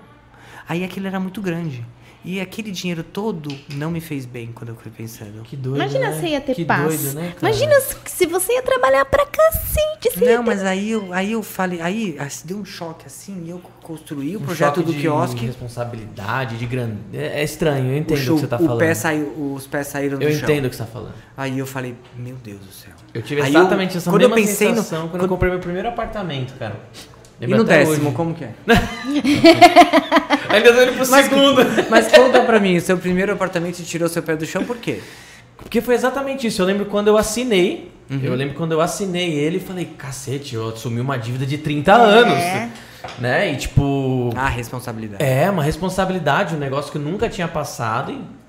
Aí 0.67 0.83
aquilo 0.83 1.07
era 1.07 1.19
muito 1.19 1.41
grande. 1.41 1.85
E 2.23 2.41
aquele 2.41 2.69
dinheiro 2.69 3.01
todo 3.01 3.49
não 3.75 3.89
me 3.89 4.01
fez 4.01 4.25
bem 4.25 4.51
quando 4.53 4.69
eu 4.69 4.75
fui 4.75 4.91
pensando. 4.91 5.41
Que 5.43 5.55
doido, 5.55 5.77
Imagina 5.77 6.09
né? 6.09 6.19
você 6.19 6.27
ia 6.27 6.41
ter 6.41 6.53
que 6.53 6.65
paz. 6.65 6.83
doido, 7.01 7.13
né? 7.15 7.33
Imagina 7.41 7.79
se- 8.05 8.25
você 8.27 8.53
ia 8.53 8.61
trabalhar 8.61 9.05
pra 9.05 9.25
cacete. 9.25 10.11
Você 10.13 10.25
ia 10.25 10.35
Não, 10.37 10.43
mas 10.43 10.61
aí 10.63 10.91
eu, 10.91 11.13
aí 11.13 11.31
eu 11.31 11.41
falei, 11.41 11.79
aí 11.81 12.17
ah, 12.19 12.29
se 12.29 12.45
deu 12.45 12.57
um 12.57 12.65
choque 12.65 13.05
assim, 13.07 13.43
e 13.45 13.49
eu 13.49 13.61
construí 13.81 14.35
o 14.35 14.39
Um 14.41 14.43
projeto 14.43 14.83
do 14.83 14.93
de 14.93 14.99
quiosque. 14.99 15.45
responsabilidade, 15.45 16.57
de 16.57 16.65
grande. 16.65 16.97
É, 17.13 17.39
é 17.39 17.43
estranho, 17.43 17.91
eu 17.91 17.97
entendo 17.97 18.17
o, 18.17 18.21
chu- 18.21 18.35
que 18.35 18.41
você 18.41 18.47
tá 18.47 18.57
o 18.57 18.65
falando. 18.65 18.79
pé 18.79 18.93
saiu, 18.93 19.53
os 19.55 19.65
pés 19.65 19.87
saíram 19.87 20.17
do 20.17 20.23
eu 20.25 20.31
chão. 20.31 20.43
entendo 20.49 20.65
o 20.65 20.69
que 20.69 20.75
você 20.75 20.83
tá 20.83 20.89
falando. 20.89 21.13
Aí 21.37 21.57
eu 21.57 21.65
falei, 21.65 21.95
meu 22.17 22.35
Deus 22.35 22.59
do 22.59 22.71
céu. 22.71 22.91
Eu 23.13 23.21
tive 23.21 23.41
Aí 23.41 23.49
exatamente 23.49 23.95
essa 23.97 24.09
quando 24.09 24.21
mesma 24.23 24.37
eu 24.39 24.45
pensei 24.45 24.67
no- 24.69 24.75
sensação 24.75 24.99
quando, 25.07 25.13
eu 25.13 25.19
quando- 25.21 25.29
comprei 25.29 25.51
meu 25.51 25.59
primeiro 25.59 25.87
apartamento, 25.87 26.53
cara. 26.59 26.75
E 27.41 27.47
no 27.47 27.63
décimo, 27.63 28.07
hoje. 28.07 28.15
como 28.15 28.33
que 28.33 28.43
é? 28.43 28.51
Ainda 30.49 30.73
tô 30.73 30.83
indo 30.83 30.93
pro 30.93 31.05
segundo. 31.05 31.61
Mas 31.89 32.11
conta 32.11 32.41
pra 32.41 32.59
mim, 32.59 32.75
o 32.77 32.81
seu 32.81 32.97
primeiro 32.97 33.31
apartamento 33.33 33.81
tirou 33.83 34.09
seu 34.09 34.21
pé 34.23 34.35
do 34.35 34.45
chão 34.45 34.63
por 34.65 34.77
quê? 34.77 34.99
Porque 35.57 35.81
foi 35.81 35.95
exatamente 35.95 36.47
isso. 36.47 36.61
Eu 36.61 36.65
lembro 36.65 36.85
quando 36.85 37.07
eu 37.07 37.17
assinei. 37.17 37.91
Uhum. 38.09 38.19
Eu 38.23 38.33
lembro 38.35 38.55
quando 38.55 38.71
eu 38.71 38.81
assinei 38.81 39.33
ele 39.33 39.57
e 39.57 39.59
falei, 39.59 39.85
cacete, 39.85 40.55
eu 40.55 40.69
assumi 40.69 40.99
uma 40.99 41.17
dívida 41.17 41.45
de 41.45 41.57
30 41.59 41.93
anos. 41.93 42.33
É. 42.33 42.69
Né? 43.19 43.53
E 43.53 43.57
tipo. 43.57 44.31
Ah, 44.35 44.49
responsabilidade. 44.49 45.23
É, 45.23 45.49
uma 45.49 45.63
responsabilidade, 45.63 46.55
um 46.55 46.59
negócio 46.59 46.91
que 46.91 46.97
eu 46.97 47.01
nunca 47.01 47.29
tinha 47.29 47.47
passado 47.47 48.11
e 48.11 48.39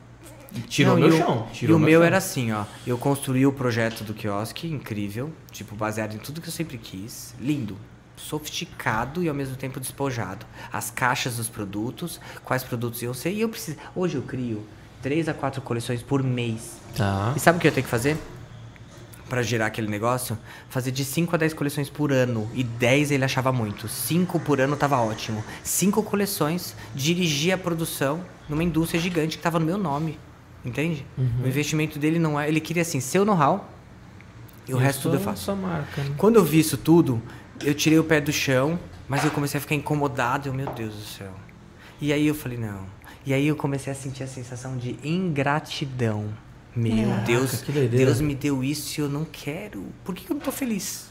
e 0.53 0.59
tirou 0.63 0.95
Não, 0.95 1.01
meu 1.03 1.11
e 1.11 1.13
o- 1.13 1.17
chão. 1.17 1.47
E 1.49 1.55
Tirou 1.55 1.77
o 1.77 1.81
meu 1.81 2.01
chão. 2.01 2.07
era 2.07 2.17
assim, 2.17 2.51
ó. 2.51 2.65
Eu 2.85 2.99
construí 2.99 3.47
o 3.47 3.53
projeto 3.53 4.03
do 4.03 4.13
quiosque, 4.13 4.67
incrível, 4.67 5.31
tipo, 5.53 5.77
baseado 5.77 6.15
em 6.15 6.19
tudo 6.19 6.41
que 6.41 6.49
eu 6.49 6.53
sempre 6.53 6.77
quis. 6.77 7.33
Lindo. 7.41 7.77
Sofisticado 8.21 9.23
e 9.23 9.29
ao 9.29 9.35
mesmo 9.35 9.57
tempo 9.57 9.81
despojado. 9.81 10.47
As 10.73 10.91
caixas 10.91 11.37
dos 11.37 11.49
produtos, 11.49 12.21
quais 12.45 12.63
produtos 12.63 13.03
iam 13.03 13.15
ser. 13.15 13.33
E 13.33 13.41
eu 13.41 13.49
preciso. 13.49 13.79
Hoje 13.95 14.17
eu 14.17 14.23
crio 14.23 14.63
três 15.03 15.29
a 15.29 15.35
quatro 15.35 15.61
coleções 15.63 16.03
por 16.03 16.23
mês. 16.23 16.77
Tá. 16.97 17.33
E 17.37 17.41
sabe 17.41 17.59
o 17.59 17.61
que 17.61 17.69
eu 17.69 17.73
tenho 17.73 17.85
que 17.85 17.91
fazer? 17.91 18.17
Pra 19.29 19.43
gerar 19.43 19.67
aquele 19.67 19.89
negócio? 19.89 20.37
Fazer 20.69 20.91
de 20.91 21.05
5 21.05 21.35
a 21.35 21.39
10 21.39 21.55
coleções 21.55 21.89
por 21.89 22.13
ano. 22.13 22.51
E 22.53 22.65
10 22.65 23.13
ele 23.13 23.25
achava 23.25 23.53
muito. 23.53 23.87
5 23.89 24.41
por 24.41 24.61
ano 24.61 24.77
tava 24.77 25.01
ótimo. 25.01 25.43
5 25.63 26.03
coleções, 26.03 26.75
dirigir 26.95 27.55
a 27.55 27.59
produção 27.59 28.25
numa 28.49 28.65
indústria 28.65 29.01
gigante 29.01 29.37
que 29.37 29.43
tava 29.43 29.61
no 29.61 29.67
meu 29.67 29.79
nome. 29.79 30.19
Entende? 30.65 31.07
O 31.17 31.47
investimento 31.47 31.99
dele 31.99 32.19
não 32.19 32.39
é. 32.39 32.49
Ele 32.49 32.61
queria 32.61 32.83
assim, 32.83 33.01
seu 33.01 33.25
know-how 33.25 33.69
e 34.67 34.75
o 34.75 34.77
resto 34.77 35.03
tudo 35.03 35.15
eu 35.17 35.21
faço. 35.21 35.45
Sua 35.45 35.55
marca. 35.57 36.03
né? 36.03 36.15
Quando 36.19 36.37
eu 36.37 36.45
vi 36.45 36.59
isso 36.59 36.77
tudo, 36.77 37.23
eu 37.63 37.75
tirei 37.75 37.99
o 37.99 38.05
pé 38.05 38.21
do 38.21 38.33
chão, 38.33 38.79
mas 39.09 39.25
eu 39.25 39.31
comecei 39.31 39.59
a 39.59 39.61
ficar 39.61 39.75
incomodado. 39.75 40.49
Eu, 40.49 40.55
meu 40.55 40.71
Deus 40.73 40.95
do 40.95 41.05
céu. 41.05 41.33
E 42.01 42.13
aí 42.13 42.27
eu 42.27 42.35
falei, 42.35 42.59
não. 42.59 42.87
E 43.25 43.35
aí 43.35 43.47
eu 43.47 43.57
comecei 43.57 43.93
a 43.93 43.97
sentir 43.97 44.23
a 44.23 44.27
sensação 44.27 44.77
de 44.77 44.99
ingratidão. 45.05 46.33
Meu 46.75 47.09
Caraca, 47.09 47.25
Deus. 47.25 47.63
Deus 47.91 48.21
me 48.21 48.35
deu 48.35 48.65
isso 48.65 49.01
e 49.01 49.03
eu 49.03 49.09
não 49.09 49.25
quero. 49.25 49.85
Por 50.05 50.15
que 50.15 50.31
eu 50.31 50.35
não 50.35 50.41
tô 50.41 50.53
feliz? 50.53 51.11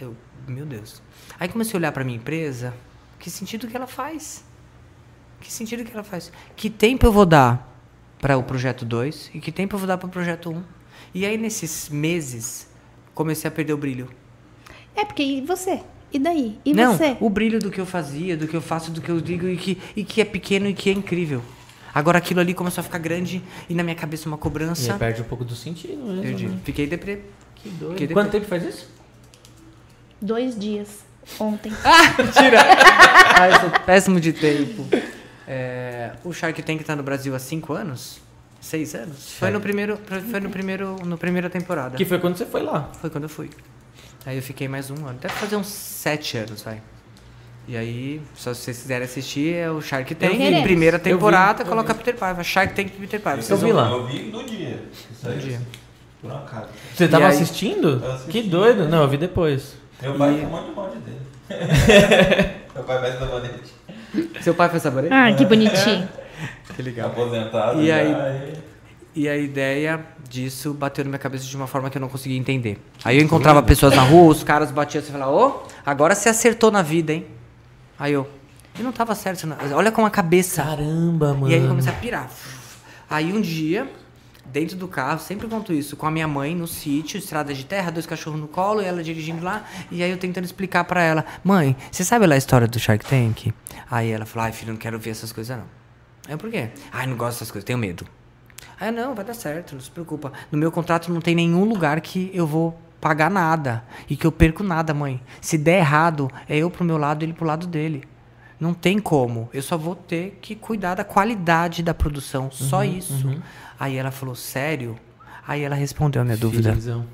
Eu, 0.00 0.16
meu 0.46 0.64
Deus. 0.64 1.02
Aí 1.38 1.48
comecei 1.48 1.76
a 1.76 1.78
olhar 1.78 1.92
pra 1.92 2.04
minha 2.04 2.16
empresa. 2.16 2.74
Que 3.18 3.30
sentido 3.30 3.66
que 3.66 3.76
ela 3.76 3.86
faz? 3.86 4.44
Que 5.40 5.52
sentido 5.52 5.84
que 5.84 5.92
ela 5.92 6.04
faz? 6.04 6.32
Que 6.56 6.70
tempo 6.70 7.06
eu 7.06 7.12
vou 7.12 7.26
dar 7.26 7.70
para 8.20 8.38
o 8.38 8.42
projeto 8.42 8.84
2 8.84 9.32
e 9.34 9.40
que 9.40 9.52
tempo 9.52 9.74
eu 9.74 9.78
vou 9.78 9.86
dar 9.86 9.98
para 9.98 10.06
o 10.06 10.10
projeto 10.10 10.50
1? 10.50 10.56
Um? 10.56 10.64
E 11.12 11.26
aí 11.26 11.36
nesses 11.36 11.88
meses 11.90 12.68
comecei 13.14 13.48
a 13.48 13.50
perder 13.50 13.74
o 13.74 13.76
brilho. 13.76 14.08
É, 14.96 15.04
porque 15.04 15.22
e 15.22 15.40
você? 15.40 15.80
E 16.12 16.18
daí? 16.18 16.58
E 16.64 16.72
Não, 16.72 16.96
você? 16.96 17.16
o 17.20 17.28
brilho 17.28 17.58
do 17.58 17.70
que 17.70 17.80
eu 17.80 17.86
fazia, 17.86 18.36
do 18.36 18.46
que 18.46 18.54
eu 18.54 18.60
faço, 18.62 18.90
do 18.92 19.00
que 19.00 19.10
eu 19.10 19.20
digo 19.20 19.48
e 19.48 19.56
que, 19.56 19.78
e 19.96 20.04
que 20.04 20.20
é 20.20 20.24
pequeno 20.24 20.68
e 20.68 20.74
que 20.74 20.88
é 20.88 20.92
incrível. 20.92 21.42
Agora 21.92 22.18
aquilo 22.18 22.40
ali 22.40 22.54
começou 22.54 22.80
a 22.80 22.84
ficar 22.84 22.98
grande 22.98 23.42
e 23.68 23.74
na 23.74 23.82
minha 23.82 23.96
cabeça 23.96 24.28
uma 24.28 24.36
E 24.36 24.40
cobrança. 24.40 24.92
aí 24.92 24.98
perde 24.98 25.22
um 25.22 25.24
pouco 25.24 25.44
do 25.44 25.54
sentido 25.56 25.96
mesmo. 26.04 26.22
Perdi. 26.22 26.46
né? 26.46 26.58
Fiquei 26.64 26.86
deprê. 26.86 27.20
Que 27.56 27.68
doido. 27.68 27.96
Que 27.96 28.06
Quanto 28.08 28.30
depois- 28.30 28.32
tempo 28.32 28.46
faz 28.46 28.64
isso? 28.64 28.88
Dois 30.20 30.58
dias. 30.58 31.00
Ontem. 31.40 31.72
ah, 31.84 33.48
eu 33.48 33.60
sou 33.60 33.70
péssimo 33.84 34.20
de 34.20 34.32
tempo. 34.32 34.86
É, 35.46 36.12
o 36.24 36.32
Shark 36.32 36.62
Tank 36.62 36.82
tá 36.84 36.94
no 36.96 37.02
Brasil 37.02 37.34
há 37.34 37.38
cinco 37.38 37.72
anos? 37.72 38.20
Seis 38.60 38.94
anos? 38.94 39.32
Foi 39.38 39.50
no 39.50 39.60
primeiro, 39.60 39.98
foi 40.30 40.40
no 40.40 40.48
primeiro, 40.50 40.96
no 41.04 41.18
primeira 41.18 41.50
temporada. 41.50 41.96
Que 41.96 42.04
foi 42.04 42.18
quando 42.18 42.36
você 42.36 42.46
foi 42.46 42.62
lá. 42.62 42.90
Foi 43.00 43.10
quando 43.10 43.24
eu 43.24 43.28
fui. 43.28 43.50
Aí 44.26 44.36
eu 44.36 44.42
fiquei 44.42 44.68
mais 44.68 44.90
um 44.90 44.94
ano. 45.06 45.18
Deve 45.20 45.34
fazer 45.34 45.56
uns 45.56 45.66
sete 45.66 46.36
anos, 46.38 46.62
vai. 46.62 46.80
E 47.66 47.76
aí, 47.76 48.20
só 48.34 48.52
se 48.52 48.60
vocês 48.60 48.78
quiserem 48.82 49.04
assistir, 49.04 49.54
é 49.54 49.70
o 49.70 49.80
Shark 49.80 50.14
Tank. 50.14 50.36
vi. 50.36 50.62
Primeira 50.62 50.96
Eu 50.96 51.02
vi, 51.02 51.10
temporada, 51.10 51.62
eu 51.62 51.66
coloca 51.66 51.94
Peter 51.94 52.14
Paiva. 52.14 52.42
Shark 52.44 52.74
Tank 52.74 52.90
Peter 52.92 53.20
Paiva. 53.20 53.40
Eu 53.40 53.44
Vocês 53.44 53.62
vi 53.62 53.72
lá. 53.72 53.88
Eu 53.90 54.06
vi 54.06 54.22
no 54.30 54.44
dia. 54.44 54.82
Isso 55.12 55.28
aí. 55.28 55.34
um 55.36 55.38
dia. 55.38 55.60
Por 56.20 56.30
um 56.30 56.36
acaso. 56.36 56.68
Você 56.94 57.08
tava 57.08 57.26
aí- 57.26 57.32
assistindo? 57.34 58.02
Que 58.30 58.42
doido. 58.42 58.88
Não, 58.88 59.02
eu 59.02 59.08
vi 59.08 59.16
depois. 59.16 59.76
Meu 60.02 60.14
pai 60.14 60.32
E- 60.32 60.36
tem 60.38 60.46
um 60.46 60.50
monte 60.50 60.92
de 60.96 61.00
dele. 61.00 61.20
Meu 62.74 62.84
pai 62.84 62.98
vai 63.00 63.12
sabonete. 63.18 63.74
Seu 64.42 64.54
pai 64.54 64.68
faz 64.68 64.82
sabonete? 64.82 65.12
Ah, 65.14 65.32
que 65.34 65.44
bonitinho. 65.46 66.08
Que 66.76 66.82
legal. 66.82 67.08
Aposentado. 67.10 67.80
E 67.82 67.90
aí- 67.90 68.54
E 69.16 69.28
a 69.28 69.36
ideia 69.36 70.04
disso 70.34 70.74
bateu 70.74 71.04
na 71.04 71.10
minha 71.10 71.18
cabeça 71.18 71.44
de 71.44 71.56
uma 71.56 71.68
forma 71.68 71.88
que 71.88 71.96
eu 71.96 72.00
não 72.00 72.08
conseguia 72.08 72.36
entender. 72.36 72.78
Aí 73.04 73.18
eu 73.18 73.22
encontrava 73.22 73.62
pessoas 73.62 73.94
na 73.94 74.02
rua, 74.02 74.32
os 74.32 74.42
caras 74.42 74.72
batiam 74.72 75.00
assim 75.00 75.10
e 75.10 75.12
falavam, 75.12 75.34
ô, 75.34 75.62
agora 75.86 76.14
você 76.14 76.28
acertou 76.28 76.72
na 76.72 76.82
vida, 76.82 77.12
hein? 77.12 77.26
Aí 77.96 78.12
eu, 78.12 78.28
eu 78.76 78.82
não 78.82 78.90
tava 78.90 79.14
certo, 79.14 79.46
não. 79.46 79.56
olha 79.76 79.92
com 79.92 80.04
a 80.04 80.10
cabeça. 80.10 80.64
Caramba, 80.64 81.34
mano. 81.34 81.50
E 81.50 81.54
aí 81.54 81.62
eu 81.62 81.68
comecei 81.68 81.92
a 81.92 81.94
pirar. 81.94 82.28
Aí 83.08 83.32
um 83.32 83.40
dia, 83.40 83.88
dentro 84.44 84.76
do 84.76 84.88
carro, 84.88 85.20
sempre 85.20 85.46
conto 85.46 85.72
isso, 85.72 85.96
com 85.96 86.06
a 86.06 86.10
minha 86.10 86.26
mãe 86.26 86.56
no 86.56 86.66
sítio, 86.66 87.16
estrada 87.16 87.54
de 87.54 87.64
terra, 87.64 87.92
dois 87.92 88.04
cachorros 88.04 88.40
no 88.40 88.48
colo, 88.48 88.82
e 88.82 88.84
ela 88.84 89.04
dirigindo 89.04 89.44
lá, 89.44 89.64
e 89.88 90.02
aí 90.02 90.10
eu 90.10 90.18
tentando 90.18 90.44
explicar 90.44 90.82
pra 90.82 91.00
ela, 91.00 91.24
mãe, 91.44 91.76
você 91.92 92.02
sabe 92.02 92.26
lá 92.26 92.34
a 92.34 92.38
história 92.38 92.66
do 92.66 92.78
Shark 92.80 93.06
Tank? 93.06 93.54
Aí 93.88 94.10
ela 94.10 94.26
falou, 94.26 94.46
ai 94.46 94.52
filho, 94.52 94.72
não 94.72 94.78
quero 94.78 94.98
ver 94.98 95.10
essas 95.10 95.30
coisas 95.30 95.56
não. 95.56 95.64
Aí 96.26 96.34
eu, 96.34 96.38
por 96.38 96.50
quê? 96.50 96.70
Ai, 96.90 97.06
não 97.06 97.16
gosto 97.16 97.38
dessas 97.38 97.52
coisas, 97.52 97.64
tenho 97.64 97.78
medo. 97.78 98.04
Eu, 98.80 98.92
não, 98.92 99.14
vai 99.14 99.24
dar 99.24 99.34
certo, 99.34 99.74
não 99.74 99.80
se 99.80 99.90
preocupa. 99.90 100.32
No 100.50 100.58
meu 100.58 100.70
contrato 100.70 101.12
não 101.12 101.20
tem 101.20 101.34
nenhum 101.34 101.64
lugar 101.64 102.00
que 102.00 102.30
eu 102.34 102.46
vou 102.46 102.78
pagar 103.00 103.30
nada 103.30 103.84
e 104.08 104.16
que 104.16 104.26
eu 104.26 104.32
perco 104.32 104.62
nada, 104.62 104.94
mãe. 104.94 105.20
Se 105.40 105.58
der 105.58 105.78
errado, 105.78 106.30
é 106.48 106.56
eu 106.56 106.70
pro 106.70 106.84
meu 106.84 106.96
lado 106.96 107.22
e 107.22 107.26
ele 107.26 107.32
pro 107.32 107.46
lado 107.46 107.66
dele. 107.66 108.04
Não 108.58 108.72
tem 108.72 108.98
como. 108.98 109.48
Eu 109.52 109.62
só 109.62 109.76
vou 109.76 109.94
ter 109.94 110.38
que 110.40 110.54
cuidar 110.54 110.94
da 110.94 111.04
qualidade 111.04 111.82
da 111.82 111.92
produção. 111.92 112.50
Só 112.50 112.84
isso. 112.84 113.40
Aí 113.78 113.96
ela 113.96 114.10
falou, 114.10 114.34
sério? 114.34 114.98
Aí 115.46 115.62
ela 115.62 115.74
respondeu 115.74 116.22
a 116.22 116.24
minha 116.24 116.36
dúvida. 116.36 116.70
Filizão. 116.70 117.04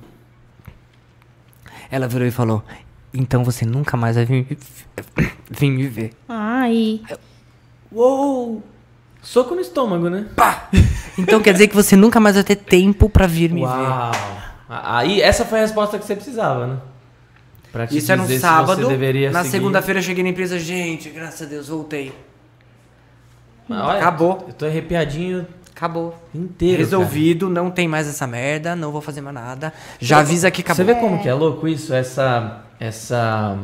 Ela 1.90 2.06
virou 2.06 2.28
e 2.28 2.30
falou, 2.30 2.62
então 3.12 3.42
você 3.42 3.66
nunca 3.66 3.96
mais 3.96 4.14
vai 4.14 4.24
vir, 4.24 4.58
vir 5.50 5.70
me 5.70 5.88
ver. 5.88 6.12
Ai. 6.28 7.02
Uou! 7.90 8.62
Soco 9.22 9.54
no 9.54 9.60
estômago, 9.60 10.08
né? 10.08 10.26
Pá! 10.34 10.68
Então 11.18 11.40
quer 11.40 11.52
dizer 11.52 11.68
que 11.68 11.74
você 11.76 11.94
nunca 11.96 12.18
mais 12.18 12.36
vai 12.36 12.44
ter 12.44 12.56
tempo 12.56 13.08
pra 13.08 13.26
vir 13.26 13.50
me 13.50 13.60
ver. 13.60 13.66
Uau. 13.66 14.12
Aí, 14.68 15.20
essa 15.20 15.44
foi 15.44 15.58
a 15.58 15.62
resposta 15.62 15.98
que 15.98 16.04
você 16.06 16.14
precisava, 16.14 16.66
né? 16.66 16.76
Pra 17.72 17.86
te 17.86 17.98
Isso 17.98 18.10
era 18.10 18.20
um 18.20 18.24
dizer 18.24 18.36
se 18.36 18.40
sábado. 18.40 18.82
você 18.82 18.88
deveria 18.88 19.30
Na 19.30 19.40
seguir. 19.40 19.50
segunda-feira 19.50 19.98
eu 20.00 20.02
cheguei 20.04 20.24
na 20.24 20.30
empresa, 20.30 20.58
gente, 20.58 21.08
graças 21.10 21.42
a 21.42 21.50
Deus, 21.50 21.68
voltei. 21.68 22.12
Ah, 23.68 23.86
olha, 23.88 23.98
Acabou. 23.98 24.44
Eu 24.48 24.54
tô 24.54 24.66
arrepiadinho 24.66 25.46
Acabou. 25.74 26.16
inteiro. 26.34 26.78
Resolvido, 26.78 27.48
não 27.48 27.70
tem 27.70 27.86
mais 27.86 28.08
essa 28.08 28.26
merda, 28.26 28.74
não 28.74 28.90
vou 28.90 29.00
fazer 29.00 29.20
mais 29.20 29.34
nada. 29.34 29.72
Já 30.00 30.18
avisa 30.20 30.50
que 30.50 30.62
cara. 30.62 30.74
acabou. 30.74 30.94
Você 30.94 31.00
vê 31.00 31.06
como 31.08 31.22
que 31.22 31.28
é 31.28 31.34
louco 31.34 31.68
isso? 31.68 31.92
Essa. 31.94 32.62
Essa. 32.80 33.56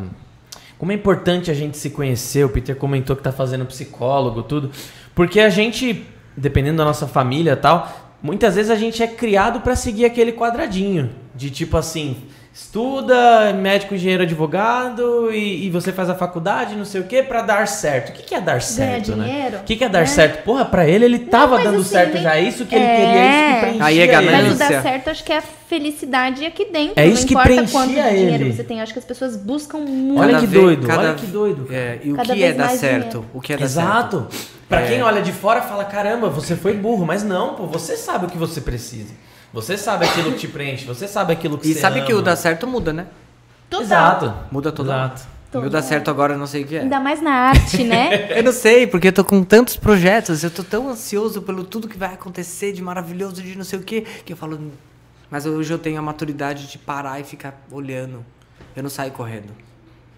Como 0.78 0.92
é 0.92 0.94
importante 0.94 1.50
a 1.50 1.54
gente 1.54 1.76
se 1.78 1.90
conhecer. 1.90 2.44
O 2.44 2.48
Peter 2.48 2.76
comentou 2.76 3.16
que 3.16 3.22
tá 3.22 3.32
fazendo 3.32 3.64
psicólogo, 3.66 4.42
tudo. 4.42 4.70
Porque 5.16 5.40
a 5.40 5.48
gente, 5.48 6.06
dependendo 6.36 6.76
da 6.76 6.84
nossa 6.84 7.08
família 7.08 7.52
e 7.52 7.56
tal, 7.56 7.90
muitas 8.22 8.54
vezes 8.54 8.70
a 8.70 8.76
gente 8.76 9.02
é 9.02 9.06
criado 9.06 9.60
pra 9.62 9.74
seguir 9.74 10.04
aquele 10.04 10.30
quadradinho. 10.30 11.10
De 11.34 11.50
tipo 11.50 11.78
assim. 11.78 12.18
Estuda, 12.60 13.52
médico, 13.52 13.94
engenheiro, 13.94 14.22
advogado, 14.22 15.30
e, 15.30 15.66
e 15.66 15.70
você 15.70 15.92
faz 15.92 16.08
a 16.08 16.14
faculdade, 16.14 16.74
não 16.74 16.86
sei 16.86 17.02
o 17.02 17.04
que, 17.04 17.22
pra 17.22 17.42
dar 17.42 17.68
certo. 17.68 18.08
O 18.08 18.12
que, 18.12 18.22
que 18.22 18.34
é 18.34 18.38
dar 18.40 18.46
Ganhar 18.52 18.60
certo, 18.62 19.14
né? 19.14 19.24
dinheiro. 19.26 19.56
O 19.58 19.62
que, 19.64 19.76
que 19.76 19.84
é 19.84 19.88
dar 19.90 20.00
né? 20.00 20.06
certo? 20.06 20.42
Porra, 20.42 20.64
pra 20.64 20.88
ele, 20.88 21.04
ele 21.04 21.18
tava 21.18 21.56
mas 21.56 21.64
dando 21.64 21.80
assim, 21.80 21.90
certo 21.90 22.14
nem- 22.14 22.22
já. 22.22 22.36
É 22.36 22.40
isso 22.40 22.64
que 22.64 22.74
ele 22.74 22.84
É. 22.84 22.96
queria, 22.96 23.08
é 23.10 23.26
isso 23.26 23.36
que 23.44 23.60
preenchia 23.60 23.84
Aí 23.84 23.98
é 23.98 24.02
ele. 24.04 24.10
ganância. 24.12 24.42
Mas 24.42 24.54
o 24.54 24.58
dar 24.58 24.82
certo, 24.82 25.08
acho 25.10 25.22
que 25.24 25.32
é 25.34 25.36
a 25.36 25.42
felicidade 25.42 26.46
aqui 26.46 26.64
dentro. 26.64 26.94
É 26.96 27.06
isso 27.06 27.20
não 27.20 27.26
que 27.28 27.34
importa 27.34 27.48
preenchia 27.50 27.72
quanto 27.78 27.88
dinheiro 27.92 28.44
ele. 28.44 28.52
você 28.54 28.64
tem. 28.64 28.80
Acho 28.80 28.92
que 28.94 28.98
as 29.00 29.04
pessoas 29.04 29.36
buscam 29.36 29.78
muito. 29.80 30.18
Olha 30.22 30.38
que 30.40 30.46
doido, 30.46 30.86
cada- 30.86 31.02
olha 31.02 31.14
que 31.14 31.26
doido. 31.26 31.68
É, 31.70 31.98
e 32.02 32.10
o 32.10 32.16
Cada 32.16 32.32
que 32.34 32.42
é 32.42 32.52
dar 32.54 32.70
certo? 32.70 33.02
dinheiro. 33.10 33.26
O 33.34 33.40
que 33.42 33.52
é 33.52 33.56
dar 33.58 33.68
certo? 33.68 33.86
Exato. 34.16 34.26
Pra 34.66 34.80
É. 34.80 34.88
quem 34.88 35.02
olha 35.02 35.20
de 35.20 35.30
fora 35.30 35.60
fala, 35.60 35.84
caramba, 35.84 36.30
você 36.30 36.56
foi 36.56 36.72
burro, 36.72 37.04
mas 37.04 37.22
não, 37.22 37.54
pô, 37.54 37.66
você 37.66 37.96
sabe 37.98 38.24
o 38.24 38.28
que 38.30 38.38
você 38.38 38.62
precisa. 38.62 39.12
Você 39.56 39.78
sabe 39.78 40.04
aquilo 40.04 40.32
que 40.32 40.40
te 40.40 40.48
preenche, 40.48 40.84
você 40.84 41.08
sabe 41.08 41.32
aquilo 41.32 41.56
que 41.56 41.66
E 41.66 41.72
você 41.72 41.80
sabe 41.80 42.02
que 42.02 42.12
o 42.12 42.16
ama. 42.16 42.24
dar 42.26 42.36
certo 42.36 42.66
muda, 42.66 42.92
né? 42.92 43.06
Total. 43.70 43.86
Exato. 43.86 44.34
Muda 44.50 44.70
toda 44.70 44.92
Exato. 44.92 45.22
O 45.54 45.60
meu 45.62 45.70
dar 45.70 45.80
certo 45.80 46.10
agora 46.10 46.34
eu 46.34 46.38
não 46.38 46.46
sei 46.46 46.62
o 46.62 46.66
que 46.66 46.76
é. 46.76 46.80
Ainda 46.80 47.00
mais 47.00 47.22
na 47.22 47.30
arte, 47.30 47.82
né? 47.82 48.28
Eu 48.36 48.42
não 48.42 48.52
sei, 48.52 48.86
porque 48.86 49.08
eu 49.08 49.12
tô 49.14 49.24
com 49.24 49.42
tantos 49.42 49.78
projetos, 49.78 50.44
eu 50.44 50.50
tô 50.50 50.62
tão 50.62 50.90
ansioso 50.90 51.40
pelo 51.40 51.64
tudo 51.64 51.88
que 51.88 51.96
vai 51.96 52.12
acontecer 52.12 52.72
de 52.72 52.82
maravilhoso, 52.82 53.40
de 53.40 53.56
não 53.56 53.64
sei 53.64 53.78
o 53.78 53.82
que, 53.82 54.02
que 54.02 54.34
eu 54.34 54.36
falo. 54.36 54.70
Mas 55.30 55.46
hoje 55.46 55.72
eu 55.72 55.78
tenho 55.78 55.98
a 55.98 56.02
maturidade 56.02 56.66
de 56.66 56.76
parar 56.76 57.18
e 57.18 57.24
ficar 57.24 57.58
olhando. 57.70 58.22
Eu 58.76 58.82
não 58.82 58.90
saio 58.90 59.12
correndo. 59.12 59.48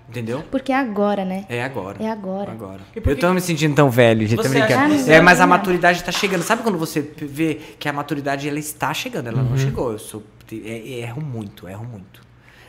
Entendeu? 0.08 0.42
Porque 0.50 0.72
é 0.72 0.76
agora, 0.76 1.24
né? 1.24 1.44
É 1.50 1.62
agora. 1.62 2.02
É 2.02 2.08
agora. 2.10 2.50
Agora. 2.50 2.80
E 2.96 3.02
Eu 3.10 3.18
tô 3.18 3.32
me 3.32 3.40
sentindo 3.42 3.74
tão 3.74 3.90
velho, 3.90 4.26
gente. 4.26 4.36
Tô 4.36 4.42
Você 4.42 4.56
acha 4.58 4.66
brincando. 4.66 4.94
que 4.94 5.00
você- 5.02 5.12
É, 5.12 5.20
mas 5.20 5.38
a 5.40 5.46
maturidade 5.46 6.02
tá 6.02 6.10
chegando. 6.10 6.42
Sabe 6.42 6.62
quando 6.62 6.78
você 6.78 7.00
vê 7.02 7.56
que 7.78 7.86
a 7.88 7.92
maturidade 7.92 8.48
ela 8.48 8.58
está 8.58 8.94
chegando? 8.94 9.28
Ela 9.28 9.42
Uhum. 9.42 9.50
não 9.50 9.58
chegou. 9.58 9.92
Eu 9.92 9.98
sou. 9.98 10.22
é- 10.50 11.00
erro 11.00 11.20
muito, 11.22 11.68
erro 11.68 11.84
muito. 11.84 12.22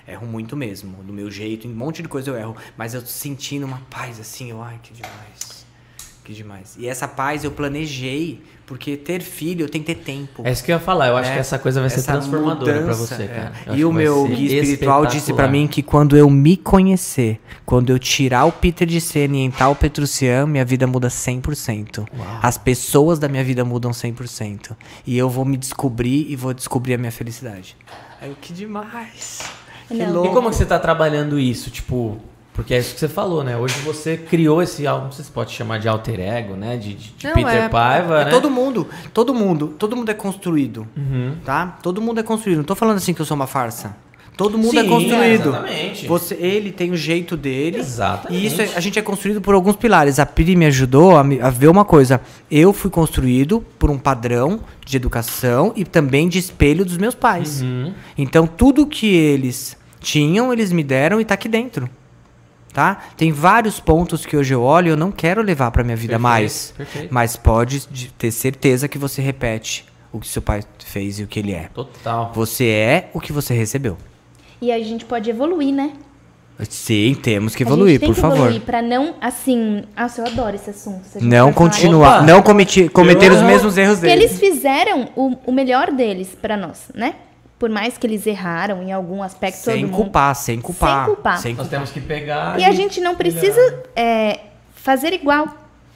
Erro 0.05 0.27
muito 0.27 0.57
mesmo. 0.57 1.01
Do 1.01 1.13
meu 1.13 1.31
jeito, 1.31 1.65
em 1.65 1.71
um 1.71 1.75
monte 1.75 2.01
de 2.01 2.09
coisa 2.09 2.29
eu 2.29 2.35
erro. 2.37 2.57
Mas 2.75 2.93
eu 2.93 2.99
tô 3.01 3.07
sentindo 3.07 3.65
uma 3.65 3.81
paz 3.89 4.19
assim, 4.19 4.49
eu, 4.51 4.61
ai, 4.61 4.77
que 4.83 4.91
demais. 4.93 5.65
Que 6.25 6.33
demais. 6.33 6.75
E 6.77 6.87
essa 6.89 7.07
paz 7.07 7.43
eu 7.45 7.51
planejei, 7.51 8.43
porque 8.69 8.95
ter 8.95 9.19
filho 9.23 9.65
eu 9.65 9.69
tenho 9.69 9.83
que 9.83 9.95
ter 9.95 10.01
tempo. 10.03 10.43
É 10.45 10.51
isso 10.51 10.63
que 10.63 10.71
eu 10.71 10.75
ia 10.75 10.79
falar, 10.79 11.07
eu 11.07 11.17
acho 11.17 11.31
É, 11.31 11.33
que 11.33 11.39
essa 11.39 11.57
coisa 11.57 11.81
vai 11.81 11.89
ser 11.89 12.03
transformadora 12.03 12.71
pra 12.71 12.81
mudança, 12.81 13.15
você, 13.15 13.23
é. 13.23 13.27
cara. 13.27 13.51
Acho 13.65 13.75
E 13.75 13.83
o 13.83 13.91
meu 13.91 14.27
guia 14.27 14.61
espiritual 14.61 15.05
disse 15.07 15.33
pra 15.33 15.45
espetacular. 15.45 15.51
mim 15.51 15.67
que 15.67 15.81
quando 15.81 16.15
eu 16.15 16.29
me 16.29 16.55
conhecer, 16.55 17.41
quando 17.65 17.89
eu 17.89 17.97
tirar 17.97 18.45
o 18.45 18.51
Peter 18.51 18.87
de 18.87 19.01
cena 19.01 19.35
e 19.37 19.39
entrar 19.39 19.69
o 19.69 19.75
Petrucian, 19.75 20.45
minha 20.45 20.63
vida 20.63 20.85
muda 20.85 21.07
100%. 21.07 22.05
As 22.43 22.59
pessoas 22.59 23.17
da 23.17 23.27
minha 23.27 23.43
vida 23.43 23.65
mudam 23.65 23.89
100%. 23.89 24.75
E 25.07 25.17
eu 25.17 25.27
vou 25.31 25.43
me 25.43 25.57
descobrir 25.57 26.27
e 26.29 26.35
vou 26.35 26.53
descobrir 26.53 26.93
a 26.93 26.97
minha 26.99 27.11
felicidade. 27.11 27.75
Aí 28.21 28.29
eu, 28.29 28.35
que 28.39 28.53
demais. 28.53 29.41
Que 29.87 30.05
louco. 30.05 30.29
E 30.29 30.33
como 30.35 30.51
que 30.51 30.55
você 30.55 30.65
tá 30.67 30.77
trabalhando 30.77 31.39
isso? 31.39 31.71
Tipo, 31.71 32.19
porque 32.59 32.73
é 32.73 32.79
isso 32.79 32.93
que 32.93 32.99
você 32.99 33.07
falou, 33.07 33.41
né? 33.43 33.55
Hoje 33.55 33.73
você 33.85 34.17
criou 34.17 34.61
esse 34.61 34.85
álbum, 34.85 35.11
se 35.11 35.23
pode 35.31 35.51
chamar 35.51 35.79
de 35.79 35.87
alter 35.87 36.19
ego, 36.19 36.55
né? 36.55 36.75
De, 36.75 36.93
de- 36.93 37.13
Não, 37.23 37.33
Peter 37.33 37.53
é- 37.63 37.69
Paiva, 37.69 38.21
é 38.21 38.25
né? 38.25 38.31
Todo 38.31 38.49
mundo, 38.51 38.87
todo 39.13 39.33
mundo, 39.33 39.67
todo 39.79 39.95
mundo 39.95 40.09
é 40.09 40.13
construído, 40.13 40.85
Uhum. 40.97 41.35
tá? 41.45 41.77
Todo 41.81 42.01
mundo 42.01 42.19
é 42.19 42.23
construído. 42.23 42.57
Não 42.57 42.65
tô 42.65 42.75
falando 42.75 42.97
assim 42.97 43.13
que 43.13 43.21
eu 43.21 43.25
sou 43.25 43.35
uma 43.35 43.47
farsa. 43.47 43.95
Todo 44.35 44.57
mundo 44.57 44.77
é 44.79 44.83
Sim, 44.83 44.89
construído. 44.89 45.49
exatamente. 45.49 46.07
Você, 46.07 46.33
ele 46.35 46.71
tem 46.71 46.91
o 46.91 46.95
jeito 46.95 47.35
dele. 47.35 47.77
Exatamente. 47.79 48.41
E 48.41 48.45
isso 48.47 48.61
é- 48.61 48.69
a 48.75 48.79
gente 48.79 48.97
é 48.97 49.01
construído 49.01 49.41
por 49.41 49.53
alguns 49.53 49.75
pilares. 49.75 50.17
A 50.17 50.25
Piri 50.25 50.55
me 50.55 50.65
ajudou 50.65 51.17
a, 51.17 51.23
me- 51.25 51.41
a 51.41 51.49
ver 51.49 51.67
uma 51.67 51.83
coisa. 51.83 52.21
Eu 52.49 52.71
fui 52.71 52.89
construído 52.89 53.59
por 53.77 53.89
um 53.91 53.97
padrão 53.97 54.61
de 54.85 54.95
educação 54.95 55.73
e 55.75 55.83
também 55.83 56.29
de 56.29 56.39
espelho 56.39 56.85
dos 56.85 56.97
meus 56.97 57.15
pais. 57.15 57.61
Uhum. 57.61 57.93
Então 58.17 58.47
tudo 58.47 58.85
que 58.87 59.07
eles 59.13 59.75
tinham, 59.99 60.53
eles 60.53 60.71
me 60.71 60.83
deram 60.85 61.19
e 61.19 61.25
tá 61.25 61.33
aqui 61.33 61.49
dentro. 61.49 61.89
Tá? 62.73 63.03
Tem 63.17 63.31
vários 63.31 63.79
pontos 63.79 64.25
que 64.25 64.37
hoje 64.37 64.53
eu 64.53 64.61
olho 64.61 64.87
e 64.87 64.89
eu 64.91 64.97
não 64.97 65.11
quero 65.11 65.41
levar 65.41 65.71
pra 65.71 65.83
minha 65.83 65.97
vida 65.97 66.13
Perfeito, 66.13 66.21
mais. 66.21 66.73
perfeito. 66.77 67.07
Mas 67.13 67.35
pode 67.35 67.87
de- 67.89 68.11
ter 68.11 68.31
certeza 68.31 68.87
que 68.87 68.97
você 68.97 69.21
repete 69.21 69.85
o 70.11 70.19
que 70.19 70.27
seu 70.27 70.41
pai 70.41 70.61
fez 70.85 71.19
e 71.19 71.23
o 71.23 71.27
que 71.27 71.39
ele 71.39 71.51
é. 71.53 71.69
Total. 71.73 72.31
Você 72.35 72.65
é 72.67 73.09
o 73.13 73.19
que 73.19 73.33
você 73.33 73.53
recebeu. 73.53 73.97
E 74.61 74.71
a 74.71 74.79
gente 74.83 75.03
pode 75.05 75.29
evoluir, 75.29 75.73
né? 75.73 75.93
Sim, 76.67 77.15
temos 77.15 77.55
que 77.55 77.63
a 77.63 77.65
evoluir, 77.65 77.91
gente 77.93 77.99
tem 78.01 78.09
por 78.09 78.15
que 78.15 78.21
favor. 78.21 78.35
evoluir 78.37 78.61
pra 78.61 78.81
não, 78.81 79.15
assim... 79.21 79.83
Nossa, 79.97 80.21
eu 80.21 80.27
adoro 80.27 80.55
esse 80.55 80.69
assunto. 80.69 81.01
Não 81.21 81.53
continuar, 81.53 82.17
Opa! 82.17 82.25
não 82.25 82.41
cometi- 82.41 82.89
cometer 82.89 83.27
Eu- 83.31 83.35
os 83.35 83.41
mesmos 83.43 83.77
erros 83.77 83.99
Porque 83.99 84.13
deles. 84.13 84.31
eles 84.31 84.39
fizeram 84.39 85.07
o, 85.15 85.37
o 85.45 85.51
melhor 85.53 85.89
deles 85.91 86.35
pra 86.41 86.57
nós, 86.57 86.91
né? 86.93 87.15
Por 87.59 87.69
mais 87.69 87.97
que 87.97 88.07
eles 88.07 88.25
erraram 88.25 88.81
em 88.81 88.93
algum 88.93 89.21
aspecto, 89.21 89.57
Sem 89.57 89.81
todo 89.81 89.91
mundo. 89.91 90.03
culpar, 90.03 90.33
sem 90.33 90.61
culpar. 90.61 91.05
Sem 91.05 91.13
culpar. 91.15 91.37
Sem 91.39 91.53
Nós 91.53 91.61
culpar. 91.63 91.69
temos 91.69 91.91
que 91.91 91.99
pegar. 91.99 92.57
E 92.57 92.63
a 92.63 92.71
gente 92.71 93.01
não 93.01 93.15
precisa 93.15 93.83
é, 93.93 94.39
fazer 94.73 95.11
igual. 95.11 95.47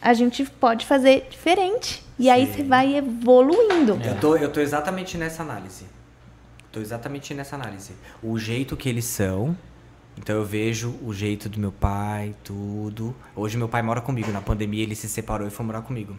A 0.01 0.13
gente 0.13 0.43
pode 0.43 0.85
fazer 0.85 1.25
diferente. 1.29 2.03
E 2.19 2.29
aí 2.29 2.45
você 2.45 2.63
vai 2.63 2.97
evoluindo. 2.97 3.97
Eu 4.03 4.19
tô, 4.19 4.35
eu 4.35 4.51
tô 4.51 4.59
exatamente 4.59 5.17
nessa 5.17 5.41
análise. 5.41 5.85
Tô 6.69 6.81
exatamente 6.81 7.33
nessa 7.33 7.55
análise. 7.55 7.93
O 8.21 8.37
jeito 8.37 8.75
que 8.75 8.89
eles 8.89 9.05
são. 9.05 9.55
Então 10.17 10.35
eu 10.35 10.43
vejo 10.45 10.95
o 11.01 11.13
jeito 11.13 11.47
do 11.47 11.59
meu 11.59 11.71
pai, 11.71 12.35
tudo. 12.43 13.15
Hoje 13.35 13.57
meu 13.57 13.69
pai 13.69 13.81
mora 13.81 14.01
comigo. 14.01 14.31
Na 14.31 14.41
pandemia 14.41 14.83
ele 14.83 14.95
se 14.95 15.07
separou 15.07 15.47
e 15.47 15.49
foi 15.49 15.65
morar 15.65 15.81
comigo. 15.81 16.15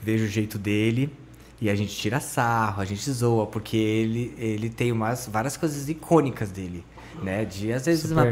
Vejo 0.00 0.24
o 0.24 0.28
jeito 0.28 0.58
dele. 0.58 1.12
E 1.60 1.70
a 1.70 1.74
gente 1.74 1.96
tira 1.96 2.20
sarro, 2.20 2.82
a 2.82 2.84
gente 2.84 3.10
zoa, 3.10 3.46
porque 3.46 3.76
ele, 3.76 4.34
ele 4.38 4.68
tem 4.68 4.92
umas, 4.92 5.26
várias 5.26 5.56
coisas 5.56 5.88
icônicas 5.88 6.50
dele. 6.50 6.84
né? 7.22 7.44
De 7.44 7.72
às 7.72 7.86
vezes 7.86 8.02
Super. 8.02 8.14
uma 8.14 8.26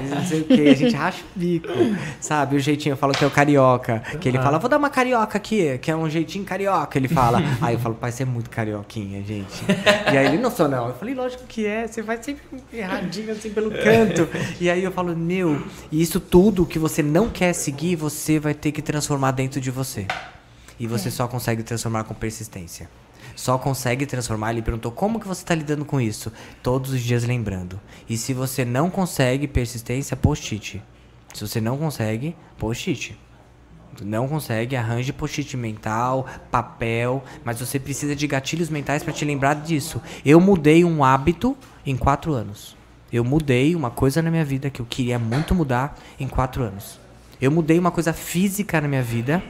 vezes 0.00 0.10
não 0.10 0.24
sei 0.24 0.40
o 0.40 0.44
que, 0.44 0.68
a 0.68 0.74
gente 0.74 0.96
racha 0.96 1.22
o 1.22 1.38
bico, 1.38 1.68
sabe? 2.20 2.56
O 2.56 2.60
jeitinho, 2.60 2.94
eu 2.94 2.96
falo 2.96 3.12
que 3.12 3.24
é 3.24 3.26
o 3.26 3.30
carioca, 3.30 4.00
que 4.20 4.28
ele 4.28 4.38
fala, 4.38 4.58
vou 4.58 4.70
dar 4.70 4.78
uma 4.78 4.90
carioca 4.90 5.36
aqui, 5.36 5.78
que 5.78 5.90
é 5.90 5.96
um 5.96 6.08
jeitinho 6.08 6.44
carioca, 6.44 6.98
ele 6.98 7.08
fala. 7.08 7.40
Aí 7.60 7.74
eu 7.74 7.78
falo, 7.80 7.94
pai, 7.94 8.10
você 8.12 8.22
é 8.22 8.26
muito 8.26 8.50
carioquinha, 8.50 9.22
gente. 9.22 9.64
E 10.12 10.16
aí 10.16 10.26
ele, 10.28 10.38
não 10.38 10.50
sou 10.50 10.68
não. 10.68 10.88
Eu 10.88 10.94
falei, 10.94 11.14
lógico 11.14 11.44
que 11.46 11.66
é, 11.66 11.86
você 11.86 12.02
vai 12.02 12.22
sempre 12.22 12.42
erradinho 12.72 13.32
assim 13.32 13.50
pelo 13.50 13.70
canto. 13.70 14.28
E 14.60 14.70
aí 14.70 14.82
eu 14.82 14.92
falo, 14.92 15.16
meu, 15.16 15.62
e 15.90 16.00
isso 16.00 16.20
tudo 16.20 16.64
que 16.64 16.78
você 16.78 17.02
não 17.02 17.28
quer 17.28 17.52
seguir, 17.52 17.96
você 17.96 18.38
vai 18.38 18.54
ter 18.54 18.72
que 18.72 18.80
transformar 18.80 19.32
dentro 19.32 19.60
de 19.60 19.70
você. 19.70 20.06
E 20.78 20.86
você 20.86 21.10
só 21.10 21.28
consegue 21.28 21.62
transformar 21.62 22.04
com 22.04 22.14
persistência. 22.14 22.88
Só 23.36 23.58
consegue 23.58 24.06
transformar. 24.06 24.52
Ele 24.52 24.62
perguntou 24.62 24.92
como 24.92 25.20
que 25.20 25.26
você 25.26 25.42
está 25.42 25.54
lidando 25.54 25.84
com 25.84 26.00
isso? 26.00 26.32
Todos 26.62 26.92
os 26.92 27.00
dias 27.00 27.24
lembrando. 27.24 27.80
E 28.08 28.16
se 28.16 28.32
você 28.32 28.64
não 28.64 28.90
consegue 28.90 29.46
persistência, 29.48 30.16
post-it. 30.16 30.82
Se 31.32 31.46
você 31.46 31.60
não 31.60 31.76
consegue, 31.76 32.36
post-it. 32.58 33.18
Não 34.02 34.26
consegue, 34.26 34.74
arranje 34.74 35.12
post-it 35.12 35.56
mental, 35.56 36.26
papel, 36.50 37.22
mas 37.44 37.60
você 37.60 37.78
precisa 37.78 38.16
de 38.16 38.26
gatilhos 38.26 38.68
mentais 38.68 39.02
para 39.02 39.12
te 39.12 39.24
lembrar 39.24 39.54
disso. 39.54 40.02
Eu 40.24 40.40
mudei 40.40 40.84
um 40.84 41.04
hábito 41.04 41.56
em 41.86 41.96
quatro 41.96 42.32
anos. 42.32 42.76
Eu 43.12 43.22
mudei 43.22 43.76
uma 43.76 43.90
coisa 43.90 44.20
na 44.20 44.30
minha 44.30 44.44
vida 44.44 44.70
que 44.70 44.80
eu 44.80 44.86
queria 44.86 45.18
muito 45.18 45.54
mudar 45.54 45.96
em 46.18 46.26
quatro 46.26 46.64
anos. 46.64 46.98
Eu 47.40 47.50
mudei 47.50 47.78
uma 47.78 47.90
coisa 47.90 48.12
física 48.12 48.80
na 48.80 48.88
minha 48.88 49.02
vida, 49.02 49.42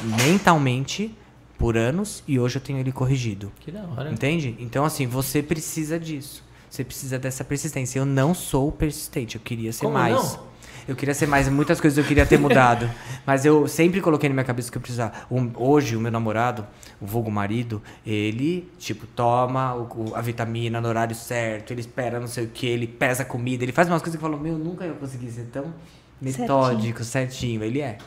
mentalmente, 0.00 1.14
por 1.58 1.76
anos, 1.76 2.24
e 2.26 2.38
hoje 2.40 2.56
eu 2.56 2.62
tenho 2.62 2.78
ele 2.78 2.90
corrigido. 2.92 3.52
Que 3.60 3.70
da 3.70 3.82
hora. 3.84 4.10
Entende? 4.10 4.56
Então, 4.58 4.84
assim, 4.84 5.06
você 5.06 5.42
precisa 5.42 5.98
disso. 5.98 6.42
Você 6.68 6.82
precisa 6.82 7.18
dessa 7.18 7.44
persistência. 7.44 7.98
Eu 7.98 8.04
não 8.06 8.34
sou 8.34 8.72
persistente, 8.72 9.36
eu 9.36 9.42
queria 9.42 9.72
ser 9.72 9.84
Como 9.84 9.94
mais. 9.94 10.14
não? 10.14 10.52
Eu 10.88 10.96
queria 10.96 11.14
ser 11.14 11.26
mais, 11.28 11.48
muitas 11.48 11.80
coisas 11.80 11.96
eu 11.96 12.02
queria 12.04 12.26
ter 12.26 12.36
mudado. 12.40 12.90
mas 13.24 13.44
eu 13.44 13.68
sempre 13.68 14.00
coloquei 14.00 14.28
na 14.28 14.32
minha 14.34 14.44
cabeça 14.44 14.72
que 14.72 14.76
eu 14.76 14.82
precisava. 14.82 15.12
Hoje, 15.56 15.94
o 15.94 16.00
meu 16.00 16.10
namorado, 16.10 16.66
o 17.00 17.06
vulgo 17.06 17.30
marido, 17.30 17.80
ele, 18.04 18.68
tipo, 18.80 19.06
toma 19.06 19.74
o- 19.76 20.10
o- 20.10 20.16
a 20.16 20.20
vitamina 20.20 20.80
no 20.80 20.88
horário 20.88 21.14
certo, 21.14 21.70
ele 21.72 21.80
espera 21.82 22.18
não 22.18 22.26
sei 22.26 22.46
o 22.46 22.48
que, 22.48 22.66
ele 22.66 22.88
pesa 22.88 23.22
a 23.22 23.26
comida, 23.26 23.62
ele 23.62 23.70
faz 23.70 23.86
umas 23.86 24.02
coisas 24.02 24.18
que 24.18 24.24
eu 24.26 24.28
falo, 24.28 24.42
meu, 24.42 24.58
nunca 24.58 24.84
eu 24.84 24.94
consegui 24.96 25.30
ser 25.30 25.44
tão 25.52 25.72
metódico, 26.20 27.04
certinho. 27.04 27.62
Ele 27.62 27.80
é. 27.80 27.98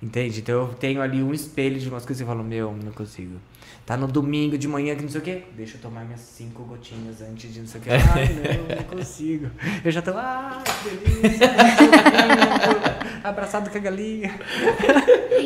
Entende? 0.00 0.40
Então 0.40 0.54
eu 0.54 0.68
tenho 0.74 1.02
ali 1.02 1.22
um 1.22 1.32
espelho 1.34 1.78
de 1.78 1.88
umas 1.88 2.04
coisas 2.04 2.18
que 2.18 2.22
eu 2.22 2.26
falo, 2.32 2.44
meu, 2.46 2.72
não 2.72 2.92
consigo. 2.92 3.36
Tá 3.84 3.96
no 3.96 4.06
domingo 4.06 4.56
de 4.58 4.68
manhã 4.68 4.94
que 4.94 5.02
não 5.02 5.08
sei 5.08 5.20
o 5.20 5.24
quê. 5.24 5.42
Deixa 5.56 5.76
eu 5.76 5.80
tomar 5.80 6.04
minhas 6.04 6.20
cinco 6.20 6.62
gotinhas 6.62 7.20
antes 7.22 7.52
de 7.52 7.60
não 7.60 7.66
sei 7.66 7.80
o 7.80 7.84
quê. 7.84 7.90
Ai, 8.14 8.28
não, 8.28 8.76
não 8.76 8.82
consigo. 8.84 9.50
Eu 9.84 9.90
já 9.90 10.02
tô, 10.02 10.10
ah, 10.12 10.62
que 10.82 10.90
delícia. 10.90 11.48
Abraçado 13.24 13.70
com 13.70 13.78
a 13.78 13.80
galinha. 13.80 14.38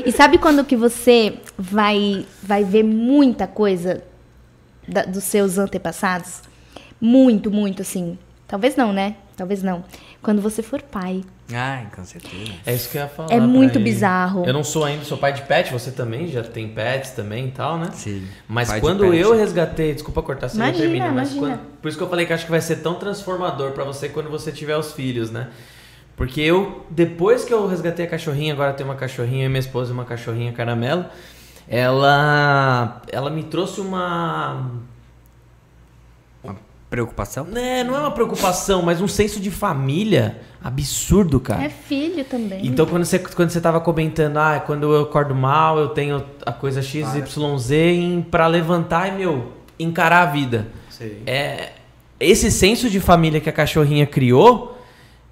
E 0.04 0.10
sabe 0.12 0.38
quando 0.38 0.64
que 0.64 0.76
você 0.76 1.38
vai, 1.56 2.26
vai 2.42 2.64
ver 2.64 2.82
muita 2.82 3.46
coisa 3.46 4.02
da- 4.86 5.04
dos 5.04 5.24
seus 5.24 5.56
antepassados? 5.58 6.42
Muito, 7.00 7.50
muito, 7.50 7.82
assim. 7.82 8.18
Talvez 8.46 8.76
não, 8.76 8.92
né? 8.92 9.16
Talvez 9.36 9.62
não. 9.62 9.84
Quando 10.22 10.40
você 10.40 10.62
for 10.62 10.80
pai. 10.80 11.22
Ai, 11.52 11.88
com 11.94 12.04
certeza. 12.04 12.52
É 12.64 12.72
isso 12.72 12.88
que 12.88 12.96
eu 12.96 13.02
ia 13.02 13.08
falar. 13.08 13.32
É 13.32 13.40
muito 13.40 13.76
ele. 13.76 13.84
bizarro. 13.84 14.44
Eu 14.46 14.52
não 14.52 14.62
sou 14.62 14.84
ainda, 14.84 15.04
sou 15.04 15.18
pai 15.18 15.32
de 15.32 15.42
pet, 15.42 15.72
você 15.72 15.90
também 15.90 16.28
já 16.28 16.42
tem 16.44 16.68
pets 16.68 17.10
também 17.10 17.48
e 17.48 17.50
tal, 17.50 17.76
né? 17.76 17.90
Sim. 17.92 18.24
Mas 18.48 18.72
quando 18.80 19.04
eu 19.12 19.34
resgatei, 19.36 19.92
desculpa 19.92 20.22
cortar 20.22 20.48
se 20.48 20.56
não 20.56 20.64
Imagina, 20.66 20.84
termina, 20.84 21.10
mas 21.10 21.32
imagina. 21.32 21.56
quando- 21.58 21.80
por 21.82 21.88
isso 21.88 21.98
que 21.98 22.04
eu 22.04 22.08
falei 22.08 22.24
que 22.24 22.32
acho 22.32 22.44
que 22.44 22.50
vai 22.52 22.60
ser 22.60 22.76
tão 22.76 22.94
transformador 22.94 23.72
pra 23.72 23.82
você 23.84 24.08
quando 24.08 24.30
você 24.30 24.52
tiver 24.52 24.76
os 24.78 24.92
filhos, 24.92 25.30
né? 25.32 25.48
Porque 26.16 26.40
eu, 26.40 26.86
depois 26.88 27.44
que 27.44 27.52
eu 27.52 27.66
resgatei 27.66 28.06
a 28.06 28.08
cachorrinha, 28.08 28.52
agora 28.52 28.72
tem 28.72 28.86
uma 28.86 28.94
cachorrinha 28.94 29.46
e 29.46 29.48
minha 29.48 29.58
esposa 29.58 29.92
uma 29.92 30.04
cachorrinha 30.04 30.52
caramelo, 30.52 31.04
ela 31.68 33.02
ela 33.10 33.30
me 33.30 33.42
trouxe 33.42 33.80
uma 33.80 34.70
Preocupação? 36.92 37.44
né, 37.44 37.82
não 37.82 37.96
é 37.96 38.00
uma 38.00 38.10
preocupação, 38.10 38.82
mas 38.82 39.00
um 39.00 39.08
senso 39.08 39.40
de 39.40 39.50
família 39.50 40.42
absurdo, 40.62 41.40
cara. 41.40 41.64
É 41.64 41.70
filho 41.70 42.22
também. 42.22 42.66
Então, 42.66 42.84
quando 42.84 43.04
você, 43.06 43.18
quando 43.18 43.48
você 43.48 43.62
tava 43.62 43.80
comentando, 43.80 44.36
ah, 44.36 44.62
quando 44.64 44.92
eu 44.94 45.02
acordo 45.02 45.34
mal, 45.34 45.78
eu 45.78 45.88
tenho 45.88 46.22
a 46.44 46.52
coisa 46.52 46.82
XYZ 46.82 48.24
pra 48.30 48.46
levantar 48.46 49.08
e, 49.08 49.12
meu, 49.12 49.52
encarar 49.78 50.22
a 50.22 50.26
vida. 50.26 50.68
Sim. 50.90 51.22
É, 51.26 51.70
esse 52.20 52.50
senso 52.50 52.90
de 52.90 53.00
família 53.00 53.40
que 53.40 53.48
a 53.48 53.52
cachorrinha 53.52 54.06
criou 54.06 54.78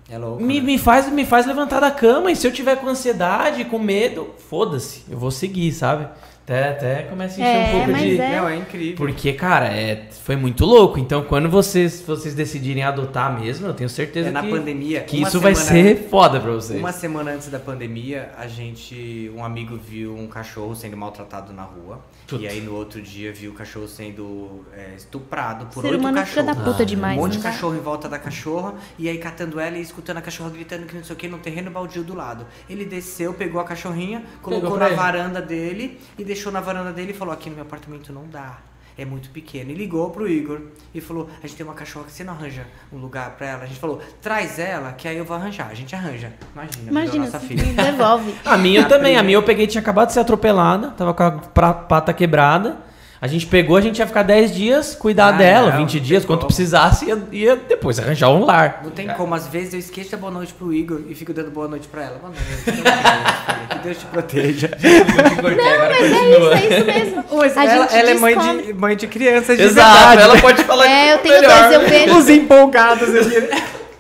É 0.09 0.17
louco. 0.17 0.43
me, 0.43 0.61
né? 0.61 0.67
me, 0.67 0.79
faz, 0.79 1.13
me 1.13 1.27
faz 1.27 1.47
levantar 1.47 1.81
da 1.81 1.91
cama. 1.91 2.33
E 2.33 2.37
se 2.37 2.47
eu 2.47 2.53
tiver 2.53 2.77
com 2.77 2.89
ansiedade, 2.89 3.65
com 3.67 3.79
medo, 3.79 4.31
foda-se, 4.49 5.05
eu 5.11 5.19
vou 5.19 5.31
seguir, 5.31 5.73
sabe? 5.73 6.09
Até, 6.43 6.69
até 6.71 7.03
começa 7.03 7.41
a 7.41 7.45
encher 7.45 7.55
É, 7.57 7.69
um 7.69 7.73
pouco 7.77 7.91
mas 7.93 8.03
de. 8.03 8.21
é. 8.21 8.37
Não, 8.41 8.49
é 8.49 8.57
incrível. 8.57 8.97
Porque, 8.97 9.33
cara, 9.35 9.67
é, 9.67 10.09
foi 10.11 10.35
muito 10.35 10.65
louco. 10.65 10.99
Então, 10.99 11.23
quando 11.23 11.49
vocês, 11.49 12.03
vocês 12.05 12.35
decidirem 12.35 12.83
adotar 12.83 13.39
mesmo, 13.41 13.69
eu 13.69 13.75
tenho 13.75 13.89
certeza 13.89 14.31
É 14.31 14.33
na 14.33 14.43
que, 14.43 14.51
pandemia. 14.51 15.03
que 15.03 15.23
isso 15.23 15.39
vai 15.39 15.55
ser 15.55 16.09
foda 16.09 16.41
pra 16.41 16.51
vocês. 16.51 16.81
Uma 16.81 16.91
semana 16.93 17.31
antes 17.33 17.49
da 17.49 17.61
pandemia, 17.61 18.31
a 18.37 18.49
gente, 18.49 19.31
um 19.37 19.45
amigo 19.45 19.77
viu 19.77 20.17
um 20.17 20.27
cachorro 20.27 20.75
sendo 20.75 20.97
maltratado 20.97 21.53
na 21.53 21.63
rua. 21.63 22.01
Tudo. 22.27 22.43
E 22.43 22.49
aí 22.49 22.61
no 22.61 22.75
outro 22.75 23.01
dia 23.01 23.33
viu 23.33 23.53
o 23.53 23.55
cachorro 23.55 23.87
sendo 23.87 24.65
é, 24.77 24.95
estuprado 24.97 25.67
por 25.67 25.83
Ser 25.83 25.93
oito 25.93 26.09
é 26.09 26.13
cachorros. 26.13 26.47
da 26.47 26.55
puta 26.65 26.85
demais, 26.87 27.19
um 27.19 27.23
monte 27.23 27.33
de 27.33 27.39
não 27.39 27.45
dá? 27.45 27.51
cachorro 27.51 27.77
em 27.77 27.81
volta 27.81 28.09
da 28.09 28.19
cachorra. 28.19 28.75
E 28.99 29.09
aí 29.09 29.19
catando 29.19 29.61
ela 29.61 29.77
e 29.77 29.81
escutando 29.83 30.17
a 30.19 30.23
cachorra 30.23 30.51
gritando 30.51 30.87
que 30.87 30.97
não 30.97 31.05
sei 31.05 31.15
o 31.15 31.19
que 31.19 31.29
no 31.29 31.39
terreno 31.39 31.71
baldio 31.71 32.03
do 32.03 32.15
lado. 32.15 32.47
Ele 32.69 32.85
desceu, 32.85 33.35
pegou 33.35 33.61
a 33.61 33.65
cachorrinha, 33.65 34.23
colocou 34.43 34.77
na 34.79 34.89
varanda 34.89 35.41
dele 35.41 35.99
e 36.19 36.25
deixou 36.31 36.53
na 36.53 36.61
varanda 36.61 36.93
dele 36.93 37.11
e 37.11 37.15
falou: 37.15 37.35
Aqui 37.35 37.49
no 37.51 37.57
meu 37.57 37.65
apartamento 37.65 38.13
não 38.13 38.27
dá. 38.29 38.59
É 38.99 39.05
muito 39.05 39.31
pequeno. 39.31 39.71
E 39.71 39.75
ligou 39.75 40.11
pro 40.11 40.29
Igor 40.29 40.61
e 40.95 41.01
falou: 41.01 41.29
A 41.43 41.47
gente 41.47 41.57
tem 41.57 41.65
uma 41.67 41.75
cachorra 41.75 42.05
que 42.07 42.13
você 42.13 42.23
não 42.23 42.35
arranja 42.35 42.67
um 42.93 42.99
lugar 42.99 43.31
pra 43.31 43.47
ela. 43.47 43.63
A 43.65 43.67
gente 43.67 43.81
falou: 43.81 44.01
Traz 44.21 44.59
ela, 44.59 44.93
que 44.93 45.09
aí 45.09 45.17
eu 45.17 45.25
vou 45.25 45.37
arranjar. 45.37 45.69
A 45.69 45.75
gente 45.75 45.95
arranja. 45.95 46.33
Imagina, 46.55 46.91
Imagina, 46.91 47.25
nossa 47.25 47.41
filha. 47.41 47.65
devolve. 47.65 48.35
A 48.45 48.57
minha 48.57 48.85
também. 48.87 49.17
A 49.17 49.23
minha 49.23 49.37
eu 49.37 49.43
peguei, 49.43 49.67
tinha 49.67 49.81
acabado 49.81 50.09
de 50.09 50.15
ser 50.15 50.21
atropelada, 50.21 50.91
tava 50.91 51.15
com 51.15 51.23
a 51.23 51.73
pata 51.73 52.13
quebrada. 52.13 52.90
A 53.23 53.27
gente 53.27 53.47
pegou, 53.47 53.77
a 53.77 53.83
gente 53.83 53.99
ia 53.99 54.07
ficar 54.07 54.23
10 54.23 54.55
dias, 54.55 54.95
cuidar 54.95 55.29
Ah, 55.29 55.33
dela, 55.33 55.71
não, 55.73 55.77
20 55.81 55.95
não 55.99 56.03
dias, 56.03 56.25
quanto 56.25 56.41
como. 56.41 56.47
precisasse, 56.49 57.05
ia, 57.05 57.19
ia 57.31 57.55
depois 57.57 57.99
arranjar 57.99 58.31
um 58.31 58.47
lar. 58.47 58.81
Não 58.83 58.91
tem 58.91 59.09
como, 59.09 59.35
às 59.35 59.47
vezes 59.47 59.75
eu 59.75 59.79
esqueço 59.79 60.11
dar 60.13 60.17
boa 60.17 60.33
noite 60.33 60.55
pro 60.55 60.73
Igor 60.73 61.03
e 61.07 61.15
fico 61.15 61.31
dando 61.35 61.51
boa 61.51 61.69
noite 61.69 61.87
pra 61.87 62.05
ela. 62.05 62.19
Boa 62.19 62.33
noite, 62.33 63.69
que 63.69 63.79
Deus 63.81 63.99
te 63.99 64.07
proteja. 64.07 64.71
Não, 64.81 65.89
Mas 65.91 66.01
é 66.01 66.31
isso, 66.31 66.53
é 66.53 66.77
isso 66.79 66.87
mesmo. 66.87 67.25
A 67.61 67.65
ela 67.65 67.83
gente 67.83 67.95
ela 67.97 68.11
é 68.11 68.15
mãe 68.15 68.37
de, 68.39 68.73
mãe 68.73 68.97
de 68.97 69.07
crianças 69.07 69.57
de 69.59 69.65
Exato, 69.65 70.09
verdade. 70.09 70.23
ela 70.23 70.41
pode 70.41 70.65
falar 70.65 70.87
É, 70.91 71.13
eu 71.13 71.19
que 71.19 71.29
tenho 71.29 71.41
melhor. 71.43 71.59
dois, 71.69 71.73
eu 71.75 71.89
vejo. 71.89 72.17
Os 72.19 72.29
empolgados. 72.29 73.09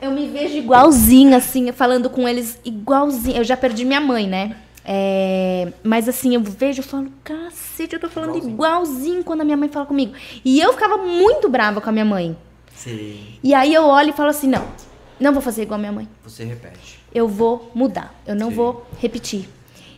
Eu 0.01 0.11
me 0.13 0.29
vejo 0.29 0.57
igualzinha, 0.57 1.37
assim, 1.37 1.71
falando 1.73 2.09
com 2.09 2.27
eles 2.27 2.59
igualzinho. 2.65 3.37
Eu 3.37 3.45
já 3.45 3.57
perdi 3.57 3.85
minha 3.85 4.01
mãe, 4.01 4.27
né? 4.27 4.53
É, 4.85 5.73
mas 5.85 6.09
assim, 6.09 6.35
eu 6.35 6.43
vejo 6.43 6.81
e 6.81 6.85
falo, 6.85 7.09
cacete, 7.23 7.95
eu 7.95 8.01
tô 8.01 8.09
falando 8.09 8.37
igualzinho. 8.39 9.23
quando 9.23 9.43
a 9.43 9.45
minha 9.45 9.57
mãe 9.57 9.69
fala 9.69 9.87
comigo. 9.87 10.15
E 10.45 10.61
eu 10.61 10.73
ficava 10.73 10.97
muito 10.97 11.49
brava 11.49 11.81
com 11.81 11.89
a 11.89 11.93
minha 11.93 12.05
mãe. 12.05 12.37
Sim, 12.75 13.37
E 13.43 13.53
aí 13.53 13.75
eu 13.75 13.85
olho 13.85 14.09
e 14.11 14.13
falo 14.13 14.31
assim, 14.31 14.49
não, 14.49 14.67
não 15.19 15.33
vou 15.33 15.43
fazer 15.43 15.63
igual 15.63 15.77
a 15.77 15.81
minha 15.81 15.93
mãe. 15.93 16.09
você 16.25 16.45
repete. 16.45 16.99
Eu 17.15 17.29
vou 17.29 17.71
mudar. 17.75 18.15
Eu 18.27 18.35
não 18.35 18.49
Sim. 18.49 18.55
vou 18.57 18.87
repetir. 18.99 19.49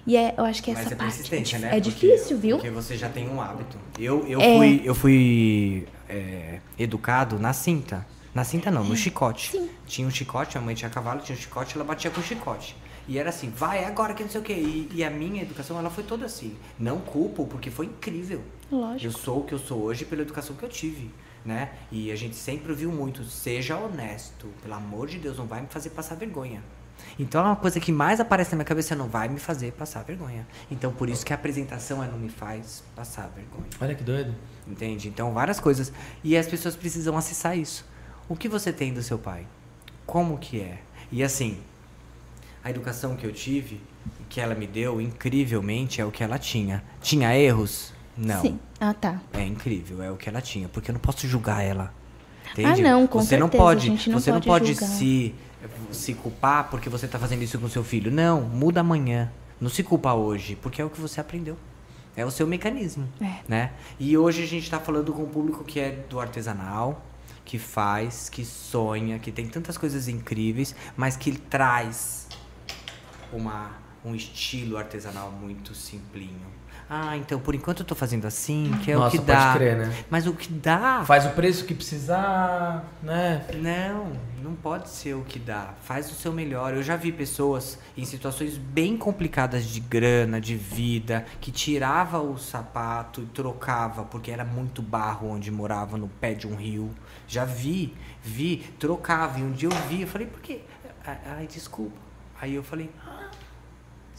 E 0.05 0.16
é, 0.16 0.35
eu 0.37 0.45
acho 0.45 0.61
que 0.62 0.72
Mas 0.72 0.80
essa 0.87 0.95
é 0.95 0.97
parte 0.97 1.55
é, 1.55 1.59
né? 1.61 1.68
é 1.68 1.70
Porque- 1.80 1.91
difícil, 1.91 2.37
viu? 2.39 2.57
Porque 2.57 2.70
você 2.70 2.97
já 2.97 3.09
tem 3.09 3.28
um 3.28 3.41
hábito. 3.41 3.76
Eu, 3.99 4.26
eu 4.26 4.41
É. 4.41 4.57
fui, 4.57 4.80
eu 4.85 4.95
fui 4.97 5.87
é, 6.09 6.59
educado 6.76 7.39
na 7.39 7.53
cinta. 7.53 8.05
Na 8.35 8.43
cinta 8.43 8.68
não, 8.70 8.83
no 8.83 8.97
chicote. 8.97 9.51
Sim. 9.53 9.68
Tinha 9.87 10.09
um 10.09 10.11
chicote, 10.11 10.57
minha 10.57 10.64
mãe 10.66 10.74
tinha 10.74 10.91
cavalo, 10.91 11.20
tinha 11.20 11.37
um 11.37 11.41
chicote, 11.41 11.76
ela 11.76 11.85
batia 11.85 12.11
com 12.11 12.20
o 12.20 12.24
chicote. 12.24 12.74
E 13.09 13.19
era 13.19 13.31
assim, 13.31 13.51
vai 13.51 13.85
agora 13.85 14.15
que 14.15 14.23
não 14.23 14.31
sei 14.31 14.41
o 14.41 14.45
quê. 14.45 14.53
E, 14.55 14.89
e 14.95 15.05
a 15.05 15.11
minha 15.11 15.43
educação, 15.43 15.79
ela 15.79 15.91
foi 15.91 16.05
toda 16.05 16.27
assim. 16.27 16.57
Não 16.79 17.01
culpo, 17.01 17.47
porque 17.47 17.70
foi 17.70 17.87
incrível. 17.87 18.43
Lógico. 18.70 19.07
Eu 19.07 19.19
sou 19.19 19.41
o 19.41 19.45
que 19.45 19.53
eu 19.53 19.59
sou 19.59 19.83
hoje 19.83 20.05
pela 20.05 20.23
educação 20.23 20.57
que 20.57 20.62
eu 20.62 20.69
tive, 20.69 21.11
né? 21.45 21.73
E 21.91 22.11
a 22.11 22.16
gente 22.16 22.37
sempre 22.37 22.70
ouviu 22.70 22.91
muito, 22.91 23.24
seja 23.24 23.77
honesto, 23.77 24.47
pelo 24.62 24.74
amor 24.74 25.09
de 25.09 25.19
Deus, 25.19 25.37
não 25.39 25.47
vai 25.47 25.61
me 25.61 25.69
fazer 25.69 25.91
passar 25.91 26.15
vergonha. 26.15 26.62
Então 27.19 27.41
é 27.43 27.45
uma 27.45 27.57
coisa 27.57 27.81
que 27.81 27.93
mais 27.93 28.20
aparece 28.20 28.53
na 28.53 28.57
minha 28.57 28.65
cabeça, 28.65 28.95
não 28.95 29.09
vai 29.09 29.29
me 29.29 29.39
fazer 29.39 29.73
passar 29.73 30.03
vergonha. 30.05 30.47
Então 30.70 30.93
por 30.93 31.09
isso 31.09 31.24
que 31.24 31.33
a 31.33 31.37
apresentação 31.37 32.03
é 32.03 32.07
não 32.07 32.19
me 32.19 32.29
faz 32.29 32.83
passar 32.95 33.29
vergonha. 33.29 33.66
Olha 33.81 33.95
que 33.95 34.05
doido. 34.05 34.35
Entende? 34.66 35.09
Então 35.09 35.33
várias 35.33 35.61
coisas. 35.61 35.93
E 36.23 36.37
as 36.37 36.47
pessoas 36.47 36.77
precisam 36.77 37.16
acessar 37.16 37.59
isso. 37.59 37.85
O 38.29 38.37
que 38.37 38.49
você 38.49 38.73
tem 38.73 38.95
do 38.95 39.03
seu 39.03 39.19
pai? 39.19 39.47
Como 40.07 40.39
que 40.39 40.61
é? 40.61 40.81
E 41.11 41.23
assim, 41.23 41.59
a 42.64 42.70
educação 42.70 43.16
que 43.16 43.26
eu 43.26 43.32
tive, 43.32 43.80
que 44.28 44.40
ela 44.40 44.55
me 44.55 44.66
deu, 44.66 45.01
incrivelmente, 45.01 46.01
é 46.01 46.05
o 46.05 46.10
que 46.10 46.22
ela 46.22 46.39
tinha. 46.39 46.82
Tinha 47.01 47.36
erros? 47.36 47.93
Não. 48.16 48.40
Sim. 48.43 48.59
Ah, 48.80 48.93
tá. 48.94 49.20
É 49.32 49.44
incrível, 49.44 50.02
é 50.02 50.10
o 50.10 50.16
que 50.16 50.28
ela 50.28 50.40
tinha, 50.40 50.68
porque 50.68 50.90
eu 50.90 50.93
não 50.94 51.01
posso 51.01 51.26
julgar 51.26 51.62
ela. 51.62 51.93
Entende? 52.52 52.80
Ah, 52.84 52.90
não, 52.90 53.06
com 53.06 53.20
você 53.20 53.36
não 53.36 53.47
certeza, 53.47 53.62
pode, 53.64 53.86
a 53.86 53.90
gente 53.90 54.10
não 54.10 54.20
você 54.20 54.30
não 54.30 54.40
pode 54.40 54.66
pode 54.66 54.74
julgar. 54.74 54.89
se 54.98 55.34
se 55.93 56.12
culpar 56.14 56.68
porque 56.70 56.89
você 56.89 57.06
tá 57.06 57.18
fazendo 57.18 57.43
isso 57.43 57.59
com 57.59 57.68
seu 57.68 57.84
filho. 57.84 58.10
Não, 58.10 58.40
muda 58.43 58.80
amanhã. 58.80 59.30
Não 59.60 59.70
se 59.70 59.82
culpa 59.82 60.12
hoje, 60.12 60.56
porque 60.60 60.82
é 60.82 60.84
o 60.84 60.90
que 60.90 61.01
você 61.01 61.20
aprendeu. 61.20 61.56
É 62.16 62.26
o 62.26 62.30
seu 62.30 62.47
mecanismo, 62.47 63.09
É. 63.20 63.36
né? 63.48 63.70
E 63.98 64.18
hoje 64.18 64.43
a 64.43 64.47
gente 64.47 64.68
tá 64.68 64.78
falando 64.80 65.12
com 65.12 65.22
o 65.22 65.28
público 65.28 65.64
que 65.64 65.78
é 65.80 65.90
do 66.10 66.20
artesanal, 66.20 67.02
que 67.44 67.59
faz, 67.59 68.28
que 68.28 68.44
sonha, 68.44 69.18
que 69.18 69.30
tem 69.32 69.47
tantas 69.47 69.78
coisas 69.78 70.09
incríveis, 70.09 70.74
mas 70.97 71.16
que 71.16 71.32
traz 71.32 72.26
uma, 73.36 73.72
um 74.04 74.14
estilo 74.14 74.76
artesanal 74.76 75.30
muito 75.30 75.74
simplinho. 75.74 76.52
Ah, 76.94 77.16
então 77.16 77.40
por 77.40 77.54
enquanto 77.54 77.80
eu 77.80 77.86
tô 77.86 77.94
fazendo 77.94 78.26
assim, 78.26 78.70
que 78.84 78.90
é 78.92 78.96
o 78.96 79.00
Nossa, 79.00 79.12
que 79.12 79.18
pode 79.18 79.38
dá. 79.38 79.54
crer, 79.54 79.76
né? 79.78 80.04
Mas 80.10 80.26
o 80.26 80.34
que 80.34 80.52
dá 80.52 81.02
Faz 81.06 81.24
o 81.24 81.30
preço 81.30 81.64
que 81.64 81.74
precisar, 81.74 82.84
né? 83.02 83.46
não, 83.54 84.12
não 84.42 84.54
pode 84.54 84.90
ser 84.90 85.14
o 85.14 85.22
que 85.22 85.38
dá. 85.38 85.72
Faz 85.84 86.10
o 86.10 86.14
seu 86.14 86.32
melhor. 86.32 86.74
Eu 86.74 86.82
já 86.82 86.94
vi 86.96 87.10
pessoas 87.10 87.78
em 87.96 88.04
situações 88.04 88.59
bem 88.59 88.96
complicadas 88.98 89.64
de 89.64 89.80
grana, 89.80 90.38
de 90.38 90.54
vida, 90.54 91.24
que 91.40 91.50
tirava 91.50 92.20
o 92.20 92.36
sapato 92.36 93.22
e 93.22 93.26
trocava 93.26 94.04
porque 94.04 94.30
era 94.30 94.44
muito 94.44 94.82
barro 94.82 95.30
onde 95.30 95.50
morava 95.50 95.96
no 95.96 96.09
pé 96.09 96.34
de 96.34 96.46
um 96.46 96.54
rio. 96.56 96.90
Já 97.26 97.44
vi, 97.46 97.94
vi, 98.22 98.59
trocava. 98.78 99.38
E 99.38 99.42
um 99.42 99.52
dia 99.52 99.68
eu 99.70 99.88
vi, 99.88 100.02
eu 100.02 100.09
falei, 100.09 100.26
por 100.26 100.40
quê? 100.42 100.60
Ai, 101.06 101.18
ai, 101.38 101.46
desculpa. 101.46 101.96
Aí 102.40 102.54
eu 102.56 102.62
falei, 102.62 102.90
ah, 103.02 103.02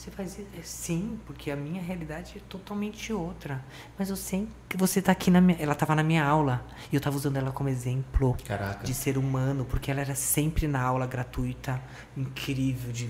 você 0.03 0.11
faz 0.11 0.37
isso? 0.37 0.47
É, 0.57 0.61
Sim, 0.61 1.17
porque 1.25 1.49
a 1.49 1.55
minha 1.55 1.81
realidade 1.81 2.33
é 2.35 2.41
totalmente 2.49 3.13
outra. 3.13 3.63
Mas 3.97 4.09
eu 4.09 4.17
sei 4.17 4.49
que 4.67 4.75
você 4.75 5.01
tá 5.01 5.13
aqui 5.13 5.31
na 5.31 5.39
minha. 5.39 5.57
Ela 5.57 5.73
tava 5.73 5.95
na 5.95 6.03
minha 6.03 6.25
aula. 6.25 6.65
E 6.91 6.95
eu 6.95 6.99
tava 6.99 7.15
usando 7.15 7.37
ela 7.37 7.51
como 7.51 7.69
exemplo 7.69 8.35
Caraca. 8.45 8.83
de 8.83 8.93
ser 8.93 9.17
humano, 9.17 9.63
porque 9.63 9.89
ela 9.89 10.01
era 10.01 10.13
sempre 10.13 10.67
na 10.67 10.81
aula 10.81 11.07
gratuita, 11.07 11.81
incrível, 12.17 12.91
de 12.91 13.09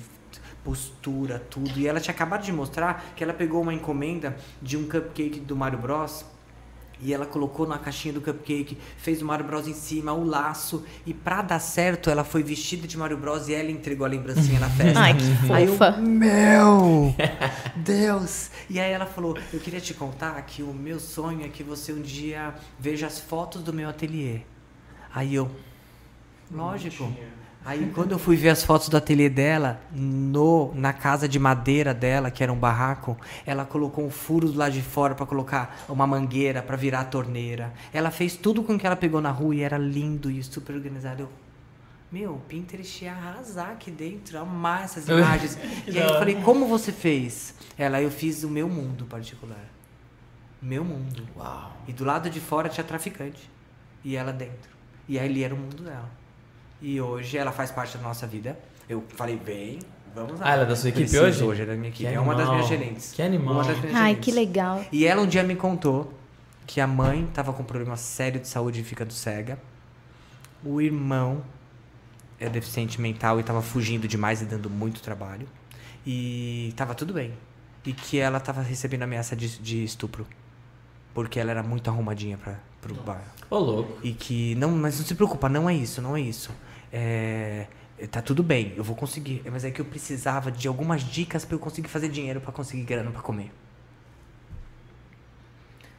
postura, 0.64 1.40
tudo. 1.40 1.80
E 1.80 1.88
ela 1.88 2.00
tinha 2.00 2.14
acabado 2.14 2.44
de 2.44 2.52
mostrar 2.52 3.14
que 3.16 3.24
ela 3.24 3.34
pegou 3.34 3.64
uma 3.64 3.74
encomenda 3.74 4.38
de 4.62 4.78
um 4.78 4.88
cupcake 4.88 5.40
do 5.40 5.56
Mario 5.56 5.80
Bros. 5.80 6.26
E 7.04 7.14
ela 7.14 7.26
colocou 7.26 7.68
na 7.68 7.78
caixinha 7.78 8.14
do 8.14 8.22
cupcake, 8.22 8.78
fez 8.98 9.22
o 9.22 9.26
Mario 9.26 9.46
Bros 9.46 9.68
em 9.68 9.74
cima, 9.74 10.14
o 10.14 10.24
laço. 10.24 10.84
E 11.06 11.14
pra 11.14 11.42
dar 11.42 11.60
certo, 11.60 12.10
ela 12.10 12.24
foi 12.24 12.42
vestida 12.42 12.88
de 12.88 12.98
Mario 12.98 13.18
Bros 13.18 13.50
e 13.50 13.54
ela 13.54 13.70
entregou 13.70 14.06
a 14.06 14.10
lembrancinha 14.10 14.60
na 14.60 14.70
festa. 14.70 15.00
Ai, 15.00 15.14
que 15.16 15.52
Aí 15.52 15.66
eu, 15.66 15.72
fofa. 15.74 15.92
meu 15.98 17.14
Deus! 17.76 18.50
E 18.70 18.80
aí 18.80 18.92
ela 18.92 19.06
falou: 19.06 19.38
Eu 19.52 19.60
queria 19.60 19.82
te 19.82 19.94
contar 19.94 20.42
que 20.44 20.64
o 20.64 20.74
meu 20.74 21.00
sonho 21.00 21.46
é 21.46 21.50
que 21.50 21.64
você 21.64 21.92
um 21.92 22.02
dia 22.02 22.54
veja 22.80 23.08
as 23.08 23.20
fotos 23.20 23.62
do 23.62 23.74
meu 23.74 23.90
ateliê. 23.90 24.42
Aí 25.14 25.36
eu, 25.36 25.52
lógico. 26.52 27.12
Aí 27.66 27.90
quando 27.96 28.12
eu 28.12 28.20
fui 28.20 28.36
ver 28.36 28.50
as 28.50 28.64
fotos 28.64 28.90
do 28.90 28.98
ateliê 28.98 29.30
dela, 29.30 29.80
no 29.92 30.74
na 30.76 30.92
casa 30.92 31.30
de 31.30 31.40
madeira 31.40 31.94
dela, 31.94 32.30
que 32.30 32.44
era 32.44 32.52
um 32.52 32.58
barraco, 32.58 33.18
ela 33.46 33.64
colocou 33.64 34.06
um 34.06 34.10
furo 34.10 34.52
do 34.52 34.58
lado 34.58 34.74
de 34.74 34.82
fora 34.82 35.16
pra 35.16 35.26
colocar 35.26 35.86
uma 35.88 36.06
mangueira 36.06 36.62
pra 36.62 36.76
virar 36.76 37.00
a 37.02 37.06
torneira. 37.06 37.74
Ela 37.94 38.12
fez 38.12 38.36
tudo 38.36 38.64
com 38.64 38.76
o 38.76 38.80
que 38.80 38.86
ela 38.86 38.98
pegou 38.98 39.22
na 39.22 39.32
rua 39.32 39.56
e 39.56 39.62
era 39.62 39.78
lindo 39.78 40.30
e 40.30 40.44
super 40.44 40.76
organizado. 40.76 41.22
Eu, 41.22 41.30
meu, 42.12 42.34
o 42.34 42.40
Pinterest 42.42 43.06
ia 43.06 43.14
arrasar 43.14 43.72
aqui 43.72 43.90
dentro, 43.90 44.38
amar 44.38 44.84
essas 44.84 45.08
imagens. 45.10 45.58
e 45.88 45.98
aí 45.98 46.06
eu 46.06 46.20
falei, 46.20 46.36
como 46.36 46.68
você 46.68 46.92
fez? 46.92 47.56
Ela, 47.78 48.02
eu 48.02 48.12
fiz 48.12 48.44
o 48.44 48.50
meu 48.50 48.68
mundo 48.68 49.06
particular. 49.06 49.72
Meu 50.62 50.84
mundo. 50.84 51.26
Uau. 51.38 51.78
E 51.88 51.94
do 51.94 52.04
lado 52.04 52.30
de 52.30 52.42
fora 52.42 52.68
tinha 52.68 52.84
traficante. 52.84 53.50
E 54.04 54.18
ela 54.18 54.34
dentro. 54.34 54.72
E 55.08 55.18
aí 55.18 55.28
ali 55.30 55.44
era 55.44 55.56
o 55.56 55.58
mundo 55.58 55.84
dela. 55.84 56.23
E 56.84 57.00
hoje 57.00 57.38
ela 57.38 57.54
faz 57.54 57.72
parte 57.72 57.98
da 57.98 58.04
nossa 58.04 58.28
vida. 58.28 58.60
Eu 58.90 59.02
falei, 59.16 59.38
bem, 59.38 59.80
vamos 60.14 60.38
lá. 60.38 60.48
Ah, 60.48 60.52
ela 60.52 60.64
é 60.64 60.66
da 60.66 60.76
sua 60.76 60.90
equipe 60.90 61.06
Preciso 61.10 61.24
hoje? 61.26 61.44
hoje, 61.46 61.62
ela 61.62 61.72
é 61.72 61.76
da 61.76 61.80
minha 61.80 61.90
equipe. 61.90 62.10
Que 62.10 62.14
é 62.16 62.20
uma 62.20 62.34
das 62.36 62.42
animal. 62.50 62.56
minhas 62.56 62.68
gerentes. 62.70 63.12
Que 63.14 63.22
animal. 63.22 63.54
Uma 63.54 63.64
das 63.64 63.80
minhas 63.80 63.96
Ai, 63.96 64.02
gerentes. 64.10 64.26
que 64.26 64.32
legal. 64.32 64.86
E 64.92 65.06
ela 65.06 65.22
um 65.22 65.28
dia 65.28 65.44
me 65.44 65.56
contou 65.56 66.14
que 66.68 66.82
a 66.82 66.86
mãe 66.86 67.26
tava 67.34 67.54
com 67.54 67.64
um 67.64 67.66
problema 67.66 67.96
sério 67.96 68.42
de 68.42 68.50
saúde 68.50 68.82
e 68.82 68.84
ficando 68.84 69.14
cega. 69.14 69.58
O 70.62 70.82
irmão 70.82 71.42
é 72.38 72.50
deficiente 72.50 73.00
mental 73.00 73.40
e 73.40 73.44
tava 73.44 73.62
fugindo 73.62 74.06
demais 74.06 74.42
e 74.42 74.46
dando 74.46 74.70
muito 74.70 75.02
trabalho. 75.02 75.48
E 76.06 76.74
tava 76.76 76.94
tudo 76.94 77.14
bem. 77.14 77.34
E 77.86 77.94
que 77.94 78.20
ela 78.20 78.42
tava 78.42 78.62
recebendo 78.62 79.04
ameaça 79.04 79.38
de, 79.38 79.58
de 79.60 79.86
estupro. 79.86 80.28
Porque 81.14 81.40
ela 81.40 81.52
era 81.52 81.64
muito 81.64 81.90
arrumadinha 81.90 82.38
pra, 82.38 82.60
pro 82.82 82.94
bairro. 82.96 83.24
Ô, 83.50 83.58
louco. 83.58 84.00
E 84.04 84.12
que, 84.12 84.56
não, 84.56 84.72
mas 84.72 85.00
não 85.00 85.06
se 85.06 85.16
preocupa, 85.16 85.48
não 85.48 85.70
é 85.70 85.74
isso, 85.74 86.02
não 86.02 86.18
é 86.18 86.22
isso. 86.22 86.52
É, 86.96 87.66
tá 88.12 88.22
tudo 88.22 88.44
bem, 88.44 88.74
eu 88.78 88.84
vou 88.84 88.96
conseguir. 88.96 89.42
Mas 89.52 89.66
é 89.66 89.72
que 89.72 89.82
eu 89.82 89.86
precisava 89.86 90.52
de 90.52 90.68
algumas 90.68 91.02
dicas 91.02 91.44
pra 91.44 91.56
eu 91.56 91.60
conseguir 91.60 91.88
fazer 91.90 92.08
dinheiro 92.08 92.40
pra 92.40 92.52
conseguir 92.52 92.84
grana 92.84 93.10
pra 93.10 93.22
comer. 93.22 93.52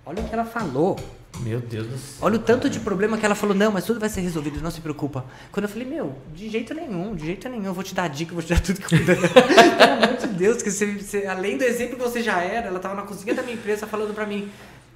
Olha 0.06 0.22
o 0.22 0.28
que 0.28 0.34
ela 0.34 0.44
falou. 0.44 0.96
Meu 1.40 1.58
Deus 1.60 1.86
do 1.88 1.98
céu. 1.98 2.18
Olha 2.26 2.36
o 2.36 2.38
tanto 2.38 2.70
de 2.70 2.78
problema 2.78 3.18
que 3.18 3.24
ela 3.26 3.34
falou, 3.34 3.56
não, 3.56 3.72
mas 3.72 3.84
tudo 3.84 3.98
vai 3.98 4.08
ser 4.08 4.20
resolvido, 4.20 4.60
não 4.60 4.70
se 4.70 4.80
preocupa. 4.80 5.24
Quando 5.50 5.64
eu 5.64 5.68
falei, 5.68 5.88
meu, 5.88 6.16
de 6.32 6.48
jeito 6.48 6.72
nenhum, 6.74 7.14
de 7.16 7.26
jeito 7.26 7.48
nenhum, 7.48 7.64
eu 7.64 7.74
vou 7.74 7.82
te 7.82 7.92
dar 7.94 8.08
dica, 8.08 8.30
eu 8.30 8.34
vou 8.36 8.42
te 8.44 8.50
dar 8.54 8.60
tudo 8.60 8.80
que 8.80 8.94
eu 8.94 8.98
puder. 9.00 9.16
Pelo 9.76 9.92
amor 10.04 10.16
de 10.16 10.26
Deus, 10.28 10.62
que 10.62 10.70
você, 10.70 10.86
você- 10.98 11.26
além 11.26 11.58
do 11.58 11.64
exemplo 11.64 11.96
que 11.96 12.02
você 12.02 12.22
já 12.22 12.40
era, 12.40 12.68
ela 12.68 12.78
tava 12.78 12.94
na 12.94 13.02
cozinha 13.02 13.34
da 13.34 13.42
minha 13.42 13.54
empresa 13.56 13.86
falando 13.86 14.14
pra 14.14 14.26
mim, 14.26 14.48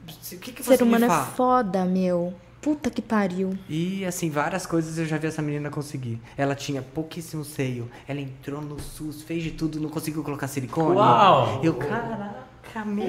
o 0.06 0.36
que, 0.38 0.52
que 0.52 0.62
você 0.62 0.76
Ser 0.76 0.84
humano 0.84 1.00
me 1.00 1.04
é 1.06 1.08
fala? 1.08 1.26
foda, 1.32 1.84
meu. 1.84 2.34
Puta 2.60 2.90
que 2.90 3.00
pariu. 3.00 3.56
E 3.68 4.04
assim, 4.04 4.30
várias 4.30 4.66
coisas 4.66 4.98
eu 4.98 5.06
já 5.06 5.16
vi 5.16 5.28
essa 5.28 5.40
menina 5.40 5.70
conseguir. 5.70 6.20
Ela 6.36 6.54
tinha 6.54 6.82
pouquíssimo 6.82 7.44
seio. 7.44 7.88
Ela 8.06 8.20
entrou 8.20 8.60
no 8.60 8.80
SUS, 8.80 9.22
fez 9.22 9.42
de 9.42 9.52
tudo, 9.52 9.80
não 9.80 9.88
conseguiu 9.88 10.24
colocar 10.24 10.48
silicone. 10.48 10.96
Uau! 10.96 11.60
Eu, 11.62 11.74
caraca, 11.74 12.84
meu. 12.84 13.06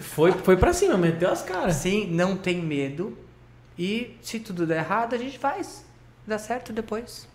Foi, 0.00 0.32
foi 0.32 0.56
pra 0.56 0.72
cima, 0.72 0.96
meteu 0.96 1.30
as 1.30 1.42
caras. 1.42 1.76
Assim, 1.76 2.06
não 2.06 2.36
tem 2.36 2.62
medo. 2.62 3.18
E 3.78 4.16
se 4.22 4.38
tudo 4.40 4.66
der 4.66 4.78
errado, 4.78 5.14
a 5.14 5.18
gente 5.18 5.38
faz. 5.38 5.84
Dá 6.26 6.38
certo 6.38 6.72
depois. 6.72 7.28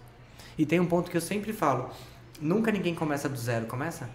E 0.58 0.66
tem 0.66 0.80
um 0.80 0.86
ponto 0.86 1.10
que 1.12 1.18
eu 1.18 1.22
sempre 1.22 1.52
falo. 1.52 1.90
Nunca 2.40 2.72
ninguém 2.72 2.96
começa 2.96 3.28
do 3.28 3.38
zero, 3.38 3.66
começa? 3.66 4.10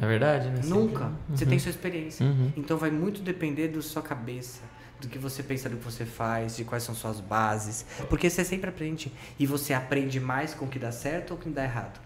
É 0.00 0.06
verdade, 0.06 0.48
né? 0.48 0.60
Nunca. 0.64 1.10
Você 1.30 1.44
tem 1.44 1.58
sua 1.58 1.70
experiência. 1.70 2.24
Uhum. 2.24 2.52
Então 2.56 2.76
vai 2.76 2.90
muito 2.90 3.20
depender 3.20 3.68
da 3.68 3.82
sua 3.82 4.02
cabeça, 4.02 4.60
do 5.00 5.08
que 5.08 5.18
você 5.18 5.42
pensa 5.42 5.68
do 5.68 5.76
que 5.76 5.84
você 5.84 6.04
faz, 6.04 6.56
de 6.56 6.64
quais 6.64 6.82
são 6.82 6.94
suas 6.94 7.20
bases. 7.20 7.84
Porque 8.08 8.28
você 8.28 8.44
sempre 8.44 8.68
aprende. 8.70 9.12
E 9.38 9.46
você 9.46 9.72
aprende 9.74 10.18
mais 10.20 10.54
com 10.54 10.64
o 10.64 10.68
que 10.68 10.78
dá 10.78 10.90
certo 10.92 11.32
ou 11.32 11.36
com 11.36 11.44
o 11.44 11.46
que 11.48 11.54
dá 11.54 11.64
errado. 11.64 12.00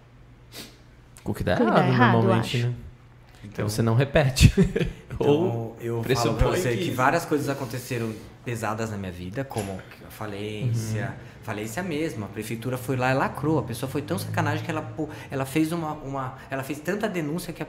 O 1.24 1.32
que 1.32 1.44
dá 1.44 1.56
Com 1.56 1.62
o 1.64 1.66
que 1.66 1.72
errado, 1.72 1.82
dá 1.86 1.88
errado, 1.88 2.12
normalmente, 2.12 2.58
eu 2.60 2.68
né? 2.68 2.74
Então, 3.44 3.68
Você 3.68 3.82
não 3.82 3.94
repete. 3.96 4.52
Ou 5.18 5.76
então 5.80 5.86
eu 5.86 6.02
falo 6.16 6.34
pra 6.34 6.48
você 6.48 6.76
que- 6.76 6.84
que... 6.86 6.90
várias 6.92 7.24
coisas 7.24 7.48
aconteceram 7.48 8.12
pesadas 8.44 8.90
na 8.90 8.96
minha 8.96 9.10
vida, 9.10 9.44
como 9.44 9.80
a 10.06 10.10
falência, 10.10 11.06
Uhum. 11.08 11.42
falência 11.42 11.82
mesmo. 11.82 12.24
A 12.24 12.28
prefeitura 12.28 12.78
foi 12.78 12.96
lá 12.96 13.10
e 13.10 13.14
lacrou. 13.14 13.58
A 13.58 13.62
pessoa 13.64 13.90
foi 13.90 14.00
tão 14.02 14.16
sacanagem 14.16 14.64
que 14.64 14.70
ela, 14.70 14.82
pô, 14.82 15.08
ela 15.30 15.44
fez 15.44 15.72
uma, 15.72 15.92
uma. 15.94 16.38
Ela 16.50 16.62
fez 16.62 16.78
tanta 16.80 17.08
denúncia 17.08 17.52
que 17.52 17.62
a 17.64 17.66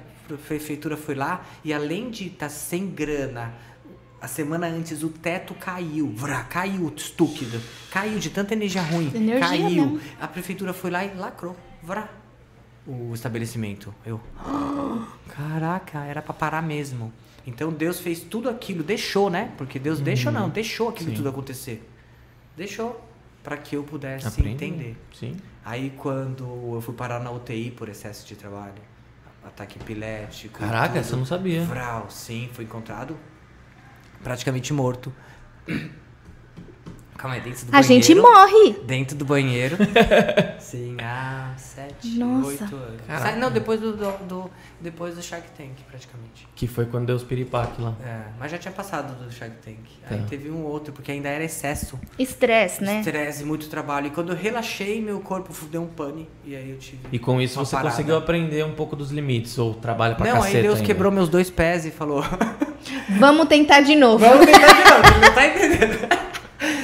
prefeitura 0.48 0.96
foi 0.96 1.16
lá 1.16 1.44
e 1.64 1.74
além 1.74 2.10
de 2.12 2.28
estar 2.28 2.50
sem 2.50 2.88
grana. 2.90 3.52
A 4.24 4.28
semana 4.30 4.68
antes 4.68 5.04
o 5.04 5.10
teto 5.10 5.54
caiu, 5.54 6.10
vrá, 6.16 6.46
caiu, 6.46 6.90
estúpido, 6.96 7.60
caiu 7.92 8.18
de 8.20 8.30
tanta 8.30 8.54
energia 8.54 8.82
ruim, 8.82 9.12
Energia 9.14 9.40
caiu. 9.50 9.66
mesmo. 9.70 10.00
A 10.18 10.26
prefeitura 10.30 10.72
foi 10.72 10.90
lá 10.92 11.04
e 11.04 11.14
lacrou, 11.14 11.58
vrá, 11.82 12.08
o 12.88 13.14
estabelecimento. 13.14 13.94
Eu, 14.06 14.22
caraca, 15.28 16.06
era 16.06 16.22
pra 16.22 16.34
parar 16.34 16.62
mesmo. 16.64 17.12
Então 17.46 17.70
Deus 17.70 18.00
fez 18.00 18.22
tudo 18.22 18.50
aquilo, 18.50 18.82
deixou, 18.82 19.30
né? 19.30 19.52
Porque 19.58 19.78
Deus 19.78 20.00
deixou 20.00 20.32
não, 20.32 20.48
deixou 20.48 20.88
aquilo 20.88 21.10
Sim. 21.10 21.18
tudo 21.18 21.28
acontecer. 21.28 21.86
Deixou 22.56 23.06
para 23.44 23.58
que 23.58 23.76
eu 23.76 23.84
pudesse 23.84 24.26
Aprender. 24.26 24.52
entender. 24.52 24.98
Sim. 25.14 25.36
Aí 25.66 25.90
quando 25.98 26.46
eu 26.74 26.80
fui 26.80 26.94
parar 26.94 27.20
na 27.20 27.30
UTI 27.30 27.72
por 27.72 27.90
excesso 27.90 28.26
de 28.26 28.38
trabalho, 28.38 28.82
ataque 29.44 29.78
epilético. 29.78 30.60
Caraca, 30.60 30.88
tudo, 30.94 30.98
essa 31.00 31.14
eu 31.14 31.18
não 31.20 31.26
sabia. 31.26 31.66
Vral, 31.66 32.10
sim, 32.10 32.50
foi 32.54 32.64
encontrado 32.64 33.18
praticamente 34.24 34.74
morto. 34.74 35.14
Calma 37.24 37.38
aí, 37.38 37.42
dentro 37.42 37.66
do 37.66 37.70
A 37.70 37.72
banheiro. 37.82 38.04
gente 38.04 38.16
morre. 38.16 38.76
Dentro 38.84 39.16
do 39.16 39.24
banheiro. 39.24 39.78
Sim, 40.60 40.98
há 41.02 41.54
sete, 41.56 42.18
Nossa. 42.20 42.48
oito 42.50 42.76
anos. 42.76 43.02
Caraca. 43.08 43.38
Não, 43.38 43.50
depois 43.50 43.80
do, 43.80 43.94
do, 43.96 44.12
do- 44.28 44.52
depois 44.82 45.16
do 45.16 45.22
Shark 45.24 45.48
Tank, 45.58 45.72
praticamente. 45.90 46.46
Que 46.54 46.68
foi 46.68 46.86
quando 46.86 47.06
deu 47.06 47.16
os 47.16 47.24
piripaque 47.24 47.82
lá. 47.82 47.94
É, 48.06 48.24
mas 48.38 48.52
já 48.52 48.58
tinha 48.58 48.74
passado 48.74 49.16
do 49.24 49.32
Shark 49.32 49.56
Tank. 49.64 49.78
Aí 50.12 50.18
Tá. 50.18 50.24
teve 50.30 50.52
um 50.52 50.64
outro, 50.66 50.92
porque 50.92 51.14
ainda 51.14 51.30
era 51.30 51.46
excesso. 51.46 51.98
Estresse, 52.20 52.84
né? 52.84 53.00
Estresse, 53.00 53.46
muito 53.46 53.70
trabalho. 53.70 54.08
E 54.08 54.10
quando 54.10 54.34
eu 54.34 54.38
relaxei, 54.38 55.02
meu 55.02 55.22
corpo 55.22 55.54
deu 55.68 55.82
um 55.84 55.88
pane. 55.88 56.28
E 56.44 56.54
aí 56.58 56.72
eu 56.72 56.78
tive. 56.78 57.00
E 57.10 57.18
com 57.18 57.40
isso 57.40 57.58
uma 57.58 57.64
você 57.66 57.72
parada. 57.78 57.90
conseguiu 57.92 58.18
aprender 58.18 58.66
um 58.66 58.74
pouco 58.74 58.98
dos 58.98 59.12
limites, 59.12 59.58
ou 59.58 59.74
trabalha 59.74 60.16
pra 60.16 60.26
Não, 60.28 60.36
caceta 60.42 60.58
aí 60.58 60.62
Deus 60.64 60.76
ainda. 60.76 60.86
quebrou 60.88 61.10
meus 61.10 61.30
dois 61.30 61.50
pés 61.50 61.86
e 61.86 61.92
falou: 61.92 62.22
Vamos 63.18 63.48
tentar 63.48 63.80
de 63.80 63.96
novo. 63.96 64.18
Vamos 64.26 64.46
tentar 64.46 64.68
de 64.74 64.90
novo, 64.90 65.22
não 65.22 65.34
tá 65.34 65.48
entendendo. 65.48 66.23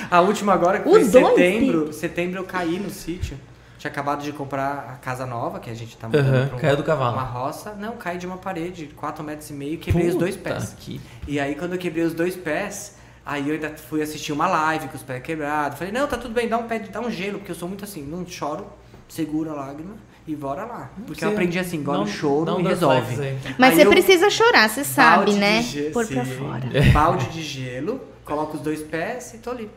A 0.10 0.22
última 0.22 0.54
agora, 0.54 0.80
que 0.80 0.90
foi 0.90 1.02
em 1.02 1.06
setembro, 1.06 1.94
setembro 1.94 2.40
eu 2.40 2.44
caí 2.44 2.80
no 2.80 2.90
sítio. 2.90 3.38
Tinha 3.78 3.90
acabado 3.92 4.22
de 4.24 4.34
comprar 4.34 4.92
a 4.94 4.98
casa 4.98 5.26
nova, 5.26 5.58
que 5.60 5.70
a 5.70 5.74
gente 5.74 5.96
tá 5.96 6.08
mudando 6.08 6.28
Aham, 6.36 6.48
pra 6.48 6.58
um- 6.58 6.60
caiu 6.60 6.76
do 6.78 6.84
cavalo. 6.84 7.14
uma 7.14 7.24
roça. 7.24 7.74
Não, 7.80 7.94
caí 7.96 8.18
de 8.18 8.28
uma 8.28 8.36
parede, 8.38 8.88
4 8.96 9.24
metros 9.24 9.50
e 9.50 9.54
meio, 9.54 9.78
quebrei 9.78 10.08
os 10.10 10.16
dois 10.16 10.36
Puta 10.36 10.50
pés. 10.56 10.76
que- 10.78 11.00
E 11.28 11.40
aí 11.40 11.56
quando 11.56 11.74
eu 11.74 11.80
quebrei 11.80 12.04
os 12.04 12.14
dois 12.14 12.36
pés, 12.36 12.96
aí 13.26 13.48
eu 13.48 13.54
ainda 13.54 13.70
fui 13.78 14.02
assistir 14.02 14.34
uma 14.34 14.48
live 14.48 14.90
com 14.90 14.98
os 14.98 15.04
pés 15.04 15.24
quebrados. 15.24 15.78
Falei, 15.78 15.94
não, 15.94 16.08
tá 16.08 16.18
tudo 16.18 16.34
bem, 16.34 16.50
dá 16.50 16.58
um 16.58 16.64
pé, 16.68 16.80
dá 16.80 17.00
um 17.00 17.10
gelo, 17.10 17.38
porque 17.40 17.52
eu 17.52 17.56
sou 17.56 17.70
muito 17.70 17.86
assim, 17.86 18.04
não 18.04 18.28
choro, 18.28 18.68
segura 19.08 19.52
a 19.52 19.56
lágrima 19.56 19.94
e 20.28 20.36
bora 20.36 20.66
lá. 20.66 20.90
Porque 21.08 21.24
eu 21.24 21.30
aprendi 21.30 21.58
assim, 21.58 21.78
engole 21.78 22.00
Dá 22.00 22.04
o 22.04 22.06
um- 22.06 22.08
choro 22.08 22.56
um 22.56 22.60
e 22.60 22.64
resolve. 22.64 23.16
Mas 23.58 23.70
Aí 23.70 23.76
você 23.78 23.86
eu- 23.86 23.90
precisa 23.92 24.30
chorar, 24.30 24.68
você 24.70 24.84
sabe, 24.84 25.26
Balde 25.32 25.40
né? 25.40 25.64
Pôr 25.94 26.06
pra 26.06 26.26
fora. 26.26 26.68
Balde 26.92 27.30
de 27.30 27.42
gelo, 27.42 28.02
coloco 28.26 28.58
os 28.58 28.62
dois 28.62 28.82
pés 28.84 29.34
e 29.36 29.38
tô 29.38 29.52
ali. 29.52 29.72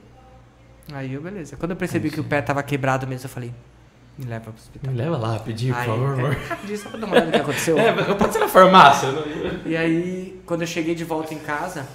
Aí 0.92 1.12
eu, 1.12 1.20
beleza. 1.22 1.56
Quando 1.56 1.72
eu 1.72 1.76
percebi 1.76 2.10
que 2.10 2.20
o 2.20 2.24
pé 2.24 2.40
tava 2.42 2.62
quebrado 2.62 3.06
mesmo, 3.06 3.26
eu 3.26 3.30
falei, 3.30 3.52
me 4.18 4.24
leva 4.26 4.44
pro 4.46 4.54
hospital. 4.54 4.90
Me 4.92 4.98
leva 4.98 5.16
lá, 5.16 5.32
rapidinho, 5.34 5.74
por 5.74 5.84
favor. 5.84 6.20
é, 6.20 6.32
rapidinho, 6.48 6.78
só 6.78 6.88
pra 6.90 6.98
dar 6.98 7.06
uma 7.06 7.12
olhada 7.14 7.26
no 7.26 7.32
que 7.32 7.38
aconteceu. 7.40 7.78
É, 7.80 8.14
pode 8.14 8.32
ser 8.32 8.38
na 8.40 8.48
farmácia. 8.48 9.10
não- 9.12 9.22
E 9.66 9.76
aí, 9.76 10.42
quando 10.44 10.62
eu 10.62 10.66
cheguei 10.66 10.94
de 10.94 11.04
volta 11.04 11.32
em 11.34 11.38
casa, 11.38 11.86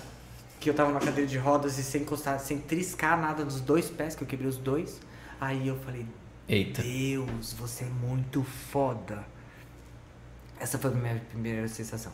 que 0.60 0.70
eu 0.70 0.74
tava 0.74 0.92
na 0.92 1.00
cadeira 1.00 1.30
de 1.30 1.38
rodas 1.38 1.78
e 1.78 1.84
sem 1.84 2.02
encostar, 2.02 2.40
sem 2.40 2.58
triscar 2.60 3.20
nada 3.20 3.44
dos 3.46 3.62
dois 3.62 3.90
pés, 3.90 4.16
que 4.16 4.24
eu 4.24 4.28
quebrei 4.28 4.50
os 4.50 4.58
dois, 4.58 5.00
aí 5.40 5.68
eu 5.68 5.76
falei, 5.78 6.06
Eita. 6.50 6.82
Deus, 6.82 7.54
você 7.54 7.84
é 7.84 7.88
muito 8.08 8.42
foda. 8.44 9.24
Essa 10.60 10.78
foi 10.78 10.92
a 10.92 10.94
minha 10.96 11.22
primeira 11.30 11.68
sensação. 11.68 12.12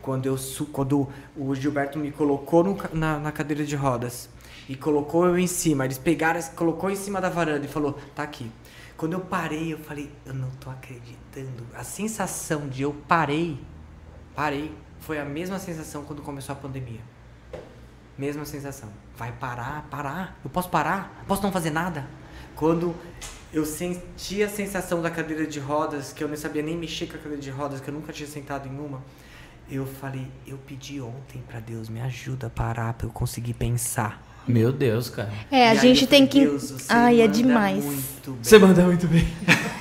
Quando, 0.00 0.26
eu, 0.26 0.36
quando 0.72 1.08
o 1.36 1.54
Gilberto 1.54 1.98
me 1.98 2.10
colocou 2.10 2.62
no 2.64 2.78
na, 2.92 3.18
na 3.18 3.32
cadeira 3.32 3.64
de 3.64 3.74
rodas 3.74 4.28
e 4.68 4.74
colocou 4.74 5.26
eu 5.26 5.38
em 5.38 5.46
cima, 5.46 5.84
eles 5.84 5.98
pegaram, 5.98 6.40
colocou 6.54 6.90
em 6.90 6.96
cima 6.96 7.20
da 7.20 7.28
varanda 7.28 7.66
e 7.66 7.68
falou, 7.68 7.98
tá 8.14 8.22
aqui. 8.22 8.50
Quando 8.96 9.14
eu 9.14 9.20
parei, 9.20 9.72
eu 9.72 9.78
falei, 9.78 10.10
eu 10.24 10.32
não 10.32 10.50
tô 10.52 10.70
acreditando. 10.70 11.66
A 11.74 11.82
sensação 11.82 12.68
de 12.68 12.82
eu 12.82 12.94
parei, 13.06 13.60
parei, 14.34 14.74
foi 15.00 15.18
a 15.18 15.24
mesma 15.24 15.58
sensação 15.58 16.04
quando 16.04 16.22
começou 16.22 16.52
a 16.54 16.56
pandemia. 16.56 17.00
Mesma 18.16 18.44
sensação. 18.44 18.88
Vai 19.16 19.32
parar, 19.32 19.86
parar. 19.90 20.38
Eu 20.44 20.50
posso 20.50 20.70
parar? 20.70 21.24
Posso 21.26 21.42
não 21.42 21.50
fazer 21.50 21.70
nada? 21.70 22.08
Quando 22.54 22.94
eu 23.52 23.66
senti 23.66 24.42
a 24.42 24.48
sensação 24.48 25.02
da 25.02 25.10
cadeira 25.10 25.46
de 25.46 25.58
rodas, 25.58 26.12
que 26.12 26.22
eu 26.22 26.28
não 26.28 26.36
sabia 26.36 26.62
nem 26.62 26.76
mexer 26.76 27.06
com 27.06 27.16
a 27.16 27.18
cadeira 27.18 27.42
de 27.42 27.50
rodas, 27.50 27.80
que 27.80 27.88
eu 27.88 27.94
nunca 27.94 28.12
tinha 28.12 28.28
sentado 28.28 28.68
em 28.68 28.78
uma, 28.78 29.02
eu 29.68 29.86
falei, 29.86 30.30
eu 30.46 30.56
pedi 30.58 31.00
ontem 31.00 31.42
pra 31.46 31.58
Deus, 31.58 31.88
me 31.88 32.00
ajuda 32.00 32.46
a 32.46 32.50
parar 32.50 32.94
pra 32.94 33.06
eu 33.06 33.10
conseguir 33.10 33.54
pensar. 33.54 34.33
Meu 34.46 34.72
Deus, 34.72 35.08
cara. 35.10 35.32
É, 35.50 35.68
a 35.70 35.74
E 35.74 35.78
gente 35.78 36.06
tem 36.06 36.26
que. 36.26 36.40
Deus, 36.44 36.70
você 36.70 36.86
Ai, 36.92 37.20
é 37.20 37.26
demais. 37.26 37.84
muito 37.84 38.30
bem. 38.32 38.38
Você 38.42 38.58
manda 38.58 38.82
muito 38.84 39.06
bem. 39.06 39.26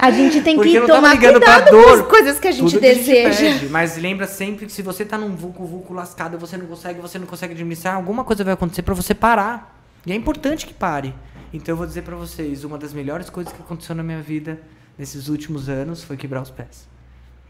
A 0.00 0.12
gente 0.12 0.40
tem 0.42 0.54
Porque 0.54 0.80
que 0.80 0.86
tomar 0.86 1.14
ligando 1.14 1.40
pra 1.40 1.54
cuidado 1.60 1.70
dor, 1.72 1.84
com 1.84 2.02
as 2.04 2.08
coisas 2.08 2.38
que 2.38 2.46
a 2.46 2.52
gente 2.52 2.70
Tudo 2.70 2.80
que 2.80 2.94
deseja. 2.94 3.52
pede, 3.58 3.66
mas 3.70 3.96
lembra 3.96 4.28
sempre 4.28 4.66
que 4.66 4.70
se 4.72 4.80
você 4.80 5.04
tá 5.04 5.18
num 5.18 5.34
vulco 5.34 5.66
vulco 5.66 5.92
lascado, 5.92 6.38
você 6.38 6.56
não 6.56 6.66
consegue, 6.66 7.00
você 7.00 7.18
não 7.18 7.26
consegue 7.26 7.52
administrar, 7.52 7.96
alguma 7.96 8.22
coisa 8.22 8.44
vai 8.44 8.54
acontecer 8.54 8.82
pra 8.82 8.94
você 8.94 9.12
parar. 9.12 9.76
E 10.06 10.12
é 10.12 10.14
importante 10.14 10.68
que 10.68 10.72
pare. 10.72 11.12
Então 11.52 11.72
eu 11.72 11.76
vou 11.76 11.84
dizer 11.84 12.02
pra 12.02 12.14
vocês, 12.14 12.62
uma 12.62 12.78
das 12.78 12.92
melhores 12.92 13.28
coisas 13.28 13.52
que 13.52 13.60
aconteceu 13.60 13.92
na 13.96 14.04
minha 14.04 14.22
vida 14.22 14.60
nesses 14.96 15.26
últimos 15.28 15.68
anos 15.68 16.04
foi 16.04 16.16
quebrar 16.16 16.42
os 16.42 16.50
pés. 16.50 16.86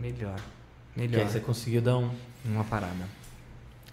Melhor. 0.00 0.36
Que 0.94 1.00
Melhor. 1.02 1.26
aí 1.26 1.30
você 1.30 1.40
conseguiu 1.40 1.82
dar 1.82 1.98
um. 1.98 2.08
Uma 2.46 2.64
parada. 2.64 2.94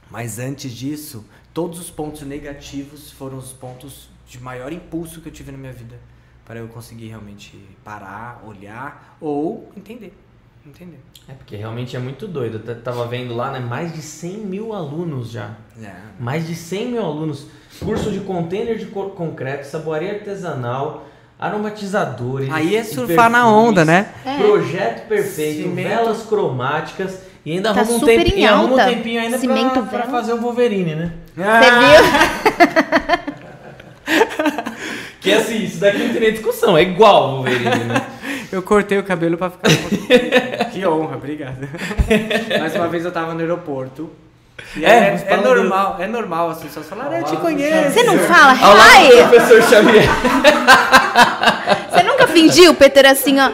Mas 0.09 0.39
antes 0.39 0.71
disso, 0.71 1.25
todos 1.53 1.79
os 1.79 1.89
pontos 1.89 2.21
negativos 2.21 3.11
foram 3.11 3.37
os 3.37 3.51
pontos 3.51 4.09
de 4.27 4.39
maior 4.39 4.71
impulso 4.71 5.21
que 5.21 5.29
eu 5.29 5.33
tive 5.33 5.51
na 5.51 5.57
minha 5.57 5.73
vida. 5.73 5.95
Para 6.45 6.59
eu 6.59 6.67
conseguir 6.67 7.07
realmente 7.07 7.57
parar, 7.83 8.43
olhar 8.47 9.17
ou 9.19 9.71
entender. 9.75 10.13
Entender. 10.65 10.99
É 11.27 11.33
porque 11.33 11.55
realmente 11.55 11.95
é 11.95 11.99
muito 11.99 12.27
doido. 12.27 12.61
Eu 12.67 12.81
tava 12.81 13.05
vendo 13.07 13.35
lá, 13.35 13.51
né? 13.51 13.59
Mais 13.59 13.93
de 13.93 14.01
100 14.01 14.37
mil 14.39 14.73
alunos 14.73 15.29
já. 15.31 15.55
É. 15.81 15.93
Mais 16.19 16.47
de 16.47 16.55
100 16.55 16.91
mil 16.91 17.03
alunos. 17.03 17.47
Curso 17.79 18.11
de 18.11 18.19
container 18.21 18.77
de 18.77 18.87
co- 18.87 19.09
concreto, 19.11 19.65
saboaria 19.67 20.13
artesanal, 20.13 21.05
aromatizadores. 21.37 22.49
Aí 22.51 22.75
é 22.75 22.83
surfar 22.83 23.29
na 23.29 23.47
onda, 23.47 23.83
né? 23.85 24.13
É. 24.25 24.37
Projeto 24.37 25.07
perfeito, 25.07 25.63
Cimento. 25.63 25.87
velas 25.87 26.23
cromáticas. 26.23 27.19
E 27.45 27.51
ainda 27.51 27.73
Tá 27.73 27.81
arruma 27.81 27.97
um, 27.97 27.99
tempo, 27.99 28.29
em 28.29 28.39
e 28.39 28.45
arruma 28.45 28.73
um 28.73 28.85
tempinho 28.85 29.21
ainda 29.21 29.37
Cimento, 29.37 29.83
pra, 29.83 29.99
pra 29.99 30.07
fazer 30.07 30.33
o 30.33 30.37
Wolverine, 30.37 30.95
né? 30.95 31.11
Você 31.35 31.71
viu? 31.71 33.15
Que 35.25 35.33
assim, 35.33 35.63
isso 35.63 35.79
daqui 35.79 35.97
não 35.97 36.09
tem 36.09 36.21
nem 36.21 36.31
discussão, 36.33 36.77
é 36.77 36.83
igual 36.83 37.29
o 37.29 37.35
Wolverine, 37.37 37.85
né? 37.85 38.01
Eu 38.51 38.61
cortei 38.61 38.99
o 38.99 39.03
cabelo 39.03 39.37
pra 39.37 39.49
ficar. 39.49 39.69
que 40.71 40.85
honra, 40.85 41.15
obrigado. 41.17 41.67
Mais 42.59 42.75
uma 42.75 42.87
vez 42.87 43.03
eu 43.03 43.11
tava 43.11 43.33
no 43.33 43.39
aeroporto. 43.39 44.09
E 44.77 44.85
É, 44.85 44.89
é, 44.89 45.25
é, 45.33 45.37
normal, 45.37 45.97
é 45.99 46.07
normal 46.07 46.51
as 46.51 46.59
pessoas 46.61 46.87
falarem, 46.87 47.19
eu 47.19 47.25
te 47.25 47.35
conheço. 47.37 47.91
Você 47.91 48.03
não 48.03 48.19
fala, 48.19 48.53
hi! 48.53 49.09
professor 49.27 49.63
Xavier. 49.63 50.05
Você 51.91 52.03
nunca 52.03 52.27
fingiu, 52.27 52.75
Peter, 52.75 53.07
assim, 53.07 53.39
ó. 53.39 53.49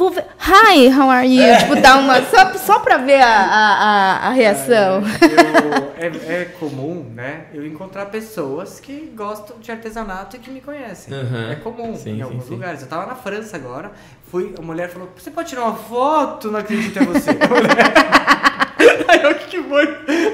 Vou 0.00 0.08
ver. 0.10 0.24
Hi, 0.38 0.88
how 0.88 1.10
are 1.10 1.28
you? 1.28 1.58
Tipo, 1.58 1.76
dar 1.76 1.98
uma. 1.98 2.22
Só, 2.22 2.54
só 2.54 2.78
pra 2.78 2.96
ver 2.96 3.20
a, 3.20 3.26
a, 3.26 3.74
a, 3.74 4.28
a 4.28 4.30
reação. 4.30 5.02
Eu- 5.02 5.92
é, 5.98 6.40
é 6.40 6.44
comum, 6.58 7.04
né? 7.14 7.42
Eu 7.52 7.66
encontrar 7.66 8.06
pessoas 8.06 8.80
que 8.80 9.12
gostam 9.14 9.58
de 9.58 9.70
artesanato 9.70 10.36
e 10.36 10.38
que 10.38 10.50
me 10.50 10.62
conhecem. 10.62 11.12
Uhum. 11.12 11.50
É 11.50 11.54
comum 11.56 11.94
Sim, 11.94 12.12
em 12.12 12.16
sim, 12.16 12.22
alguns 12.22 12.44
sim. 12.44 12.50
lugares. 12.52 12.80
Eu 12.80 12.88
tava 12.88 13.04
na 13.04 13.14
França 13.14 13.56
agora, 13.58 13.92
fui, 14.30 14.54
a 14.58 14.62
mulher 14.62 14.88
falou: 14.88 15.10
Você 15.14 15.30
pode 15.30 15.50
tirar 15.50 15.64
uma 15.64 15.76
foto? 15.76 16.50
Não 16.50 16.60
acredito 16.60 16.98
em 16.98 17.04
você. 17.04 17.32
Aí 19.06 19.22
eu, 19.22 19.32
o 19.32 19.34
que 19.34 19.46
que 19.48 19.62
foi? 19.62 19.84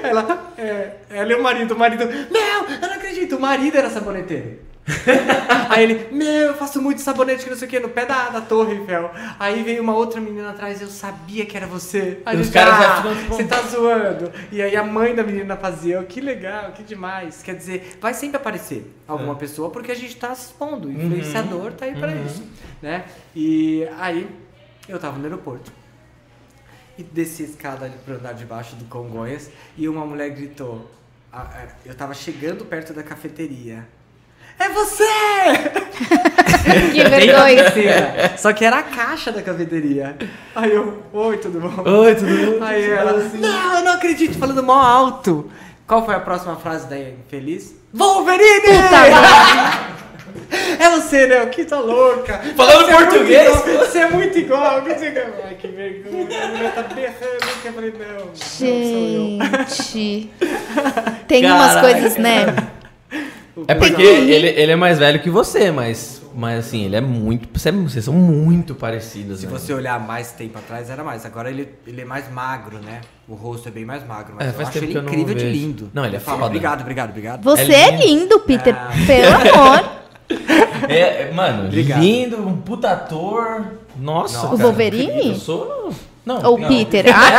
Ela, 0.04 0.52
é, 0.56 0.90
ela 1.10 1.32
e 1.32 1.34
o 1.34 1.42
marido, 1.42 1.74
o 1.74 1.78
marido, 1.78 2.06
meu, 2.06 2.70
eu 2.70 2.88
não 2.88 2.94
acredito, 2.94 3.34
o 3.34 3.40
marido 3.40 3.76
era 3.76 3.90
saboneteiro. 3.90 4.60
Aí 5.68 5.82
ele, 5.82 6.14
meu, 6.14 6.26
eu 6.48 6.54
faço 6.54 6.80
muito 6.80 7.00
sabonete 7.00 7.42
que 7.44 7.50
não 7.50 7.56
sei 7.56 7.66
o 7.66 7.70
que, 7.70 7.80
no 7.80 7.88
pé 7.88 8.06
da, 8.06 8.28
da 8.28 8.40
torre 8.40 8.74
Eiffel. 8.74 9.10
Aí 9.38 9.62
veio 9.62 9.82
uma 9.82 9.94
outra 9.94 10.20
menina 10.20 10.50
atrás, 10.50 10.80
eu 10.80 10.86
sabia 10.88 11.44
que 11.44 11.56
era 11.56 11.66
você. 11.66 12.22
Aí 12.24 12.40
os 12.40 12.50
caras 12.50 12.74
"Ah, 12.74 13.02
tipo, 13.02 13.34
você 13.34 13.44
tá 13.44 13.60
zoando. 13.62 14.30
E 14.52 14.62
aí 14.62 14.76
a 14.76 14.84
mãe 14.84 15.14
da 15.14 15.24
menina 15.24 15.56
fazia, 15.56 16.02
que 16.04 16.20
legal, 16.20 16.70
que 16.72 16.82
demais. 16.84 17.42
Quer 17.42 17.56
dizer, 17.56 17.98
vai 18.00 18.14
sempre 18.14 18.36
aparecer 18.36 18.94
alguma 19.08 19.32
É. 19.32 19.36
pessoa 19.36 19.70
porque 19.70 19.90
a 19.90 19.94
gente 19.96 20.16
tá 20.16 20.32
se 20.34 20.46
expondo. 20.46 20.86
O 20.88 20.90
Uhum. 20.92 21.06
influenciador 21.06 21.72
tá 21.72 21.84
aí 21.86 21.94
pra 21.98 22.12
isso, 22.14 22.44
né? 22.80 23.04
E 23.34 23.86
aí 23.98 24.28
eu 24.88 24.98
tava 25.00 25.18
no 25.18 25.24
aeroporto. 25.24 25.72
E 26.96 27.02
desci 27.02 27.42
a 27.42 27.46
escada 27.46 27.84
ali 27.86 27.94
pro 28.04 28.14
andar 28.14 28.32
de 28.34 28.44
baixo 28.44 28.76
do 28.76 28.84
Congonhas 28.86 29.50
e 29.76 29.88
uma 29.88 30.06
mulher 30.06 30.30
gritou. 30.30 30.90
a- 31.32 31.42
a- 31.42 31.66
Eu 31.84 31.94
tava 31.94 32.14
chegando 32.14 32.64
perto 32.64 32.94
da 32.94 33.02
cafeteria. 33.02 33.86
É 34.58 34.68
você! 34.68 35.04
Que 36.92 37.04
vergonha. 37.08 38.36
Só 38.36 38.52
que 38.52 38.64
era 38.64 38.78
a 38.78 38.82
caixa 38.82 39.30
da 39.30 39.40
cafeteria. 39.40 40.16
Aí 40.54 40.72
eu, 40.72 41.02
oi, 41.12 41.36
tudo 41.36 41.60
bom? 41.60 41.88
Oi, 41.88 42.14
tudo 42.14 42.58
bom? 42.58 42.64
Aí 42.64 42.90
ela, 42.90 43.12
não, 43.12 43.78
eu 43.78 43.84
não 43.84 43.92
acredito, 43.92 44.36
falando 44.38 44.62
mó 44.62 44.74
alto. 44.74 45.50
Qual 45.86 46.04
foi 46.04 46.14
a 46.16 46.20
próxima 46.20 46.56
frase 46.56 46.88
da 46.88 46.98
infeliz? 46.98 47.74
Wolverine! 47.92 48.66
É 50.78 50.90
você, 50.90 51.26
né? 51.26 51.44
Que 51.46 51.64
tá 51.64 51.80
louca. 51.80 52.40
Falando 52.56 52.84
Você 52.86 52.90
é 52.92 52.96
português? 52.96 53.48
igual, 53.48 53.78
você 53.78 53.98
é 53.98 54.10
muito 54.10 54.38
igual. 54.38 54.82
Que 54.82 54.94
você... 54.94 55.24
Ai, 55.44 55.54
que 55.54 55.66
vergonha. 55.68 56.44
A 56.44 56.48
mulher 56.48 56.74
tá 56.74 56.82
berrando. 56.82 57.62
Que 57.62 57.68
eu 57.68 57.72
falei, 57.72 57.92
não, 57.98 58.26
não 58.26 58.34
sou 58.36 58.68
eu. 58.68 59.38
Gente. 59.66 60.30
Tem 61.26 61.46
umas 61.46 61.74
Caraca. 61.74 61.80
coisas, 61.80 62.16
né? 62.16 62.46
É 63.68 63.74
porque 63.74 63.94
que- 63.96 64.02
ele, 64.02 64.48
ele 64.48 64.72
é 64.72 64.76
mais 64.76 64.98
velho 64.98 65.20
que 65.20 65.30
você, 65.30 65.70
mas, 65.70 66.20
mas 66.34 66.66
assim, 66.66 66.84
ele 66.84 66.96
é 66.96 67.00
muito. 67.00 67.48
você- 67.58 67.72
Vocês 67.72 68.04
são 68.04 68.12
muito 68.14 68.74
parecidos. 68.74 69.40
Se 69.40 69.46
né? 69.46 69.52
você 69.52 69.72
olhar 69.72 69.98
mais 69.98 70.32
tempo 70.32 70.58
atrás, 70.58 70.90
era 70.90 71.02
mais. 71.02 71.24
Agora 71.24 71.48
ele, 71.50 71.68
ele 71.86 72.02
é 72.02 72.04
mais 72.04 72.30
magro, 72.30 72.78
né? 72.78 73.00
O 73.28 73.34
rosto 73.34 73.68
é 73.68 73.70
bem 73.70 73.84
mais 73.84 74.06
magro. 74.06 74.34
Mas 74.36 74.48
É, 74.48 74.50
eu 74.62 74.66
acho 74.66 74.78
ele 74.78 74.98
incrível 74.98 75.34
de 75.34 75.44
lindo. 75.50 75.90
Não, 75.94 76.04
ele 76.04 76.16
é 76.16 76.20
foda. 76.20 76.44
Obrigado, 76.44 76.82
obrigado, 76.82 77.10
obrigado. 77.10 77.42
Você 77.42 77.72
É 77.72 77.88
é 77.88 77.90
lindo. 77.92 78.04
lindo, 78.06 78.40
Peter. 78.40 78.76
Ah. 78.76 78.90
Pelo 79.06 79.34
amor. 79.56 79.96
É, 80.88 80.98
é, 81.22 81.30
mano, 81.32 81.66
Obrigado. 81.66 82.00
lindo, 82.00 82.36
um 82.46 82.56
puta 82.58 82.90
ator. 82.90 83.64
Nossa, 83.98 84.34
Nossa. 84.38 84.46
O 84.48 84.50
cara. 84.58 84.62
Wolverine? 84.64 85.28
Eu 85.30 85.34
sou. 85.36 85.90
Não, 86.24 86.42
Ou 86.50 86.58
não. 86.58 86.68
Peter. 86.68 87.06
Ah, 87.08 87.30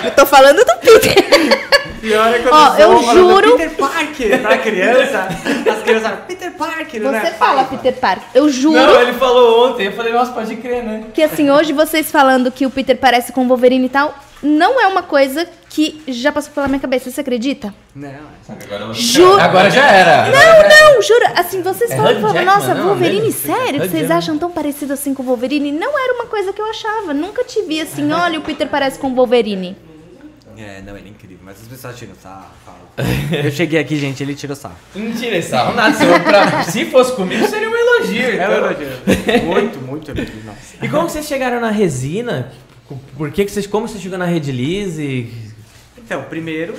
tá! 0.00 0.06
Eu 0.06 0.10
tô 0.12 0.24
falando 0.24 0.58
do 0.58 0.76
Peter. 0.80 1.65
Pior 2.00 2.34
é 2.34 2.38
quando 2.40 2.54
Ó, 2.54 2.76
eu 2.78 3.02
juro- 3.14 3.56
Peter 3.56 3.70
Parker 3.76 4.40
pra 4.42 4.58
criança. 4.58 5.28
As 5.70 5.82
crianças 5.82 6.02
falam, 6.02 6.18
Peter 6.26 6.52
Parker, 6.52 7.00
não 7.02 7.10
Você 7.10 7.16
é? 7.26 7.30
fala 7.32 7.64
Paiva. 7.64 7.70
Peter 7.76 8.00
Parker. 8.00 8.28
Eu 8.34 8.48
juro 8.48 8.74
Não, 8.78 9.00
ele 9.00 9.12
falou 9.14 9.68
ontem. 9.70 9.86
Eu 9.86 9.92
falei, 9.92 10.12
nossa, 10.12 10.32
pode 10.32 10.56
crer, 10.56 10.82
né? 10.84 11.04
que 11.14 11.22
assim, 11.22 11.50
hoje 11.50 11.72
vocês 11.72 12.10
falando 12.10 12.50
que 12.50 12.66
o 12.66 12.70
Peter 12.70 12.96
parece 12.96 13.32
com 13.32 13.44
o 13.44 13.48
Wolverine 13.48 13.86
e 13.86 13.88
tal, 13.88 14.14
não 14.42 14.80
é 14.80 14.86
uma 14.86 15.02
coisa 15.02 15.46
que 15.68 16.02
já 16.08 16.30
passou 16.30 16.52
pela 16.52 16.68
minha 16.68 16.78
cabeça. 16.80 17.10
Você 17.10 17.20
acredita? 17.20 17.74
Não, 17.94 18.08
é. 18.08 18.14
Agora 18.48 18.92
Juro. 18.94 19.40
Agora 19.40 19.70
já 19.70 19.86
era. 19.90 20.26
Não, 20.30 20.92
não, 20.94 21.02
juro. 21.02 21.24
Assim, 21.34 21.62
vocês 21.62 21.90
É 21.90 21.96
falam, 21.96 22.20
falam, 22.20 22.44
nossa, 22.44 22.74
não, 22.74 22.86
Wolverine, 22.88 23.20
dele? 23.22 23.32
sério? 23.32 23.82
Hugh 23.82 23.88
Vocês 23.88 24.10
acham 24.10 24.38
tão 24.38 24.50
parecido 24.50 24.92
assim 24.92 25.12
com 25.14 25.22
o 25.22 25.26
Wolverine? 25.26 25.72
Não 25.72 25.98
era 25.98 26.14
uma 26.14 26.26
coisa 26.26 26.52
que 26.52 26.60
eu 26.60 26.66
achava. 26.70 27.12
Nunca 27.12 27.42
te 27.44 27.62
vi 27.62 27.80
assim, 27.80 28.10
olha, 28.12 28.38
o 28.38 28.42
Peter 28.42 28.68
parece 28.68 28.98
com 28.98 29.08
o 29.08 29.14
Wolverine. 29.14 29.76
É, 30.58 30.82
não, 30.82 30.96
ele 30.96 31.08
é 31.08 31.10
incrível, 31.10 31.38
mas 31.42 31.60
as 31.60 31.68
pessoas 31.68 31.96
tiram 31.96 32.14
sarro. 32.14 32.46
Eu 33.44 33.50
cheguei 33.50 33.78
aqui, 33.80 33.96
gente, 33.96 34.22
ele 34.22 34.34
tirou 34.34 34.56
sarro. 34.56 34.76
Mentira, 34.94 35.36
esse 35.36 35.50
sarro 35.50 35.74
nada. 35.74 35.94
Se, 35.94 36.04
pra- 36.20 36.62
se 36.64 36.84
fosse 36.86 37.12
comigo, 37.12 37.46
seria 37.48 37.68
um 37.68 37.74
elogio. 37.74 38.22
É 38.26 38.34
então. 38.34 38.48
verdade. 38.48 39.42
Muito, 39.44 39.80
muito 39.80 40.10
elogio, 40.10 40.44
nossa. 40.44 40.76
E 40.84 40.88
como 40.88 41.08
vocês 41.08 41.26
chegaram 41.26 41.60
na 41.60 41.70
resina? 41.70 42.52
Por 43.16 43.30
que, 43.32 43.44
que 43.44 43.50
vocês. 43.50 43.66
Como 43.66 43.88
você 43.88 43.98
chegou 43.98 44.16
na 44.18 44.24
Redilize? 44.26 45.32
Então, 45.98 46.22
primeiro 46.24 46.74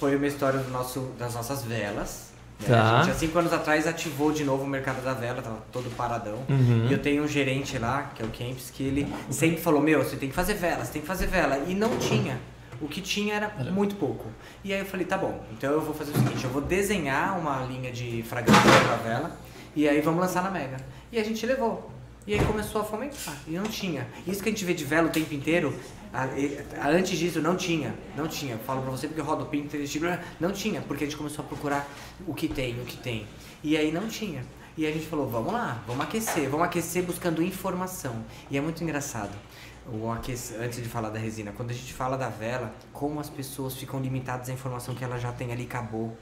foi 0.00 0.16
uma 0.16 0.26
história 0.26 0.58
do 0.58 0.70
nosso, 0.70 1.10
das 1.18 1.34
nossas 1.34 1.62
velas. 1.64 2.32
né? 2.60 2.68
Tá. 2.68 3.00
A 3.00 3.02
gente 3.02 3.12
há 3.12 3.14
cinco 3.14 3.38
anos 3.38 3.52
atrás 3.52 3.86
ativou 3.86 4.32
de 4.32 4.42
novo 4.44 4.64
o 4.64 4.66
mercado 4.66 5.02
da 5.04 5.12
vela, 5.12 5.42
tava 5.42 5.58
todo 5.72 5.88
paradão. 5.96 6.38
Uhum. 6.48 6.86
E 6.88 6.92
eu 6.92 6.98
tenho 6.98 7.22
um 7.24 7.28
gerente 7.28 7.76
lá, 7.78 8.10
que 8.14 8.22
é 8.22 8.24
o 8.24 8.28
Kempis, 8.28 8.70
que 8.70 8.82
ele 8.84 9.06
sempre 9.30 9.60
falou, 9.60 9.80
meu, 9.82 10.02
você 10.02 10.16
tem 10.16 10.28
que 10.30 10.34
fazer 10.34 10.54
vela, 10.54 10.84
você 10.84 10.92
tem 10.92 11.02
que 11.02 11.08
fazer 11.08 11.26
vela. 11.26 11.62
E 11.68 11.74
não 11.74 11.96
tinha. 11.98 12.38
O 12.84 12.88
que 12.88 13.00
tinha 13.00 13.34
era 13.34 13.48
muito 13.72 13.96
pouco. 13.96 14.26
E 14.62 14.74
aí 14.74 14.80
eu 14.80 14.84
falei, 14.84 15.06
tá 15.06 15.16
bom, 15.16 15.42
então 15.52 15.72
eu 15.72 15.80
vou 15.80 15.94
fazer 15.94 16.12
o 16.12 16.14
seguinte, 16.18 16.44
eu 16.44 16.50
vou 16.50 16.60
desenhar 16.60 17.38
uma 17.38 17.64
linha 17.64 17.90
de 17.90 18.22
fragrância 18.24 18.62
pra 18.86 18.96
vela 18.96 19.38
e 19.74 19.88
aí 19.88 20.02
vamos 20.02 20.20
lançar 20.20 20.42
na 20.42 20.50
Mega. 20.50 20.76
E 21.10 21.18
a 21.18 21.24
gente 21.24 21.46
levou. 21.46 21.90
E 22.26 22.34
aí 22.34 22.44
começou 22.44 22.82
a 22.82 22.84
fomentar. 22.84 23.36
E 23.46 23.52
não 23.52 23.64
tinha. 23.64 24.06
Isso 24.26 24.42
que 24.42 24.50
a 24.50 24.52
gente 24.52 24.64
vê 24.66 24.74
de 24.74 24.84
vela 24.84 25.08
o 25.08 25.10
tempo 25.10 25.32
inteiro, 25.32 25.74
antes 26.82 27.18
disso 27.18 27.40
não 27.40 27.56
tinha. 27.56 27.94
Não 28.14 28.28
tinha. 28.28 28.58
Falo 28.58 28.82
pra 28.82 28.90
você 28.90 29.06
porque 29.06 29.20
eu 29.22 29.24
rodo 29.24 29.44
o 29.44 29.46
Pinterest. 29.46 30.00
Não 30.38 30.52
tinha, 30.52 30.82
porque 30.82 31.04
a 31.04 31.06
gente 31.06 31.16
começou 31.16 31.42
a 31.42 31.48
procurar 31.48 31.88
o 32.26 32.34
que 32.34 32.48
tem, 32.48 32.78
o 32.80 32.84
que 32.84 32.98
tem. 32.98 33.26
E 33.62 33.78
aí 33.78 33.90
não 33.90 34.08
tinha. 34.08 34.44
E 34.76 34.86
a 34.86 34.90
gente 34.90 35.06
falou, 35.06 35.28
vamos 35.28 35.52
lá, 35.52 35.82
vamos 35.86 36.04
aquecer, 36.04 36.50
vamos 36.50 36.66
aquecer 36.66 37.02
buscando 37.02 37.42
informação. 37.42 38.24
E 38.50 38.58
é 38.58 38.60
muito 38.60 38.82
engraçado. 38.82 39.30
O 39.86 40.10
aquece, 40.10 40.54
antes 40.56 40.82
de 40.82 40.88
falar 40.88 41.10
da 41.10 41.18
resina, 41.18 41.52
quando 41.52 41.70
a 41.70 41.74
gente 41.74 41.92
fala 41.92 42.16
da 42.16 42.28
vela, 42.28 42.74
como 42.92 43.20
as 43.20 43.28
pessoas 43.28 43.74
ficam 43.74 44.00
limitadas 44.00 44.48
à 44.48 44.52
informação 44.52 44.94
que 44.94 45.04
ela 45.04 45.18
já 45.18 45.30
tem 45.30 45.52
ali 45.52 45.64
acabou. 45.64 46.16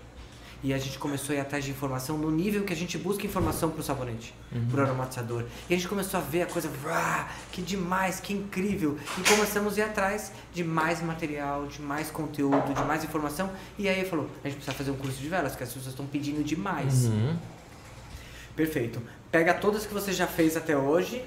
E 0.65 0.73
a 0.73 0.79
gente 0.79 0.97
começou 0.97 1.33
a 1.33 1.39
ir 1.39 1.41
atrás 1.41 1.65
de 1.65 1.73
informação 1.73 2.17
no 2.17 2.31
nível 2.31 2.63
que 2.63 2.73
a 2.73 2.77
gente 2.77 2.97
busca 2.97 3.27
informação 3.27 3.69
pro 3.71 3.83
sabonete, 3.83 4.33
pro 4.71 4.81
aromatizador. 4.83 5.45
E 5.69 5.75
a 5.75 5.77
gente 5.77 5.89
começou 5.89 6.21
a 6.21 6.23
ver 6.23 6.43
a 6.43 6.47
coisa, 6.47 6.71
"Uau, 6.85 7.29
que 7.51 7.61
demais, 7.61 8.21
que 8.21 8.33
incrível. 8.33 8.97
E 9.19 9.29
começamos 9.29 9.77
a 9.77 9.81
ir 9.81 9.83
atrás 9.83 10.31
de 10.53 10.63
mais 10.63 11.03
material, 11.03 11.67
de 11.67 11.83
mais 11.83 12.13
conteúdo, 12.13 12.73
de 12.75 12.85
mais 12.85 13.03
informação. 13.03 13.51
E 13.77 13.89
aí 13.89 14.05
falou, 14.05 14.31
a 14.45 14.49
gente 14.49 14.59
precisa 14.59 14.77
fazer 14.77 14.93
um 14.93 14.97
curso 14.97 15.21
de 15.21 15.29
velas, 15.29 15.57
que 15.57 15.65
as 15.65 15.69
pessoas 15.69 15.89
estão 15.89 16.07
pedindo 16.07 16.45
demais. 16.45 17.07
Uhum. 17.07 17.37
Perfeito. 18.55 19.03
Pega 19.33 19.55
todas 19.55 19.85
que 19.85 19.93
você 19.93 20.13
já 20.13 20.29
fez 20.29 20.57
até 20.57 20.77
hoje. 20.77 21.25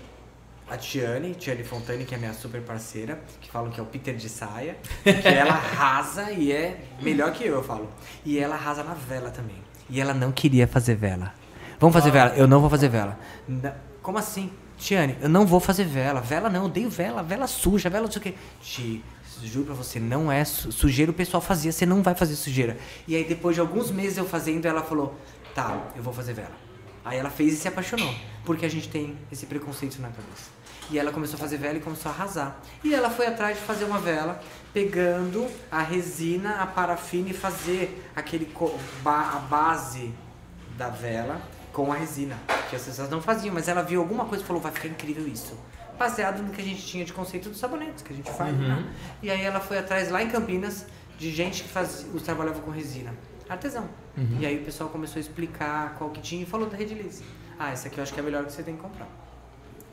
A 0.68 0.78
Tiane, 0.78 1.36
Tiane 1.36 1.64
Fontane, 1.64 2.06
que 2.06 2.16
é 2.16 2.18
minha 2.18 2.34
super 2.34 2.60
parceira, 2.62 3.22
que 3.40 3.52
falam 3.52 3.70
que 3.70 3.80
é 3.80 3.84
o 3.84 3.86
Peter 3.86 4.16
de 4.16 4.28
saia, 4.28 4.76
que 5.04 5.28
ela 5.28 5.52
arrasa 5.54 6.32
e 6.32 6.52
é 6.52 6.84
melhor 7.02 7.32
que 7.34 7.44
eu, 7.46 7.54
eu 7.56 7.64
falo. 7.64 7.90
E 8.26 8.40
ela 8.40 8.56
arrasa 8.56 8.84
na 8.84 8.96
vela 8.96 9.30
também. 9.30 9.58
E 9.90 10.02
ela 10.02 10.14
não 10.14 10.32
queria 10.32 10.68
fazer 10.68 10.96
vela. 10.96 11.34
Vamos 11.80 11.94
fazer 11.94 12.10
vela? 12.10 12.34
Eu 12.36 12.48
não 12.48 12.60
vou 12.62 12.70
fazer 12.70 12.90
vela. 12.90 13.20
Como 14.02 14.18
assim? 14.18 14.52
Tiane, 14.78 15.16
eu 15.22 15.30
não 15.30 15.46
vou 15.46 15.60
fazer 15.60 15.84
vela. 15.86 16.20
Vela 16.20 16.50
não, 16.50 16.62
eu 16.62 16.66
odeio 16.66 16.90
vela. 16.90 17.22
Vela 17.22 17.46
suja, 17.46 17.88
vela 17.90 18.06
não 18.06 18.12
sei 18.12 18.20
o 18.20 18.24
quê. 18.24 18.34
Ti, 18.62 19.04
juro 19.44 19.66
pra 19.68 19.76
você, 19.76 20.00
não 20.00 20.32
é 20.32 20.44
su- 20.44 20.72
sujeira. 20.72 21.12
O 21.12 21.14
pessoal 21.14 21.42
fazia, 21.42 21.72
você 21.72 21.86
não 21.86 22.02
vai 22.02 22.16
fazer 22.16 22.36
sujeira. 22.36 22.76
E 23.08 23.16
aí 23.16 23.24
depois 23.24 23.54
de 23.56 23.62
alguns 23.62 23.92
meses 23.92 24.18
eu 24.18 24.26
fazendo, 24.26 24.66
ela 24.66 24.82
falou, 24.82 25.16
tá, 25.54 25.80
eu 25.96 26.02
vou 26.02 26.12
fazer 26.14 26.34
vela. 26.34 26.52
Aí 27.04 27.20
ela 27.20 27.30
fez 27.30 27.54
e 27.54 27.58
se 27.58 27.68
apaixonou, 27.68 28.12
porque 28.44 28.66
a 28.66 28.70
gente 28.70 28.90
tem 28.90 29.16
esse 29.32 29.46
preconceito 29.46 30.02
na 30.02 30.08
cabeça. 30.08 30.55
E 30.92 31.00
ela 31.00 31.12
começou 31.12 31.36
a 31.36 31.40
fazer 31.40 31.58
vela 31.58 31.78
e 31.78 31.82
começou 31.82 32.12
a 32.12 32.16
arrasar. 32.16 32.58
E 32.84 32.94
ela 32.94 33.10
foi 33.10 33.26
atrás 33.28 33.58
de 33.58 33.64
fazer 33.64 33.86
uma 33.86 33.98
vela, 34.00 34.40
pegando 34.74 35.48
a 35.72 35.82
resina, 35.82 36.58
a 36.62 36.66
parafina 36.68 37.30
e 37.30 37.34
fazer 37.34 38.08
aquele 38.16 38.52
ba- 39.04 39.32
a 39.36 39.40
base 39.40 40.14
da 40.78 40.90
vela 40.90 41.42
com 41.74 41.92
a 41.92 41.96
resina, 41.96 42.38
que 42.70 42.76
as 42.76 42.84
pessoas 42.84 43.10
não 43.10 43.22
faziam, 43.22 43.54
mas 43.54 43.68
ela 43.68 43.82
viu 43.82 44.00
alguma 44.00 44.26
coisa 44.26 44.44
e 44.44 44.48
falou, 44.48 44.62
vai 44.62 44.72
ficar 44.72 44.88
incrível 44.88 45.28
isso. 45.28 45.58
Baseado 45.98 46.42
no 46.42 46.52
que 46.52 46.62
a 46.62 46.64
gente 46.64 46.86
tinha 46.86 47.04
de 47.06 47.14
conceito 47.14 47.50
dos 47.50 47.58
sabonetes 47.58 48.04
que 48.04 48.12
a 48.14 48.16
gente 48.16 48.30
faz, 48.32 48.54
né? 48.56 48.86
E 49.24 49.32
aí 49.32 49.42
ela 49.42 49.60
foi 49.60 49.78
atrás 49.78 50.10
lá 50.12 50.22
em 50.22 50.30
Campinas 50.30 50.86
de 51.18 51.32
gente 51.32 51.64
que 51.64 51.70
fazia, 51.70 52.08
os 52.14 52.22
trabalhava 52.22 52.60
com 52.60 52.70
resina, 52.72 53.14
artesão. 53.50 53.88
E 54.40 54.46
aí 54.46 54.58
o 54.62 54.66
pessoal 54.66 54.90
começou 54.90 55.18
a 55.18 55.22
explicar 55.22 55.96
qual 55.98 56.10
que 56.10 56.22
tinha 56.22 56.44
e 56.44 56.46
falou 56.46 56.70
da 56.70 56.76
Redilize. 56.78 57.24
Ah, 57.58 57.72
essa 57.72 57.88
aqui 57.88 57.98
eu 57.98 58.04
acho 58.04 58.14
que 58.14 58.20
é 58.20 58.24
a 58.24 58.26
melhor 58.26 58.46
que 58.46 58.52
você 58.52 58.62
tem 58.64 58.76
que 58.76 58.82
comprar. 58.82 59.08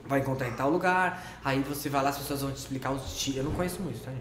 Vai 0.06 0.20
encontrar 0.20 0.48
em 0.48 0.52
tal 0.52 0.70
lugar, 0.70 1.40
aí 1.44 1.60
você 1.60 1.88
vai 1.88 2.02
lá, 2.02 2.10
as 2.10 2.18
pessoas 2.18 2.42
vão 2.42 2.50
te 2.50 2.58
explicar 2.58 2.90
os 2.90 3.16
tipos. 3.16 3.38
Eu 3.38 3.44
não 3.44 3.52
conheço 3.52 3.80
muito, 3.80 4.00
tá? 4.04 4.12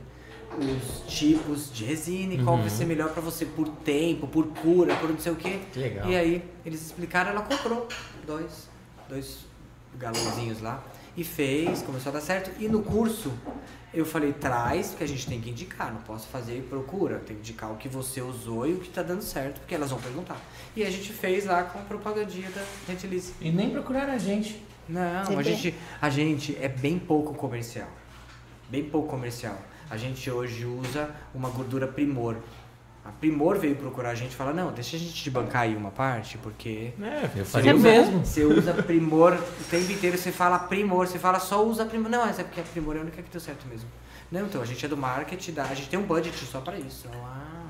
Os 0.57 1.11
tipos 1.11 1.73
de 1.73 1.85
resina 1.85 2.33
e 2.33 2.43
qual 2.43 2.57
vai 2.57 2.69
ser 2.69 2.85
melhor 2.85 3.09
pra 3.09 3.21
você 3.21 3.45
por 3.45 3.67
tempo, 3.67 4.27
por 4.27 4.47
cura, 4.47 4.95
por 4.97 5.09
não 5.09 5.19
sei 5.19 5.31
o 5.31 5.35
quê. 5.35 5.59
Que 5.71 5.79
legal. 5.79 6.09
E 6.09 6.15
aí 6.15 6.43
eles 6.65 6.81
explicaram, 6.85 7.31
ela 7.31 7.41
comprou 7.41 7.87
dois, 8.27 8.69
dois 9.07 9.39
galãozinhos 9.97 10.61
lá 10.61 10.83
e 11.15 11.23
fez, 11.23 11.81
começou 11.81 12.09
a 12.11 12.13
dar 12.13 12.21
certo. 12.21 12.51
E 12.61 12.67
no 12.67 12.83
curso 12.83 13.31
eu 13.93 14.05
falei, 14.05 14.31
traz, 14.33 14.89
porque 14.89 15.03
a 15.03 15.07
gente 15.07 15.27
tem 15.27 15.41
que 15.41 15.49
indicar, 15.49 15.91
não 15.93 16.01
posso 16.01 16.27
fazer 16.27 16.57
e 16.57 16.61
procura, 16.61 17.19
tem 17.19 17.35
que 17.35 17.41
indicar 17.41 17.71
o 17.71 17.75
que 17.75 17.89
você 17.89 18.21
usou 18.21 18.67
e 18.67 18.73
o 18.73 18.79
que 18.79 18.89
tá 18.89 19.03
dando 19.03 19.21
certo, 19.21 19.59
porque 19.59 19.75
elas 19.75 19.89
vão 19.89 19.99
perguntar. 19.99 20.39
E 20.75 20.83
a 20.83 20.89
gente 20.89 21.11
fez 21.11 21.45
lá 21.45 21.63
com 21.63 21.79
a 21.79 21.81
propagandinha 21.81 22.49
da 22.51 22.63
Gentilice. 22.87 23.33
E 23.41 23.51
nem 23.51 23.69
procuraram 23.69 24.13
a 24.13 24.17
gente. 24.17 24.63
Não, 24.91 25.25
Você 25.25 25.33
a 25.33 25.37
vê? 25.37 25.43
gente, 25.43 25.75
a 26.01 26.09
gente 26.09 26.57
é 26.61 26.67
bem 26.67 26.99
pouco 26.99 27.33
comercial. 27.33 27.87
Bem 28.69 28.83
pouco 28.83 29.07
comercial. 29.09 29.57
A 29.89 29.97
gente 29.97 30.29
hoje 30.29 30.65
usa 30.65 31.09
uma 31.33 31.49
gordura 31.49 31.87
Primor. 31.87 32.35
A 33.03 33.09
Primor 33.11 33.57
veio 33.57 33.75
procurar 33.75 34.11
a 34.11 34.15
gente 34.15 34.31
e 34.31 34.35
falar, 34.35 34.53
não, 34.53 34.71
deixa 34.71 34.95
a 34.95 34.99
gente 34.99 35.13
te 35.13 35.29
bancar 35.29 35.63
aí 35.63 35.75
uma 35.75 35.89
parte, 35.89 36.37
porque 36.37 36.93
É, 37.01 37.25
eu 37.35 37.43
você 37.43 37.51
faria 37.51 37.73
o 37.73 37.77
usa- 37.77 37.89
mesmo. 37.89 38.25
Você 38.25 38.43
usa 38.45 38.73
Primor 38.75 39.33
o 39.33 39.63
tempo 39.69 39.91
inteiro, 39.91 40.17
você 40.17 40.31
fala 40.31 40.59
Primor, 40.59 41.07
você 41.07 41.17
fala 41.17 41.39
só 41.39 41.65
usa 41.65 41.83
Primor. 41.85 42.09
Não, 42.11 42.25
essa 42.27 42.41
é 42.41 42.43
porque 42.43 42.61
a 42.61 42.63
Primor 42.63 42.95
é 42.95 42.99
a 42.99 43.01
única 43.01 43.21
que 43.21 43.29
deu 43.31 43.41
certo 43.41 43.65
mesmo. 43.67 43.89
Não, 44.31 44.45
então, 44.45 44.61
a 44.61 44.65
gente 44.65 44.85
é 44.85 44.87
do 44.87 44.95
marketing, 44.95 45.51
dá, 45.53 45.63
a 45.63 45.73
gente 45.73 45.89
tem 45.89 45.99
um 45.99 46.03
budget 46.03 46.35
só 46.45 46.61
pra 46.61 46.77
isso. 46.77 47.07
Eu, 47.11 47.19
ah, 47.25 47.67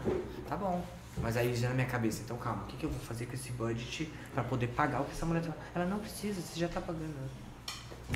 tá 0.50 0.56
bom. 0.58 0.84
Mas 1.22 1.38
aí 1.38 1.56
já 1.56 1.70
na 1.70 1.76
minha 1.76 1.88
cabeça, 1.88 2.22
então 2.26 2.36
calma, 2.38 2.64
o 2.64 2.66
que, 2.68 2.78
que 2.78 2.86
eu 2.86 2.90
vou 2.90 3.00
fazer 3.00 3.26
com 3.26 3.34
esse 3.34 3.52
budget 3.52 4.10
pra 4.34 4.44
poder 4.44 4.68
pagar 4.68 5.02
o 5.02 5.06
que 5.06 5.12
essa 5.12 5.26
mulher 5.26 5.42
tá... 5.44 5.52
Ela 5.76 5.86
não 5.86 6.00
precisa, 6.00 6.42
você 6.42 6.60
já 6.60 6.68
tá 6.68 6.82
pagando. 6.82 7.14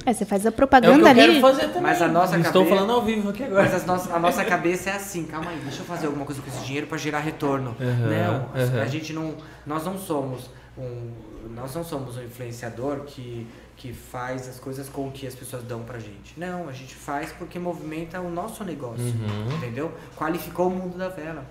É, 0.06 0.11
você 0.14 0.26
faz 0.26 0.45
a 0.45 0.48
É 0.48 0.49
o 0.49 0.52
que 0.52 0.57
propaganda 0.57 0.99
eu 0.99 1.07
ali. 1.07 1.19
quero 1.22 1.40
fazer 1.41 1.68
também. 1.68 1.82
Mas 1.84 2.02
a 2.02 2.07
nossa 2.07 2.38
Estou 2.38 2.64
cabeça- 2.64 2.76
falando 2.76 2.91
ao 2.91 3.02
vivo 3.06 3.30
aqui 3.30 3.44
agora. 3.44 3.64
Mas 3.64 3.73
as 3.73 3.86
nossas- 3.86 4.11
a 4.11 4.19
nossa 4.19 4.44
cabeça 4.44 4.90
é 4.90 4.94
assim, 4.95 5.26
calma 5.26 5.52
aí, 5.52 5.57
deixa 5.60 5.82
eu 5.82 5.86
fazer 5.86 6.07
alguma 6.07 6.26
coisa 6.26 6.41
com 6.41 6.49
esse 6.49 6.65
dinheiro 6.65 6.88
pra 6.88 6.98
gerar 6.98 7.19
retorno. 7.19 7.76
Uhum, 7.80 7.86
não, 8.10 8.73
uhum. 8.76 8.82
a 8.82 8.86
gente 8.88 9.14
não, 9.14 9.36
nós 9.65 9.86
não 9.86 9.98
somos 9.98 10.49
um, 10.77 11.11
nós 11.56 11.73
não 11.73 11.84
somos 11.84 12.18
um 12.18 12.23
influenciador 12.23 13.02
que 13.06 13.48
que 13.77 13.91
faz 13.91 14.48
as 14.48 14.57
coisas 14.57 14.88
com 14.88 15.10
o 15.10 15.11
que 15.11 15.27
as 15.27 15.36
pessoas 15.36 15.61
dão 15.61 15.84
pra 15.84 15.99
gente. 15.99 16.40
Não, 16.40 16.69
a 16.69 16.72
gente 16.72 16.95
faz 16.95 17.34
porque 17.34 17.60
movimenta 17.60 18.22
o 18.22 18.32
nosso 18.32 18.64
negócio, 18.64 19.03
Uhum. 19.03 19.53
entendeu? 19.57 19.91
Qualificou 20.15 20.68
o 20.68 20.69
mundo 20.69 20.98
da 20.98 21.10
vela. 21.10 21.45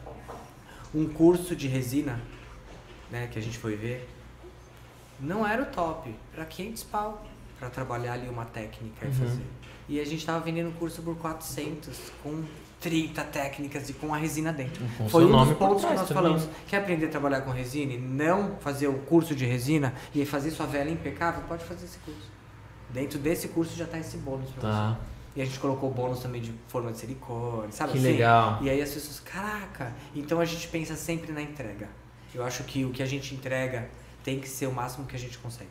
Um 0.95 1.09
curso 1.09 1.57
de 1.57 1.67
resina, 1.67 2.21
né, 3.11 3.29
que 3.33 3.39
a 3.39 3.43
gente 3.43 3.59
foi 3.59 3.75
ver, 3.77 4.09
não 5.21 5.47
era 5.47 5.63
o 5.63 5.67
top, 5.67 6.15
era 6.35 6.45
500 6.45 6.85
pau 6.85 7.25
pra 7.59 7.69
trabalhar 7.71 8.13
ali 8.15 8.29
uma 8.29 8.45
técnica 8.45 9.07
e 9.07 9.13
fazer. 9.13 9.43
E 9.89 10.01
a 10.01 10.05
gente 10.05 10.25
tava 10.25 10.41
vendendo 10.41 10.69
o 10.71 10.73
curso 10.73 11.03
por 11.03 11.17
400 11.17 11.99
com 12.23 12.43
30 12.81 13.23
técnicas 13.25 13.89
e 13.89 13.93
com 13.95 14.15
a 14.15 14.17
resina 14.19 14.53
dentro. 14.53 14.85
Com 14.97 15.09
Foi 15.09 15.25
um 15.25 15.31
dos 15.45 15.57
pontos 15.57 15.85
que 15.85 15.91
nós 15.91 16.01
também. 16.09 16.15
falamos. 16.23 16.49
Quer 16.69 16.79
aprender 16.79 17.07
a 17.07 17.11
trabalhar 17.11 17.41
com 17.43 17.51
resina 17.51 17.93
e 17.93 17.99
não 17.99 18.57
fazer 18.61 18.87
o 18.89 18.99
curso 19.01 19.35
de 19.35 19.45
resina 19.45 19.95
e 20.15 20.25
fazer 20.25 20.51
sua 20.51 20.67
vela 20.67 20.91
impecável? 20.91 21.43
Pode 21.49 21.65
fazer 21.65 21.85
esse 21.87 21.99
curso. 21.99 22.31
Dentro 22.91 23.19
desse 23.19 23.49
curso 23.49 23.77
já 23.77 23.87
tá 23.87 23.99
esse 23.99 24.17
bônus 24.19 24.51
pra 24.51 24.63
Tá. 24.63 24.91
você. 24.93 25.14
E 25.37 25.43
a 25.43 25.45
gente 25.45 25.59
colocou 25.59 25.91
bônus 25.91 26.21
também 26.21 26.41
de 26.41 26.53
forma 26.69 26.93
de 26.93 26.99
silicone, 26.99 27.73
sabe 27.73 27.93
Que 27.93 27.99
assim? 27.99 28.07
legal. 28.07 28.59
E 28.63 28.71
aí 28.71 28.81
as 28.81 28.91
pessoas, 28.91 29.19
caraca, 29.21 29.93
então 30.15 30.39
a 30.41 30.45
gente 30.45 30.69
pensa 30.69 30.95
sempre 30.95 31.33
na 31.33 31.43
entrega. 31.43 31.89
Eu 32.35 32.45
acho 32.45 32.63
que 32.65 32.85
o 32.85 32.91
que 32.91 33.03
a 33.03 33.07
gente 33.07 33.35
entrega 33.35 33.89
tem 34.23 34.39
que 34.41 34.49
ser 34.49 34.67
o 34.67 34.73
máximo 34.73 35.07
que 35.07 35.17
a 35.17 35.19
gente 35.19 35.37
consegue. 35.39 35.71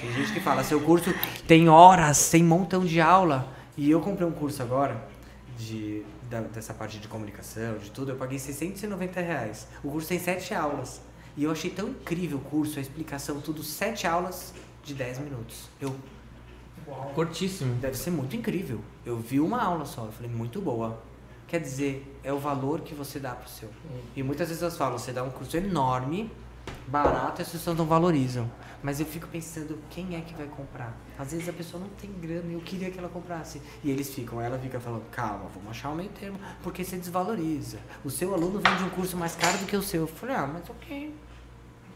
Tem 0.00 0.12
gente 0.12 0.32
que 0.32 0.40
fala, 0.40 0.62
seu 0.64 0.80
curso 0.80 1.12
tem 1.46 1.68
horas, 1.68 2.30
tem 2.30 2.42
montão 2.44 2.84
de 2.84 3.00
aula. 3.00 3.48
E 3.76 3.90
eu 3.90 4.00
comprei 4.00 4.26
um 4.26 4.32
curso 4.32 4.62
agora 4.62 5.08
de 5.58 6.04
da- 6.28 6.40
dessa 6.42 6.72
parte 6.72 6.98
de 6.98 7.08
comunicação, 7.08 7.76
de 7.78 7.90
tudo, 7.90 8.12
eu 8.12 8.16
paguei 8.16 8.38
690 8.38 9.20
reais. 9.20 9.66
O 9.82 9.90
curso 9.90 10.06
tem 10.08 10.18
sete 10.18 10.54
aulas. 10.54 11.00
E 11.36 11.42
eu 11.44 11.50
achei 11.50 11.70
tão 11.70 11.88
incrível 11.88 12.38
o 12.38 12.40
curso, 12.40 12.78
a 12.78 12.82
explicação, 12.82 13.40
tudo, 13.40 13.62
sete 13.64 14.06
aulas 14.06 14.52
de 14.84 14.94
10 14.94 15.18
minutos. 15.18 15.68
Eu, 15.80 15.94
Curtíssimo. 17.14 17.74
deve 17.76 17.96
ser 17.96 18.10
muito 18.10 18.36
incrível. 18.36 18.80
Eu 19.04 19.18
vi 19.18 19.40
uma 19.40 19.62
aula 19.62 19.84
só, 19.84 20.04
eu 20.04 20.12
falei, 20.12 20.30
muito 20.30 20.60
boa. 20.60 21.02
Quer 21.46 21.60
dizer, 21.60 22.18
é 22.22 22.32
o 22.32 22.38
valor 22.38 22.80
que 22.80 22.94
você 22.94 23.18
dá 23.18 23.34
pro 23.34 23.48
seu. 23.48 23.68
E 24.14 24.22
muitas 24.22 24.48
vezes 24.48 24.62
eu 24.62 24.70
falo, 24.70 24.98
você 24.98 25.12
dá 25.12 25.22
um 25.22 25.30
curso 25.30 25.56
enorme, 25.56 26.30
barato, 26.86 27.40
e 27.40 27.42
as 27.42 27.48
pessoas 27.48 27.76
não 27.76 27.86
valorizam. 27.86 28.50
Mas 28.82 28.98
eu 28.98 29.04
fico 29.04 29.26
pensando, 29.26 29.78
quem 29.90 30.16
é 30.16 30.20
que 30.20 30.32
vai 30.34 30.46
comprar? 30.46 30.96
Às 31.18 31.32
vezes 31.32 31.48
a 31.48 31.52
pessoa 31.52 31.82
não 31.82 31.90
tem 31.90 32.10
grana 32.12 32.50
e 32.50 32.54
eu 32.54 32.60
queria 32.60 32.90
que 32.90 32.98
ela 32.98 33.08
comprasse. 33.08 33.60
E 33.84 33.90
eles 33.90 34.14
ficam, 34.14 34.40
ela 34.40 34.58
fica 34.58 34.80
falando, 34.80 35.04
calma, 35.10 35.50
vamos 35.52 35.70
achar 35.70 35.90
o 35.90 35.94
meio 35.94 36.08
termo, 36.10 36.38
porque 36.62 36.82
você 36.84 36.96
desvaloriza. 36.96 37.78
O 38.04 38.10
seu 38.10 38.32
aluno 38.32 38.60
vende 38.60 38.84
um 38.84 38.90
curso 38.90 39.16
mais 39.16 39.36
caro 39.36 39.58
do 39.58 39.66
que 39.66 39.76
o 39.76 39.82
seu. 39.82 40.02
Eu 40.02 40.06
falei, 40.06 40.36
ah, 40.36 40.46
mas 40.46 40.70
ok. 40.70 41.12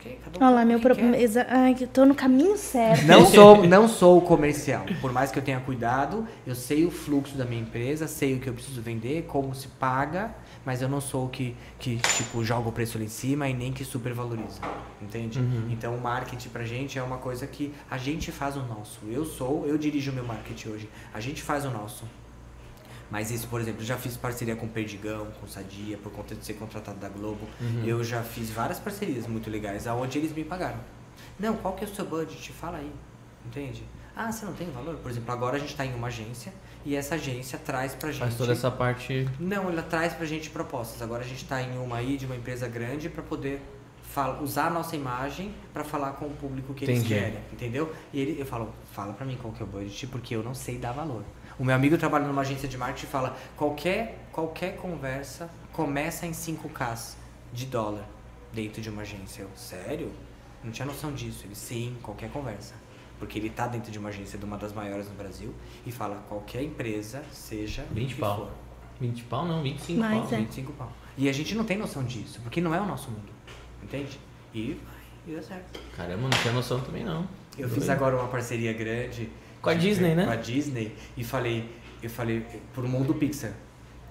Um 0.07 0.45
Olha 0.45 0.51
lá, 0.51 0.61
compra 0.61 0.65
meu 0.65 0.81
problema. 0.81 1.17
exa- 1.17 1.47
Ai, 1.49 1.75
que 1.75 1.85
eu 1.85 1.89
tô 1.89 2.05
no 2.05 2.15
caminho 2.15 2.57
certo. 2.57 3.05
Não 3.07 3.25
sou, 3.27 3.65
não 3.67 3.89
sou 3.89 4.21
comercial. 4.21 4.85
Por 5.01 5.13
mais 5.13 5.31
que 5.31 5.39
eu 5.39 5.43
tenha 5.43 5.61
cuidado, 5.61 6.27
eu 6.47 6.55
sei 6.55 6.85
o 6.85 6.91
fluxo 6.91 7.37
da 7.37 7.45
minha 7.45 7.63
empresa, 7.63 8.07
sei 8.07 8.35
o 8.35 8.41
que 8.41 8.49
eu 8.49 8.55
preciso 8.55 8.83
vender, 8.83 9.23
como 9.29 9.55
se 9.55 9.69
paga, 9.69 10.35
mas 10.65 10.83
eu 10.83 10.89
não 10.89 11.01
sou 11.01 11.27
o 11.27 11.29
que, 11.29 11.57
que 11.79 11.97
tipo, 12.17 12.43
joga 12.45 12.69
o 12.69 12.73
preço 12.73 12.99
lá 12.99 13.05
em 13.05 13.09
cima 13.09 13.49
e 13.49 13.55
nem 13.55 13.73
que 13.73 13.85
supervaloriza. 13.85 14.61
Entende? 15.01 15.39
Então 15.71 15.95
o 15.95 16.01
marketing 16.01 16.49
pra 16.49 16.65
gente 16.65 16.99
é 16.99 17.03
uma 17.03 17.19
coisa 17.19 17.47
que 17.47 17.73
a 17.91 17.97
gente 17.97 18.33
faz 18.33 18.57
o 18.57 18.63
nosso. 18.63 19.01
Eu 19.09 19.25
sou, 19.25 19.65
eu 19.67 19.79
dirijo 19.79 20.11
o 20.11 20.15
meu 20.15 20.25
marketing 20.25 20.69
hoje. 20.71 20.89
A 21.13 21.21
gente 21.21 21.43
faz 21.43 21.65
o 21.65 21.71
nosso. 21.71 22.05
Mas 23.11 23.31
isso, 23.31 23.47
por 23.49 23.61
exemplo, 23.61 23.81
eu 23.83 23.87
já 23.87 23.97
fiz 23.97 24.17
parceria 24.17 24.57
com 24.57 24.67
o 24.67 24.69
Perdigão, 24.69 25.27
com 25.39 25.47
o 25.47 25.49
Sadia, 25.49 25.97
por 25.99 26.11
conta 26.13 26.35
de 26.35 26.45
ser 26.45 26.55
contratado 26.55 26.99
da 26.99 27.09
Globo. 27.09 27.47
Eu 27.85 28.03
já 28.03 28.23
fiz 28.23 28.51
várias 28.51 28.79
parcerias 28.79 29.27
muito 29.27 29.49
legais, 29.51 29.87
aonde 29.87 30.19
eles 30.19 30.33
me 30.33 30.45
pagaram. 30.45 30.79
Não, 31.39 31.57
qual 31.57 31.75
que 31.75 31.85
é 31.85 31.89
o 31.89 31.95
seu 31.95 32.05
budget? 32.05 32.53
Fala 32.53 32.79
aí. 32.79 32.91
Entende? 33.47 33.85
Ah, 34.17 34.31
você 34.33 34.47
não 34.47 34.53
tem 34.53 34.71
valor? 34.71 34.97
Por 34.97 35.11
exemplo, 35.11 35.33
agora 35.33 35.57
a 35.57 35.59
gente 35.59 35.71
está 35.71 35.85
em 35.85 35.95
uma 35.95 36.07
agência 36.07 36.53
e 36.85 36.95
essa 36.95 37.17
agência 37.17 37.59
traz 37.59 37.95
pra 37.95 38.11
gente. 38.11 38.21
Faz 38.21 38.37
toda 38.37 38.53
essa 38.53 38.71
parte. 38.71 39.29
Não, 39.39 39.69
ela 39.69 39.83
traz 39.83 40.13
pra 40.15 40.25
gente 40.25 40.51
propostas. 40.51 41.03
Agora 41.03 41.23
a 41.25 41.27
gente 41.27 41.43
está 41.43 41.61
em 41.61 41.77
uma 41.79 41.97
aí 41.97 42.17
de 42.17 42.25
uma 42.25 42.37
empresa 42.37 42.67
grande 42.69 43.09
para 43.09 43.23
poder 43.23 43.61
fala- 44.03 44.41
usar 44.41 44.69
a 44.69 44.71
nossa 44.71 44.95
imagem 44.95 45.53
para 45.73 45.83
falar 45.83 46.13
com 46.13 46.27
o 46.27 46.31
público 46.31 46.73
que 46.73 46.85
eles 46.85 47.01
Entendi. 47.01 47.15
querem, 47.15 47.39
entendeu? 47.53 47.93
E 48.13 48.21
ele, 48.21 48.41
eu 48.41 48.47
falo, 48.47 48.73
fala 48.93 49.13
pra 49.13 49.27
mim 49.27 49.37
qual 49.41 49.53
que 49.53 49.61
é 49.63 49.67
o 49.67 49.69
budget, 49.69 50.07
porque 50.07 50.35
eu 50.37 50.43
não 50.45 50.55
sei 50.55 50.79
dar 50.79 50.93
valor. 50.93 51.25
O 51.59 51.65
meu 51.65 51.75
amigo 51.75 51.97
trabalha 51.97 52.27
numa 52.27 52.43
agência 52.43 52.69
de 52.69 52.77
marketing 52.77 53.07
e 53.07 53.09
fala, 53.09 53.37
qualquer, 53.57 54.27
qualquer 54.33 54.77
conversa 54.77 55.49
começa 55.73 56.27
em 56.27 56.33
5K 56.33 57.15
de 57.53 57.67
dólar 57.67 58.05
dentro 58.53 58.83
de 58.83 58.91
uma 58.91 59.03
agência. 59.03 59.43
Eu, 59.43 59.51
sério? 59.55 60.11
Não 60.63 60.73
tinha 60.73 60.87
noção 60.87 61.13
disso. 61.13 61.45
Ele, 61.45 61.55
sim, 61.55 61.97
qualquer 62.03 62.31
conversa. 62.31 62.75
Porque 63.19 63.39
ele 63.39 63.51
tá 63.51 63.69
dentro 63.69 63.93
de 63.93 63.99
uma 63.99 64.09
agência 64.09 64.37
de 64.39 64.45
uma 64.45 64.57
das 64.59 64.73
maiores 64.73 65.09
no 65.09 65.15
Brasil 65.15 65.55
e 65.87 65.93
fala, 65.93 66.17
qualquer 66.29 66.63
empresa, 66.63 67.23
seja 67.31 67.85
20 67.93 68.05
o 68.05 68.15
que 68.15 68.21
pau. 68.21 68.37
for. 68.37 68.51
20 69.01 69.23
pau 69.25 69.47
não, 69.47 69.63
25 69.63 70.01
Mas 70.01 70.25
pau. 70.25 70.33
é. 70.33 70.37
25 70.43 70.73
pau. 70.73 70.93
E 71.17 71.29
a 71.29 71.33
gente 71.33 71.55
não 71.55 71.65
tem 71.65 71.77
noção 71.79 72.03
disso, 72.03 72.41
porque 72.43 72.61
não 72.61 72.75
é 72.75 72.81
o 72.81 72.87
nosso 72.87 73.11
mundo. 73.11 73.31
Entende? 73.83 74.19
E 74.53 74.73
vai, 74.85 74.95
e 75.29 75.31
deu 75.33 75.43
certo. 75.43 75.79
Caramba, 75.97 76.23
não 76.23 76.31
tinha 76.31 76.53
noção 76.53 76.81
também 76.81 77.05
não. 77.05 77.29
Eu 77.57 77.69
fiz 77.69 77.89
agora 77.89 78.17
uma 78.17 78.27
parceria 78.27 78.73
grande 78.73 79.31
Com 79.65 79.71
a 79.71 79.75
Disney, 79.75 80.15
né? 80.15 80.25
Com 80.27 80.31
a 80.33 80.37
Disney 80.37 80.95
e 81.17 81.25
falei, 81.25 81.69
eu 82.03 82.11
falei 82.11 82.45
pro 82.73 82.87
mundo 82.89 83.15
Pixar 83.15 83.53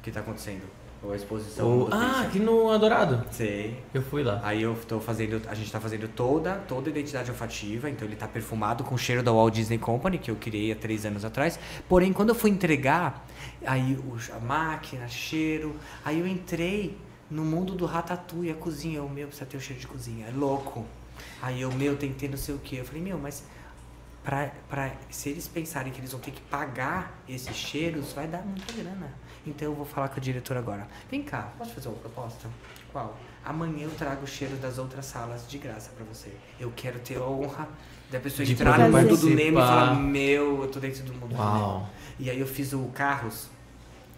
que 0.02 0.12
tá 0.12 0.20
acontecendo. 0.20 0.64
Ou 1.02 1.12
a 1.12 1.16
exposição 1.18 1.80
O- 1.82 1.88
Ah, 1.92 1.98
Pixar. 2.00 2.22
aqui 2.28 2.40
no 2.40 2.70
Adorado. 2.72 3.26
Sei. 3.32 3.78
Eu 3.94 4.02
fui 4.02 4.24
lá. 4.24 4.40
Aí 4.44 4.62
eu 4.62 4.74
tô 4.88 5.00
fazendo, 5.02 5.42
a 5.50 5.54
gente 5.54 5.70
tá 5.70 5.80
fazendo 5.80 6.08
toda, 6.08 6.56
toda 6.68 6.90
a 6.90 6.92
identidade 6.92 7.30
olfativa, 7.30 7.90
então 7.90 8.08
ele 8.08 8.16
tá 8.16 8.26
perfumado 8.28 8.84
com 8.86 8.96
o 8.96 8.98
cheiro 8.98 9.22
da 9.22 9.32
Walt 9.32 9.54
Disney 9.54 9.78
Company, 9.78 10.18
que 10.18 10.32
eu 10.32 10.36
criei 10.38 10.72
há 10.72 10.76
três 10.76 11.06
anos 11.06 11.26
atrás. 11.26 11.60
Porém, 11.90 12.14
quando 12.14 12.30
eu 12.30 12.36
fui 12.36 12.50
entregar, 12.50 13.26
aí 13.66 13.98
a 14.34 14.40
máquina, 14.40 15.08
cheiro, 15.10 15.76
aí 16.06 16.20
eu 16.20 16.28
entrei 16.28 16.98
no 17.30 17.44
mundo 17.44 17.74
do 17.76 17.86
ratatouille, 17.86 18.52
a 18.52 18.56
cozinha, 18.56 19.04
o 19.04 19.10
meu 19.10 19.28
precisa 19.28 19.46
ter 19.46 19.58
o 19.58 19.62
cheiro 19.62 19.82
de 19.82 19.88
cozinha, 19.88 20.28
é 20.28 20.32
louco. 20.32 20.86
Aí 21.42 21.62
eu, 21.62 21.72
meu, 21.74 21.98
que 21.98 22.08
ter 22.08 22.30
não 22.30 22.38
sei 22.38 22.56
o 22.56 22.60
que. 22.60 22.78
Eu 22.78 22.86
falei, 22.86 23.02
meu, 23.02 23.18
mas 23.18 23.44
pra, 24.24 24.92
se 25.10 25.30
eles 25.30 25.48
pensarem 25.48 25.92
que 25.92 26.00
eles 26.00 26.12
vão 26.12 26.22
ter 26.22 26.32
que 26.32 26.42
pagar 26.42 27.22
esses 27.28 27.56
cheiros, 27.56 28.14
vai 28.14 28.28
dar 28.28 28.42
muita 28.44 28.72
grana. 28.74 29.14
Então 29.46 29.68
eu 29.68 29.76
vou 29.76 29.86
falar 29.86 30.08
com 30.08 30.18
a 30.18 30.20
diretora 30.20 30.60
agora. 30.60 30.88
Vem 31.12 31.22
cá, 31.22 31.54
posso 31.58 31.74
fazer 31.74 31.90
uma 31.90 31.98
proposta? 31.98 32.50
Qual? 32.92 33.18
Amanhã 33.44 33.84
eu 33.84 33.92
trago 33.92 34.24
o 34.24 34.28
cheiro 34.28 34.56
das 34.56 34.78
outras 34.78 35.06
salas 35.06 35.48
de 35.48 35.58
graça 35.58 35.92
pra 35.96 36.06
você. 36.06 36.32
Eu 36.60 36.72
quero 36.76 37.00
ter 37.00 37.18
a 37.18 37.24
honra 37.24 37.68
da 38.10 38.20
pessoa 38.20 38.46
De 38.46 38.54
entrar 38.54 38.80
no 38.80 38.90
mundo 38.90 39.18
do. 39.18 39.30
Nemo 39.30 39.60
e 39.60 39.62
falar, 39.62 39.96
meu, 39.96 40.62
eu 40.64 40.72
tô 40.72 40.80
dentro 40.80 41.04
do 41.04 41.14
mundo 41.14 41.30
do 41.30 41.36
Nemo. 41.36 41.44
Uau. 41.44 41.90
E 42.20 42.30
aí 42.30 42.40
eu 42.40 42.48
fiz 42.48 42.72
o 42.72 42.86
Carros, 42.94 43.50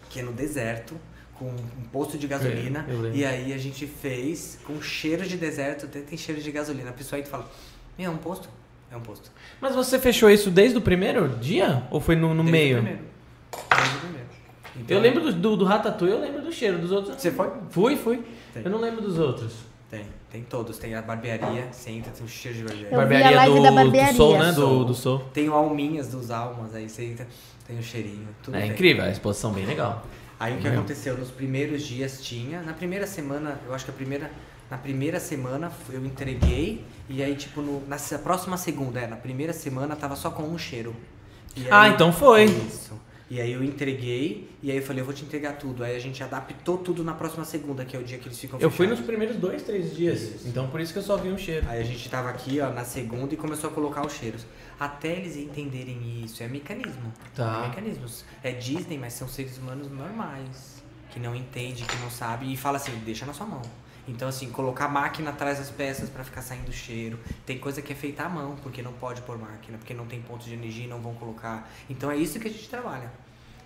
que 0.09 0.19
é 0.19 0.23
no 0.23 0.33
deserto, 0.33 0.95
com 1.33 1.47
um 1.47 1.83
posto 1.91 2.17
de 2.17 2.27
gasolina. 2.27 2.85
É, 2.87 3.15
e 3.15 3.25
aí 3.25 3.53
a 3.53 3.57
gente 3.57 3.87
fez 3.87 4.59
com 4.65 4.79
cheiro 4.81 5.25
de 5.27 5.37
deserto, 5.37 5.85
até 5.85 6.01
tem 6.01 6.17
cheiro 6.17 6.41
de 6.41 6.51
gasolina. 6.51 6.89
A 6.91 6.93
pessoa 6.93 7.19
aí 7.19 7.25
fala, 7.25 7.49
meu, 7.97 8.11
é 8.11 8.13
um 8.13 8.17
posto? 8.17 8.47
É 8.95 8.97
um 8.97 9.01
posto. 9.01 9.29
Mas 9.59 9.75
você 9.75 9.99
fechou 9.99 10.29
isso 10.29 10.49
desde 10.49 10.77
o 10.77 10.81
primeiro 10.81 11.27
dia? 11.27 11.83
Ou 11.91 11.99
foi 11.99 12.15
no, 12.15 12.33
no 12.33 12.43
Desde 12.43 12.49
o 12.49 12.51
meio? 12.51 12.75
primeiro. 12.77 12.99
Desde 13.69 13.95
o 13.95 13.99
primeiro. 13.99 14.27
Então, 14.77 14.97
Eu 14.97 15.03
lembro 15.03 15.21
do, 15.21 15.33
do, 15.33 15.57
do 15.57 15.65
Ratatouille, 15.65 16.15
eu 16.15 16.21
lembro 16.21 16.41
do 16.41 16.51
cheiro. 16.51 16.77
Dos 16.77 16.91
outros. 16.91 17.15
Você 17.21 17.29
foi? 17.31 17.49
Fui, 17.69 17.95
fui. 17.97 18.23
Tem. 18.53 18.63
Eu 18.63 18.71
não 18.71 18.79
lembro 18.79 19.01
dos 19.01 19.19
outros. 19.19 19.53
Tem, 19.91 20.05
tem 20.31 20.43
todos. 20.43 20.77
Tem 20.77 20.95
a 20.95 21.01
barbearia, 21.01 21.67
você 21.71 21.91
entra, 21.91 22.11
tem 22.11 22.25
o 22.25 22.29
cheiro 22.29 22.57
de 22.57 22.63
barbearia. 22.63 22.87
Eu 22.87 22.91
vi 22.91 22.95
a 22.95 22.99
barbearia 22.99 23.37
live 23.37 23.55
do, 23.57 23.63
da 23.63 23.69
do 23.69 23.75
barbearia. 23.75 24.13
Sol, 24.13 24.39
né? 24.39 24.47
Do, 24.47 24.53
Sol. 24.55 24.85
do 24.85 24.93
Sol. 24.93 25.19
Tem 25.33 25.49
o 25.49 25.53
Alminhas 25.53 26.07
dos 26.07 26.31
Almas, 26.31 26.73
aí 26.73 26.87
você 26.89 27.03
entra, 27.05 27.27
tem 27.67 27.77
o 27.77 27.83
cheirinho. 27.83 28.27
Tudo 28.41 28.55
É 28.55 28.61
tem. 28.61 28.71
incrível, 28.71 29.03
a 29.03 29.09
exposição 29.09 29.51
bem 29.51 29.65
legal. 29.65 30.05
Aí 30.39 30.53
o 30.53 30.57
que 30.57 30.63
Meu. 30.69 30.79
aconteceu? 30.79 31.17
Nos 31.17 31.31
primeiros 31.31 31.83
dias 31.85 32.21
tinha. 32.23 32.61
Na 32.61 32.73
primeira 32.73 33.05
semana, 33.05 33.59
eu 33.67 33.73
acho 33.73 33.83
que 33.85 33.91
a 33.91 33.93
primeira. 33.93 34.31
Na 34.69 34.77
primeira 34.77 35.19
semana 35.19 35.71
eu 35.89 36.03
entreguei. 36.05 36.83
E 37.07 37.21
aí, 37.21 37.35
tipo, 37.35 37.61
no, 37.61 37.85
na 37.87 37.97
próxima 38.23 38.57
segunda, 38.57 38.99
é, 38.99 39.07
na 39.07 39.15
primeira 39.15 39.53
semana 39.53 39.95
tava 39.95 40.15
só 40.15 40.31
com 40.31 40.43
um 40.43 40.57
cheiro. 40.57 40.95
E 41.55 41.69
Ah, 41.69 41.83
aí- 41.83 41.91
então 41.93 42.11
foi. 42.11 42.45
Isso. 42.45 42.99
E 43.27 43.41
aí 43.41 43.51
eu 43.53 43.63
entreguei, 43.63 44.47
e 44.61 44.69
aí 44.69 44.77
eu 44.77 44.83
falei, 44.83 45.01
eu 45.01 45.05
vou 45.05 45.13
te 45.13 45.23
entregar 45.25 45.53
tudo. 45.53 45.83
Aí 45.83 45.95
a 45.95 45.99
gente 45.99 46.23
adaptou 46.23 46.77
tudo 46.77 47.03
na 47.03 47.13
próxima 47.15 47.43
segunda, 47.43 47.83
que 47.83 47.95
é 47.95 47.99
o 47.99 48.03
dia 48.03 48.19
que 48.19 48.27
eles 48.27 48.37
ficam 48.39 48.59
Eu 48.59 48.69
fui 48.69 48.85
nos 48.85 48.99
fechados. 48.99 49.05
primeiros 49.07 49.37
dois, 49.37 49.63
três 49.63 49.95
dias. 49.95 50.21
Isso. 50.21 50.47
Então 50.47 50.67
por 50.67 50.79
isso 50.79 50.93
que 50.93 50.99
eu 50.99 51.03
só 51.03 51.17
vi 51.17 51.29
um 51.29 51.37
cheiro. 51.37 51.65
Aí 51.67 51.79
a 51.79 51.83
gente 51.83 52.07
tava 52.07 52.29
aqui, 52.29 52.59
ó, 52.59 52.69
na 52.71 52.83
segunda 52.85 53.33
e 53.33 53.37
começou 53.37 53.71
a 53.71 53.73
colocar 53.73 54.05
os 54.05 54.13
cheiros. 54.13 54.45
Até 54.79 55.13
eles 55.13 55.35
entenderem 55.37 56.21
isso, 56.23 56.43
é 56.43 56.47
mecanismo. 56.47 57.11
Tá. 57.33 57.63
É 57.63 57.67
mecanismos. 57.69 58.23
É 58.43 58.51
Disney, 58.51 58.99
mas 58.99 59.13
são 59.13 59.27
seres 59.27 59.57
humanos 59.57 59.89
normais. 59.89 60.83
Que 61.09 61.19
não 61.19 61.35
entende, 61.35 61.83
que 61.83 61.95
não 62.03 62.11
sabe 62.11 62.51
e 62.53 62.55
fala 62.55 62.77
assim, 62.77 62.91
deixa 63.03 63.25
na 63.25 63.33
sua 63.33 63.47
mão. 63.47 63.61
Então, 64.07 64.27
assim, 64.27 64.49
colocar 64.49 64.87
máquina 64.87 65.31
atrás 65.31 65.57
das 65.57 65.69
peças 65.69 66.09
pra 66.09 66.23
ficar 66.23 66.41
saindo 66.41 66.71
cheiro. 66.71 67.19
Tem 67.45 67.57
coisa 67.57 67.81
que 67.81 67.91
é 67.91 67.95
feita 67.95 68.23
à 68.23 68.29
mão, 68.29 68.55
porque 68.61 68.81
não 68.81 68.93
pode 68.93 69.21
pôr 69.21 69.37
máquina, 69.37 69.77
porque 69.77 69.93
não 69.93 70.05
tem 70.05 70.21
ponto 70.21 70.45
de 70.45 70.53
energia 70.53 70.85
e 70.85 70.87
não 70.87 71.01
vão 71.01 71.13
colocar. 71.15 71.69
Então 71.89 72.11
é 72.11 72.17
isso 72.17 72.39
que 72.39 72.47
a 72.47 72.51
gente 72.51 72.69
trabalha. 72.69 73.11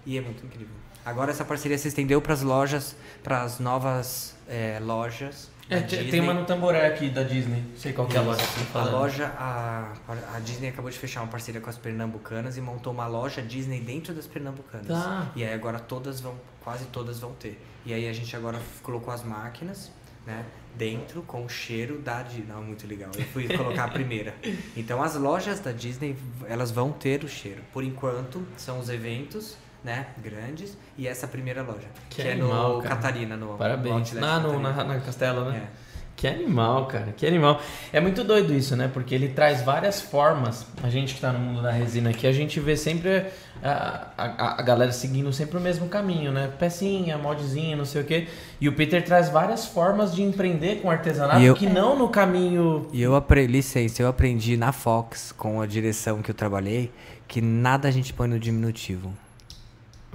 E 0.05 0.17
é 0.17 0.21
muito 0.21 0.45
incrível. 0.45 0.73
Agora 1.05 1.31
essa 1.31 1.45
parceria 1.45 1.77
se 1.77 1.87
estendeu 1.87 2.21
pras 2.21 2.41
lojas, 2.41 2.95
pras 3.23 3.59
novas 3.59 4.35
é, 4.47 4.79
lojas. 4.81 5.49
É, 5.69 5.81
tem 5.81 6.19
uma 6.19 6.33
no 6.33 6.45
Tamboré 6.45 6.87
aqui 6.87 7.09
da 7.09 7.21
Disney. 7.21 7.61
Não 7.61 7.77
sei 7.77 7.93
qual 7.93 8.07
que 8.07 8.17
é 8.17 8.19
a 8.19 8.23
loja 8.23 8.41
que 8.41 8.59
você 8.59 8.65
tá 8.73 8.81
A 8.81 8.85
loja, 8.85 9.25
a, 9.37 9.93
a 10.35 10.39
Disney 10.39 10.69
acabou 10.69 10.89
de 10.89 10.97
fechar 10.97 11.21
uma 11.21 11.27
parceria 11.27 11.61
com 11.61 11.69
as 11.69 11.77
pernambucanas 11.77 12.57
e 12.57 12.61
montou 12.61 12.91
uma 12.91 13.05
loja 13.05 13.39
Disney 13.41 13.79
dentro 13.79 14.13
das 14.13 14.25
pernambucanas. 14.25 14.87
Tá. 14.87 15.31
E 15.35 15.43
aí 15.43 15.53
agora 15.53 15.79
todas 15.79 16.19
vão, 16.19 16.35
quase 16.63 16.85
todas 16.85 17.19
vão 17.19 17.33
ter. 17.33 17.63
E 17.85 17.93
aí 17.93 18.09
a 18.09 18.13
gente 18.13 18.35
agora 18.35 18.59
colocou 18.81 19.13
as 19.13 19.23
máquinas, 19.23 19.91
né, 20.25 20.45
dentro 20.75 21.21
com 21.23 21.43
o 21.45 21.49
cheiro 21.49 21.99
da 21.99 22.21
Disney. 22.21 22.45
Não, 22.47 22.63
muito 22.63 22.85
legal. 22.87 23.11
Eu 23.17 23.25
fui 23.25 23.47
colocar 23.47 23.85
a 23.85 23.87
primeira. 23.87 24.35
Então 24.75 25.01
as 25.01 25.15
lojas 25.15 25.59
da 25.59 25.71
Disney, 25.71 26.15
elas 26.47 26.71
vão 26.71 26.91
ter 26.91 27.23
o 27.23 27.27
cheiro. 27.27 27.61
Por 27.73 27.83
enquanto, 27.83 28.45
são 28.57 28.79
os 28.79 28.89
eventos, 28.89 29.57
né, 29.83 30.07
grandes 30.17 30.77
e 30.97 31.07
essa 31.07 31.27
primeira 31.27 31.61
loja, 31.61 31.87
Que 32.09 32.21
que, 32.21 32.27
é 32.27 32.33
animal, 32.33 32.77
no 32.77 32.83
cara. 32.83 32.95
Catarina, 32.95 33.37
no 33.37 33.57
Parabéns. 33.57 34.13
Ah, 34.17 34.39
no, 34.39 34.61
Catarina. 34.61 34.73
na, 34.73 34.83
na 34.83 34.99
Castela, 34.99 35.51
né? 35.51 35.67
É. 35.85 35.88
Que 36.19 36.27
animal, 36.27 36.85
cara, 36.87 37.13
que 37.15 37.25
animal. 37.25 37.61
É 37.93 38.01
muito 38.01 38.25
doido 38.25 38.53
isso, 38.53 38.75
né? 38.75 38.89
Porque 38.93 39.15
ele 39.15 39.29
traz 39.29 39.61
várias 39.61 40.01
formas. 40.01 40.65
A 40.83 40.89
gente 40.89 41.15
que 41.15 41.21
tá 41.21 41.31
no 41.31 41.39
mundo 41.39 41.61
da 41.61 41.71
resina 41.71 42.09
aqui, 42.09 42.27
a 42.27 42.33
gente 42.33 42.59
vê 42.59 42.75
sempre 42.75 43.27
a, 43.63 44.07
a, 44.17 44.59
a 44.59 44.61
galera 44.61 44.91
seguindo 44.91 45.31
sempre 45.31 45.57
o 45.57 45.61
mesmo 45.61 45.87
caminho, 45.87 46.33
né? 46.33 46.51
Pecinha, 46.59 47.17
moldezinha, 47.17 47.77
não 47.77 47.85
sei 47.85 48.01
o 48.01 48.03
quê. 48.03 48.27
E 48.59 48.67
o 48.67 48.73
Peter 48.73 49.01
traz 49.01 49.29
várias 49.29 49.65
formas 49.65 50.13
de 50.13 50.21
empreender 50.21 50.81
com 50.81 50.91
artesanato 50.91 51.39
eu- 51.41 51.55
que 51.55 51.67
não 51.69 51.97
no 51.97 52.09
caminho. 52.09 52.89
E 52.91 53.01
eu 53.01 53.15
aprendi, 53.15 53.53
licença, 53.53 54.01
eu 54.01 54.09
aprendi 54.09 54.57
na 54.57 54.73
Fox, 54.73 55.31
com 55.31 55.61
a 55.61 55.65
direção 55.65 56.21
que 56.21 56.31
eu 56.31 56.35
trabalhei, 56.35 56.91
que 57.29 57.39
nada 57.39 57.87
a 57.87 57.91
gente 57.91 58.11
põe 58.11 58.27
no 58.27 58.37
diminutivo. 58.37 59.13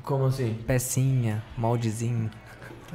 Como 0.02 0.26
assim? 0.26 0.54
Pecinha, 0.66 1.42
moldezinho. 1.56 2.30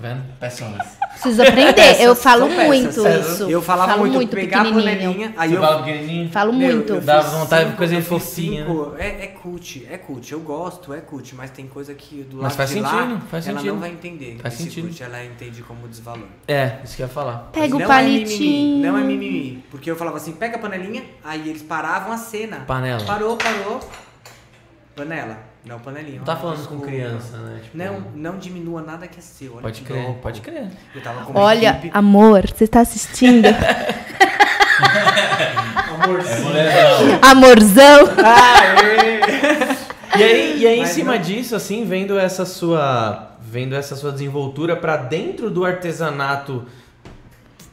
Tá 0.02 0.08
vendo? 0.08 0.24
Peçonas. 0.40 0.88
Preciso 1.12 1.42
aprender. 1.42 2.02
eu 2.02 2.16
falo 2.16 2.48
São 2.48 2.66
muito 2.66 3.04
Peças. 3.04 3.30
isso. 3.34 3.50
Eu 3.50 3.62
falava 3.62 3.90
falo 3.92 4.02
muito, 4.04 4.16
muito 4.16 4.34
pegar 4.34 4.62
a 4.62 4.64
panelinha, 4.64 5.34
aí 5.36 5.50
Você 5.50 5.58
eu... 5.58 5.62
fala 5.62 5.84
pequenininho? 5.84 6.30
Falo 6.32 6.54
Meu, 6.54 6.76
muito. 6.78 6.94
eu 6.94 7.02
Dá 7.02 7.20
vontade 7.20 7.72
de 7.72 7.76
coisa 7.76 8.02
fofinha, 8.02 8.66
cinco- 8.66 8.96
É, 8.98 9.08
é 9.26 9.28
cult, 9.28 9.86
é 9.92 9.98
cult. 9.98 10.32
Eu 10.32 10.40
gosto, 10.40 10.94
é 10.94 11.02
cult, 11.02 11.36
mas 11.36 11.52
tem 11.52 11.68
coisa 11.68 11.94
que 11.94 12.24
do 12.24 12.38
lado 12.38 12.44
Mas 12.44 12.56
faz 12.56 12.70
de 12.70 12.80
lá, 12.80 12.90
sentido, 12.90 13.22
faz 13.30 13.48
ela 13.48 13.58
sentido. 13.58 13.74
não 13.74 13.80
vai 13.82 13.90
entender. 13.90 14.38
Faz 14.42 14.54
esse 14.54 14.64
sentido. 14.64 14.88
Cult, 14.88 15.04
ela 15.04 15.26
entende 15.26 15.62
como 15.64 15.88
desvalor. 15.88 16.28
É, 16.48 16.78
isso 16.84 16.96
que 16.96 17.02
eu 17.02 17.08
ia 17.08 17.14
falar. 17.14 17.50
Pega 17.52 17.76
o 17.76 17.80
não 17.80 17.88
palitinho. 17.88 18.26
É 18.26 18.66
mimimi, 18.66 18.88
não 18.88 18.98
é 18.98 19.02
mimimi. 19.04 19.64
Porque 19.70 19.92
eu 19.92 19.98
falava 19.98 20.16
assim, 20.16 20.32
pega 20.32 20.56
a 20.56 20.60
panelinha, 20.60 21.04
aí 21.24 21.50
eles 21.50 21.62
paravam 21.62 22.14
a 22.14 22.18
cena. 22.18 22.62
Panela. 22.66 23.04
Parou, 23.06 23.36
parou. 23.36 23.82
Panela. 24.96 25.49
Não, 25.66 25.78
panelinha. 25.80 26.18
Não 26.20 26.26
tá 26.26 26.34
Ah, 26.34 26.38
falando 26.38 26.68
com 26.68 26.80
criança, 26.80 27.38
né? 27.38 27.60
Tipo, 27.64 27.78
Não, 27.78 28.02
não 28.16 28.38
diminua 28.38 28.82
nada 28.82 29.08
que 29.08 29.20
é 29.20 29.22
seu. 29.22 29.54
olha 29.54 29.62
Pode 29.62 29.82
crer, 29.82 30.04
louco. 30.04 30.20
pode 30.22 30.42
crer. 30.42 30.68
Eu 30.96 31.02
tava 31.02 31.26
com 31.26 31.38
Olha, 31.38 31.70
equipe- 31.72 31.92
amor, 31.94 32.48
você 32.48 32.66
tá 32.68 32.80
assistindo? 32.82 33.46
É 36.56 37.20
Amorzão. 37.22 38.08
E 40.18 40.24
aí, 40.24 40.60
e 40.62 40.68
aí 40.68 40.80
em 40.80 40.86
cima 40.86 41.16
não- 41.16 41.22
disso, 41.22 41.56
assim, 41.56 41.86
vendo 41.86 42.18
essa 42.18 42.46
sua, 42.46 43.32
vendo 43.42 43.76
essa 43.76 43.96
sua 43.96 44.12
desenvoltura 44.12 44.76
pra 44.76 44.98
dentro 44.98 45.50
do 45.50 45.64
artesanato, 45.66 46.66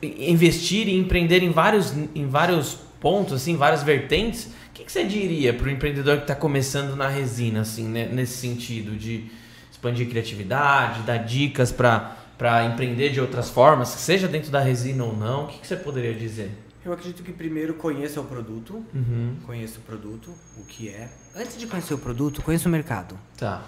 investir 0.03 0.89
e 0.89 0.97
empreender 0.99 1.43
em 1.43 1.51
vários, 1.51 1.93
em 2.15 2.27
vários 2.29 2.77
pontos, 3.01 3.35
assim, 3.35 3.57
várias 3.57 3.83
vertentes, 3.83 4.51
que, 4.77 4.85
que 4.85 4.93
você 4.93 5.05
diria 5.05 5.55
pro 5.55 5.71
empreendedor 5.71 6.21
que 6.21 6.27
tá 6.27 6.35
começando 6.35 6.95
na 6.95 7.09
resina, 7.09 7.63
assim, 7.63 7.89
né, 7.89 8.07
nesse 8.07 8.37
sentido 8.37 8.97
de 8.97 9.31
expandir 9.71 10.09
criatividade, 10.09 11.03
dar 11.03 11.19
dicas 11.19 11.73
para 11.73 12.65
empreender 12.67 13.11
de 13.11 13.21
outras 13.21 13.49
formas, 13.49 13.89
seja 13.89 14.29
dentro 14.29 14.51
da 14.51 14.61
resina 14.61 15.05
ou 15.05 15.17
não, 15.17 15.45
o 15.45 15.49
que, 15.49 15.61
que 15.61 15.67
você 15.67 15.77
poderia 15.77 16.15
dizer? 16.15 16.51
Eu 16.85 16.93
acredito 16.93 17.23
que 17.23 17.33
primeiro 17.33 17.75
conheça 17.75 18.21
o 18.21 18.25
produto. 18.25 18.85
Uhum. 18.95 19.37
Conheça 19.45 19.79
o 19.79 19.83
produto, 19.83 20.33
o 20.57 20.65
que 20.65 20.89
é. 20.89 21.11
Antes 21.35 21.59
de 21.59 21.67
conhecer 21.67 21.95
o 21.95 21.99
produto, 21.99 22.41
conheça 22.43 22.69
o 22.69 22.71
mercado. 22.71 23.19
Tá. 23.37 23.65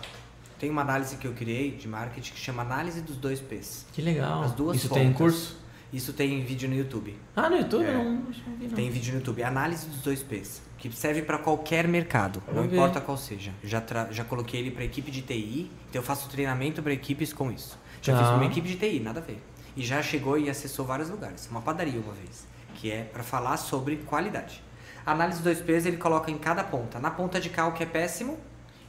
Tem 0.56 0.70
uma 0.70 0.82
análise 0.82 1.16
que 1.16 1.26
eu 1.26 1.32
criei 1.32 1.72
de 1.72 1.88
marketing 1.88 2.32
que 2.32 2.38
chama 2.38 2.62
Análise 2.62 3.00
dos 3.00 3.16
Dois 3.16 3.40
P's. 3.40 3.86
Que 3.92 4.02
legal. 4.02 4.44
As 4.44 4.52
duas 4.52 4.76
Isso 4.76 4.88
tem 4.88 5.08
em 5.08 5.12
curso? 5.12 5.56
Isso 5.92 6.12
tem 6.12 6.44
vídeo 6.44 6.68
no 6.68 6.74
YouTube. 6.74 7.16
Ah, 7.34 7.48
no 7.48 7.56
YouTube? 7.56 7.84
É. 7.84 7.92
Não, 7.94 8.04
não 8.12 8.22
vi, 8.58 8.66
não. 8.68 8.74
Tem 8.74 8.90
vídeo 8.90 9.12
no 9.14 9.18
YouTube. 9.20 9.42
Análise 9.42 9.86
dos 9.88 10.02
dois 10.02 10.22
P's. 10.22 10.60
Que 10.76 10.92
serve 10.92 11.22
para 11.22 11.38
qualquer 11.38 11.88
mercado. 11.88 12.42
Não 12.52 12.64
importa 12.64 13.00
qual 13.00 13.16
seja. 13.16 13.52
Já, 13.64 13.80
tra- 13.80 14.08
já 14.10 14.22
coloquei 14.22 14.60
ele 14.60 14.70
para 14.70 14.84
equipe 14.84 15.10
de 15.10 15.22
TI. 15.22 15.70
Então 15.88 16.00
eu 16.00 16.02
faço 16.02 16.28
treinamento 16.28 16.82
para 16.82 16.92
equipes 16.92 17.32
com 17.32 17.50
isso. 17.50 17.78
Já 18.02 18.12
Tá. 18.12 18.18
fiz 18.18 18.28
pra 18.28 18.36
uma 18.36 18.44
equipe 18.46 18.68
de 18.68 18.76
TI, 18.76 19.00
nada 19.00 19.20
a 19.20 19.22
ver. 19.22 19.42
E 19.76 19.82
já 19.84 20.02
chegou 20.02 20.38
e 20.38 20.50
acessou 20.50 20.84
vários 20.84 21.08
lugares. 21.08 21.48
Uma 21.50 21.62
padaria 21.62 21.98
uma 22.00 22.12
vez. 22.12 22.46
Que 22.74 22.90
é 22.92 23.02
para 23.04 23.22
falar 23.22 23.56
sobre 23.56 23.96
qualidade. 23.96 24.62
A 25.06 25.12
análise 25.12 25.38
dos 25.42 25.44
dois 25.44 25.60
P's 25.60 25.86
ele 25.86 25.96
coloca 25.96 26.30
em 26.30 26.36
cada 26.36 26.62
ponta. 26.62 26.98
Na 27.00 27.10
ponta 27.10 27.40
de 27.40 27.48
cá 27.48 27.66
o 27.66 27.72
que 27.72 27.82
é 27.82 27.86
péssimo 27.86 28.38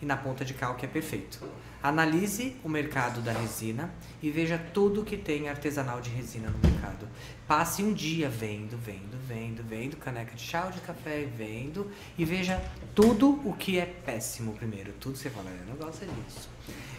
e 0.02 0.06
na 0.06 0.18
ponta 0.18 0.44
de 0.44 0.54
cá 0.54 0.70
o 0.70 0.76
que 0.76 0.86
é 0.86 0.90
perfeito. 0.90 1.40
Analise 1.82 2.58
o 2.64 2.68
mercado 2.68 3.22
da 3.22 3.32
resina 3.32 3.90
e 4.22 4.30
veja 4.30 4.58
tudo 4.74 5.04
que 5.04 5.16
tem 5.16 5.48
artesanal 5.48 6.02
de 6.02 6.10
resina 6.10 6.50
no 6.50 6.58
mercado. 6.70 7.08
Passe 7.48 7.82
um 7.82 7.94
dia 7.94 8.30
vendo, 8.30 8.78
vendo, 8.78 9.18
vendo, 9.26 9.64
vendo, 9.64 9.96
caneca 9.96 10.36
de 10.36 10.42
chá 10.42 10.66
ou 10.66 10.72
de 10.72 10.82
café, 10.82 11.26
vendo 11.26 11.90
e 12.18 12.26
veja 12.26 12.62
tudo 12.94 13.40
o 13.46 13.54
que 13.54 13.80
é 13.80 13.86
péssimo 13.86 14.54
primeiro. 14.54 14.92
Tudo 15.00 15.18
você 15.18 15.30
fala, 15.30 15.50
eu 15.50 15.68
não 15.68 15.76
gosto 15.76 16.06
disso. 16.06 16.50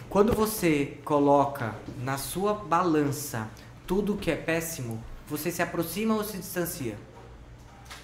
Quando 0.09 0.33
você 0.33 0.97
coloca 1.05 1.75
na 2.03 2.17
sua 2.17 2.53
balança 2.53 3.49
tudo 3.85 4.17
que 4.17 4.31
é 4.31 4.35
péssimo, 4.35 5.01
você 5.27 5.51
se 5.51 5.61
aproxima 5.61 6.15
ou 6.15 6.23
se 6.23 6.37
distancia 6.37 6.97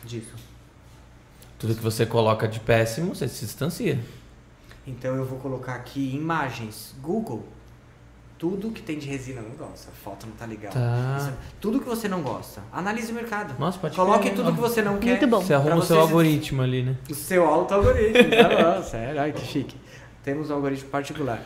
disso? 0.04 0.36
Tudo 1.58 1.74
que 1.76 1.82
você 1.82 2.06
coloca 2.06 2.48
de 2.48 2.60
péssimo, 2.60 3.16
você 3.16 3.28
se 3.28 3.45
distancia. 3.45 3.99
Então 4.88 5.15
eu 5.15 5.26
vou 5.26 5.38
colocar 5.39 5.73
aqui 5.76 6.15
imagens. 6.15 6.95
Google. 7.01 7.43
Tudo 8.38 8.69
que 8.72 8.81
tem 8.84 8.97
de 8.99 9.07
resina 9.07 9.41
eu 9.41 9.49
não 9.49 9.55
gosta. 9.55 9.89
A 9.91 9.95
foto 10.03 10.26
não 10.27 10.34
tá 10.34 10.45
legal. 10.45 10.72
Tá. 10.72 11.18
Isso- 11.19 11.34
tudo 11.59 11.80
que 11.80 11.85
você 11.88 12.07
não 12.07 12.22
gosta. 12.22 12.61
Analise 12.72 13.11
o 13.11 13.15
mercado. 13.15 13.55
Nossa, 13.59 13.80
pode 13.80 13.95
Coloque 13.95 14.30
tudo 14.30 14.53
que 14.53 14.59
você 14.59 14.81
não 14.81 14.97
quer. 14.99 15.11
Muito 15.11 15.27
bom. 15.27 15.41
Você 15.41 15.53
arruma 15.55 15.77
o 15.77 15.81
seu 15.81 15.99
algoritmo 15.99 16.61
ali, 16.61 16.84
né? 16.84 16.95
O 17.09 17.15
seu 17.15 17.45
auto-algoritmo. 17.45 18.30
Tá 18.30 18.81
sério. 18.84 19.19
Ai, 19.19 19.31
que 19.31 19.43
chique. 19.45 19.76
Temos 20.23 20.49
um 20.51 20.53
algoritmo 20.55 20.89
particular. 20.89 21.41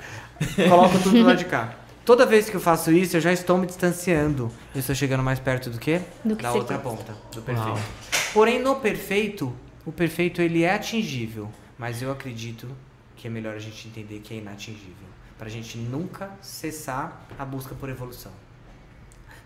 Coloco 0.69 0.99
tudo 0.99 1.11
do 1.11 1.23
lado 1.23 1.37
de 1.37 1.45
cá. 1.45 1.75
Toda 2.03 2.25
vez 2.25 2.49
que 2.49 2.55
eu 2.55 2.59
faço 2.61 2.91
isso, 2.91 3.15
eu 3.15 3.21
já 3.21 3.31
estou 3.31 3.57
me 3.57 3.65
distanciando. 3.67 4.51
Eu 4.75 4.79
estou 4.79 4.93
chegando 4.95 5.23
mais 5.23 5.39
perto 5.39 5.69
do 5.69 5.79
quê? 5.79 6.01
Do 6.25 6.35
que 6.35 6.43
da 6.43 6.51
outra 6.51 6.77
gosta. 6.77 6.97
ponta, 6.97 7.17
do 7.33 7.41
perfeito. 7.41 7.69
Uau. 7.69 7.79
Porém, 8.33 8.59
no 8.61 8.75
perfeito, 8.77 9.53
o 9.85 9.91
perfeito 9.91 10.41
ele 10.41 10.63
é 10.63 10.73
atingível, 10.73 11.47
mas 11.77 12.01
eu 12.01 12.11
acredito 12.11 12.67
que 13.21 13.27
é 13.27 13.29
melhor 13.29 13.55
a 13.55 13.59
gente 13.59 13.87
entender 13.87 14.19
que 14.19 14.33
é 14.33 14.37
inatingível, 14.37 15.07
para 15.37 15.45
a 15.45 15.51
gente 15.51 15.77
nunca 15.77 16.31
cessar 16.41 17.27
a 17.37 17.45
busca 17.45 17.75
por 17.75 17.87
evolução. 17.87 18.31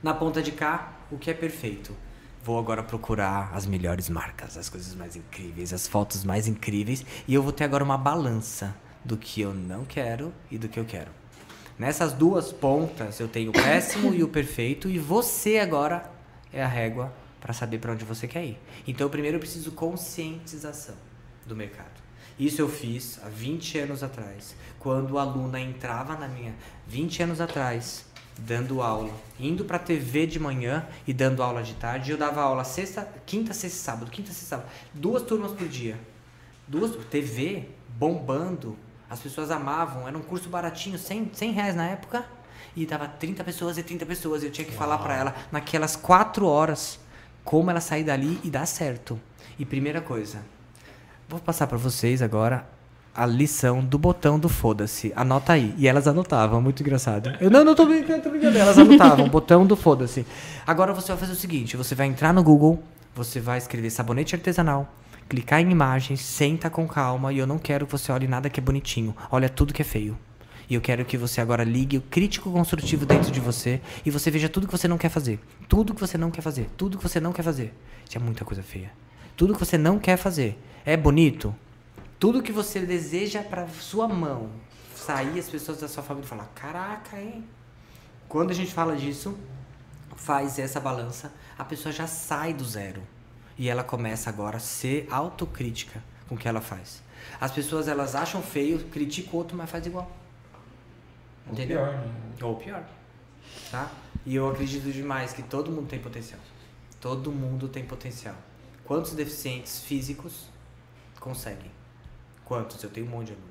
Na 0.02 0.14
ponta 0.14 0.42
de 0.42 0.54
cá, 0.54 0.94
o 1.12 1.18
que 1.18 1.30
é 1.30 1.34
perfeito? 1.34 1.94
Vou 2.42 2.58
agora 2.58 2.82
procurar 2.82 3.52
as 3.54 3.66
melhores 3.66 4.08
marcas, 4.08 4.58
as 4.58 4.70
coisas 4.70 4.96
mais 4.96 5.18
incríveis, 5.18 5.74
as 5.74 5.88
fotos 5.88 6.24
mais 6.24 6.48
incríveis, 6.48 7.06
e 7.28 7.34
eu 7.34 7.44
vou 7.44 7.52
ter 7.52 7.66
agora 7.66 7.84
uma 7.84 7.98
balança 7.98 8.74
do 9.04 9.18
que 9.18 9.42
eu 9.42 9.54
não 9.54 9.84
quero 9.84 10.34
e 10.50 10.58
do 10.58 10.70
que 10.70 10.80
eu 10.80 10.86
quero. 10.86 11.12
Nessas 11.78 12.14
duas 12.14 12.54
pontas 12.54 13.20
eu 13.20 13.28
tenho 13.28 13.50
o 13.50 13.54
péssimo 13.54 14.14
e 14.14 14.24
o 14.24 14.30
perfeito 14.30 14.90
e 14.90 14.98
você 14.98 15.60
agora 15.60 16.10
é 16.54 16.64
a 16.64 16.68
régua 16.68 17.14
para 17.42 17.52
saber 17.52 17.80
para 17.80 17.92
onde 17.92 18.06
você 18.06 18.26
quer 18.26 18.46
ir. 18.46 18.58
Então 18.88 19.10
primeiro 19.10 19.36
eu 19.36 19.42
preciso 19.42 19.74
conscientização 19.74 20.96
do 21.46 21.58
mercado. 21.58 22.05
Isso 22.38 22.62
eu 22.62 22.68
fiz 22.68 23.20
há 23.24 23.30
20 23.30 23.80
anos 23.80 24.04
atrás, 24.04 24.56
quando 24.80 25.18
a 25.18 25.22
aluna 25.22 25.60
entrava 25.60 26.18
na 26.18 26.28
minha 26.28 26.54
20 26.86 27.24
anos 27.24 27.40
atrás, 27.40 28.06
dando 28.38 28.82
aula, 28.82 29.14
indo 29.40 29.64
para 29.64 29.80
TV 29.80 30.28
de 30.28 30.40
manhã 30.40 30.86
e 31.08 31.14
dando 31.14 31.42
aula 31.42 31.64
de 31.64 31.74
tarde. 31.76 32.12
Eu 32.12 32.18
dava 32.18 32.42
aula 32.42 32.64
sexta, 32.64 33.08
quinta, 33.26 33.54
sexta, 33.54 33.78
e 33.78 33.82
sábado, 33.82 34.12
quinta, 34.12 34.30
sexta, 34.30 34.58
sábado, 34.58 34.70
duas 34.94 35.24
turmas 35.24 35.54
por 35.54 35.68
dia. 35.68 35.98
Duas 36.68 36.92
TV 37.06 37.70
bombando, 37.98 38.78
as 39.10 39.20
pessoas 39.20 39.52
amavam, 39.52 40.08
era 40.08 40.18
um 40.18 40.22
curso 40.22 40.50
baratinho, 40.50 40.98
100, 40.98 41.32
100 41.34 41.52
reais 41.52 41.76
na 41.76 41.88
época, 41.88 42.26
e 42.76 42.86
dava 42.86 43.08
30 43.08 43.44
pessoas 43.44 43.78
e 43.78 43.84
30 43.84 44.06
pessoas. 44.06 44.44
Eu 44.44 44.52
tinha 44.52 44.66
que 44.66 44.74
falar 44.74 44.98
para 44.98 45.16
ela, 45.16 45.36
naquelas 45.52 45.96
4 45.96 46.46
horas, 46.46 47.00
como 47.44 47.70
ela 47.70 47.80
sair 47.80 48.04
dali 48.04 48.40
e 48.44 48.50
dar 48.50 48.66
certo. 48.66 49.20
E 49.58 49.64
primeira 49.64 50.02
coisa, 50.02 50.44
vou 51.28 51.40
passar 51.40 51.68
para 51.68 51.78
vocês 51.78 52.22
agora 52.22 52.68
a 53.16 53.26
lição 53.26 53.84
do 53.84 53.98
botão 53.98 54.38
do 54.38 54.50
foda-se. 54.50 55.14
Anota 55.16 55.54
aí. 55.54 55.74
E 55.78 55.88
elas 55.88 56.08
anotavam, 56.08 56.62
muito 56.62 56.84
engraçado. 56.84 57.34
Eu 57.40 57.50
não, 57.50 57.64
não 57.64 57.74
tô 57.74 57.86
brincando, 57.86 58.24
tô 58.24 58.30
brincando. 58.30 58.58
Elas 58.58 58.78
anotavam, 58.78 59.30
botão 59.30 59.66
do 59.66 59.76
foda-se. 59.76 60.26
Agora 60.68 60.94
você 60.94 61.08
vai 61.08 61.18
fazer 61.18 61.32
o 61.32 61.36
seguinte: 61.36 61.78
você 61.78 61.96
vai 61.96 62.08
entrar 62.08 62.34
no 62.34 62.44
Google, 62.44 62.84
você 63.16 63.40
vai 63.40 63.58
escrever 63.58 63.90
sabonete 63.90 64.36
artesanal, 64.36 64.94
clicar 65.30 65.62
em 65.62 65.72
imagens, 65.72 66.20
senta 66.20 66.70
com 66.70 66.86
calma 66.88 67.32
e 67.32 67.38
eu 67.38 67.48
não 67.48 67.58
quero 67.58 67.86
que 67.86 67.92
você 67.94 68.12
olhe 68.12 68.28
nada 68.28 68.50
que 68.50 68.60
é 68.60 68.64
bonitinho. 68.64 69.16
Olha 69.32 69.48
tudo 69.48 69.74
que 69.74 69.82
é 69.82 69.86
feio. 69.86 70.18
E 70.70 70.74
eu 70.74 70.82
quero 70.82 71.06
que 71.06 71.16
você 71.16 71.40
agora 71.40 71.64
ligue 71.64 71.98
o 71.98 72.02
crítico 72.02 72.52
construtivo 72.52 73.06
dentro 73.06 73.32
de 73.32 73.40
você 73.40 73.80
e 74.04 74.10
você 74.10 74.32
veja 74.32 74.50
tudo 74.50 74.66
que 74.66 74.76
você 74.76 74.88
não 74.88 74.98
quer 74.98 75.10
fazer. 75.10 75.40
Tudo 75.70 75.94
que 75.94 76.02
você 76.02 76.18
não 76.18 76.32
quer 76.32 76.42
fazer. 76.42 76.68
Tudo 76.76 76.98
que 76.98 77.04
você 77.04 77.20
não 77.20 77.32
quer 77.32 77.44
fazer. 77.44 77.72
Tinha 78.10 78.20
muita 78.20 78.44
coisa 78.44 78.64
feia. 78.64 78.92
Tudo 79.36 79.54
que 79.54 79.60
você 79.60 79.78
não 79.78 80.00
quer 80.00 80.18
fazer. 80.18 80.58
É 80.86 80.96
bonito? 80.96 81.56
Tudo 82.20 82.42
que 82.42 82.52
você 82.52 82.80
deseja 82.80 83.42
para 83.44 83.68
sua 83.68 84.08
mão 84.08 84.50
sair 84.96 85.38
as 85.40 85.50
pessoas 85.50 85.80
da 85.80 85.88
sua 85.88 86.04
família 86.04 86.28
falar: 86.28 86.50
Caraca, 86.56 87.20
hein? 87.20 87.44
Quando 88.28 88.52
a 88.52 88.54
gente 88.54 88.74
fala 88.74 88.96
disso, 88.96 89.38
faz 90.16 90.58
essa 90.58 90.80
balança, 90.80 91.32
a 91.58 91.64
pessoa 91.64 91.92
já 91.92 92.08
sai 92.08 92.54
do 92.54 92.64
zero. 92.64 93.02
E 93.58 93.70
ela 93.70 93.84
começa 93.84 94.30
agora 94.30 94.58
a 94.58 94.60
ser 94.60 95.08
autocrítica 95.10 96.04
com 96.28 96.36
o 96.36 96.38
que 96.38 96.48
ela 96.48 96.62
faz. 96.62 97.02
As 97.40 97.52
pessoas 97.52 97.88
elas 97.88 98.16
acham 98.16 98.42
feio, 98.42 98.80
criticam 98.90 99.34
o 99.34 99.38
outro, 99.38 99.56
mas 99.56 99.70
faz 99.70 99.86
igual. 99.86 100.12
Entendeu? 101.50 101.80
Pior, 101.80 101.94
né? 101.94 102.14
Ou 102.42 102.56
pior. 102.56 102.84
Tá? 103.72 103.92
E 104.26 104.36
eu 104.36 104.50
acredito 104.50 104.92
demais 104.92 105.32
que 105.34 105.44
todo 105.44 105.72
mundo 105.72 105.88
tem 105.88 106.00
potencial. 106.00 106.40
Todo 107.00 107.32
mundo 107.32 107.68
tem 107.68 107.86
potencial. 107.86 108.36
Quantos 108.86 109.14
deficientes 109.14 109.80
físicos 109.80 110.46
conseguem? 111.20 111.72
Quantos? 112.44 112.84
Eu 112.84 112.90
tenho 112.92 113.08
um 113.08 113.10
monte 113.10 113.28
de 113.28 113.34
aluno. 113.34 113.48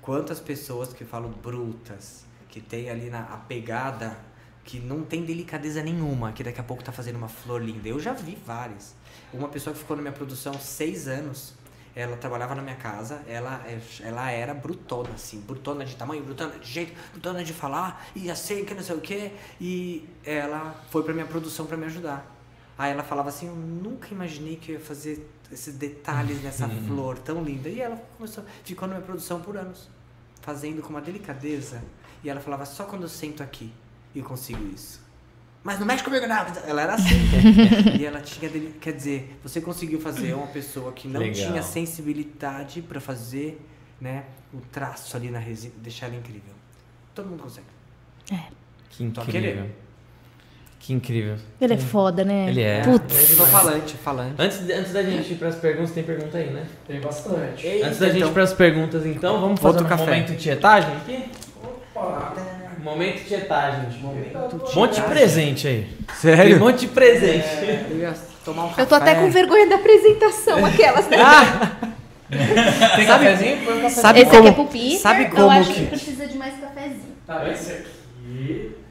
Quantas 0.00 0.40
pessoas 0.40 0.90
que 0.94 1.04
falam 1.04 1.30
brutas, 1.30 2.24
que 2.48 2.62
tem 2.62 2.88
ali 2.88 3.10
na 3.10 3.24
a 3.24 3.36
pegada, 3.36 4.16
que 4.64 4.80
não 4.80 5.02
tem 5.02 5.22
delicadeza 5.22 5.82
nenhuma, 5.82 6.32
que 6.32 6.42
daqui 6.42 6.60
a 6.60 6.64
pouco 6.64 6.82
tá 6.82 6.92
fazendo 6.92 7.16
uma 7.16 7.28
flor 7.28 7.62
linda. 7.62 7.86
Eu 7.86 8.00
já 8.00 8.14
vi 8.14 8.38
várias. 8.46 8.94
Uma 9.34 9.48
pessoa 9.48 9.74
que 9.74 9.80
ficou 9.80 9.96
na 9.96 10.02
minha 10.02 10.14
produção 10.14 10.54
seis 10.54 11.06
anos, 11.08 11.52
ela 11.94 12.16
trabalhava 12.16 12.54
na 12.54 12.62
minha 12.62 12.76
casa, 12.76 13.22
ela, 13.28 13.62
ela 14.02 14.30
era 14.30 14.54
brutona, 14.54 15.10
assim, 15.10 15.40
brutona 15.40 15.84
de 15.84 15.94
tamanho, 15.94 16.24
brutona 16.24 16.58
de 16.58 16.70
jeito, 16.70 16.94
brutona 17.12 17.44
de 17.44 17.52
falar, 17.52 18.06
e 18.16 18.30
assim, 18.30 18.64
que 18.64 18.72
não 18.72 18.82
sei 18.82 18.96
o 18.96 19.00
quê. 19.02 19.32
E 19.60 20.08
ela 20.24 20.82
foi 20.88 21.02
pra 21.02 21.12
minha 21.12 21.26
produção 21.26 21.66
pra 21.66 21.76
me 21.76 21.84
ajudar. 21.84 22.33
Aí 22.76 22.90
ela 22.92 23.02
falava 23.04 23.28
assim, 23.28 23.46
eu 23.46 23.54
nunca 23.54 24.08
imaginei 24.12 24.56
que 24.56 24.72
eu 24.72 24.74
ia 24.78 24.84
fazer 24.84 25.28
esses 25.52 25.74
detalhes 25.76 26.42
nessa 26.42 26.68
flor 26.68 27.18
tão 27.18 27.42
linda. 27.42 27.68
E 27.68 27.80
ela 27.80 27.96
começou, 28.16 28.44
ficou 28.64 28.88
na 28.88 28.94
minha 28.94 29.06
produção 29.06 29.40
por 29.40 29.56
anos, 29.56 29.88
fazendo 30.40 30.82
com 30.82 30.88
uma 30.90 31.00
delicadeza. 31.00 31.82
E 32.22 32.28
ela 32.28 32.40
falava, 32.40 32.64
só 32.66 32.84
quando 32.84 33.02
eu 33.02 33.08
sento 33.08 33.42
aqui 33.42 33.72
eu 34.14 34.24
consigo 34.24 34.64
isso. 34.74 35.02
Mas 35.62 35.78
não 35.78 35.86
mexe 35.86 36.04
comigo 36.04 36.26
não. 36.26 36.36
Ela 36.66 36.82
era 36.82 36.94
assim. 36.94 37.14
e 37.98 38.04
ela 38.04 38.20
tinha, 38.20 38.50
deli- 38.50 38.74
quer 38.80 38.92
dizer, 38.92 39.38
você 39.42 39.60
conseguiu 39.60 40.00
fazer 40.00 40.34
uma 40.34 40.46
pessoa 40.48 40.92
que 40.92 41.08
não 41.08 41.20
Legal. 41.20 41.48
tinha 41.50 41.62
sensibilidade 41.62 42.82
pra 42.82 43.00
fazer, 43.00 43.60
né, 44.00 44.24
o 44.52 44.58
traço 44.60 45.16
ali 45.16 45.30
na 45.30 45.38
resina, 45.38 45.72
deixar 45.78 46.06
ela 46.06 46.16
incrível. 46.16 46.52
Todo 47.14 47.28
mundo 47.30 47.42
consegue. 47.44 47.66
Que 48.90 49.08
Tô 49.10 49.22
incrível. 49.22 49.24
querendo. 49.26 49.83
Que 50.84 50.92
incrível. 50.92 51.36
Ele 51.58 51.72
é 51.72 51.78
foda, 51.78 52.26
né? 52.26 52.50
Ele 52.50 52.60
é. 52.60 52.82
Putz. 52.82 53.14
Sou 53.34 53.46
falante, 53.46 53.94
falante. 53.94 54.34
Antes, 54.36 54.60
antes 54.68 54.92
da 54.92 55.02
gente 55.02 55.32
ir 55.32 55.36
pras 55.36 55.54
perguntas, 55.54 55.92
tem 55.92 56.04
pergunta 56.04 56.36
aí, 56.36 56.50
né? 56.50 56.64
Tem 56.86 57.00
bastante. 57.00 57.82
Antes 57.82 57.98
da 57.98 58.10
gente 58.10 58.26
ir 58.26 58.32
pras 58.32 58.52
perguntas, 58.52 59.06
então, 59.06 59.40
vamos 59.40 59.58
fazer 59.58 59.78
Outro 59.78 59.86
um 59.86 59.88
café. 59.88 60.04
momento 60.04 60.32
de 60.32 60.36
tietagem 60.36 60.90
aqui? 60.94 61.24
Opa. 61.96 62.34
Momento 62.82 63.14
de 63.14 63.24
tietagem. 63.24 63.98
Momento 63.98 64.70
Um 64.70 64.74
monte 64.74 64.96
de 64.96 65.02
presente 65.08 65.66
aí. 65.66 65.88
Tem 66.20 66.34
um 66.34 66.36
Sério? 66.36 66.60
monte 66.60 66.80
de 66.80 66.88
presente. 66.88 67.46
Eu 67.90 67.98
ia 68.00 68.14
tomar 68.44 68.64
um 68.64 68.68
café. 68.68 68.82
Eu 68.82 68.86
tô 68.86 68.94
até 68.94 69.14
com 69.14 69.30
vergonha 69.30 69.66
da 69.66 69.76
apresentação, 69.76 70.66
aquelas, 70.66 71.08
né? 71.08 71.16
Tem 72.96 73.06
cafezinho? 73.06 73.64
Põe 73.64 73.84
um. 73.84 73.88
Sabe 73.88 74.20
Esse 74.20 74.30
como, 74.30 74.40
aqui 74.40 74.48
é 74.48 74.52
pro 74.52 74.66
Peter. 74.66 74.98
sabe 74.98 75.24
eu 75.24 75.30
como 75.30 75.50
acho 75.50 75.72
que... 75.72 75.80
que 75.80 75.86
precisa 75.86 76.26
de 76.26 76.36
mais 76.36 76.60
cafezinho. 76.60 77.14
Tá, 77.26 77.48
esse 77.50 77.72
aqui. 77.72 78.83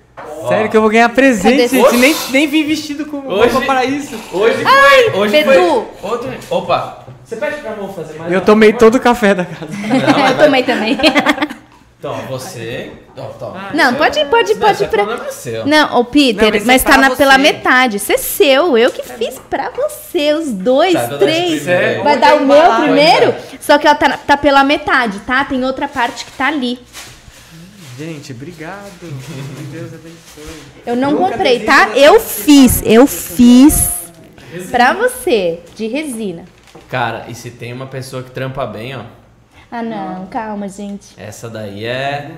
Sério 0.48 0.70
que 0.70 0.78
eu 0.78 0.82
vou 0.82 0.90
ganhar 0.90 1.10
presente, 1.10 1.64
Cadê? 1.64 1.68
gente. 1.68 1.96
Nem, 1.98 2.16
nem 2.32 2.48
vim 2.48 2.64
vestido 2.66 3.06
com 3.06 3.18
Hoje- 3.28 3.50
roupa 3.52 3.66
para 3.66 3.86
isso. 3.86 4.16
Hoje 4.32 4.64
foi. 4.64 5.20
Hoje 5.20 5.32
Bedu. 5.32 5.52
foi. 6.00 6.10
Outro. 6.12 6.34
Opa! 6.50 7.00
Você 7.24 7.36
pede 7.38 7.62
pra 7.62 7.72
amor 7.72 7.94
fazer 7.96 8.14
mais 8.20 8.32
Eu 8.32 8.40
uma, 8.40 8.46
tomei 8.46 8.74
todo 8.74 8.96
o 8.96 9.00
café 9.00 9.34
da 9.34 9.46
casa. 9.46 9.68
Não, 10.18 10.28
eu 10.28 10.38
tomei 10.38 10.64
também. 10.64 10.98
Então, 11.98 12.16
você. 12.30 12.92
Ó, 13.18 13.22
toma. 13.40 13.70
Não, 13.74 13.94
pode, 13.96 14.20
pode, 14.26 14.54
Não, 14.56 14.60
pode. 14.60 14.84
é 14.84 14.88
pra- 14.88 15.04
problema 15.06 15.32
seu. 15.32 15.66
Não, 15.66 16.00
ô 16.00 16.04
Peter, 16.04 16.44
Não, 16.44 16.52
mas 16.52 16.66
mas 16.66 16.86
é 16.86 16.86
tá 16.90 16.98
na, 16.98 17.12
pela 17.16 17.38
metade. 17.38 17.96
Isso 17.98 18.12
é 18.12 18.18
seu. 18.18 18.78
Eu 18.78 18.92
que 18.92 19.02
fiz 19.04 19.40
pra 19.50 19.70
você. 19.70 20.34
Os 20.34 20.52
dois, 20.52 20.94
Tá, 20.94 21.18
três. 21.18 21.64
Vai 22.04 22.18
dar 22.18 22.32
é 22.32 22.34
o 22.34 22.46
meu 22.46 22.74
primeiro? 22.82 23.34
Só 23.62 23.78
que 23.78 23.88
ela 23.88 23.96
tá, 23.96 24.18
tá 24.18 24.36
pela 24.36 24.64
metade, 24.66 25.20
tá? 25.20 25.46
Tem 25.46 25.64
outra 25.64 25.88
parte 25.88 26.26
que 26.26 26.32
tá 26.34 26.48
ali. 26.48 26.78
Gente, 27.98 28.32
obrigado. 28.32 29.00
Que 29.00 29.64
Deus 29.66 29.94
abençoe. 29.94 30.64
Eu 30.86 30.96
não 30.96 31.12
Nunca 31.12 31.32
comprei, 31.32 31.60
tá? 31.64 31.90
Eu 31.90 32.20
fiz. 32.20 32.82
Eu 32.84 33.06
fiz 33.06 33.92
pra 34.72 34.94
você, 34.94 35.62
de 35.76 35.88
resina. 35.88 36.46
Cara, 36.90 37.26
e 37.28 37.36
se 37.36 37.52
tem 37.52 37.72
uma 37.74 37.88
pessoa 37.88 38.24
que 38.24 38.32
trampa 38.32 38.66
bem, 38.66 38.96
ó. 38.96 39.04
Ah, 39.72 39.82
não. 39.82 40.28
Calma, 40.28 40.68
gente. 40.70 41.14
Essa 41.18 41.50
daí 41.50 41.86
é. 41.86 42.32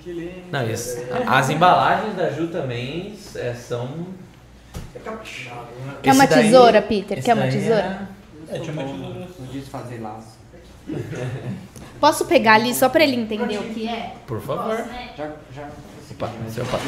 Que 0.00 0.12
lindo. 0.12 0.32
Não, 0.50 0.66
e 0.66 0.72
as, 0.72 0.96
as 1.26 1.50
embalagens 1.50 2.16
da 2.16 2.30
Ju 2.30 2.48
também 2.48 3.14
é, 3.36 3.54
são. 3.54 4.06
É 4.94 4.98
caprichado, 4.98 5.68
né? 5.86 5.94
Quer 6.02 6.12
uma 6.14 6.26
daí- 6.26 6.44
tesoura, 6.44 6.82
Peter? 6.82 7.22
Quer 7.22 7.34
uma 7.34 7.48
tesoura? 7.48 8.08
É, 8.48 8.58
tinha 8.58 8.72
uma 8.72 8.84
tesoura. 8.84 9.28
Não 9.38 9.46
disse 9.46 9.70
fazer 9.70 10.00
laço. 10.00 10.39
Posso 12.00 12.24
pegar 12.24 12.54
ali 12.54 12.74
só 12.74 12.88
pra 12.88 13.04
ele 13.04 13.16
entender 13.16 13.58
o 13.58 13.62
que 13.64 13.86
é? 13.86 14.14
Por 14.26 14.40
favor. 14.40 14.76
Já, 15.16 15.30
já. 15.54 15.68
Opa, 16.12 16.28
seu 16.50 16.64
pa- 16.66 16.78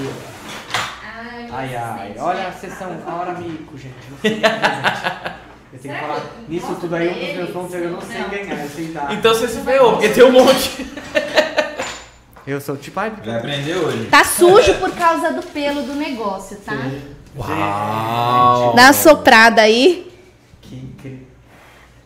Ai, 1.50 1.74
ai. 1.74 2.14
Olha 2.18 2.48
a 2.48 2.52
sessão, 2.52 2.96
a 3.06 3.14
hora 3.14 3.32
mico, 3.32 3.76
gente. 3.78 3.94
Não. 4.40 5.32
Eu 5.72 5.78
tenho 5.78 5.94
que 5.94 6.00
falar. 6.00 6.20
Nisso 6.48 6.76
tudo 6.80 6.94
aí, 6.96 7.08
um 7.08 7.26
dos 7.26 7.36
meus 7.36 7.50
pontos 7.50 7.74
eu 7.74 7.90
não 7.90 8.00
sei 8.02 8.22
ganhar, 8.24 8.62
eu 8.62 8.68
sei 8.68 8.88
dar. 8.88 9.10
Então 9.14 9.34
você 9.34 9.48
se 9.48 9.60
ferrou, 9.62 9.92
porque 9.92 10.10
tem 10.10 10.22
um 10.24 10.32
monte. 10.32 10.86
Eu 12.44 12.60
sou 12.60 12.76
tipo, 12.76 12.98
ai, 12.98 13.10
Vai 13.24 13.36
aprender 13.38 13.76
hoje. 13.76 14.06
Tá 14.06 14.24
sujo 14.24 14.74
por 14.74 14.90
causa 14.96 15.30
do 15.32 15.42
pelo 15.44 15.82
do 15.82 15.94
negócio, 15.94 16.56
tá? 16.56 16.74
Uau! 17.38 18.74
Dá 18.74 18.82
uma 18.82 18.92
soprada 18.92 19.62
aí. 19.62 20.11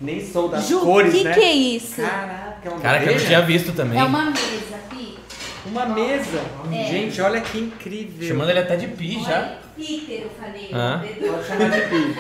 Nem 0.01 0.25
sou 0.25 0.49
das 0.49 0.69
Ju, 0.69 0.79
o 0.79 0.81
cores, 0.81 1.13
que, 1.13 1.25
né? 1.25 1.33
que 1.33 1.41
é 1.41 1.53
isso? 1.53 2.03
Caraca, 2.03 2.59
é 2.65 2.69
uma 2.69 2.81
Cara, 2.81 3.01
que 3.01 3.09
eu 3.09 3.13
não 3.15 3.25
tinha 3.25 3.41
visto 3.43 3.73
também. 3.73 3.99
É 3.99 4.05
uma 4.05 4.25
mesa, 4.27 4.79
Pi. 4.91 5.19
Uma 5.67 5.87
mesa. 5.87 6.41
É. 6.71 6.85
Gente, 6.85 7.21
olha 7.23 7.41
que 7.41 7.59
incrível. 7.59 8.29
Chamando 8.29 8.51
ele 8.51 8.59
até 8.59 8.77
de 8.77 8.89
pi 8.89 9.23
já. 9.25 9.39
Olha, 9.39 9.59
Peter, 9.77 10.23
eu 10.23 10.31
falei. 10.39 10.69
Bedu. 10.69 11.33
Pode 11.33 11.47
chamar 11.47 11.71
de 11.71 11.81
pi. 11.89 12.17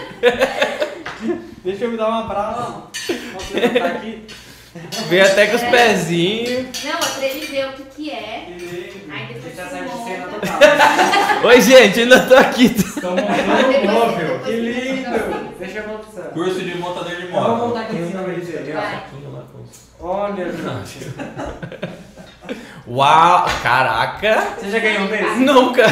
Deixa 1.64 1.84
eu 1.84 1.90
me 1.90 1.96
dar 1.96 2.08
um 2.08 2.14
abraço. 2.14 2.82
Posso 3.34 3.54
levantar 3.54 3.86
aqui? 3.96 4.22
Veio 5.08 5.24
até 5.24 5.46
com 5.46 5.56
os 5.56 5.62
pezinhos. 5.62 6.66
Não, 6.84 6.92
é 6.92 6.96
pra 6.96 7.26
ele 7.26 7.46
ver 7.46 7.66
o 7.66 7.72
que, 7.72 7.82
que 7.84 8.10
é. 8.10 8.46
Aí 9.10 9.34
depois 9.34 9.56
Já 9.56 9.64
de 9.64 10.04
cena 10.04 10.26
total. 10.28 11.46
Oi, 11.46 11.60
gente, 11.60 12.00
ainda 12.00 12.20
tô 12.20 12.34
aqui. 12.34 12.66
Estão 12.66 13.10
montando 13.16 13.78
um 13.78 13.92
móvel. 13.92 14.40
Que 14.40 14.52
lindo. 14.52 15.10
monta. 15.10 15.54
Deixa 15.58 15.78
eu 15.78 15.88
mostrar. 15.88 16.24
Curso 16.36 16.60
de 16.60 16.76
montador 16.76 17.16
de 17.16 17.22
Eu 17.22 17.30
vou 17.32 17.40
móvel. 17.40 17.68
montar 17.68 17.80
aqui 17.80 17.96
em 17.96 18.08
cima. 18.08 18.22
Olha, 19.98 20.52
gente. 20.52 21.14
Uau, 22.86 23.46
caraca. 23.62 24.54
Você 24.58 24.70
já 24.70 24.78
ganhou 24.78 25.04
um 25.04 25.06
desse? 25.06 25.40
Nunca. 25.40 25.82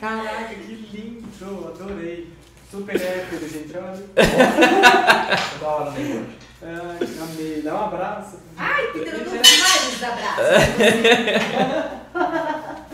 Caraca, 0.00 0.52
que 0.52 0.72
lindo. 0.92 1.28
Adorei. 1.68 2.32
Super 2.68 2.96
hétero, 2.96 3.48
gente. 3.48 3.72
Olha. 3.76 4.02
Da 5.60 5.66
hora, 5.68 5.90
né? 5.92 6.24
Ai, 6.60 7.08
amei. 7.22 7.62
Dá 7.62 7.74
um 7.74 7.84
abraço. 7.84 8.40
Ai, 8.56 8.86
Peter, 8.88 9.14
eu 9.14 9.24
dou 9.24 9.34
vários 9.34 10.02
abraços. 10.02 10.42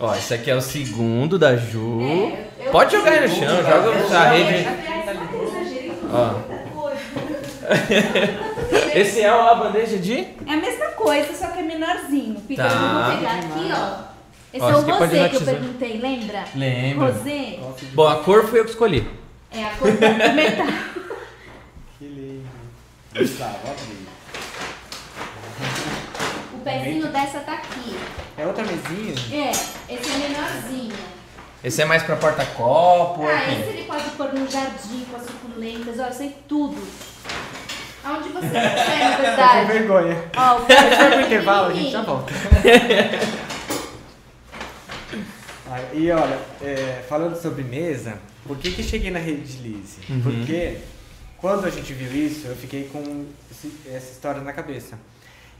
Ó, 0.00 0.14
esse 0.14 0.32
aqui 0.32 0.50
é 0.50 0.56
o 0.56 0.60
segundo 0.62 1.38
da 1.38 1.56
Ju. 1.56 2.00
É, 2.00 2.46
eu- 2.66 2.70
Pode 2.72 2.92
jogar 2.96 3.12
aí 3.12 3.28
no 3.28 3.34
chão, 3.34 3.56
joga 3.56 4.18
a 4.18 4.30
rede. 4.30 4.66
Ó. 6.12 6.34
Esse 8.94 9.20
é 9.20 9.28
a 9.28 9.54
bandeja 9.54 9.98
de. 9.98 10.14
É 10.46 10.52
a 10.52 10.56
mesma 10.56 10.86
coisa, 10.92 11.34
só 11.34 11.48
que 11.48 11.58
é 11.60 11.62
menorzinho. 11.62 12.40
Peter, 12.48 12.64
Tá. 12.66 12.72
eu 12.72 13.04
vou 13.04 13.16
pegar 13.18 13.38
aqui, 13.38 13.70
ó. 13.72 14.10
Esse 14.52 14.64
Ó, 14.64 14.70
é 14.70 14.76
o 14.76 14.82
na 14.86 14.94
rosé 14.96 15.28
que 15.28 15.36
eu 15.36 15.40
perguntei, 15.42 15.98
lembra? 15.98 16.44
Lembra. 16.56 17.06
Rosé 17.12 17.58
Bom, 17.94 18.08
a 18.08 18.16
cor 18.16 18.46
foi 18.48 18.58
eu 18.60 18.64
que 18.64 18.70
escolhi. 18.70 19.06
é 19.52 19.62
a 19.64 19.70
cor 19.70 19.92
do 19.92 20.00
metal. 20.00 20.66
Que 21.98 22.06
lindo. 22.06 22.48
Gustavo, 23.14 23.58
abri. 23.68 24.09
O 26.60 26.62
pezinho 26.62 27.06
dessa 27.10 27.40
tá 27.40 27.54
aqui. 27.54 27.96
É 28.36 28.46
outra 28.46 28.62
mesinha? 28.64 29.14
É, 29.32 29.50
esse 29.50 30.10
é 30.10 30.28
menorzinho. 30.28 30.94
Esse 31.64 31.82
é 31.82 31.84
mais 31.86 32.02
pra 32.02 32.16
porta-copo. 32.16 33.26
Ah, 33.26 33.36
aqui. 33.38 33.52
esse 33.60 33.68
ele 33.70 33.84
pode 33.84 34.10
pôr 34.10 34.32
no 34.34 34.50
jardim 34.50 35.06
com 35.10 35.16
as 35.16 35.22
suculentas. 35.22 35.98
Ó, 35.98 36.04
eu 36.06 36.12
sei 36.12 36.36
tudo. 36.48 36.76
Aonde 38.04 38.28
você 38.30 38.46
quiser, 38.48 39.10
na 39.10 39.16
Com 39.16 39.22
verdade. 39.22 39.72
vergonha. 39.72 40.24
Ó, 40.36 40.58
o 40.58 40.64
A 40.66 40.74
gente 40.82 40.96
vai 40.96 41.10
pro 41.10 41.20
pezinho 41.20 41.20
intervalo, 41.22 41.66
a 41.70 41.74
gente 41.74 41.90
já 41.92 42.02
volta. 42.02 42.32
Ah, 45.72 45.80
E 45.94 46.10
olha, 46.10 46.36
é, 46.60 47.04
falando 47.08 47.40
sobre 47.40 47.62
mesa, 47.62 48.18
por 48.44 48.58
que 48.58 48.72
que 48.72 48.82
cheguei 48.82 49.10
na 49.12 49.20
rede 49.20 49.56
Lise? 49.58 49.98
Uhum. 50.08 50.20
Porque 50.20 50.78
quando 51.38 51.64
a 51.64 51.70
gente 51.70 51.92
viu 51.92 52.12
isso, 52.26 52.48
eu 52.48 52.56
fiquei 52.56 52.88
com 52.92 53.26
esse- 53.48 53.72
essa 53.86 54.10
história 54.10 54.40
na 54.42 54.52
cabeça. 54.52 54.98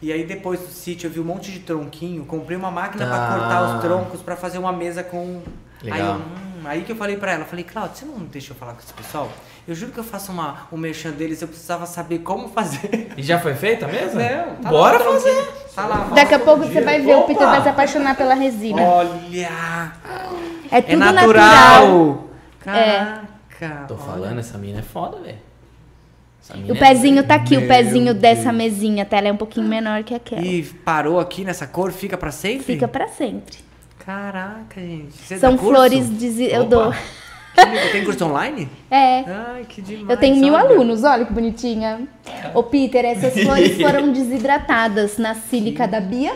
E 0.03 0.13
aí 0.13 0.25
depois 0.25 0.61
do 0.61 0.69
sítio 0.69 1.07
eu 1.09 1.11
vi 1.11 1.21
um 1.21 1.25
monte 1.25 1.51
de 1.53 1.59
tronquinho, 1.61 2.25
comprei 2.25 2.57
uma 2.57 2.71
máquina 2.71 3.07
pra 3.07 3.17
Ah. 3.17 3.39
cortar 3.39 3.63
os 3.77 3.81
troncos 3.83 4.23
pra 4.23 4.35
fazer 4.37 4.59
uma 4.59 4.73
mesa 4.73 5.03
com. 5.03 5.43
Aí, 5.83 5.91
Legal. 5.93 6.09
eu, 6.09 6.15
hum, 6.17 6.63
aí 6.65 6.83
que 6.83 6.93
eu 6.93 6.97
falei 6.97 7.17
pra 7.17 7.33
ela, 7.33 7.43
eu 7.43 7.47
falei, 7.47 7.65
Claudio, 7.65 7.97
você 7.97 8.05
não 8.07 8.19
deixa 8.19 8.53
eu 8.53 8.57
falar 8.57 8.73
com 8.75 8.81
esse 8.81 8.93
pessoal? 8.93 9.29
Eu 9.69 9.75
juro 9.75 9.93
que 9.93 9.99
eu 9.99 10.05
faço 10.05 10.33
uma, 10.33 10.67
um 10.73 10.77
merchan 10.77 11.11
deles, 11.11 11.41
eu 11.43 11.49
precisava 11.49 11.85
saber 11.87 12.21
como 12.21 12.49
fazer. 12.49 13.13
E 13.17 13.23
já 13.23 13.39
foi 13.39 13.55
feita 13.55 13.85
a 13.87 13.89
mesa? 13.89 14.19
Não, 14.19 14.57
tá 14.57 14.69
Bora 14.71 14.99
lá 14.99 15.05
fazer. 15.05 15.53
Tá 15.75 15.87
lá, 15.87 15.97
Daqui 16.15 16.35
a 16.35 16.39
pouco 16.39 16.61
todo 16.63 16.67
você 16.67 16.73
dia. 16.73 16.85
vai 16.85 17.01
ver, 17.01 17.15
o 17.17 17.23
Peter 17.23 17.43
Opa! 17.43 17.51
vai 17.53 17.63
se 17.63 17.69
apaixonar 17.69 18.17
pela 18.17 18.35
resina. 18.35 18.83
Olha! 18.83 19.93
É 20.71 20.81
tudo 20.83 20.93
é 20.93 21.13
natural. 21.13 21.25
natural! 21.45 22.25
Caraca! 22.61 23.85
Tô 23.87 23.95
olha. 23.95 24.03
falando, 24.03 24.39
essa 24.41 24.57
mina 24.59 24.81
é 24.81 24.83
foda, 24.83 25.19
velho. 25.21 25.39
O 26.69 26.73
é- 26.73 26.79
pezinho 26.79 27.23
tá 27.23 27.35
aqui, 27.37 27.57
o 27.57 27.67
pezinho 27.69 28.13
dessa 28.15 28.45
Deus. 28.45 28.55
mesinha, 28.57 29.05
tá? 29.05 29.19
Ela 29.19 29.29
é 29.29 29.33
um 29.33 29.37
pouquinho 29.37 29.69
menor 29.69 30.03
que 30.03 30.15
aquela. 30.15 30.41
E 30.43 30.63
parou 30.63 31.21
aqui 31.21 31.45
nessa 31.45 31.67
cor, 31.67 31.93
fica 31.93 32.17
pra 32.19 32.31
sempre? 32.33 32.65
Fica 32.65 32.89
pra 32.89 33.07
sempre. 33.09 33.59
Caraca, 34.05 34.81
gente. 34.81 35.13
Você 35.13 35.39
São 35.39 35.53
dá 35.53 35.59
curso? 35.59 35.75
flores 35.75 36.19
de. 36.19 36.45
Eu 36.45 36.63
Opa. 36.63 36.69
dou. 36.71 36.95
Tem 37.93 38.05
curso 38.05 38.25
online? 38.25 38.69
É. 38.91 39.25
Ai, 39.27 39.67
que 39.69 39.83
demais. 39.83 40.09
Eu 40.09 40.17
tenho 40.17 40.37
mil 40.37 40.55
olha. 40.55 40.65
alunos, 40.65 41.05
olha 41.05 41.25
que 41.25 41.33
bonitinha. 41.33 42.09
Ô, 42.55 42.63
Peter, 42.63 43.05
essas 43.05 43.35
flores 43.45 43.81
foram 43.81 44.13
desidratadas 44.13 45.19
na 45.19 45.35
sílica 45.35 45.87
da 45.87 46.01
Bia. 46.01 46.35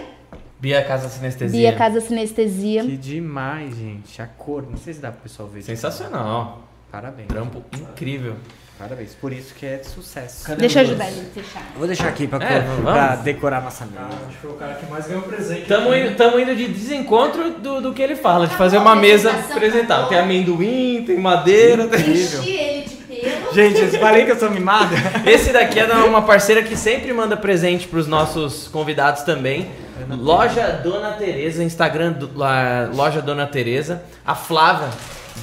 Bia 0.61 0.83
Casa 0.85 1.09
Sinestesia. 1.09 1.59
Bia 1.71 1.77
Casa 1.77 2.01
Sinestesia. 2.01 2.83
Que 2.85 2.97
demais, 2.97 3.77
gente. 3.77 4.21
A 4.23 4.27
cor, 4.27 4.67
não 4.69 4.77
sei 4.77 4.95
se 4.95 5.01
dá 5.01 5.11
pro 5.11 5.23
pessoal 5.23 5.49
ver. 5.49 5.63
Sensacional. 5.63 6.63
Parabéns. 6.93 7.29
Trampo 7.29 7.63
incrível. 7.77 8.37
Parabéns. 8.79 9.15
Por 9.21 9.33
isso 9.33 9.55
que 9.55 9.65
é 9.65 9.77
de 9.77 9.87
sucesso. 9.87 10.45
Cadê 10.45 10.61
Deixa 10.63 10.81
eu 10.81 10.85
ajudar 10.87 11.07
ele 11.07 11.21
a 11.21 11.43
fechar. 11.43 11.63
Eu 11.73 11.79
vou 11.79 11.87
deixar 11.87 12.09
aqui 12.09 12.27
pra, 12.27 12.45
É, 12.45 12.61
cor- 12.61 12.69
vamos. 12.77 12.93
pra 12.93 13.17
decorar 13.17 13.61
nossa 13.63 13.85
Ah, 13.85 14.03
mesa. 14.03 14.17
acho 14.27 14.29
que 14.35 14.37
foi 14.43 14.51
o 14.51 14.55
cara 14.55 14.75
que 14.75 14.87
mais 14.91 15.07
ganhou 15.07 15.23
presente. 15.23 15.67
Tamo 15.67 15.95
indo, 15.95 16.17
tamo 16.17 16.41
indo 16.41 16.57
de 16.57 16.67
desencontro 16.69 17.51
do, 17.53 17.81
do 17.81 17.93
que 17.95 18.03
ele 18.03 18.17
fala, 18.17 18.49
de 18.49 18.57
fazer 18.57 18.79
uma 18.79 18.97
mesa 18.97 19.31
apresentável. 19.31 20.07
Tem 20.09 20.19
amendoim, 20.19 21.05
tem 21.07 21.17
madeira. 21.19 21.87
tem- 21.87 22.01
Enchi 22.11 22.51
ele 22.51 22.83
de 22.89 22.95
pelo. 22.97 23.55
Gente, 23.55 23.81
eu 23.81 24.01
falei 24.01 24.25
que 24.25 24.33
eu 24.33 24.39
sou 24.39 24.51
mimada. 24.51 24.97
Esse 25.25 25.53
daqui 25.53 25.79
é 25.79 25.87
da- 25.87 26.05
uma 26.05 26.23
parceira 26.23 26.61
que 26.63 26.77
sempre 26.77 27.13
manda 27.13 27.37
presente 27.37 27.87
pros 27.87 28.09
nossos 28.09 28.67
convidados 28.69 29.23
também. 29.23 29.71
Loja 30.11 30.81
Dona 30.83 31.13
Teresa, 31.13 31.63
Instagram 31.63 32.13
do- 32.13 32.31
Loja 32.93 33.23
Dona 33.23 33.47
Teresa. 33.47 34.03
A 34.27 34.35
Flávia 34.35 34.89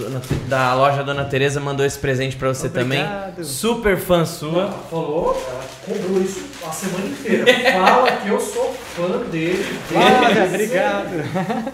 Dona 0.02 0.22
da 0.48 0.74
Loja 0.74 1.04
Dona 1.04 1.26
Teresa 1.26 1.60
mandou 1.60 1.86
esse 1.86 1.98
presente 2.00 2.36
pra 2.36 2.50
você 2.50 2.68
Obrigado. 2.68 3.34
também. 3.36 3.44
Super 3.46 3.98
fã 4.00 4.26
sua. 4.26 4.70
Falou, 4.90 5.42
ela 5.50 5.64
cobrou 5.86 6.22
isso 6.22 6.44
a 6.68 6.72
semana 6.72 7.06
inteira. 7.08 7.46
Fala 7.72 8.12
que 8.18 8.28
eu 8.30 8.40
sou 8.40 8.74
fã 8.96 9.20
dele. 9.30 9.64
Flávia, 9.88 10.46
obrigado. 10.46 11.22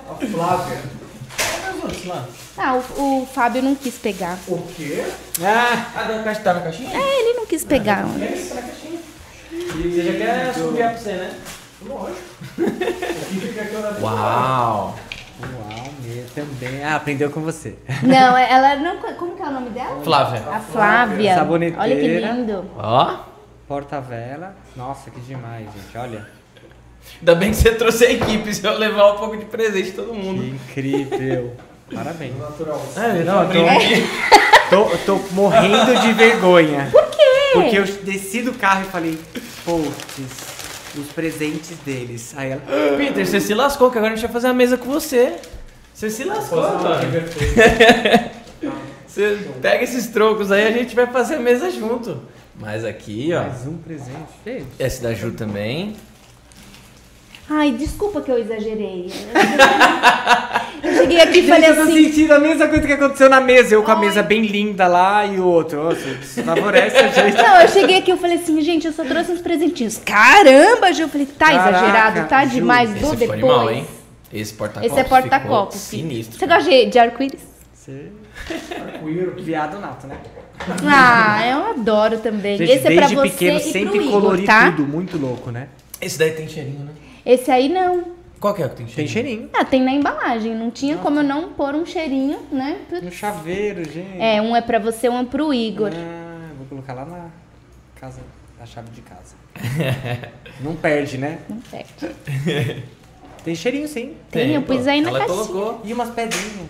A 0.10 0.26
Flávia. 0.26 0.78
Ah, 2.58 2.76
o, 2.98 3.22
o 3.22 3.26
Fábio 3.28 3.62
não 3.62 3.76
quis 3.76 3.96
pegar. 3.96 4.38
O 4.48 4.58
quê? 4.76 5.04
Ah, 5.42 5.86
Ah, 5.96 6.04
da 6.04 6.24
caixa, 6.24 6.42
tá 6.42 6.54
na 6.56 6.62
caixinha? 6.62 6.90
É, 6.92 7.20
ele 7.22 7.34
não 7.38 7.46
quis 7.46 7.64
pegar. 7.64 8.02
Tá 8.04 8.08
na 8.56 8.62
caixinha. 8.62 9.00
Você 9.52 10.02
já 10.04 10.14
quer 10.14 10.54
subir 10.54 10.78
pra 10.78 10.98
você, 10.98 11.12
né? 11.14 11.38
Lógico. 11.86 12.20
O 12.58 12.64
que 13.30 13.40
fica 13.48 13.62
aqui 13.62 13.74
eu 13.76 13.82
levo 13.82 14.02
Uau! 14.04 14.96
uau, 15.40 15.87
também. 16.46 16.84
Ah, 16.84 16.96
aprendeu 16.96 17.30
com 17.30 17.42
você. 17.42 17.76
Não, 18.04 18.38
ela 18.38 18.76
não. 18.76 18.98
Como 19.16 19.36
que 19.36 19.42
é 19.42 19.46
o 19.46 19.52
nome 19.52 19.70
dela? 19.72 20.02
Flávia. 20.04 20.44
A 20.52 20.60
Flávia. 20.60 21.36
Saboneteira. 21.36 21.82
Olha 21.82 21.96
que 21.96 22.08
lindo. 22.20 22.66
Ó. 22.78 23.18
Porta-vela. 23.68 24.56
Nossa, 24.76 25.10
que 25.12 25.20
demais, 25.22 25.66
gente. 25.66 25.98
Olha. 25.98 26.26
Ainda 27.20 27.36
bem 27.36 27.52
que 27.52 27.58
você 27.58 27.72
trouxe 27.72 28.06
a 28.06 28.12
equipe, 28.12 28.54
se 28.54 28.66
eu 28.66 28.78
levar 28.78 29.14
um 29.14 29.18
pouco 29.18 29.38
de 29.38 29.46
presente 29.46 29.92
todo 29.92 30.12
Que 30.12 30.18
mundo. 30.18 30.44
incrível. 30.44 31.54
Parabéns. 31.94 32.38
natural. 32.38 32.82
É, 32.98 33.24
Não, 33.24 33.44
eu 33.44 34.08
tô, 34.70 34.86
tô, 34.86 35.18
tô 35.18 35.34
morrendo 35.34 36.00
de 36.02 36.14
vergonha. 36.14 36.90
Por 36.92 37.06
quê? 37.10 37.24
Porque 37.54 37.78
eu 37.78 37.86
desci 38.04 38.42
do 38.42 38.54
carro 38.54 38.82
e 38.82 38.86
falei, 38.86 39.18
putz, 39.64 40.96
os 40.98 41.08
presentes 41.14 41.78
deles. 41.86 42.34
Aí 42.38 42.52
ela, 42.52 42.62
Peter, 42.98 43.26
você 43.26 43.40
se 43.40 43.54
lascou, 43.54 43.90
que 43.90 43.98
agora 43.98 44.14
a 44.14 44.16
gente 44.16 44.26
vai 44.26 44.34
fazer 44.34 44.48
a 44.48 44.54
mesa 44.54 44.78
com 44.78 44.90
você. 44.92 45.36
Você 45.98 46.12
se 46.12 46.24
lascou, 46.26 46.64
Antônio. 46.64 47.24
Você 49.08 49.40
pega 49.60 49.84
esses 49.84 50.06
trocos 50.06 50.52
aí, 50.52 50.68
a 50.68 50.72
gente 50.72 50.96
vai 50.96 51.08
fazer 51.08 51.38
a 51.38 51.40
mesa 51.40 51.72
junto. 51.72 52.22
Mas 52.56 52.86
aqui, 52.86 53.32
ó. 53.34 53.42
mais 53.42 53.66
um 53.66 53.78
presente. 53.78 54.64
Esse 54.78 55.02
da 55.02 55.16
Ju 55.16 55.32
também. 55.32 55.96
Ai, 57.50 57.72
desculpa 57.72 58.22
que 58.22 58.30
eu 58.30 58.38
exagerei. 58.38 59.12
Eu 60.84 60.94
cheguei 60.94 61.20
aqui 61.20 61.40
e 61.40 61.48
falei 61.48 61.72
eu 61.72 61.76
tô 61.76 61.82
assim. 61.82 62.04
sentindo 62.04 62.32
a 62.32 62.40
mesma 62.40 62.68
coisa 62.68 62.86
que 62.86 62.94
aconteceu 62.94 63.28
na 63.28 63.42
mesa. 63.42 63.74
Eu 63.74 63.82
com 63.82 63.90
a 63.90 63.96
mesa 63.96 64.22
bem 64.22 64.46
linda 64.46 64.86
lá 64.86 65.26
e 65.26 65.40
o 65.40 65.44
outro. 65.44 65.84
Nossa, 65.84 66.08
isso 66.08 66.44
favorece 66.44 66.96
a 66.96 67.08
gente. 67.08 67.36
Não, 67.36 67.62
eu 67.62 67.68
cheguei 67.68 67.98
aqui 67.98 68.12
e 68.12 68.18
falei 68.18 68.38
assim, 68.38 68.62
gente, 68.62 68.86
eu 68.86 68.94
só 68.94 69.04
trouxe 69.04 69.32
uns 69.32 69.42
presentinhos. 69.42 70.00
Caramba, 70.06 70.94
Ju. 70.94 71.02
Eu 71.04 71.10
falei, 71.10 71.26
tá 71.26 71.48
Caraca, 71.48 71.70
exagerado, 71.70 72.30
tá 72.30 72.46
Ju, 72.46 72.52
demais. 72.52 72.92
Ficou 72.92 73.16
depois. 73.16 73.40
animal, 73.40 73.72
hein? 73.72 73.88
Esse 74.32 74.54
porta-copos 74.54 74.92
Esse 74.92 75.00
é 75.00 75.04
porta-copos. 75.04 75.76
Sinistro. 75.76 76.38
Você 76.40 76.48
gosta 76.48 76.70
de, 76.70 76.86
de 76.88 77.00
arco-íris? 77.00 77.42
Você... 77.74 78.12
Arco-íris. 78.94 79.44
Viado 79.44 79.80
nato, 79.80 80.08
né? 80.08 80.18
Ah, 80.86 81.48
eu 81.48 81.64
adoro 81.72 82.20
também. 82.20 82.58
Gente, 82.58 82.72
Esse 82.72 82.88
é 82.88 82.92
pra 82.96 83.08
desde 83.08 83.16
você 83.16 83.30
pequeno 83.30 83.58
e 83.58 83.62
pro 83.62 83.72
sempre 83.72 83.98
Igor, 84.00 84.12
colori 84.12 84.44
tá? 84.46 84.72
tudo. 84.72 84.88
Muito 84.88 85.18
louco, 85.18 85.52
né? 85.52 85.70
Esse 86.02 86.18
daí 86.20 86.32
tem 86.32 86.48
cheirinho, 86.48 86.80
né? 86.86 86.92
Esse 87.26 87.50
aí 87.52 87.70
não. 87.70 88.16
Qual 88.40 88.54
que 88.54 88.62
é 88.62 88.66
o 88.66 88.70
que 88.70 88.76
tem 88.76 88.86
Tem 88.86 89.08
cheirinho? 89.08 89.14
cheirinho. 89.14 89.50
Ah, 89.54 89.66
tem 89.66 89.82
na 89.82 89.92
embalagem. 89.92 90.54
Não 90.56 90.70
tinha 90.70 90.98
como 90.98 91.20
eu 91.20 91.24
não 91.24 91.54
pôr 91.54 91.74
um 91.74 91.86
cheirinho, 91.86 92.40
né? 92.52 92.80
No 93.02 93.12
chaveiro, 93.12 93.84
gente. 93.90 94.20
É, 94.20 94.42
um 94.42 94.56
é 94.56 94.62
pra 94.62 94.78
você, 94.80 95.08
um 95.10 95.20
é 95.20 95.24
pro 95.26 95.54
Igor. 95.54 95.92
Ah, 95.94 96.50
vou 96.58 96.68
colocar 96.68 96.94
lá 96.94 97.06
na 97.06 97.28
casa, 98.00 98.22
na 98.60 98.66
chave 98.66 98.90
de 98.92 99.02
casa. 99.02 99.36
Não 100.62 100.76
perde, 100.76 101.18
né? 101.18 101.40
Não 101.50 101.58
perde. 101.58 101.94
Tem 103.48 103.56
cheirinho 103.56 103.88
sim. 103.88 104.12
Tem, 104.30 104.56
eu 104.56 104.62
pus 104.62 104.86
aí 104.88 105.00
na 105.00 105.08
Ela 105.08 105.20
caixinha. 105.20 105.46
colocou. 105.46 105.82
E 105.86 105.94
umas 105.94 106.10
pedrinhas. 106.10 106.68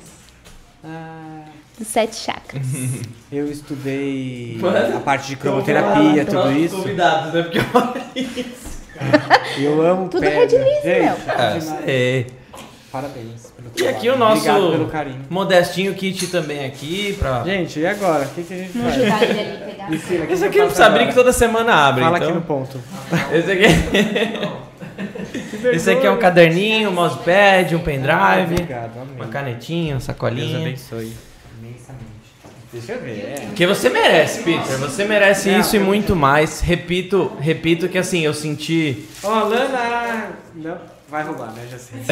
Ah, 0.83 1.45
Dos 1.75 1.87
sete 1.87 2.15
chakras. 2.17 2.61
eu 3.31 3.51
estudei 3.51 4.59
Mano, 4.61 4.97
a 4.97 4.99
parte 4.99 5.29
de 5.29 5.37
cromoterapia, 5.37 6.23
tudo 6.23 6.35
Nossos 6.35 6.55
isso. 6.55 6.75
convidados, 6.75 7.33
né? 7.33 7.41
Porque 7.41 7.57
olha 7.73 8.05
isso. 8.15 8.77
Eu 9.57 9.81
amo 9.81 10.07
Tudo 10.07 10.21
pedra. 10.21 10.39
Red 10.39 10.49
Gente, 10.83 11.01
meu. 11.01 11.15
Ah, 11.35 11.57
demais. 11.57 11.83
sei. 11.83 12.27
Parabéns 12.91 13.51
pelo 13.55 13.67
E 13.67 13.71
trabalho. 13.71 13.97
aqui 13.97 14.09
o 14.09 14.17
nosso 14.17 14.37
Obrigado 14.49 14.71
pelo 14.71 14.87
carinho. 14.87 15.25
modestinho 15.29 15.93
kit 15.93 16.27
também 16.27 16.65
aqui 16.65 17.13
pra... 17.19 17.43
Gente, 17.43 17.79
e 17.79 17.85
agora? 17.85 18.25
O 18.25 18.29
que, 18.29 18.43
que 18.43 18.53
a 18.53 18.57
gente 18.57 18.71
faz? 18.79 19.93
Ensina, 19.93 20.25
Esse 20.31 20.45
aqui 20.45 20.57
não 20.59 20.65
precisa 20.67 20.85
abrir 20.87 21.07
que 21.07 21.13
toda 21.13 21.33
semana 21.33 21.73
abre, 21.73 22.03
Fala 22.03 22.17
então. 22.17 22.29
aqui 22.29 22.37
no 22.37 22.43
ponto. 22.43 22.79
Esse 23.33 23.51
aqui... 23.51 23.63
Esse 25.73 25.91
aqui 25.91 26.07
é 26.07 26.11
um 26.11 26.17
caderninho, 26.17 26.89
um 26.89 26.93
mousepad, 26.93 27.75
um 27.75 27.79
pendrive, 27.79 28.53
Obrigado, 28.53 28.99
amém. 29.01 29.15
uma 29.15 29.27
canetinha, 29.27 29.83
uma 29.93 29.99
Deus 29.99 30.03
sacolinha. 30.03 30.59
abençoe 30.59 31.13
imensamente. 31.59 32.07
Deixa 32.71 32.93
eu 32.93 33.01
ver. 33.01 33.33
É. 33.37 33.41
Porque 33.47 33.67
você 33.67 33.89
merece, 33.89 34.43
Peter. 34.43 34.77
Você 34.77 35.03
merece 35.05 35.49
Não, 35.51 35.59
isso 35.59 35.75
e 35.75 35.79
muito 35.79 36.15
mais. 36.15 36.61
Repito, 36.61 37.31
repito 37.39 37.87
que 37.89 37.97
assim, 37.97 38.21
eu 38.21 38.33
senti. 38.33 39.05
Ó, 39.23 39.43
Lana. 39.43 40.29
Não, 40.55 40.77
vai 41.09 41.23
roubar, 41.23 41.51
né? 41.53 41.67
Já 41.71 41.77
sei. 41.77 41.99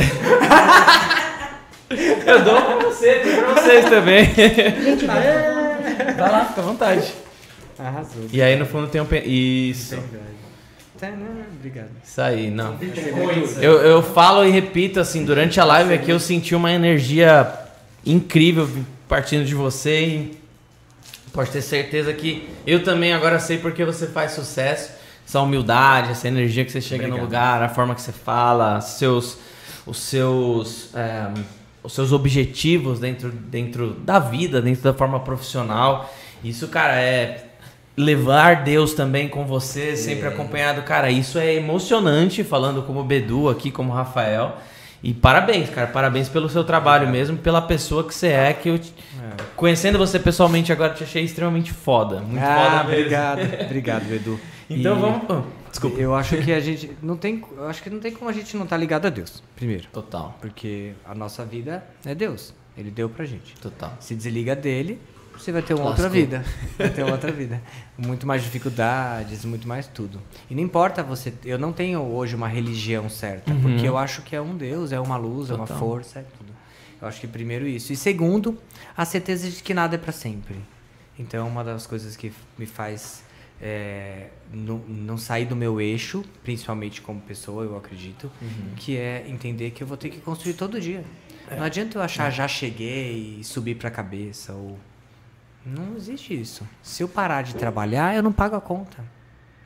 Eu 2.25 2.43
dou 2.43 2.61
pra 2.61 2.75
você, 2.87 3.19
tem 3.19 3.35
pra 3.37 3.53
vocês 3.53 3.85
também. 3.85 4.25
Gente, 4.33 5.05
Vai 5.05 6.17
lá, 6.31 6.45
fica 6.45 6.61
à 6.61 6.63
vontade. 6.63 7.13
Arrasou. 7.77 8.23
E 8.31 8.41
aí 8.41 8.55
no 8.55 8.65
fundo 8.65 8.87
tem 8.87 8.99
um. 9.01 9.05
pe- 9.05 9.19
Isso. 9.19 9.95
Tadã, 10.99 11.13
Obrigado. 11.57 11.89
Isso 12.03 12.21
aí, 12.21 12.49
não. 12.49 12.77
Eu, 13.61 13.73
eu 13.81 14.01
falo 14.01 14.45
e 14.45 14.49
repito, 14.49 14.99
assim, 14.99 15.23
durante 15.25 15.59
a 15.59 15.65
live 15.65 15.93
aqui 15.93 16.09
eu 16.09 16.19
senti 16.19 16.55
uma 16.55 16.71
energia 16.71 17.51
incrível 18.05 18.67
partindo 19.07 19.45
de 19.45 19.53
você 19.53 19.99
e 20.05 20.37
pode 21.33 21.51
ter 21.51 21.61
certeza 21.61 22.11
que 22.13 22.49
eu 22.65 22.83
também 22.83 23.13
agora 23.13 23.37
sei 23.39 23.57
porque 23.57 23.83
você 23.85 24.07
faz 24.07 24.31
sucesso. 24.31 24.91
Essa 25.27 25.41
humildade, 25.41 26.11
essa 26.11 26.27
energia 26.27 26.63
que 26.63 26.71
você 26.71 26.81
chega 26.81 27.07
no 27.07 27.15
Obrigado. 27.15 27.25
lugar, 27.25 27.63
a 27.63 27.69
forma 27.69 27.95
que 27.95 28.01
você 28.01 28.11
fala, 28.11 28.79
seus, 28.81 29.37
os 29.85 29.97
seus, 29.97 30.93
é, 30.95 31.27
os 31.83 31.93
seus 31.93 32.11
objetivos 32.11 32.99
dentro, 32.99 33.31
dentro 33.31 33.91
da 33.91 34.19
vida, 34.19 34.61
dentro 34.61 34.83
da 34.83 34.93
forma 34.93 35.19
profissional. 35.19 36.13
Isso, 36.43 36.67
cara, 36.67 36.93
é 37.01 37.45
levar 37.97 38.63
Deus 38.63 38.93
também 38.93 39.27
com 39.27 39.45
você, 39.45 39.95
sempre 39.95 40.27
acompanhado. 40.27 40.81
Cara, 40.83 41.09
isso 41.09 41.39
é 41.39 41.55
emocionante, 41.55 42.43
falando 42.43 42.83
como 42.83 43.03
Bedu 43.03 43.49
aqui, 43.49 43.71
como 43.71 43.91
Rafael. 43.91 44.57
E 45.03 45.13
parabéns, 45.13 45.69
cara, 45.69 45.87
parabéns 45.87 46.27
pelo 46.29 46.49
seu 46.49 46.63
trabalho 46.63 47.07
mesmo, 47.07 47.37
pela 47.37 47.61
pessoa 47.61 48.03
que 48.03 48.13
você 48.13 48.27
é, 48.27 48.53
que 48.53 48.69
eu, 48.69 48.79
te- 48.79 48.93
conhecendo 49.55 49.97
você 49.99 50.17
pessoalmente 50.19 50.71
agora, 50.71 50.93
te 50.93 51.03
achei 51.03 51.23
extremamente 51.23 51.71
foda. 51.71 52.21
Muito 52.21 52.43
ah, 52.43 52.55
foda 52.55 52.83
mesmo. 52.85 52.91
obrigado. 52.91 53.39
Obrigado, 53.65 54.11
Edu. 54.11 54.39
Então 54.69 54.97
E 54.97 55.01
vamos... 55.01 55.21
oh, 55.29 55.69
desculpa. 55.69 55.99
Eu 55.99 56.15
acho 56.15 56.37
que 56.41 56.51
a 56.51 56.59
gente 56.59 56.91
não 57.01 57.15
tem, 57.17 57.43
eu 57.55 57.67
acho 57.67 57.83
que 57.83 57.89
não 57.89 57.99
tem 57.99 58.11
como 58.13 58.29
a 58.29 58.33
gente 58.33 58.55
não 58.57 58.63
estar 58.63 58.77
ligado 58.77 59.05
a 59.05 59.09
Deus, 59.09 59.43
primeiro, 59.55 59.87
Total, 59.93 60.37
porque 60.41 60.93
a 61.05 61.13
nossa 61.13 61.45
vida 61.45 61.85
é 62.05 62.15
Deus. 62.15 62.53
Ele 62.77 62.91
deu 62.91 63.09
pra 63.09 63.23
gente. 63.25 63.53
total. 63.61 63.95
Se 64.01 64.13
desliga 64.15 64.53
dele, 64.55 64.99
você 65.37 65.51
vai 65.51 65.61
ter 65.61 65.73
uma 65.73 65.85
Lascou. 65.85 66.05
outra 66.05 66.09
vida. 66.09 66.43
Vai 66.77 66.89
ter 66.89 67.03
uma 67.03 67.11
outra 67.13 67.31
vida. 67.31 67.61
Muito 67.97 68.25
mais 68.27 68.41
dificuldades, 68.43 69.43
muito 69.45 69.67
mais 69.67 69.85
tudo. 69.87 70.21
E 70.49 70.55
não 70.55 70.61
importa 70.63 71.03
você. 71.03 71.33
Eu 71.43 71.57
não 71.57 71.71
tenho 71.73 72.01
hoje 72.01 72.35
uma 72.35 72.47
religião 72.47 73.09
certa, 73.09 73.51
Uhum. 73.53 73.61
porque 73.61 73.85
eu 73.87 73.97
acho 73.97 74.21
que 74.23 74.33
é 74.35 74.41
um 74.41 74.55
Deus, 74.55 74.91
é 74.93 74.99
uma 74.99 75.17
luz, 75.17 75.49
é 75.49 75.53
uma 75.53 75.65
Total. 75.67 75.77
força, 75.79 76.19
é 76.19 76.25
tudo. 76.37 76.53
Eu 77.01 77.07
acho 77.07 77.19
que 77.19 77.27
primeiro 77.27 77.67
isso. 77.67 77.91
E 77.91 77.97
segundo, 77.97 78.57
a 78.95 79.03
certeza 79.05 79.49
de 79.49 79.61
que 79.61 79.73
nada 79.73 79.95
é 79.95 79.97
pra 79.97 80.11
sempre. 80.13 80.55
Então, 81.19 81.47
uma 81.49 81.63
das 81.65 81.85
coisas 81.85 82.15
que 82.15 82.31
me 82.57 82.65
faz 82.65 83.23
é, 83.61 84.29
não, 84.53 84.77
não 84.79 85.17
sair 85.17 85.45
do 85.45 85.55
meu 85.55 85.79
eixo, 85.79 86.23
principalmente 86.43 87.01
como 87.01 87.21
pessoa, 87.21 87.63
eu 87.63 87.77
acredito, 87.77 88.31
que 88.75 88.97
é 88.97 89.25
entender 89.27 89.71
que 89.71 89.81
eu 89.81 89.87
vou 89.87 89.97
ter 89.97 90.09
que 90.09 90.19
construir 90.19 90.53
todo 90.53 90.79
dia. 90.79 91.03
Não 91.49 91.63
adianta 91.63 91.97
eu 91.97 92.01
achar 92.01 92.31
já 92.31 92.47
cheguei 92.47 93.37
e 93.39 93.43
subir 93.43 93.75
pra 93.75 93.91
cabeça 93.91 94.53
ou 94.53 94.79
Não 95.65 95.95
existe 95.95 96.39
isso. 96.39 96.67
Se 96.81 97.03
eu 97.03 97.07
parar 97.07 97.43
de 97.43 97.55
trabalhar, 97.55 98.15
eu 98.15 98.23
não 98.23 98.31
pago 98.31 98.55
a 98.55 98.61
conta. 98.61 99.03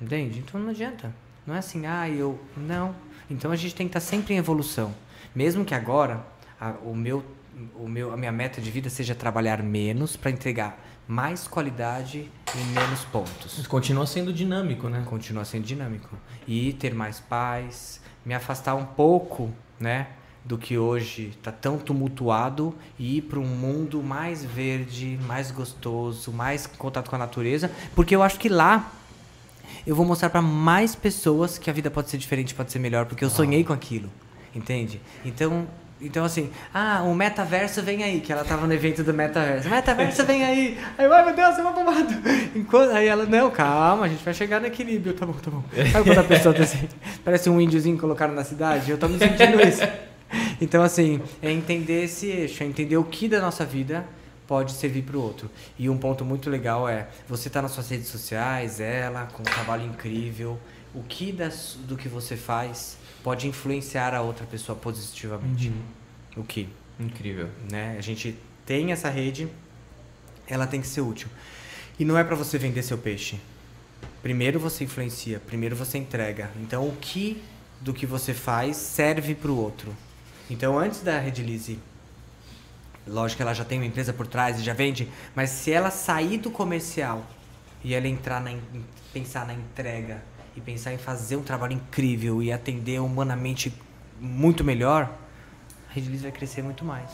Entende? 0.02 0.40
Então 0.40 0.60
não 0.60 0.70
adianta. 0.70 1.14
Não 1.45 1.56
é 1.56 1.60
assim, 1.60 1.86
ah, 1.86 2.10
eu. 2.10 2.40
Não. 2.56 2.95
Então 3.30 3.52
a 3.52 3.56
gente 3.56 3.76
tem 3.76 3.88
que 3.88 3.98
estar 3.98 3.99
sempre 3.99 4.34
em 4.34 4.38
evolução. 4.38 4.94
Mesmo 5.36 5.66
que 5.66 5.74
agora 5.74 6.26
a, 6.60 6.72
o 6.84 6.95
meu, 6.95 7.24
o 7.76 7.88
meu, 7.88 8.14
a 8.14 8.18
minha 8.18 8.31
meta 8.31 8.61
de 8.61 8.69
vida 8.72 8.90
seja 8.90 9.15
trabalhar 9.15 9.61
menos 9.61 10.15
para 10.15 10.31
entregar 10.31 10.84
mais 11.07 11.48
qualidade 11.48 12.30
em 12.56 12.65
menos 12.65 13.03
pontos. 13.06 13.65
Continua 13.68 14.06
sendo 14.06 14.31
dinâmico, 14.31 14.88
né? 14.88 15.03
Continua 15.06 15.44
sendo 15.44 15.64
dinâmico. 15.64 16.15
E 16.48 16.73
ter 16.73 16.94
mais 16.94 17.19
paz, 17.19 17.99
me 18.23 18.34
afastar 18.34 18.76
um 18.76 18.86
pouco, 18.86 19.52
né? 19.80 20.07
Do 20.45 20.57
que 20.57 20.77
hoje 20.77 21.30
está 21.38 21.52
tão 21.52 21.77
tumultuado 21.77 22.76
e 22.98 23.18
ir 23.18 23.22
para 23.23 23.40
um 23.40 23.45
mundo 23.45 24.02
mais 24.02 24.44
verde, 24.44 25.19
mais 25.26 25.52
gostoso, 25.52 26.31
mais 26.31 26.65
em 26.65 26.77
contato 26.77 27.10
com 27.10 27.15
a 27.15 27.19
natureza, 27.19 27.72
porque 27.95 28.15
eu 28.15 28.23
acho 28.23 28.40
que 28.40 28.48
lá 28.48 28.91
eu 29.86 29.95
vou 29.95 30.06
mostrar 30.06 30.30
para 30.30 30.41
mais 30.41 30.95
pessoas 30.95 31.57
que 31.57 31.69
a 31.69 31.73
vida 31.73 31.91
pode 31.91 32.10
ser 32.10 32.18
diferente, 32.18 32.53
pode 32.53 32.72
ser 32.72 32.80
melhor, 32.80 33.06
porque 33.06 33.23
eu 33.23 33.30
sonhei 33.30 33.64
com 33.64 33.73
aquilo, 33.73 34.10
entende? 34.56 35.02
Então, 35.26 35.68
então 36.01 36.23
assim, 36.23 36.49
ah, 36.73 37.01
o 37.03 37.13
metaverso 37.13 37.81
vem 37.81 38.03
aí, 38.03 38.21
que 38.21 38.31
ela 38.31 38.43
tava 38.45 38.65
no 38.65 38.73
evento 38.73 39.03
do 39.03 39.13
metaverso. 39.13 39.69
Metaverso 39.69 40.26
vem 40.26 40.43
aí. 40.43 40.77
Aí, 40.97 41.05
eu, 41.05 41.13
ai 41.13 41.26
meu 41.26 41.35
Deus, 41.35 41.57
eu 41.57 41.63
vou 41.63 41.73
bombado. 41.73 42.13
Enquanto, 42.55 42.91
aí 42.91 43.07
ela, 43.07 43.26
não, 43.26 43.51
calma, 43.51 44.05
a 44.05 44.07
gente 44.09 44.23
vai 44.23 44.34
chegar 44.34 44.61
no 44.61 44.67
equilíbrio, 44.67 45.13
tá 45.13 45.26
bom, 45.26 45.34
tá 45.34 45.51
bom. 45.51 45.63
Sabe 45.91 46.05
quando 46.05 46.19
a 46.19 46.23
pessoa 46.23 46.55
tá 46.55 46.63
assim, 46.63 46.88
parece 47.23 47.49
um 47.49 47.59
índiozinho 47.59 47.97
colocado 47.97 48.34
na 48.34 48.43
cidade? 48.43 48.89
Eu 48.89 48.97
tô 48.97 49.07
me 49.07 49.17
sentindo 49.17 49.61
isso. 49.61 49.81
Então, 50.61 50.84
assim, 50.84 51.21
é 51.41 51.51
entender 51.51 52.03
esse 52.03 52.27
eixo, 52.27 52.63
é 52.63 52.65
entender 52.65 52.97
o 52.97 53.03
que 53.03 53.27
da 53.27 53.41
nossa 53.41 53.65
vida 53.65 54.05
pode 54.47 54.71
servir 54.73 55.03
para 55.03 55.17
o 55.17 55.21
outro. 55.21 55.49
E 55.77 55.89
um 55.89 55.97
ponto 55.97 56.23
muito 56.23 56.49
legal 56.49 56.88
é, 56.88 57.07
você 57.27 57.49
tá 57.49 57.61
nas 57.61 57.71
suas 57.71 57.89
redes 57.89 58.07
sociais, 58.07 58.80
ela, 58.80 59.27
com 59.34 59.41
um 59.41 59.45
trabalho 59.45 59.85
incrível, 59.85 60.59
o 60.93 61.03
que 61.03 61.31
das, 61.31 61.77
do 61.88 61.95
que 61.95 62.07
você 62.07 62.35
faz 62.35 62.97
pode 63.23 63.47
influenciar 63.47 64.13
a 64.13 64.21
outra 64.21 64.45
pessoa 64.45 64.77
positivamente. 64.77 65.71
O 66.35 66.43
que? 66.43 66.69
Incrível. 66.99 67.49
Né? 67.71 67.95
A 67.97 68.01
gente 68.01 68.37
tem 68.65 68.91
essa 68.91 69.09
rede, 69.09 69.47
ela 70.47 70.67
tem 70.67 70.81
que 70.81 70.87
ser 70.87 71.01
útil. 71.01 71.27
E 71.99 72.05
não 72.05 72.17
é 72.17 72.23
para 72.23 72.35
você 72.35 72.57
vender 72.57 72.83
seu 72.83 72.97
peixe. 72.97 73.39
Primeiro 74.21 74.59
você 74.59 74.83
influencia, 74.83 75.39
primeiro 75.39 75.75
você 75.75 75.97
entrega. 75.97 76.51
Então 76.61 76.87
o 76.87 76.95
que 76.95 77.41
do 77.81 77.93
que 77.93 78.05
você 78.05 78.33
faz 78.33 78.77
serve 78.77 79.35
para 79.35 79.51
o 79.51 79.57
outro. 79.57 79.95
Então 80.49 80.77
antes 80.77 81.01
da 81.01 81.19
Redilize, 81.19 81.79
lógico 83.07 83.37
que 83.37 83.43
ela 83.43 83.53
já 83.53 83.63
tem 83.63 83.79
uma 83.79 83.85
empresa 83.85 84.11
por 84.11 84.27
trás 84.27 84.59
e 84.59 84.63
já 84.63 84.73
vende, 84.73 85.07
mas 85.35 85.49
se 85.49 85.71
ela 85.71 85.91
sair 85.91 86.37
do 86.37 86.51
comercial 86.51 87.25
e 87.83 87.93
ela 87.93 88.07
entrar 88.07 88.41
na 88.41 88.51
pensar 89.13 89.45
na 89.47 89.53
entrega 89.53 90.21
e 90.60 90.61
pensar 90.61 90.94
em 90.94 90.98
fazer 90.98 91.38
um 91.38 91.41
trabalho 91.41 91.73
incrível 91.73 92.44
e 92.44 92.52
atender 92.52 92.99
humanamente 92.99 93.73
muito 94.19 94.64
melhor, 94.64 95.10
a 95.90 95.94
Redilize 95.94 96.23
vai 96.23 96.31
crescer 96.31 96.61
muito 96.61 96.84
mais. 96.84 97.10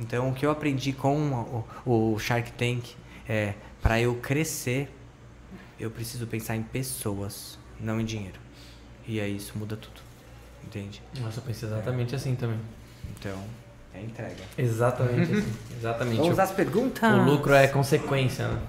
Então, 0.00 0.30
o 0.30 0.34
que 0.34 0.46
eu 0.46 0.50
aprendi 0.50 0.92
com 0.92 1.64
o, 1.86 2.12
o 2.14 2.18
Shark 2.18 2.50
Tank 2.52 2.94
é 3.28 3.54
para 3.82 4.00
eu 4.00 4.14
crescer, 4.16 4.90
eu 5.78 5.90
preciso 5.90 6.26
pensar 6.26 6.56
em 6.56 6.62
pessoas, 6.62 7.58
não 7.78 8.00
em 8.00 8.04
dinheiro. 8.04 8.40
E 9.06 9.20
aí 9.20 9.36
isso 9.36 9.52
muda 9.56 9.76
tudo. 9.76 10.00
Entende? 10.64 11.02
Nossa, 11.20 11.40
eu 11.40 11.44
pensei 11.44 11.68
exatamente 11.68 12.14
assim 12.14 12.34
também. 12.34 12.60
Então, 13.18 13.38
é 13.94 14.00
entrega. 14.00 14.42
Exatamente 14.56 15.32
assim. 15.32 15.54
Exatamente. 15.78 16.18
Vamos 16.18 16.38
às 16.38 16.50
perguntas. 16.50 17.14
O 17.14 17.22
lucro 17.24 17.52
é 17.52 17.66
consequência, 17.66 18.48
né? 18.48 18.60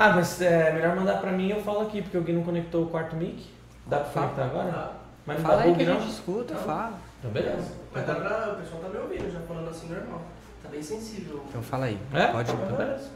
Ah, 0.00 0.12
mas 0.14 0.40
é 0.40 0.72
melhor 0.74 0.94
mandar 0.94 1.20
pra 1.20 1.32
mim 1.32 1.50
eu 1.50 1.60
falo 1.60 1.80
aqui, 1.80 2.00
porque 2.02 2.20
Gui 2.20 2.32
não 2.32 2.44
conectou 2.44 2.84
o 2.84 2.86
quarto 2.88 3.16
mic. 3.16 3.44
Dá 3.84 3.98
pra 3.98 4.22
conectar 4.22 4.44
agora? 4.44 4.92
Mas 5.26 5.38
não 5.38 5.44
Fala 5.44 5.56
dá 5.56 5.62
aí 5.64 5.70
bug, 5.72 5.84
que 5.84 5.90
a 5.90 5.94
não? 5.94 6.00
gente 6.00 6.12
escuta, 6.12 6.54
fala. 6.54 6.92
Então, 7.18 7.30
beleza. 7.32 7.72
Mas 7.92 8.06
dá 8.06 8.14
pra. 8.14 8.52
O 8.52 8.62
pessoal 8.62 8.80
tá 8.80 8.88
me 8.90 8.98
ouvindo 8.98 9.32
já 9.32 9.40
falando 9.40 9.68
assim 9.68 9.88
normal. 9.88 10.22
Tá 10.62 10.68
bem 10.68 10.80
sensível. 10.80 11.42
Então 11.48 11.60
fala 11.62 11.86
aí. 11.86 11.98
É? 12.14 12.28
Pode. 12.28 12.52
Então, 12.52 12.76
beleza. 12.76 13.10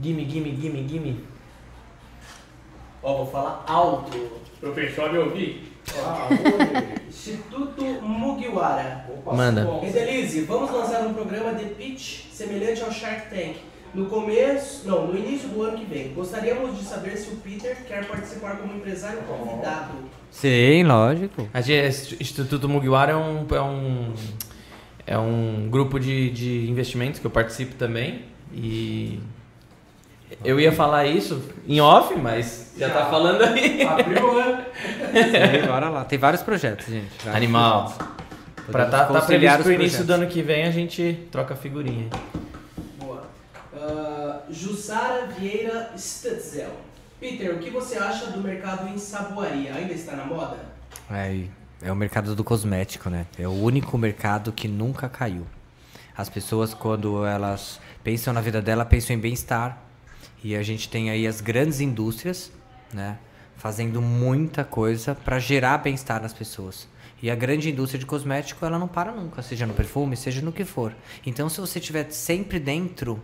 Gimme, 0.00 0.28
gimme, 0.28 0.56
gimme, 0.56 0.88
gimme. 0.88 1.24
Ó, 3.00 3.18
vou 3.18 3.26
falar 3.26 3.64
alto. 3.68 4.40
Pro 4.58 4.72
pessoal 4.72 5.12
me 5.12 5.18
ouvir. 5.18 5.72
Ah. 5.98 6.28
Instituto 7.08 7.84
Mugiwara. 8.02 9.06
Manda. 9.24 9.68
Redelize, 9.80 10.40
vamos 10.46 10.70
lançar 10.72 11.02
um 11.06 11.14
programa 11.14 11.54
de 11.54 11.66
pitch 11.66 12.26
semelhante 12.32 12.82
ao 12.82 12.90
Shark 12.90 13.30
Tank. 13.30 13.56
No 13.94 14.06
começo, 14.06 14.88
não, 14.88 15.06
no 15.08 15.16
início 15.18 15.48
do 15.50 15.62
ano 15.62 15.76
que 15.78 15.84
vem. 15.84 16.14
Gostaríamos 16.14 16.78
de 16.78 16.84
saber 16.84 17.16
se 17.16 17.28
o 17.30 17.36
Peter 17.36 17.76
quer 17.86 18.06
participar 18.06 18.56
como 18.56 18.74
empresário 18.74 19.18
convidado. 19.22 19.90
Sim, 20.30 20.82
lógico. 20.84 21.46
A 21.52 21.60
gente- 21.60 22.16
Instituto 22.18 22.68
Mugiwara 22.68 23.12
é 23.12 23.16
um, 23.16 23.46
é 23.50 23.60
um, 23.60 24.14
é 25.06 25.18
um 25.18 25.68
grupo 25.70 26.00
de, 26.00 26.30
de 26.30 26.70
investimentos 26.70 27.20
que 27.20 27.26
eu 27.26 27.30
participo 27.30 27.74
também. 27.74 28.22
E 28.54 29.20
eu 30.42 30.58
ia 30.58 30.72
falar 30.72 31.06
isso 31.06 31.42
em 31.68 31.78
off, 31.82 32.14
mas 32.16 32.72
já 32.78 32.88
tá 32.88 33.06
falando 33.10 33.42
aí. 33.42 33.82
Abriu, 33.82 34.34
né? 34.36 34.64
Sim, 35.12 35.66
bora 35.66 35.90
lá. 35.90 36.04
Tem 36.06 36.18
vários 36.18 36.42
projetos, 36.42 36.86
gente. 36.86 37.10
Vários 37.24 37.36
Animal. 37.36 37.84
projetos. 37.84 38.06
Pra 38.70 38.86
tá, 38.86 39.04
tá 39.06 39.20
previsto 39.20 39.62
pro 39.64 39.72
início 39.72 39.98
projetos. 39.98 40.06
do 40.06 40.12
ano 40.14 40.26
que 40.28 40.40
vem 40.40 40.64
a 40.64 40.70
gente 40.70 41.18
troca 41.30 41.54
figurinha. 41.54 42.08
Jussara 44.50 45.26
Vieira 45.26 45.92
Stutzel. 45.96 46.72
Peter, 47.20 47.54
o 47.54 47.58
que 47.58 47.70
você 47.70 47.96
acha 47.98 48.26
do 48.32 48.40
mercado 48.40 48.88
em 48.88 48.98
saboaria? 48.98 49.74
Ainda 49.74 49.92
está 49.92 50.16
na 50.16 50.24
moda? 50.24 50.58
É, 51.10 51.44
é 51.80 51.92
o 51.92 51.96
mercado 51.96 52.34
do 52.34 52.42
cosmético, 52.42 53.08
né? 53.08 53.26
É 53.38 53.46
o 53.46 53.52
único 53.52 53.96
mercado 53.96 54.52
que 54.52 54.66
nunca 54.66 55.08
caiu. 55.08 55.46
As 56.16 56.28
pessoas, 56.28 56.74
quando 56.74 57.24
elas 57.24 57.80
pensam 58.02 58.34
na 58.34 58.40
vida 58.40 58.60
dela, 58.60 58.84
pensam 58.84 59.14
em 59.14 59.18
bem-estar. 59.18 59.80
E 60.42 60.56
a 60.56 60.62
gente 60.62 60.88
tem 60.88 61.10
aí 61.10 61.26
as 61.26 61.40
grandes 61.40 61.80
indústrias, 61.80 62.50
né? 62.92 63.18
Fazendo 63.56 64.02
muita 64.02 64.64
coisa 64.64 65.14
para 65.14 65.38
gerar 65.38 65.78
bem-estar 65.78 66.20
nas 66.20 66.32
pessoas. 66.32 66.88
E 67.22 67.30
a 67.30 67.36
grande 67.36 67.70
indústria 67.70 68.00
de 68.00 68.04
cosmético, 68.04 68.66
ela 68.66 68.80
não 68.80 68.88
para 68.88 69.12
nunca, 69.12 69.42
seja 69.42 69.64
no 69.64 69.74
perfume, 69.74 70.16
seja 70.16 70.42
no 70.42 70.50
que 70.50 70.64
for. 70.64 70.92
Então, 71.24 71.48
se 71.48 71.60
você 71.60 71.78
estiver 71.78 72.10
sempre 72.10 72.58
dentro 72.58 73.22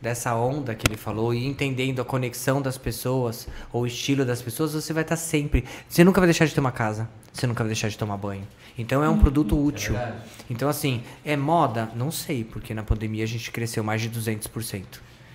dessa 0.00 0.34
onda 0.34 0.74
que 0.74 0.86
ele 0.86 0.96
falou 0.96 1.32
e 1.32 1.46
entendendo 1.46 2.00
a 2.00 2.04
conexão 2.04 2.60
das 2.60 2.76
pessoas 2.76 3.48
ou 3.72 3.82
o 3.82 3.86
estilo 3.86 4.24
das 4.24 4.42
pessoas, 4.42 4.72
você 4.72 4.92
vai 4.92 5.02
estar 5.02 5.16
sempre. 5.16 5.64
Você 5.88 6.04
nunca 6.04 6.20
vai 6.20 6.26
deixar 6.26 6.44
de 6.46 6.54
ter 6.54 6.60
uma 6.60 6.72
casa, 6.72 7.08
você 7.32 7.46
nunca 7.46 7.62
vai 7.62 7.68
deixar 7.68 7.88
de 7.88 7.98
tomar 7.98 8.16
banho. 8.16 8.46
Então 8.78 9.02
é 9.02 9.08
um 9.08 9.18
produto 9.18 9.58
útil. 9.58 9.94
verdade. 9.94 10.18
então, 10.50 10.68
assim, 10.68 11.02
é 11.24 11.36
moda? 11.36 11.90
Não 11.94 12.10
sei, 12.10 12.44
porque 12.44 12.74
na 12.74 12.82
pandemia 12.82 13.24
a 13.24 13.26
gente 13.26 13.50
cresceu 13.50 13.82
mais 13.82 14.02
de 14.02 14.10
200%. 14.10 14.84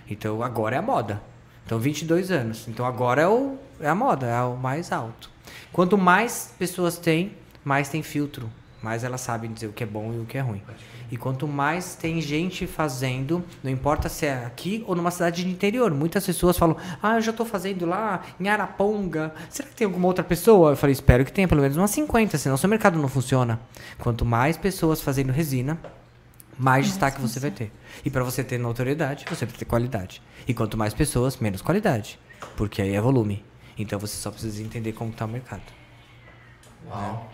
Então 0.09 0.43
agora 0.43 0.75
é 0.75 0.79
a 0.79 0.81
moda. 0.81 1.21
Então, 1.65 1.79
22 1.79 2.31
anos. 2.31 2.67
Então 2.67 2.85
agora 2.85 3.21
é, 3.21 3.27
o, 3.27 3.57
é 3.79 3.87
a 3.87 3.95
moda, 3.95 4.27
é 4.27 4.41
o 4.41 4.55
mais 4.55 4.91
alto. 4.91 5.29
Quanto 5.71 5.97
mais 5.97 6.53
pessoas 6.59 6.97
têm, 6.97 7.33
mais 7.63 7.89
tem 7.89 8.03
filtro. 8.03 8.49
Mais 8.81 9.03
elas 9.03 9.21
sabem 9.21 9.53
dizer 9.53 9.67
o 9.67 9.73
que 9.73 9.83
é 9.83 9.87
bom 9.87 10.11
e 10.13 10.19
o 10.19 10.25
que 10.25 10.37
é 10.37 10.41
ruim. 10.41 10.61
E 11.11 11.17
quanto 11.17 11.45
mais 11.45 11.93
tem 11.93 12.21
gente 12.21 12.65
fazendo, 12.65 13.43
não 13.61 13.69
importa 13.69 14.07
se 14.07 14.25
é 14.25 14.45
aqui 14.45 14.81
ou 14.87 14.95
numa 14.95 15.11
cidade 15.11 15.43
de 15.43 15.49
interior. 15.49 15.91
Muitas 15.93 16.25
pessoas 16.25 16.57
falam, 16.57 16.77
ah, 17.03 17.15
eu 17.15 17.21
já 17.21 17.31
estou 17.31 17.45
fazendo 17.45 17.85
lá 17.85 18.21
em 18.39 18.47
Araponga. 18.47 19.33
Será 19.49 19.67
que 19.67 19.75
tem 19.75 19.85
alguma 19.85 20.07
outra 20.07 20.23
pessoa? 20.23 20.71
Eu 20.71 20.77
falei, 20.77 20.93
espero 20.93 21.25
que 21.25 21.33
tenha 21.33 21.49
pelo 21.49 21.61
menos 21.61 21.75
umas 21.75 21.91
50, 21.91 22.37
senão 22.37 22.55
seu 22.55 22.69
mercado 22.69 22.97
não 22.97 23.09
funciona. 23.09 23.59
Quanto 23.99 24.23
mais 24.23 24.55
pessoas 24.55 25.01
fazendo 25.01 25.31
resina, 25.33 25.77
mais 26.57 26.85
destaque 26.85 27.19
você 27.19 27.41
vai 27.41 27.51
ter. 27.51 27.73
E 28.05 28.09
para 28.09 28.23
você 28.23 28.41
ter 28.41 28.57
notoriedade, 28.57 29.25
você 29.27 29.45
precisa 29.45 29.59
ter 29.59 29.65
qualidade. 29.65 30.21
E 30.47 30.53
quanto 30.53 30.77
mais 30.77 30.93
pessoas, 30.93 31.35
menos 31.37 31.61
qualidade. 31.61 32.17
Porque 32.55 32.81
aí 32.81 32.95
é 32.95 33.01
volume. 33.01 33.43
Então 33.77 33.99
você 33.99 34.15
só 34.15 34.31
precisa 34.31 34.63
entender 34.63 34.93
como 34.93 35.11
está 35.11 35.25
o 35.25 35.27
mercado. 35.27 35.61
Uau. 36.89 37.29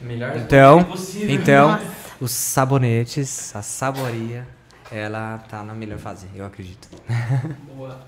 Melhor 0.00 0.36
Então, 0.36 0.82
possível. 0.84 1.30
então 1.34 1.78
os 2.22 2.30
sabonetes, 2.30 3.54
a 3.56 3.62
saboria, 3.62 4.46
ela 4.90 5.38
tá 5.38 5.62
na 5.64 5.74
melhor 5.74 5.98
fase, 5.98 6.28
eu 6.36 6.44
acredito. 6.46 6.88
Boa. 7.76 8.00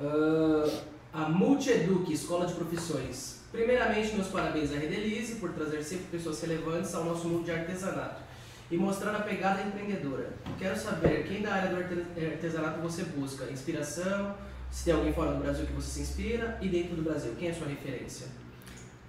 Ah, 0.00 0.80
a 1.12 1.28
Multieduc, 1.28 2.10
Escola 2.10 2.46
de 2.46 2.54
Profissões. 2.54 3.40
Primeiramente, 3.52 4.14
meus 4.14 4.28
parabéns 4.28 4.72
à 4.72 4.76
Redelize 4.78 5.34
por 5.36 5.52
trazer 5.52 5.82
sempre 5.82 6.06
pessoas 6.06 6.40
relevantes 6.40 6.94
ao 6.94 7.04
nosso 7.04 7.28
mundo 7.28 7.44
de 7.44 7.50
artesanato 7.50 8.22
e 8.70 8.76
mostrar 8.76 9.14
a 9.14 9.20
pegada 9.20 9.62
empreendedora. 9.62 10.30
Quero 10.58 10.78
saber 10.78 11.26
quem 11.26 11.42
da 11.42 11.52
área 11.54 11.70
do 11.70 11.76
arte- 11.76 12.24
artesanato 12.24 12.80
você 12.80 13.04
busca 13.04 13.44
inspiração, 13.50 14.34
se 14.70 14.84
tem 14.84 14.94
alguém 14.94 15.12
fora 15.12 15.32
do 15.32 15.42
Brasil 15.42 15.66
que 15.66 15.72
você 15.72 15.90
se 15.90 16.00
inspira 16.00 16.58
e 16.62 16.68
dentro 16.68 16.94
do 16.96 17.02
Brasil, 17.02 17.34
quem 17.38 17.48
é 17.48 17.50
a 17.50 17.54
sua 17.54 17.66
referência? 17.66 18.26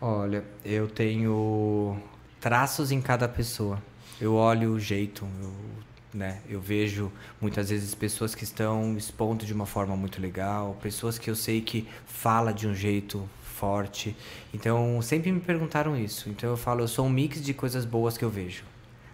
Olha, 0.01 0.43
eu 0.65 0.87
tenho 0.87 1.97
traços 2.39 2.91
em 2.91 3.01
cada 3.01 3.27
pessoa. 3.27 3.81
Eu 4.19 4.33
olho 4.35 4.73
o 4.73 4.79
jeito, 4.79 5.27
eu 5.41 5.53
né? 6.13 6.39
Eu 6.49 6.59
vejo 6.59 7.11
muitas 7.39 7.69
vezes 7.69 7.93
pessoas 7.93 8.33
que 8.33 8.43
estão 8.43 8.97
expondo 8.97 9.45
de 9.45 9.53
uma 9.53 9.65
forma 9.65 9.95
muito 9.95 10.21
legal, 10.21 10.77
pessoas 10.81 11.17
que 11.17 11.29
eu 11.29 11.35
sei 11.35 11.61
que 11.61 11.87
fala 12.05 12.51
de 12.53 12.67
um 12.67 12.73
jeito 12.73 13.29
forte. 13.41 14.15
Então, 14.53 15.01
sempre 15.01 15.31
me 15.31 15.39
perguntaram 15.39 15.95
isso. 15.95 16.29
Então 16.29 16.49
eu 16.49 16.57
falo, 16.57 16.81
eu 16.81 16.87
sou 16.87 17.05
um 17.05 17.09
mix 17.09 17.43
de 17.43 17.53
coisas 17.53 17.85
boas 17.85 18.17
que 18.17 18.23
eu 18.23 18.29
vejo, 18.29 18.63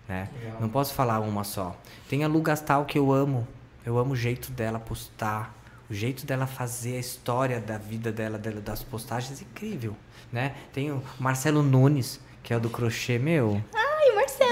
né? 0.08 0.30
Legal. 0.40 0.62
Não 0.62 0.70
posso 0.70 0.94
falar 0.94 1.20
uma 1.20 1.44
só. 1.44 1.76
Tem 2.08 2.24
a 2.24 2.28
Lu 2.28 2.42
Gastal 2.42 2.86
que 2.86 2.98
eu 2.98 3.12
amo. 3.12 3.48
Eu 3.86 3.98
amo 3.98 4.14
o 4.14 4.16
jeito 4.16 4.52
dela 4.52 4.80
postar, 4.80 5.56
o 5.90 5.94
jeito 5.94 6.26
dela 6.26 6.48
fazer 6.48 6.96
a 6.96 7.00
história 7.00 7.60
da 7.60 7.78
vida 7.78 8.12
dela, 8.12 8.38
dela 8.38 8.60
das 8.60 8.82
postagens, 8.82 9.42
incrível, 9.42 9.96
né? 10.32 10.56
Tem 10.74 10.92
o 10.92 11.04
Marcelo 11.20 11.62
Nunes, 11.62 12.20
que 12.42 12.52
é 12.52 12.58
o 12.58 12.60
do 12.60 12.70
crochê, 12.70 13.20
meu. 13.20 13.62
Ai, 13.76 13.85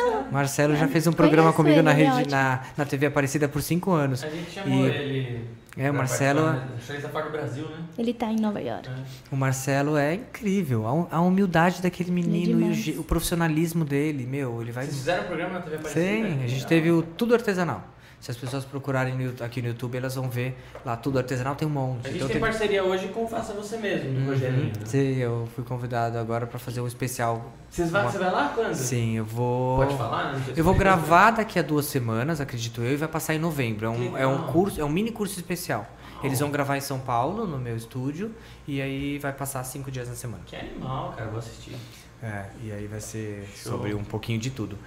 Marcelo. 0.04 0.26
Marcelo 0.32 0.76
já 0.76 0.88
fez 0.88 1.08
um 1.08 1.12
programa 1.14 1.54
conheço 1.54 1.58
comigo 1.58 1.76
ele, 1.78 1.82
na 1.84 1.92
é 1.92 1.94
rede, 1.94 2.12
ótimo. 2.12 2.32
na, 2.32 2.62
na 2.78 2.86
TV 2.86 3.06
Aparecida 3.08 3.48
por 3.48 3.62
cinco 3.62 3.92
anos. 3.92 4.24
A 4.24 4.30
gente 4.30 4.52
chamou 4.52 4.86
E- 4.88 4.90
ele. 4.90 5.48
É, 5.76 5.90
o 5.90 5.94
Marcelo, 5.94 6.52
né? 6.52 6.68
Tá 7.12 7.22
do 7.22 7.32
Brasil, 7.32 7.66
né? 7.68 7.78
Ele 7.98 8.14
tá 8.14 8.28
em 8.28 8.36
Nova 8.40 8.62
York. 8.62 8.88
o 9.32 9.36
Marcelo 9.36 9.98
é 9.98 10.14
incrível. 10.14 10.86
A, 10.86 10.94
hum- 10.94 11.08
a 11.10 11.20
humildade 11.20 11.82
daquele 11.82 12.12
menino 12.12 12.62
e 12.62 12.70
o, 12.70 12.74
demais. 12.76 13.00
o 13.00 13.04
profissionalismo 13.04 13.84
dele, 13.84 14.24
meu, 14.28 14.62
ele 14.62 14.72
vai. 14.72 14.86
Vocês 14.86 14.98
fizeram 14.98 15.24
o 15.24 15.28
programa 15.28 15.54
na 15.54 15.62
TV 15.62 15.78
Aparecida? 15.78 16.06
Sim, 16.06 16.44
a 16.44 16.48
gente 16.48 16.68
teve 16.68 16.92
o 16.92 17.02
tudo 17.02 17.34
artesanal. 17.34 17.84
Se 18.24 18.32
as 18.32 18.38
pessoas 18.38 18.64
procurarem 18.64 19.18
no 19.18 19.44
aqui 19.44 19.62
no 19.62 19.68
YouTube, 19.68 19.98
elas 19.98 20.16
vão 20.16 20.30
ver 20.30 20.56
lá 20.86 20.96
tudo 20.96 21.18
artesanal 21.18 21.56
tem 21.56 21.68
um 21.68 21.72
monte. 21.72 22.08
A 22.08 22.10
gente 22.10 22.16
Então 22.16 22.28
tem 22.30 22.38
teve- 22.40 22.52
parceria 22.52 22.82
hoje 22.82 23.10
com 23.10 23.28
Faça 23.28 23.52
Você 23.52 23.76
Mesmo, 23.76 24.14
do 24.18 24.26
Rogerinho. 24.32 24.68
né? 24.68 24.86
Sim, 24.86 25.18
eu 25.18 25.46
fui 25.54 25.62
convidado 25.66 26.18
agora 26.18 26.48
pra 26.48 26.58
fazer 26.58 26.80
um 26.80 26.88
especial. 26.88 27.52
Vocês 27.70 27.92
vai, 27.92 28.04
Uma- 28.04 28.12
Você 28.12 28.18
vai 28.20 28.32
lá 28.32 28.54
quando? 28.56 28.74
Sim, 28.76 29.18
eu 29.18 29.26
vou. 29.26 29.76
Pode 29.80 29.98
falar? 29.98 30.32
né? 30.38 30.42
Eu 30.56 30.64
vou 30.64 30.74
gravar 30.74 31.32
daqui 31.32 31.60
a 31.60 31.62
duas 31.62 31.86
semanas, 31.88 32.40
acredito 32.40 32.82
eu, 32.82 32.94
e 32.94 32.96
vai 32.96 33.10
passar 33.10 33.36
em 33.36 33.40
novembro. 33.40 33.88
É 33.88 33.90
um, 33.90 34.18
é 34.20 34.26
um 34.26 34.44
curso, 34.48 34.80
é 34.80 34.86
um 34.86 34.90
mini 34.90 35.12
curso 35.12 35.36
especial. 35.38 35.86
Eles 36.24 36.40
vão 36.40 36.50
gravar 36.50 36.78
em 36.78 36.82
São 36.82 37.00
Paulo, 37.00 37.46
no 37.46 37.58
meu 37.60 37.76
estúdio, 37.76 38.34
e 38.66 38.82
aí 38.82 39.20
vai 39.20 39.34
passar 39.34 39.62
cinco 39.66 39.92
dias 39.92 40.08
na 40.08 40.16
semana. 40.16 40.42
Que 40.46 40.56
animal, 40.56 41.12
cara, 41.18 41.30
vou 41.30 41.40
assistir. 41.40 41.76
É, 42.24 42.46
e 42.64 42.72
aí 42.72 42.88
vai 42.88 43.02
ser 43.02 43.46
Show. 43.54 43.74
sobre 43.74 43.94
um 43.94 44.04
pouquinho 44.06 44.40
de 44.40 44.50
tudo. 44.50 44.78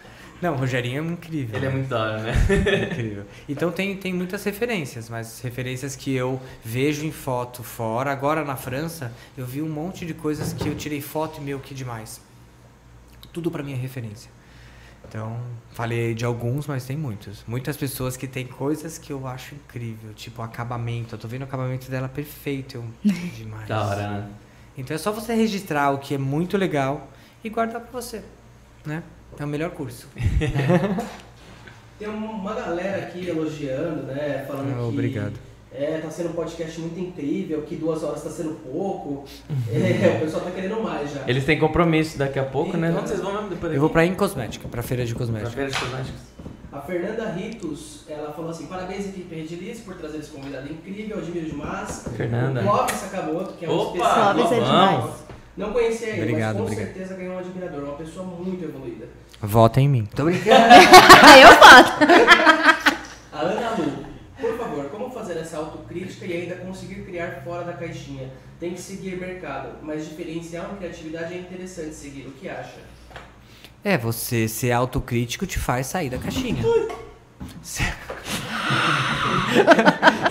Não, 0.40 0.54
o 0.54 0.56
Rogerinho 0.56 1.02
é 1.02 1.12
incrível. 1.12 1.56
Ele 1.56 1.66
é 1.66 1.68
né? 1.68 1.74
muito 1.74 1.88
da 1.88 2.02
hora, 2.02 2.22
né? 2.22 2.32
incrível. 2.90 3.24
Então 3.48 3.72
tem, 3.72 3.96
tem 3.96 4.12
muitas 4.12 4.44
referências, 4.44 5.08
mas 5.08 5.40
referências 5.40 5.96
que 5.96 6.14
eu 6.14 6.40
vejo 6.64 7.06
em 7.06 7.12
foto 7.12 7.62
fora. 7.62 8.12
Agora 8.12 8.44
na 8.44 8.56
França, 8.56 9.12
eu 9.36 9.46
vi 9.46 9.62
um 9.62 9.68
monte 9.68 10.04
de 10.04 10.12
coisas 10.12 10.52
que 10.52 10.68
eu 10.68 10.74
tirei 10.74 11.00
foto 11.00 11.40
e 11.40 11.44
meu, 11.44 11.58
que 11.58 11.74
demais. 11.74 12.20
Tudo 13.32 13.50
pra 13.50 13.62
mim 13.62 13.72
é 13.72 13.76
referência. 13.76 14.30
Então, 15.08 15.38
falei 15.72 16.14
de 16.14 16.24
alguns, 16.24 16.66
mas 16.66 16.84
tem 16.84 16.96
muitos. 16.96 17.44
Muitas 17.46 17.76
pessoas 17.76 18.16
que 18.16 18.26
têm 18.26 18.46
coisas 18.46 18.98
que 18.98 19.12
eu 19.12 19.26
acho 19.26 19.54
incrível, 19.54 20.12
tipo 20.14 20.42
acabamento. 20.42 21.14
Eu 21.14 21.18
tô 21.18 21.28
vendo 21.28 21.42
o 21.42 21.44
acabamento 21.44 21.90
dela 21.90 22.08
perfeito. 22.08 22.76
Eu, 22.76 22.84
demais. 23.36 23.68
Da 23.68 23.86
hora, 23.86 24.08
né? 24.08 24.30
Então 24.76 24.94
é 24.94 24.98
só 24.98 25.10
você 25.12 25.34
registrar 25.34 25.90
o 25.90 25.98
que 25.98 26.14
é 26.14 26.18
muito 26.18 26.56
legal 26.56 27.08
e 27.42 27.48
guardar 27.48 27.80
pra 27.80 27.90
você, 27.90 28.22
né? 28.84 29.02
É 29.38 29.44
o 29.44 29.48
melhor 29.48 29.70
curso. 29.70 30.08
Tem 31.98 32.08
uma 32.08 32.54
galera 32.54 32.98
aqui 33.06 33.28
elogiando, 33.28 34.02
né? 34.02 34.44
Falando 34.46 34.74
que. 34.74 34.82
obrigado. 34.88 35.32
É, 35.72 35.98
tá 35.98 36.10
sendo 36.10 36.30
um 36.30 36.32
podcast 36.32 36.80
muito 36.80 36.98
incrível, 36.98 37.60
que 37.62 37.76
duas 37.76 38.02
horas 38.02 38.22
tá 38.22 38.30
sendo 38.30 38.54
pouco. 38.70 39.24
É, 39.70 40.16
o 40.16 40.20
pessoal 40.20 40.42
tá 40.44 40.50
querendo 40.50 40.82
mais 40.82 41.12
já. 41.12 41.22
Eles 41.26 41.44
têm 41.44 41.58
compromisso 41.58 42.16
daqui 42.18 42.38
a 42.38 42.44
pouco, 42.44 42.76
né? 42.76 42.88
Então. 42.88 43.00
Onde 43.00 43.08
vocês 43.10 43.20
vão 43.20 43.32
mesmo 43.34 43.48
depois 43.50 43.74
Eu 43.74 43.80
vou 43.80 43.90
pra 43.90 44.04
Incosmética, 44.06 44.68
pra 44.68 44.82
feira 44.82 45.04
de 45.04 45.12
Pra 45.14 45.18
cosmética. 45.26 45.50
feira 45.50 45.70
de 45.70 45.78
cosméticos. 45.78 46.20
A 46.72 46.80
Fernanda 46.80 47.30
Ritos, 47.30 48.04
ela 48.08 48.32
falou 48.32 48.50
assim: 48.50 48.66
parabéns, 48.66 49.06
equipe 49.06 49.34
Redilize, 49.34 49.82
por 49.82 49.96
trazer 49.96 50.18
esse 50.18 50.30
convidado 50.30 50.70
incrível, 50.70 51.18
admiro 51.18 51.46
demais. 51.46 52.06
Fernanda. 52.16 52.60
O 52.60 52.64
Clóvis 52.64 52.96
Sakamoto, 52.96 53.52
que 53.54 53.64
é 53.64 53.68
um 53.70 53.72
Opa, 53.78 53.96
especialista. 53.98 54.34
Clóvis 54.34 54.52
é 54.52 54.60
demais. 54.64 55.26
Não 55.56 55.72
conhecia 55.72 56.08
ele, 56.08 56.20
Obrigado, 56.22 56.56
mas 56.56 56.56
com 56.66 56.72
obrigado. 56.72 56.94
certeza 56.94 57.14
ganhou 57.16 57.34
um 57.34 57.38
admirador, 57.38 57.84
uma 57.84 57.94
pessoa 57.96 58.26
muito 58.26 58.62
evoluída. 58.62 59.08
Vota 59.40 59.80
em 59.80 59.88
mim. 59.88 60.06
Tô 60.06 60.24
brincando. 60.24 60.50
eu 61.42 61.52
faço. 61.56 61.92
A 63.32 63.40
Ana 63.40 63.70
Lu, 63.70 64.06
por 64.40 64.56
favor, 64.56 64.84
como 64.90 65.10
fazer 65.10 65.36
essa 65.38 65.58
autocrítica 65.58 66.24
e 66.24 66.32
ainda 66.32 66.56
conseguir 66.56 67.04
criar 67.04 67.42
fora 67.44 67.64
da 67.64 67.74
caixinha? 67.74 68.30
Tem 68.58 68.72
que 68.72 68.80
seguir 68.80 69.18
mercado, 69.18 69.76
mas 69.82 70.08
diferenciar 70.08 70.66
uma 70.66 70.76
criatividade 70.78 71.34
é 71.34 71.38
interessante 71.38 71.94
seguir. 71.94 72.26
O 72.26 72.32
que 72.32 72.48
acha? 72.48 72.80
É, 73.84 73.98
você 73.98 74.48
ser 74.48 74.72
autocrítico 74.72 75.46
te 75.46 75.58
faz 75.58 75.86
sair 75.86 76.10
da 76.10 76.18
caixinha. 76.18 76.62
Ser, 77.62 77.94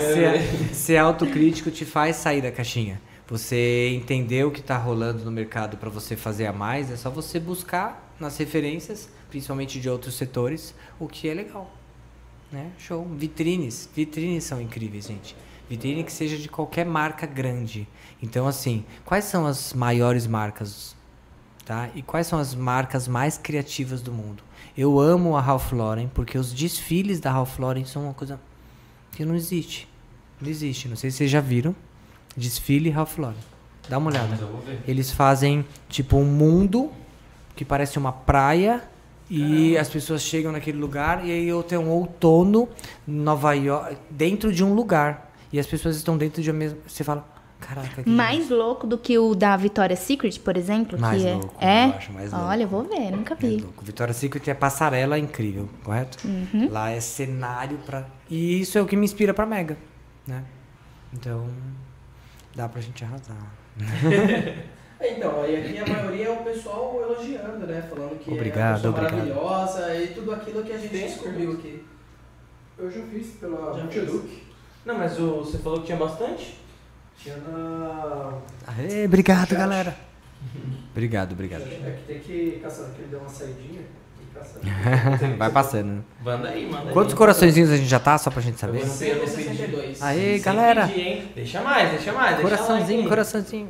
ser, 0.00 0.74
ser 0.74 0.96
autocrítico 0.98 1.70
te 1.70 1.84
faz 1.84 2.16
sair 2.16 2.42
da 2.42 2.50
caixinha. 2.50 3.00
Você 3.28 3.90
entender 3.94 4.44
o 4.44 4.50
que 4.50 4.60
está 4.60 4.76
rolando 4.76 5.24
no 5.24 5.30
mercado 5.30 5.76
para 5.76 5.88
você 5.88 6.16
fazer 6.16 6.46
a 6.46 6.52
mais, 6.52 6.90
é 6.90 6.96
só 6.96 7.08
você 7.08 7.40
buscar 7.40 8.05
nas 8.18 8.36
referências, 8.36 9.08
principalmente 9.28 9.80
de 9.80 9.88
outros 9.88 10.14
setores, 10.14 10.74
o 10.98 11.06
que 11.06 11.28
é 11.28 11.34
legal. 11.34 11.70
Né? 12.50 12.70
Show. 12.78 13.04
Vitrines. 13.16 13.88
Vitrines 13.94 14.44
são 14.44 14.60
incríveis, 14.60 15.06
gente. 15.06 15.36
Vitrine 15.68 16.04
que 16.04 16.12
seja 16.12 16.36
de 16.36 16.48
qualquer 16.48 16.86
marca 16.86 17.26
grande. 17.26 17.88
Então, 18.22 18.46
assim, 18.46 18.84
quais 19.04 19.24
são 19.24 19.46
as 19.46 19.72
maiores 19.72 20.26
marcas 20.26 20.96
tá? 21.66 21.90
E 21.94 22.00
quais 22.00 22.26
são 22.28 22.38
as 22.38 22.54
marcas 22.54 23.06
mais 23.06 23.36
criativas 23.36 24.00
do 24.00 24.12
mundo? 24.12 24.42
Eu 24.78 24.98
amo 24.98 25.36
a 25.36 25.40
Ralph 25.40 25.72
Lauren 25.72 26.08
porque 26.14 26.38
os 26.38 26.54
desfiles 26.54 27.20
da 27.20 27.30
Ralph 27.32 27.58
Lauren 27.58 27.84
são 27.84 28.04
uma 28.04 28.14
coisa 28.14 28.40
que 29.12 29.24
não 29.24 29.34
existe. 29.34 29.88
Não 30.40 30.48
existe. 30.48 30.88
Não 30.88 30.96
sei 30.96 31.10
se 31.10 31.18
vocês 31.18 31.30
já 31.30 31.40
viram. 31.40 31.74
Desfile 32.36 32.88
Ralph 32.88 33.18
Lauren. 33.18 33.36
Dá 33.88 33.98
uma 33.98 34.10
olhada. 34.10 34.38
Eles 34.86 35.10
fazem 35.10 35.64
tipo 35.88 36.16
um 36.16 36.24
mundo 36.24 36.92
que 37.56 37.64
parece 37.64 37.98
uma 37.98 38.12
praia 38.12 38.82
e 39.28 39.76
as 39.76 39.88
pessoas 39.88 40.22
chegam 40.22 40.52
naquele 40.52 40.78
lugar 40.78 41.24
e 41.26 41.32
aí 41.32 41.48
eu 41.48 41.60
tenho 41.62 41.80
um 41.82 41.88
outono 41.90 42.68
Nova 43.06 43.54
York 43.54 43.96
dentro 44.08 44.52
de 44.52 44.62
um 44.62 44.72
lugar 44.74 45.32
e 45.52 45.58
as 45.58 45.66
pessoas 45.66 45.96
estão 45.96 46.16
dentro 46.16 46.40
de 46.42 46.50
uma 46.50 46.58
mesma. 46.58 46.78
Você 46.86 47.02
fala, 47.02 47.26
caraca. 47.58 48.04
Que 48.04 48.08
Mais 48.08 48.48
louco 48.50 48.86
do 48.86 48.96
que 48.98 49.18
o 49.18 49.34
da 49.34 49.56
Victoria's 49.56 49.98
Secret, 50.00 50.38
por 50.38 50.56
exemplo? 50.56 50.96
Mais 51.00 51.20
que 51.22 51.28
é- 51.28 51.32
louco, 51.34 51.64
É? 51.64 51.86
eu 51.86 51.90
acho 51.94 52.12
mais 52.12 52.30
louco. 52.32 52.46
Olha, 52.46 52.62
eu 52.62 52.68
vou 52.68 52.84
ver, 52.84 53.10
nunca 53.10 53.34
É 53.34 53.36
vi. 53.36 53.56
louco. 53.56 53.84
Victoria's 53.84 54.16
Secret 54.16 54.48
é 54.48 54.54
passarela 54.54 55.18
incrível, 55.18 55.68
correto? 55.82 56.18
Uhum. 56.24 56.68
Lá 56.70 56.90
é 56.90 57.00
cenário 57.00 57.78
pra. 57.86 58.06
E 58.30 58.60
isso 58.60 58.76
é 58.78 58.82
o 58.82 58.86
que 58.86 58.94
me 58.96 59.04
inspira 59.04 59.32
pra 59.34 59.44
Mega, 59.46 59.76
né? 60.26 60.44
Então, 61.12 61.48
dá 62.54 62.68
pra 62.68 62.80
gente 62.80 63.02
arrasar. 63.02 63.36
É, 64.98 65.12
Então, 65.12 65.42
aí 65.42 65.56
aqui 65.56 65.78
a 65.78 65.86
maioria 65.94 66.26
é 66.26 66.30
o 66.30 66.36
pessoal 66.44 66.98
elogiando, 67.02 67.66
né? 67.66 67.82
Falando 67.88 68.18
que 68.18 68.30
Obrigado, 68.30 68.84
é 68.86 68.88
uma 68.88 68.94
pessoa 68.94 69.08
obrigado. 69.08 69.36
maravilhosa 69.36 69.94
e 69.96 70.06
tudo 70.08 70.32
aquilo 70.32 70.62
que 70.62 70.72
a 70.72 70.78
gente 70.78 70.92
descobriu 70.96 71.52
aqui. 71.52 71.84
Eu 72.78 72.90
já 72.90 73.02
fiz 73.02 73.26
pela 73.40 73.74
Multieduc. 73.74 74.42
Não, 74.84 74.96
mas 74.98 75.18
o, 75.18 75.36
você 75.38 75.58
falou 75.58 75.80
que 75.80 75.86
tinha 75.86 75.98
bastante? 75.98 76.58
Tinha 77.18 77.36
na. 77.36 78.38
Aê, 78.66 79.04
obrigado, 79.06 79.48
Chat. 79.48 79.58
galera. 79.58 79.96
Obrigado, 80.92 81.32
obrigado. 81.32 81.62
É 81.62 81.90
que 81.98 82.04
tem 82.06 82.20
que 82.20 82.60
caçar, 82.62 82.86
que 82.90 83.02
ele 83.02 83.08
deu 83.10 83.18
uma 83.20 83.28
saidinha 83.28 83.80
e. 83.82 85.36
Vai 85.36 85.50
passando. 85.50 85.86
né? 85.88 86.02
Manda 86.22 86.48
aí, 86.48 86.66
manda 86.70 86.90
Quantos 86.92 87.12
aí. 87.12 87.18
coraçõezinhos 87.18 87.70
a 87.70 87.76
gente 87.76 87.88
já 87.88 87.98
tá, 87.98 88.16
só 88.18 88.30
pra 88.30 88.40
gente 88.42 88.58
saber? 88.58 88.80
Eu 88.80 88.86
vou- 88.86 88.94
162. 88.94 90.02
Aê, 90.02 90.34
Sem 90.34 90.42
galera. 90.42 90.86
pedir? 90.88 91.32
Deixa 91.34 91.60
mais, 91.62 91.90
deixa 91.90 92.12
mais. 92.12 92.36
deixa 92.36 92.42
Coraçãozinho, 92.42 92.80
like 92.88 93.02
aí. 93.02 93.08
coraçãozinho. 93.08 93.68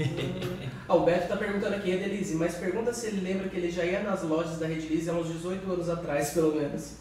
Ah, 0.88 0.94
o 0.96 1.04
Beto 1.04 1.28
tá 1.28 1.36
perguntando 1.36 1.76
aqui, 1.76 1.92
Edelise, 1.92 2.34
mas 2.34 2.56
pergunta 2.56 2.92
se 2.92 3.06
ele 3.06 3.20
lembra 3.20 3.48
que 3.48 3.56
ele 3.56 3.70
já 3.70 3.84
ia 3.84 4.02
nas 4.02 4.24
lojas 4.24 4.58
da 4.58 4.66
Redilize 4.66 5.08
há 5.08 5.12
uns 5.12 5.28
18 5.28 5.72
anos 5.72 5.88
atrás, 5.88 6.30
pelo 6.30 6.52
menos. 6.56 6.96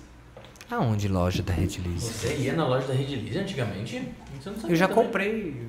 Aonde 0.70 1.08
loja 1.08 1.42
da 1.42 1.52
Red 1.52 1.80
Lease? 1.84 2.14
Você 2.14 2.36
ia 2.36 2.54
na 2.54 2.68
loja 2.68 2.86
da 2.88 2.94
Rede 2.94 3.16
Lise 3.16 3.40
antigamente? 3.40 4.08
Você 4.40 4.50
não 4.52 4.58
sabia 4.58 4.72
Eu 4.72 4.76
já 4.76 4.88
também. 4.88 5.04
comprei 5.06 5.68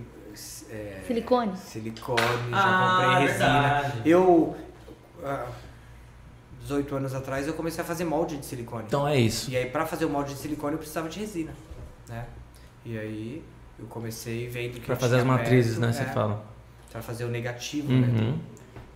é, 0.71 1.01
Silicone? 1.07 1.57
silicone, 1.57 2.21
Ah, 2.53 2.99
já 3.01 3.07
comprei 3.17 3.27
resina. 3.27 3.49
verdade. 3.81 4.01
Eu, 4.11 4.57
ah, 5.25 5.47
18 6.61 6.97
anos 6.97 7.15
atrás, 7.15 7.47
eu 7.47 7.55
comecei 7.55 7.83
a 7.83 7.87
fazer 7.87 8.05
molde 8.05 8.37
de 8.37 8.45
silicone. 8.45 8.85
Então 8.87 9.09
é 9.09 9.19
isso. 9.19 9.51
E 9.51 9.57
aí, 9.57 9.65
pra 9.71 9.87
fazer 9.87 10.05
o 10.05 10.11
molde 10.11 10.35
de 10.35 10.41
silicone, 10.41 10.73
eu 10.75 10.79
precisava 10.79 11.09
de 11.09 11.19
resina, 11.19 11.53
né? 12.07 12.27
E 12.85 12.99
aí, 12.99 13.43
eu 13.79 13.87
comecei 13.87 14.47
vendo 14.47 14.75
que 14.75 14.81
Pra 14.81 14.95
eu 14.95 14.99
fazer 15.01 15.17
as 15.21 15.25
matrizes, 15.25 15.79
perto, 15.79 15.87
né? 15.87 15.93
Você 15.95 16.03
é, 16.03 16.13
fala. 16.13 16.50
Pra 16.91 17.01
fazer 17.01 17.25
o 17.25 17.29
negativo, 17.29 17.93
né? 17.93 18.07
Uhum. 18.09 18.39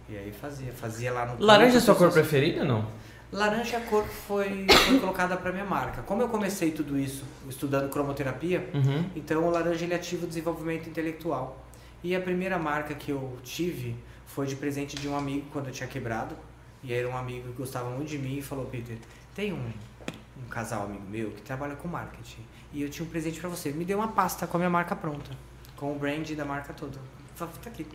E 0.08 0.16
aí 0.16 0.32
fazia, 0.32 0.72
fazia 0.72 1.12
lá 1.12 1.26
no... 1.26 1.42
Laranja 1.44 1.78
é 1.78 1.80
sua 1.80 1.94
cor 1.94 2.10
preferida 2.12 2.60
ou 2.60 2.66
não? 2.66 2.86
Laranja 3.32 3.76
é 3.76 3.80
a 3.80 3.84
cor 3.86 4.04
que 4.04 4.14
foi, 4.14 4.66
foi 4.68 5.00
colocada 5.00 5.36
pra 5.36 5.50
minha 5.52 5.64
marca. 5.64 6.02
Como 6.02 6.20
eu 6.22 6.28
comecei 6.28 6.70
tudo 6.72 6.98
isso 6.98 7.24
estudando 7.48 7.88
cromoterapia, 7.90 8.68
Uhum. 8.74 9.04
então 9.16 9.44
o 9.46 9.50
laranja 9.50 9.84
ele 9.84 9.94
ativa 9.94 10.24
o 10.24 10.28
desenvolvimento 10.28 10.88
intelectual. 10.88 11.64
E 12.02 12.14
a 12.14 12.20
primeira 12.20 12.58
marca 12.58 12.94
que 12.94 13.10
eu 13.10 13.38
tive 13.42 13.96
foi 14.26 14.46
de 14.46 14.56
presente 14.56 14.96
de 14.96 15.08
um 15.08 15.16
amigo 15.16 15.46
quando 15.52 15.68
eu 15.68 15.72
tinha 15.72 15.88
quebrado. 15.88 16.36
E 16.82 16.92
era 16.92 17.08
um 17.08 17.16
amigo 17.16 17.48
que 17.48 17.54
gostava 17.54 17.88
muito 17.90 18.08
de 18.10 18.18
mim 18.18 18.36
e 18.38 18.42
falou, 18.42 18.66
Peter, 18.66 18.96
tem 19.34 19.52
um, 19.54 19.56
um 19.56 20.48
casal 20.50 20.84
amigo 20.84 21.04
meu 21.08 21.30
que 21.30 21.40
trabalha 21.40 21.74
com 21.76 21.88
marketing. 21.88 22.42
E 22.72 22.82
eu 22.82 22.90
tinha 22.90 23.06
um 23.06 23.08
presente 23.08 23.40
pra 23.40 23.48
você. 23.48 23.70
Me 23.72 23.84
deu 23.86 23.98
uma 23.98 24.08
pasta 24.08 24.46
com 24.46 24.56
a 24.56 24.60
minha 24.60 24.68
marca 24.70 24.94
pronta. 24.94 25.30
Com 25.76 25.92
o 25.92 25.98
brand 25.98 26.30
da 26.32 26.44
marca 26.44 26.72
toda. 26.74 26.98
Falei, 27.34 27.54
Tá 27.62 27.70
aqui. 27.70 27.86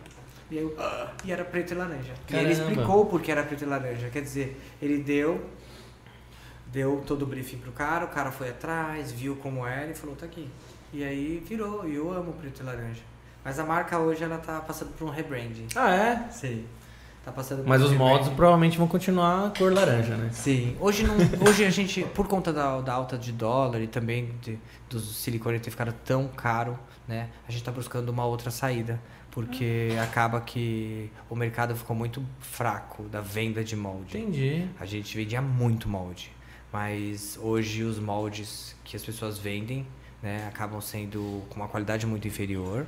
E, 0.50 0.56
eu, 0.58 0.74
"Ah", 0.78 1.12
e 1.24 1.30
era 1.32 1.44
preto 1.44 1.72
e 1.72 1.74
laranja. 1.76 2.12
E 2.28 2.34
ele 2.34 2.52
Caramba. 2.54 2.70
explicou 2.70 3.06
por 3.06 3.20
que 3.22 3.30
era 3.30 3.42
preto 3.44 3.62
e 3.62 3.66
laranja. 3.66 4.08
Quer 4.10 4.22
dizer, 4.22 4.60
ele 4.82 5.02
deu 5.02 5.44
deu 6.72 7.02
todo 7.06 7.22
o 7.22 7.26
briefing 7.26 7.58
pro 7.58 7.72
cara, 7.72 8.04
o 8.04 8.08
cara 8.08 8.30
foi 8.30 8.50
atrás, 8.50 9.10
viu 9.10 9.34
como 9.36 9.66
era 9.66 9.90
e 9.90 9.94
falou, 9.94 10.14
tá 10.14 10.26
aqui. 10.26 10.48
E 10.92 11.02
aí 11.02 11.42
virou, 11.46 11.88
e 11.88 11.94
eu 11.96 12.12
amo 12.12 12.32
preto 12.34 12.60
e 12.62 12.64
laranja. 12.64 13.02
Mas 13.44 13.58
a 13.58 13.64
marca 13.64 13.98
hoje 13.98 14.22
ela 14.22 14.38
tá 14.38 14.60
passando 14.60 14.90
por 14.96 15.06
um 15.06 15.10
rebranding. 15.10 15.66
Ah, 15.74 15.92
é? 15.94 16.28
Sim. 16.30 16.64
Tá 17.24 17.32
passando 17.32 17.64
Mas 17.66 17.80
um 17.82 17.86
os 17.86 17.90
rebranding. 17.90 18.34
provavelmente 18.36 18.78
vão 18.78 18.86
continuar 18.86 19.52
cor 19.58 19.72
laranja, 19.72 20.16
né? 20.16 20.30
Sim. 20.32 20.76
Hoje, 20.80 21.04
não, 21.04 21.16
hoje 21.48 21.64
a 21.64 21.70
gente, 21.70 22.02
por 22.04 22.26
conta 22.28 22.52
da, 22.52 22.80
da 22.80 22.92
alta 22.92 23.18
de 23.18 23.32
dólar 23.32 23.80
e 23.80 23.86
também 23.86 24.32
de, 24.40 24.58
dos 24.88 25.16
silicone 25.16 25.58
ter 25.58 25.70
ficado 25.70 25.92
tão 26.04 26.28
caro, 26.28 26.78
né? 27.08 27.28
A 27.48 27.52
gente 27.52 27.64
tá 27.64 27.72
buscando 27.72 28.08
uma 28.10 28.24
outra 28.24 28.50
saída. 28.50 29.00
Porque 29.30 29.90
acaba 30.02 30.40
que 30.40 31.10
o 31.28 31.36
mercado 31.36 31.76
ficou 31.76 31.94
muito 31.94 32.22
fraco 32.40 33.04
da 33.04 33.20
venda 33.20 33.62
de 33.62 33.76
molde. 33.76 34.18
Entendi. 34.18 34.66
A 34.78 34.84
gente 34.84 35.16
vendia 35.16 35.40
muito 35.40 35.88
molde, 35.88 36.32
mas 36.72 37.38
hoje 37.40 37.84
os 37.84 37.98
moldes 37.98 38.74
que 38.84 38.96
as 38.96 39.04
pessoas 39.04 39.38
vendem, 39.38 39.86
né, 40.22 40.46
acabam 40.48 40.80
sendo 40.80 41.42
com 41.48 41.56
uma 41.56 41.68
qualidade 41.68 42.06
muito 42.06 42.26
inferior, 42.26 42.86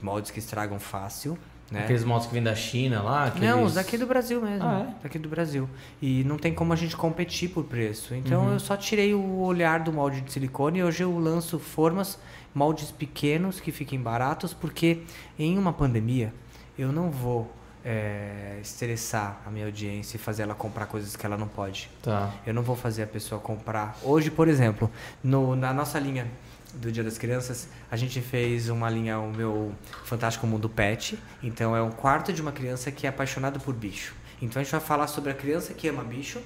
moldes 0.00 0.30
que 0.30 0.38
estragam 0.38 0.78
fácil, 0.80 1.36
né? 1.70 1.84
Aqueles 1.84 2.04
moldes 2.04 2.26
que 2.26 2.34
vêm 2.34 2.42
da 2.42 2.54
China 2.54 3.00
lá. 3.00 3.26
Aqueles... 3.28 3.48
Não, 3.48 3.62
os 3.62 3.74
daqui 3.74 3.96
do 3.96 4.06
Brasil 4.06 4.42
mesmo. 4.42 4.62
Ah, 4.62 4.86
é? 4.90 5.02
Daqui 5.04 5.18
do 5.18 5.26
Brasil. 5.28 5.66
E 6.02 6.22
não 6.24 6.36
tem 6.36 6.52
como 6.52 6.70
a 6.70 6.76
gente 6.76 6.94
competir 6.94 7.48
por 7.48 7.64
preço. 7.64 8.14
Então 8.14 8.44
Uhum. 8.44 8.52
eu 8.52 8.60
só 8.60 8.76
tirei 8.76 9.14
o 9.14 9.38
olhar 9.40 9.80
do 9.80 9.90
molde 9.90 10.20
de 10.20 10.30
silicone 10.30 10.80
e 10.80 10.84
hoje 10.84 11.02
eu 11.02 11.18
lanço 11.18 11.58
formas, 11.58 12.18
moldes 12.54 12.90
pequenos 12.90 13.60
que 13.60 13.72
fiquem 13.72 14.00
baratos, 14.00 14.52
porque 14.52 15.02
em 15.38 15.58
uma 15.58 15.72
pandemia 15.72 16.32
eu 16.78 16.92
não 16.92 17.10
vou 17.10 17.50
é, 17.84 18.58
estressar 18.62 19.40
a 19.44 19.50
minha 19.50 19.66
audiência 19.66 20.16
e 20.16 20.18
fazer 20.18 20.42
ela 20.42 20.54
comprar 20.54 20.86
coisas 20.86 21.16
que 21.16 21.26
ela 21.26 21.36
não 21.36 21.48
pode. 21.48 21.90
Tá. 22.02 22.32
Eu 22.46 22.54
não 22.54 22.62
vou 22.62 22.76
fazer 22.76 23.02
a 23.02 23.06
pessoa 23.06 23.40
comprar. 23.40 23.96
Hoje, 24.02 24.30
por 24.30 24.48
exemplo, 24.48 24.90
no, 25.22 25.56
na 25.56 25.72
nossa 25.72 25.98
linha 25.98 26.26
do 26.74 26.90
Dia 26.90 27.04
das 27.04 27.18
Crianças, 27.18 27.68
a 27.90 27.96
gente 27.96 28.20
fez 28.20 28.68
uma 28.68 28.88
linha, 28.88 29.18
o 29.18 29.32
meu 29.32 29.72
Fantástico 30.04 30.46
Mundo 30.46 30.68
Pet. 30.68 31.18
Então, 31.42 31.76
é 31.76 31.82
um 31.82 31.90
quarto 31.90 32.32
de 32.32 32.40
uma 32.40 32.52
criança 32.52 32.90
que 32.90 33.06
é 33.06 33.10
apaixonada 33.10 33.58
por 33.58 33.74
bicho. 33.74 34.14
Então, 34.40 34.60
a 34.60 34.62
gente 34.62 34.72
vai 34.72 34.80
falar 34.80 35.06
sobre 35.06 35.30
a 35.30 35.34
criança 35.34 35.74
que 35.74 35.88
ama 35.88 36.02
bicho 36.02 36.40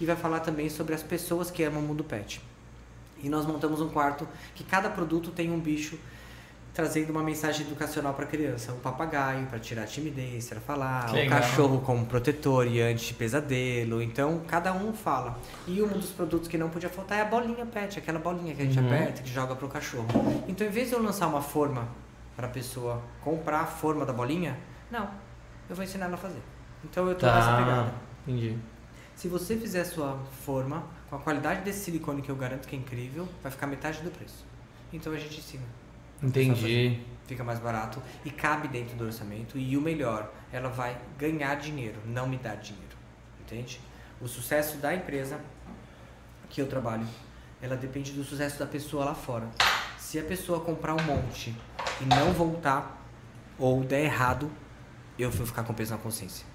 e 0.00 0.06
vai 0.06 0.16
falar 0.16 0.40
também 0.40 0.68
sobre 0.68 0.94
as 0.94 1.02
pessoas 1.02 1.50
que 1.50 1.62
amam 1.62 1.80
o 1.80 1.86
mundo 1.86 2.02
pet. 2.02 2.40
E 3.22 3.28
nós 3.28 3.46
montamos 3.46 3.80
um 3.80 3.88
quarto 3.88 4.26
que 4.54 4.62
cada 4.64 4.88
produto 4.90 5.30
tem 5.30 5.50
um 5.50 5.58
bicho 5.58 5.98
trazendo 6.74 7.08
uma 7.10 7.22
mensagem 7.22 7.66
educacional 7.66 8.12
para 8.12 8.24
a 8.24 8.28
criança. 8.28 8.70
Um 8.72 8.78
papagaio 8.80 9.46
para 9.46 9.58
tirar 9.58 9.84
a 9.84 9.86
timidez, 9.86 10.46
para 10.50 10.60
falar, 10.60 11.08
o 11.08 11.12
legal. 11.14 11.40
cachorro 11.40 11.80
como 11.80 12.04
protetor 12.04 12.66
e 12.66 12.82
anti-pesadelo. 12.82 14.02
Então, 14.02 14.42
cada 14.46 14.74
um 14.74 14.92
fala. 14.92 15.38
E 15.66 15.80
um 15.82 15.88
dos 15.88 16.10
produtos 16.10 16.48
que 16.48 16.58
não 16.58 16.68
podia 16.68 16.90
faltar 16.90 17.18
é 17.18 17.22
a 17.22 17.24
bolinha 17.24 17.64
pet, 17.64 17.98
aquela 17.98 18.18
bolinha 18.18 18.54
que 18.54 18.60
a 18.60 18.64
gente 18.66 18.78
Uhum. 18.78 18.86
aperta 18.86 19.22
que 19.22 19.30
joga 19.30 19.56
pro 19.56 19.68
cachorro. 19.68 20.06
Então, 20.46 20.66
em 20.66 20.70
vez 20.70 20.88
de 20.88 20.94
eu 20.94 21.02
lançar 21.02 21.26
uma 21.28 21.40
forma 21.40 21.88
para 22.36 22.46
a 22.46 22.50
pessoa 22.50 23.02
comprar 23.22 23.60
a 23.60 23.66
forma 23.66 24.04
da 24.04 24.12
bolinha, 24.12 24.58
não. 24.90 25.08
Eu 25.70 25.74
vou 25.74 25.82
ensinar 25.82 26.04
ela 26.06 26.14
a 26.14 26.18
fazer. 26.18 26.42
Então, 26.84 27.08
eu 27.08 27.14
tô 27.14 27.24
nessa 27.24 27.40
Tá. 27.52 27.56
pegada. 27.56 27.94
Entendi. 28.26 28.56
Se 29.14 29.28
você 29.28 29.56
fizer 29.56 29.80
a 29.80 29.84
sua 29.86 30.18
forma 30.44 30.84
com 31.08 31.16
a 31.16 31.18
qualidade 31.18 31.62
desse 31.62 31.84
silicone 31.84 32.22
que 32.22 32.30
eu 32.30 32.36
garanto 32.36 32.66
que 32.66 32.74
é 32.74 32.78
incrível, 32.78 33.28
vai 33.42 33.50
ficar 33.50 33.66
metade 33.66 34.00
do 34.02 34.10
preço. 34.10 34.44
Então 34.92 35.12
a 35.12 35.18
gente 35.18 35.38
ensina. 35.38 35.64
Entendi. 36.22 37.00
Fica 37.26 37.44
mais 37.44 37.58
barato 37.58 38.02
e 38.24 38.30
cabe 38.30 38.68
dentro 38.68 38.96
do 38.96 39.04
orçamento. 39.04 39.58
E 39.58 39.76
o 39.76 39.80
melhor, 39.80 40.32
ela 40.52 40.68
vai 40.68 40.96
ganhar 41.18 41.54
dinheiro, 41.56 42.00
não 42.06 42.28
me 42.28 42.36
dar 42.36 42.56
dinheiro. 42.56 42.96
Entende? 43.40 43.80
O 44.20 44.26
sucesso 44.26 44.78
da 44.78 44.94
empresa 44.94 45.40
que 46.48 46.60
eu 46.60 46.66
trabalho, 46.66 47.06
ela 47.60 47.76
depende 47.76 48.12
do 48.12 48.24
sucesso 48.24 48.58
da 48.58 48.66
pessoa 48.66 49.04
lá 49.04 49.14
fora. 49.14 49.48
Se 49.98 50.18
a 50.18 50.22
pessoa 50.22 50.60
comprar 50.60 50.94
um 50.94 51.02
monte 51.02 51.54
e 52.00 52.04
não 52.04 52.32
voltar 52.32 53.04
ou 53.58 53.82
der 53.82 54.04
errado, 54.04 54.50
eu 55.18 55.30
vou 55.30 55.46
ficar 55.46 55.64
com 55.64 55.74
peso 55.74 55.92
na 55.92 55.98
consciência. 55.98 56.46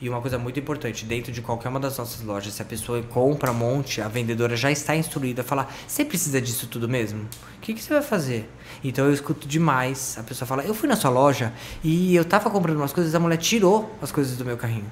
E 0.00 0.08
uma 0.10 0.20
coisa 0.20 0.38
muito 0.38 0.60
importante, 0.60 1.06
dentro 1.06 1.32
de 1.32 1.40
qualquer 1.40 1.70
uma 1.70 1.80
das 1.80 1.96
nossas 1.96 2.20
lojas, 2.22 2.52
se 2.52 2.60
a 2.60 2.64
pessoa 2.64 3.02
compra 3.02 3.50
um 3.50 3.54
monte, 3.54 4.02
a 4.02 4.08
vendedora 4.08 4.54
já 4.54 4.70
está 4.70 4.94
instruída 4.94 5.40
a 5.40 5.44
falar: 5.44 5.74
Você 5.88 6.04
precisa 6.04 6.40
disso 6.40 6.66
tudo 6.66 6.86
mesmo? 6.86 7.22
O 7.56 7.60
que, 7.62 7.72
que 7.72 7.82
você 7.82 7.94
vai 7.94 8.02
fazer? 8.02 8.50
Então 8.84 9.06
eu 9.06 9.12
escuto 9.12 9.48
demais. 9.48 10.16
A 10.18 10.22
pessoa 10.22 10.46
fala: 10.46 10.62
Eu 10.64 10.74
fui 10.74 10.86
na 10.86 10.96
sua 10.96 11.10
loja 11.10 11.52
e 11.82 12.14
eu 12.14 12.26
tava 12.26 12.50
comprando 12.50 12.76
umas 12.76 12.92
coisas, 12.92 13.14
a 13.14 13.18
mulher 13.18 13.38
tirou 13.38 13.90
as 14.02 14.12
coisas 14.12 14.36
do 14.36 14.44
meu 14.44 14.58
carrinho. 14.58 14.90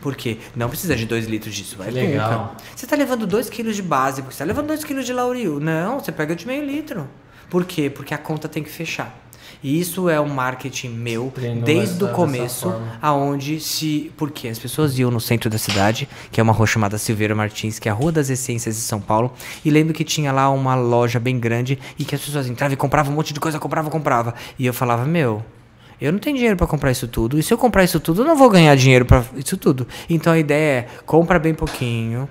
Por 0.00 0.14
quê? 0.14 0.38
Não 0.54 0.68
precisa 0.68 0.94
de 0.94 1.06
2 1.06 1.26
litros 1.26 1.54
disso, 1.54 1.76
vai 1.76 1.90
Legal. 1.90 2.30
nunca. 2.30 2.62
Você 2.76 2.86
tá 2.86 2.94
levando 2.94 3.26
2 3.26 3.48
quilos 3.48 3.74
de 3.74 3.82
base, 3.82 4.20
porque 4.20 4.34
você 4.34 4.40
tá 4.40 4.44
levando 4.44 4.66
2 4.68 4.84
quilos 4.84 5.06
de 5.06 5.12
lauril. 5.12 5.58
Não, 5.58 5.98
você 5.98 6.12
pega 6.12 6.36
de 6.36 6.46
meio 6.46 6.64
litro. 6.64 7.08
Por 7.48 7.64
quê? 7.64 7.88
Porque 7.88 8.12
a 8.12 8.18
conta 8.18 8.46
tem 8.46 8.62
que 8.62 8.70
fechar. 8.70 9.23
E 9.62 9.80
isso 9.80 10.08
é 10.08 10.20
um 10.20 10.28
marketing 10.28 10.90
meu 10.90 11.32
Treinou 11.34 11.64
desde 11.64 12.04
o 12.04 12.08
começo, 12.08 12.72
aonde 13.00 13.60
se. 13.60 14.12
Porque 14.16 14.48
as 14.48 14.58
pessoas 14.58 14.98
iam 14.98 15.10
no 15.10 15.20
centro 15.20 15.48
da 15.48 15.58
cidade, 15.58 16.08
que 16.30 16.40
é 16.40 16.42
uma 16.42 16.52
rua 16.52 16.66
chamada 16.66 16.98
Silveira 16.98 17.34
Martins, 17.34 17.78
que 17.78 17.88
é 17.88 17.92
a 17.92 17.94
Rua 17.94 18.12
das 18.12 18.30
Essências 18.30 18.76
de 18.76 18.82
São 18.82 19.00
Paulo, 19.00 19.32
e 19.64 19.70
lembro 19.70 19.94
que 19.94 20.04
tinha 20.04 20.32
lá 20.32 20.50
uma 20.50 20.74
loja 20.74 21.18
bem 21.18 21.38
grande 21.38 21.78
e 21.98 22.04
que 22.04 22.14
as 22.14 22.20
pessoas 22.20 22.46
entravam 22.46 22.74
e 22.74 22.76
compravam 22.76 23.12
um 23.12 23.16
monte 23.16 23.32
de 23.32 23.40
coisa, 23.40 23.58
comprava, 23.58 23.90
comprava. 23.90 24.34
E 24.58 24.66
eu 24.66 24.72
falava, 24.72 25.04
meu. 25.04 25.42
Eu 26.00 26.12
não 26.12 26.18
tenho 26.18 26.36
dinheiro 26.36 26.56
pra 26.56 26.66
comprar 26.66 26.90
isso 26.90 27.06
tudo. 27.06 27.38
E 27.38 27.42
se 27.42 27.54
eu 27.54 27.56
comprar 27.56 27.84
isso 27.84 28.00
tudo, 28.00 28.22
eu 28.22 28.26
não 28.26 28.36
vou 28.36 28.50
ganhar 28.50 28.74
dinheiro 28.74 29.04
pra 29.04 29.24
isso 29.36 29.56
tudo. 29.56 29.86
Então 30.10 30.32
a 30.32 30.38
ideia 30.38 30.80
é 30.80 30.86
compra 31.06 31.38
bem 31.38 31.54
pouquinho, 31.54 32.28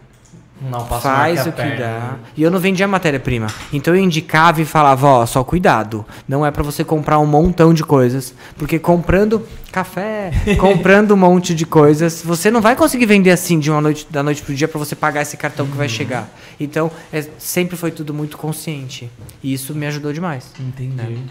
Não 0.62 0.86
passa 0.86 1.02
faz 1.02 1.42
o 1.42 1.52
que 1.52 1.58
perna, 1.58 1.76
dá. 1.76 1.86
né? 2.00 2.20
E 2.38 2.44
eu 2.44 2.50
não 2.50 2.58
vendia 2.60 2.88
matéria-prima. 2.88 3.48
Então 3.74 3.94
eu 3.94 4.02
indicava 4.02 4.62
e 4.62 4.66
falava, 4.66 5.08
ó, 5.08 5.26
só 5.26 5.44
cuidado. 5.44 6.06
Não 6.28 6.46
é 6.46 6.52
pra 6.52 6.64
você 6.64 6.84
comprar 6.84 7.20
um 7.20 7.26
montão 7.26 7.74
de 7.74 7.84
coisas. 7.84 8.34
Porque 8.58 8.80
comprando 8.80 9.46
café, 9.74 10.32
comprando 10.58 11.12
um 11.12 11.18
monte 11.18 11.54
de 11.54 11.66
coisas, 11.66 12.22
você 12.24 12.50
não 12.50 12.62
vai 12.62 12.76
conseguir 12.78 13.06
vender 13.08 13.32
assim 13.32 13.60
de 13.60 13.70
uma 13.70 13.82
noite, 13.82 14.08
da 14.10 14.24
noite 14.24 14.42
pro 14.42 14.54
dia 14.56 14.68
pra 14.68 14.80
você 14.80 14.96
pagar 14.96 15.24
esse 15.24 15.36
cartão 15.36 15.66
que 15.68 15.76
vai 15.76 15.90
chegar. 15.90 16.30
Então, 16.60 16.90
é- 17.12 17.26
sempre 17.38 17.76
foi 17.76 17.92
tudo 17.92 18.14
muito 18.14 18.38
consciente. 18.38 19.12
E 19.44 19.52
isso 19.54 19.76
me 19.76 19.86
ajudou 19.88 20.14
demais. 20.14 20.46
Entendi. 20.60 21.24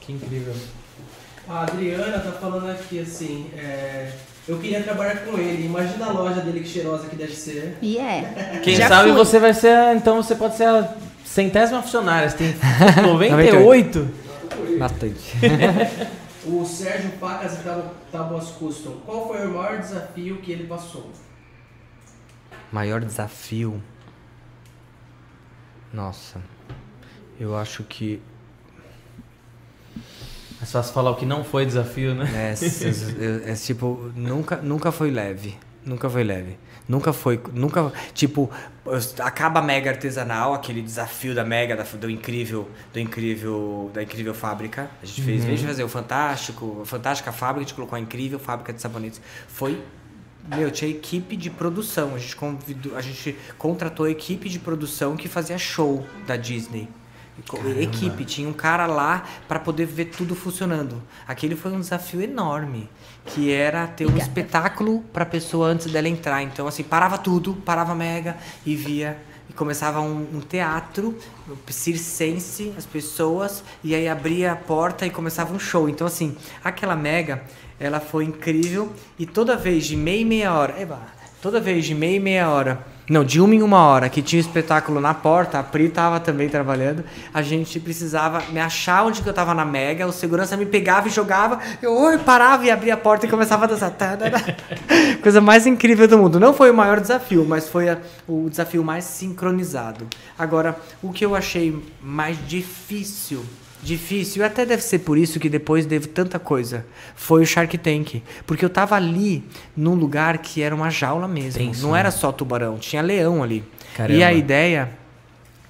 Que 0.00 0.12
incrível. 0.12 0.54
A 1.48 1.62
Adriana 1.62 2.18
tá 2.20 2.32
falando 2.32 2.70
aqui 2.70 3.00
assim, 3.00 3.46
é, 3.56 4.10
eu 4.48 4.58
queria 4.58 4.82
trabalhar 4.82 5.16
com 5.24 5.36
ele. 5.38 5.66
Imagina 5.66 6.06
a 6.06 6.12
loja 6.12 6.40
dele 6.40 6.60
que 6.60 6.68
cheirosa 6.68 7.08
que 7.08 7.16
deve 7.16 7.34
ser. 7.34 7.76
E 7.82 7.98
é. 7.98 8.60
Quem 8.62 8.76
Já 8.76 8.88
sabe 8.88 9.08
fui. 9.10 9.18
você 9.18 9.38
vai 9.38 9.52
ser. 9.54 9.76
a- 9.76 9.94
Então 9.94 10.22
você 10.22 10.34
pode 10.34 10.56
ser 10.56 10.64
a 10.68 10.94
centésima 11.24 11.82
funcionária. 11.82 12.28
Você 12.30 12.36
tem 12.36 12.54
98? 13.04 14.08
Bastante. 14.78 15.36
O 16.48 16.64
Sérgio 16.64 17.10
Pacas 17.18 17.54
e 17.54 17.56
Tabu- 17.64 17.90
Tabuas 18.12 18.50
Custom. 18.52 19.00
Qual 19.04 19.26
foi 19.26 19.48
o 19.48 19.50
maior 19.54 19.78
desafio 19.80 20.36
que 20.36 20.52
ele 20.52 20.64
passou? 20.68 21.10
Maior 22.70 23.00
desafio. 23.00 23.82
Nossa. 25.92 26.40
Eu 27.40 27.56
acho 27.56 27.82
que 27.82 28.22
É 30.60 30.64
se 30.64 30.92
falar 30.92 31.10
o 31.10 31.16
que 31.16 31.26
não 31.26 31.44
foi 31.44 31.66
desafio, 31.66 32.14
né? 32.14 32.30
É, 32.34 32.52
esses- 32.52 33.14
é, 33.18 33.50
é 33.50 33.54
tipo, 33.54 34.10
nunca, 34.16 34.56
nunca 34.56 34.90
foi 34.90 35.10
leve. 35.10 35.56
Nunca 35.84 36.08
foi 36.10 36.24
leve. 36.24 36.58
Nunca 36.88 37.12
foi. 37.12 37.40
Nunca. 37.52 37.92
Tipo, 38.14 38.50
acaba 39.18 39.60
a 39.60 39.62
Mega 39.62 39.90
Artesanal, 39.90 40.54
aquele 40.54 40.80
desafio 40.82 41.34
da 41.34 41.44
Mega, 41.44 41.76
da, 41.76 41.82
do 41.82 42.08
incrível. 42.10 42.68
Do 42.92 42.98
incrível. 43.00 43.90
Da 43.92 44.02
incrível 44.02 44.32
fábrica. 44.34 44.88
A 45.02 45.06
gente 45.06 45.22
fez, 45.22 45.42
em 45.44 45.46
vez 45.46 45.60
de 45.60 45.66
fazer 45.66 45.84
o 45.84 45.88
Fantástico, 45.88 46.80
a 46.82 46.86
Fantástica 46.86 47.32
Fábrica, 47.32 47.60
a 47.60 47.62
gente 47.64 47.74
colocou 47.74 47.96
a 47.96 48.00
incrível 48.00 48.38
fábrica 48.38 48.72
de 48.72 48.80
sabonetes. 48.80 49.20
Foi. 49.48 49.80
Meu, 50.48 50.70
tinha 50.70 50.88
equipe 50.90 51.36
de 51.36 51.50
produção. 51.50 52.14
A 52.14 52.18
gente, 52.18 52.36
convidou, 52.36 52.96
a 52.96 53.00
gente 53.00 53.36
contratou 53.58 54.06
a 54.06 54.10
equipe 54.10 54.48
de 54.48 54.58
produção 54.60 55.16
que 55.16 55.28
fazia 55.28 55.58
show 55.58 56.06
da 56.26 56.36
Disney. 56.36 56.88
Co- 57.46 57.58
Equipe, 57.78 58.24
tinha 58.24 58.48
um 58.48 58.52
cara 58.52 58.86
lá 58.86 59.24
para 59.46 59.58
poder 59.58 59.86
ver 59.86 60.06
tudo 60.06 60.34
funcionando. 60.34 61.02
Aquele 61.28 61.54
foi 61.54 61.72
um 61.72 61.80
desafio 61.80 62.22
enorme, 62.22 62.88
que 63.26 63.52
era 63.52 63.86
ter 63.86 64.06
um 64.06 64.16
espetáculo 64.16 65.00
para 65.12 65.22
a 65.24 65.26
pessoa 65.26 65.68
antes 65.68 65.90
dela 65.90 66.08
entrar. 66.08 66.42
Então 66.42 66.66
assim, 66.66 66.82
parava 66.82 67.18
tudo, 67.18 67.54
parava 67.54 67.94
mega 67.94 68.36
e 68.64 68.74
via 68.74 69.18
e 69.48 69.52
começava 69.52 70.00
um, 70.00 70.26
um 70.34 70.40
teatro 70.40 71.16
circense, 71.68 72.72
as 72.76 72.86
pessoas 72.86 73.62
e 73.84 73.94
aí 73.94 74.08
abria 74.08 74.52
a 74.52 74.56
porta 74.56 75.06
e 75.06 75.10
começava 75.10 75.54
um 75.54 75.58
show. 75.58 75.88
Então 75.88 76.06
assim, 76.06 76.36
aquela 76.64 76.96
mega, 76.96 77.42
ela 77.78 78.00
foi 78.00 78.24
incrível 78.24 78.92
e 79.18 79.26
toda 79.26 79.56
vez 79.56 79.84
de 79.86 79.96
meia 79.96 80.20
e 80.20 80.24
meia 80.24 80.54
hora, 80.54 80.80
eba, 80.80 81.00
toda 81.46 81.60
vez 81.60 81.84
de 81.84 81.94
meia 81.94 82.16
e 82.16 82.18
meia 82.18 82.50
hora 82.50 82.80
Não, 83.08 83.22
de 83.24 83.40
uma 83.40 83.54
em 83.54 83.62
uma 83.62 83.78
hora, 83.86 84.08
que 84.08 84.20
tinha 84.20 84.42
um 84.42 84.44
espetáculo 84.44 85.00
na 85.00 85.14
porta, 85.14 85.60
a 85.60 85.62
Pri 85.62 85.88
tava 85.88 86.18
também 86.18 86.48
trabalhando. 86.48 87.04
A 87.32 87.40
gente 87.40 87.78
precisava 87.78 88.42
me 88.50 88.58
achar 88.58 89.04
onde 89.04 89.22
que 89.22 89.28
eu 89.28 89.32
tava 89.32 89.54
na 89.54 89.64
Mega, 89.64 90.04
o 90.08 90.12
segurança 90.12 90.56
me 90.56 90.66
pegava 90.66 91.06
e 91.06 91.10
jogava, 91.12 91.60
eu 91.80 91.96
oi, 91.96 92.18
parava 92.18 92.64
e 92.64 92.70
abria 92.72 92.94
a 92.94 92.96
porta 92.96 93.26
e 93.26 93.28
começava 93.28 93.64
a 93.64 93.68
dançar. 93.68 93.92
Tadadá. 93.92 94.40
Coisa 95.22 95.40
mais 95.40 95.68
incrível 95.68 96.08
do 96.08 96.18
mundo. 96.18 96.40
Não 96.40 96.52
foi 96.52 96.68
o 96.68 96.74
maior 96.74 96.98
desafio, 97.00 97.44
mas 97.48 97.68
foi 97.68 97.88
a- 97.88 97.98
o 98.26 98.50
desafio 98.50 98.82
mais 98.82 99.04
sincronizado. 99.04 100.04
Agora, 100.36 100.76
o 101.00 101.12
que 101.12 101.24
eu 101.24 101.36
achei 101.36 101.80
mais 102.02 102.36
difícil 102.48 103.44
difícil, 103.86 104.42
e 104.42 104.44
até 104.44 104.66
deve 104.66 104.82
ser 104.82 104.98
por 104.98 105.16
isso 105.16 105.38
que 105.38 105.48
depois 105.48 105.86
devo 105.86 106.08
tanta 106.08 106.38
coisa, 106.38 106.84
foi 107.14 107.42
o 107.42 107.46
Shark 107.46 107.78
Tank. 107.78 108.22
Porque 108.46 108.64
eu 108.64 108.70
tava 108.70 108.96
ali 108.96 109.44
num 109.76 109.94
lugar 109.94 110.38
que 110.38 110.60
era 110.60 110.74
uma 110.74 110.90
jaula 110.90 111.28
mesmo. 111.28 111.58
Tenso, 111.58 111.82
não 111.82 111.92
né? 111.92 112.00
era 112.00 112.10
só 112.10 112.32
tubarão, 112.32 112.78
tinha 112.78 113.00
leão 113.00 113.42
ali. 113.42 113.64
Caramba. 113.94 114.18
E 114.18 114.22
a 114.22 114.32
ideia, 114.32 114.90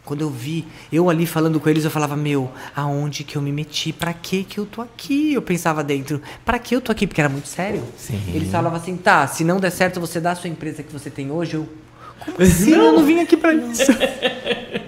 quando 0.04 0.22
eu 0.22 0.30
vi, 0.30 0.66
eu 0.90 1.08
ali 1.10 1.26
falando 1.26 1.60
com 1.60 1.68
eles, 1.68 1.84
eu 1.84 1.90
falava, 1.90 2.16
meu, 2.16 2.50
aonde 2.74 3.22
que 3.22 3.36
eu 3.36 3.42
me 3.42 3.52
meti? 3.52 3.92
Pra 3.92 4.12
que 4.12 4.42
que 4.42 4.58
eu 4.58 4.66
tô 4.66 4.82
aqui? 4.82 5.34
Eu 5.34 5.42
pensava 5.42 5.84
dentro, 5.84 6.20
pra 6.44 6.58
que 6.58 6.74
eu 6.74 6.80
tô 6.80 6.90
aqui? 6.90 7.06
Porque 7.06 7.20
era 7.20 7.28
muito 7.28 7.48
sério. 7.48 7.84
Sim. 7.96 8.20
Eles 8.34 8.50
falavam 8.50 8.78
assim, 8.78 8.96
tá, 8.96 9.26
se 9.26 9.44
não 9.44 9.60
der 9.60 9.70
certo 9.70 10.00
você 10.00 10.18
dá 10.20 10.32
a 10.32 10.34
sua 10.34 10.48
empresa 10.48 10.82
que 10.82 10.92
você 10.92 11.10
tem 11.10 11.30
hoje, 11.30 11.54
eu... 11.54 11.68
Como 12.24 12.42
assim? 12.42 12.72
Eu 12.72 12.92
não 12.92 13.04
vim 13.04 13.20
aqui 13.20 13.36
pra 13.36 13.52
isso. 13.54 13.92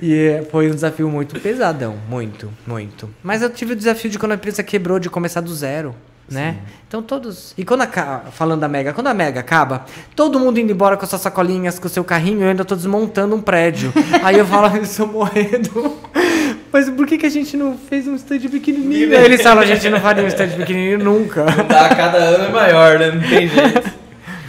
E 0.00 0.14
é, 0.14 0.42
foi 0.50 0.70
um 0.70 0.74
desafio 0.74 1.08
muito 1.08 1.38
pesadão, 1.40 1.96
muito, 2.08 2.50
muito. 2.66 3.08
Mas 3.22 3.42
eu 3.42 3.50
tive 3.50 3.72
o 3.72 3.76
desafio 3.76 4.10
de 4.10 4.18
quando 4.18 4.32
a 4.32 4.34
empresa 4.34 4.62
quebrou, 4.62 4.98
de 4.98 5.08
começar 5.10 5.40
do 5.40 5.52
zero, 5.54 5.94
né? 6.30 6.56
Então 6.86 7.02
todos. 7.02 7.54
E 7.56 7.64
quando 7.64 7.82
aca- 7.82 8.22
falando 8.32 8.60
da 8.60 8.68
Mega, 8.68 8.92
quando 8.92 9.06
a 9.08 9.14
Mega 9.14 9.40
acaba, 9.40 9.84
todo 10.14 10.38
mundo 10.38 10.58
indo 10.60 10.70
embora 10.72 10.96
com 10.96 11.06
suas 11.06 11.20
sacolinhas, 11.22 11.78
com 11.78 11.86
o 11.86 11.90
seu 11.90 12.04
carrinho, 12.04 12.42
eu 12.42 12.48
ainda 12.48 12.64
tô 12.64 12.74
desmontando 12.76 13.34
um 13.34 13.40
prédio. 13.40 13.92
Aí 14.22 14.38
eu 14.38 14.46
falo, 14.46 14.74
eu 14.76 14.82
estou 14.82 15.06
morrendo. 15.06 15.96
Mas 16.72 16.90
por 16.90 17.06
que, 17.06 17.16
que 17.18 17.26
a 17.26 17.30
gente 17.30 17.56
não 17.56 17.76
fez 17.76 18.06
um 18.06 18.14
stand 18.16 18.40
pequenininho? 18.40 19.16
Aí 19.16 19.24
eles 19.24 19.40
falam, 19.42 19.62
a 19.62 19.66
gente 19.66 19.88
não 19.88 20.00
faria 20.00 20.22
um 20.24 20.28
stand 20.28 20.48
pequenininho 20.50 20.98
nunca. 20.98 21.44
Tá, 21.64 21.94
cada 21.94 22.18
ano 22.18 22.44
é 22.44 22.48
maior, 22.50 22.98
né? 22.98 23.10
Não 23.12 23.20
tem 23.22 23.48
jeito. 23.48 23.90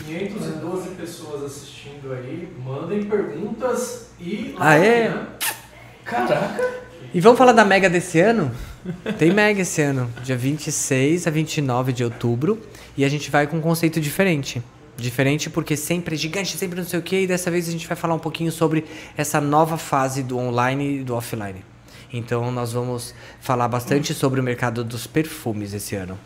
512 0.05 0.89
pessoas 0.89 1.43
assistindo 1.45 2.11
Mandem 2.97 3.03
perguntas 3.03 4.07
e. 4.19 4.55
Ah, 4.59 4.77
é? 4.77 5.13
Caraca! 6.03 6.87
E 7.13 7.21
vamos 7.21 7.37
falar 7.37 7.51
da 7.51 7.63
Mega 7.63 7.89
desse 7.89 8.19
ano? 8.19 8.51
Tem 9.17 9.31
Mega 9.31 9.61
esse 9.61 9.81
ano, 9.81 10.11
dia 10.23 10.35
26 10.35 11.27
a 11.27 11.29
29 11.29 11.93
de 11.93 12.03
outubro, 12.03 12.59
e 12.97 13.05
a 13.05 13.09
gente 13.09 13.29
vai 13.29 13.45
com 13.45 13.57
um 13.57 13.61
conceito 13.61 13.99
diferente. 14.01 14.63
Diferente 14.95 15.49
porque 15.49 15.77
sempre 15.77 16.15
é 16.15 16.17
gigante, 16.17 16.57
sempre 16.57 16.79
não 16.79 16.87
sei 16.87 16.99
o 16.99 17.03
quê, 17.03 17.21
e 17.21 17.27
dessa 17.27 17.51
vez 17.51 17.67
a 17.67 17.71
gente 17.71 17.87
vai 17.87 17.95
falar 17.95 18.15
um 18.15 18.19
pouquinho 18.19 18.51
sobre 18.51 18.85
essa 19.15 19.39
nova 19.39 19.77
fase 19.77 20.23
do 20.23 20.37
online 20.37 20.99
e 20.99 21.03
do 21.03 21.13
offline. 21.13 21.63
Então 22.11 22.51
nós 22.51 22.73
vamos 22.73 23.13
falar 23.39 23.67
bastante 23.67 24.13
sobre 24.13 24.39
o 24.39 24.43
mercado 24.43 24.83
dos 24.83 25.05
perfumes 25.05 25.73
esse 25.73 25.95
ano, 25.95 26.17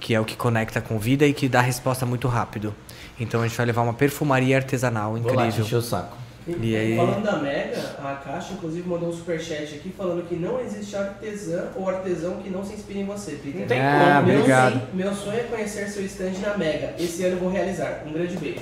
que 0.00 0.14
é 0.14 0.20
o 0.20 0.24
que 0.24 0.36
conecta 0.36 0.80
com 0.80 0.98
vida 0.98 1.26
e 1.26 1.34
que 1.34 1.48
dá 1.48 1.60
resposta 1.60 2.06
muito 2.06 2.28
rápido. 2.28 2.74
Então 3.18 3.40
a 3.40 3.46
gente 3.46 3.56
vai 3.56 3.66
levar 3.66 3.82
uma 3.82 3.94
perfumaria 3.94 4.56
artesanal 4.56 5.12
Vou 5.16 5.32
lá, 5.34 5.46
incrível. 5.46 5.64
encher 5.64 5.76
o 5.76 5.82
saco. 5.82 6.16
E 6.60 6.76
aí- 6.76 6.96
Falando 6.96 7.22
da 7.22 7.38
Mega, 7.38 7.96
a 8.04 8.14
Caixa 8.22 8.52
inclusive 8.52 8.86
mandou 8.86 9.08
um 9.08 9.12
superchat 9.12 9.62
aqui 9.76 9.94
falando 9.96 10.28
que 10.28 10.34
não 10.34 10.60
existe 10.60 10.94
artesã 10.94 11.68
ou 11.74 11.88
artesão 11.88 12.36
que 12.42 12.50
não 12.50 12.62
se 12.62 12.74
inspire 12.74 13.00
em 13.00 13.06
você, 13.06 13.32
Peter. 13.42 13.60
Não 13.62 13.66
tem 13.66 13.80
Ah, 13.80 14.14
como. 14.16 14.26
Meu 14.26 14.36
obrigado. 14.40 14.72
sonho- 14.72 14.86
Meu 14.92 15.14
sonho 15.14 15.38
é 15.38 15.42
conhecer 15.44 15.88
seu 15.88 16.04
stand 16.04 16.32
na 16.42 16.58
Mega. 16.58 16.94
Esse 16.98 17.22
ano 17.24 17.36
eu 17.36 17.40
vou 17.40 17.50
realizar. 17.50 18.02
Um 18.06 18.12
grande 18.12 18.36
beijo. 18.36 18.60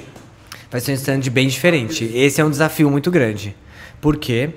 Vai 0.70 0.80
ser 0.80 0.92
um 0.92 0.94
stand 0.94 1.20
bem 1.32 1.48
diferente. 1.48 2.04
Esse 2.14 2.40
é 2.40 2.44
um 2.44 2.50
desafio 2.50 2.88
muito 2.88 3.10
grande. 3.10 3.56
Por 4.00 4.16
quê? 4.16 4.50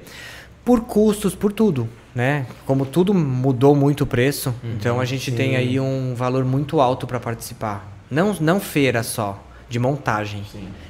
Por 0.63 0.81
custos, 0.81 1.33
por 1.33 1.51
tudo, 1.51 1.89
né? 2.13 2.45
Como 2.65 2.85
tudo 2.85 3.11
mudou 3.13 3.75
muito 3.75 4.03
o 4.03 4.07
preço, 4.07 4.53
então 4.63 4.99
a 4.99 5.05
gente 5.05 5.31
tem 5.31 5.55
aí 5.55 5.79
um 5.79 6.13
valor 6.15 6.45
muito 6.45 6.79
alto 6.79 7.05
para 7.07 7.19
participar. 7.19 7.91
Não, 8.09 8.35
não 8.39 8.59
feira 8.59 9.01
só, 9.03 9.43
de 9.69 9.79
montagem. 9.79 10.43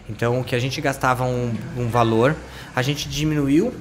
Então 0.10 0.40
o 0.40 0.44
que 0.44 0.56
a 0.56 0.60
gente 0.60 0.80
gastava 0.82 1.24
um, 1.24 1.54
um 1.78 1.88
valor, 1.88 2.36
a 2.76 2.82
gente 2.82 3.08
diminuiu 3.08 3.74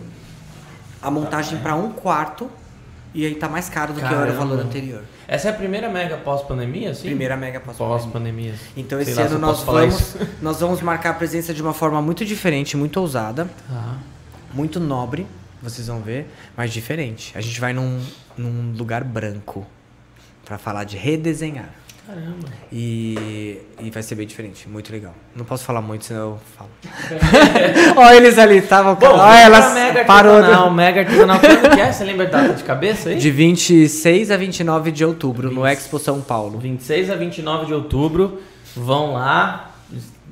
a 1.03 1.11
montagem 1.11 1.59
para 1.59 1.75
um 1.75 1.91
quarto 1.93 2.51
e 3.13 3.25
aí 3.25 3.35
tá 3.35 3.49
mais 3.49 3.69
caro 3.69 3.93
do 3.93 4.01
que 4.01 4.07
era 4.07 4.33
o 4.33 4.37
valor 4.37 4.57
Caramba. 4.57 4.63
anterior. 4.63 5.03
Essa 5.29 5.49
é 5.49 5.51
a 5.51 5.55
primeira 5.55 5.89
mega 5.89 6.17
pós-pandemia, 6.17 6.91
assim? 6.91 7.03
Primeira 7.03 7.37
mega 7.37 7.61
pós 7.61 7.77
Pós-pandemia. 7.77 8.55
Então 8.77 8.99
Sei 9.03 9.13
esse 9.13 9.21
lá 9.21 9.27
ano 9.27 9.39
nós 9.39 9.63
vamos, 9.63 10.17
nós 10.43 10.61
vamos 10.61 10.81
marcar 10.83 11.11
a 11.11 11.15
presença 11.15 11.55
de 11.55 11.63
uma 11.63 11.73
forma 11.73 12.03
muito 12.03 12.25
diferente, 12.25 12.77
muito 12.77 13.01
ousada. 13.01 13.49
Muito 14.53 14.79
nobre, 14.79 15.27
vocês 15.63 15.87
vão 15.89 16.01
ver, 16.01 16.29
mas 16.57 16.73
diferente. 16.73 17.33
A 17.37 17.41
gente 17.41 17.61
vai 17.61 17.73
num, 17.73 18.01
num 18.37 18.75
lugar 18.77 19.03
branco 19.03 19.67
pra 20.45 20.59
falar 20.59 20.85
de 20.85 20.97
redesenhar. 20.97 21.71
Caramba. 22.07 22.49
E, 22.71 23.59
e 23.81 23.91
vai 23.91 24.03
ser 24.03 24.15
bem 24.15 24.27
diferente, 24.27 24.69
muito 24.69 24.93
legal. 24.93 25.15
Não 25.35 25.45
posso 25.45 25.65
falar 25.65 25.81
muito, 25.81 26.05
senão 26.05 26.21
eu 26.33 26.41
falo. 26.57 26.71
Olha 27.97 28.17
eles 28.17 28.39
ali, 28.39 28.59
estavam. 28.59 28.95
Bom, 28.95 29.07
Olha 29.07 29.39
elas 29.41 29.73
mega 29.73 30.05
parou. 30.05 30.37
artesanal. 30.37 30.69
de- 30.69 30.75
Mega 30.75 31.01
artesanal. 31.01 31.41
Quando 31.41 31.75
que 31.75 31.81
é? 31.81 31.93
Você 31.93 32.05
lembra 32.05 32.27
data 32.27 32.53
de 32.53 32.63
cabeça 32.63 33.09
aí? 33.09 33.17
De 33.19 33.31
26 33.31 34.31
a 34.31 34.37
29 34.37 34.91
de 34.93 35.05
outubro, 35.05 35.51
no 35.51 35.67
Expo 35.67 35.99
São 35.99 36.21
Paulo. 36.21 36.59
26 36.59 37.11
a 37.11 37.15
29 37.15 37.67
de 37.67 37.75
outubro. 37.75 38.41
Vão 38.77 39.15
lá, 39.15 39.71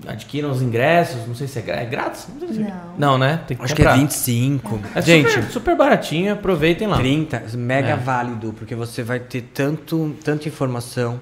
adquiram 0.06 0.50
os 0.50 0.60
ingressos. 0.60 1.26
Não 1.26 1.34
sei 1.34 1.46
se 1.48 1.58
é, 1.58 1.62
gra- 1.62 1.76
é 1.80 1.84
grátis. 1.86 2.26
Não, 2.28 2.38
sei 2.48 2.56
se 2.56 2.62
é- 2.62 2.64
Não. 2.98 3.12
Não, 3.12 3.18
né? 3.18 3.40
Tem 3.46 3.56
que 3.56 3.64
Acho 3.64 3.74
que 3.74 3.80
é 3.82 3.84
comprar. 3.86 4.00
25. 4.00 4.80
É 4.94 5.00
Gente, 5.00 5.30
super, 5.30 5.50
super 5.50 5.76
baratinho. 5.76 6.32
Aproveitem 6.34 6.86
lá. 6.86 6.96
30, 6.98 7.44
mega 7.54 7.90
É. 7.92 7.96
válido, 7.96 8.52
porque 8.58 8.74
você 8.74 9.02
vai 9.02 9.20
ter 9.20 9.40
tanto, 9.54 10.14
tanta 10.22 10.46
informação. 10.48 11.18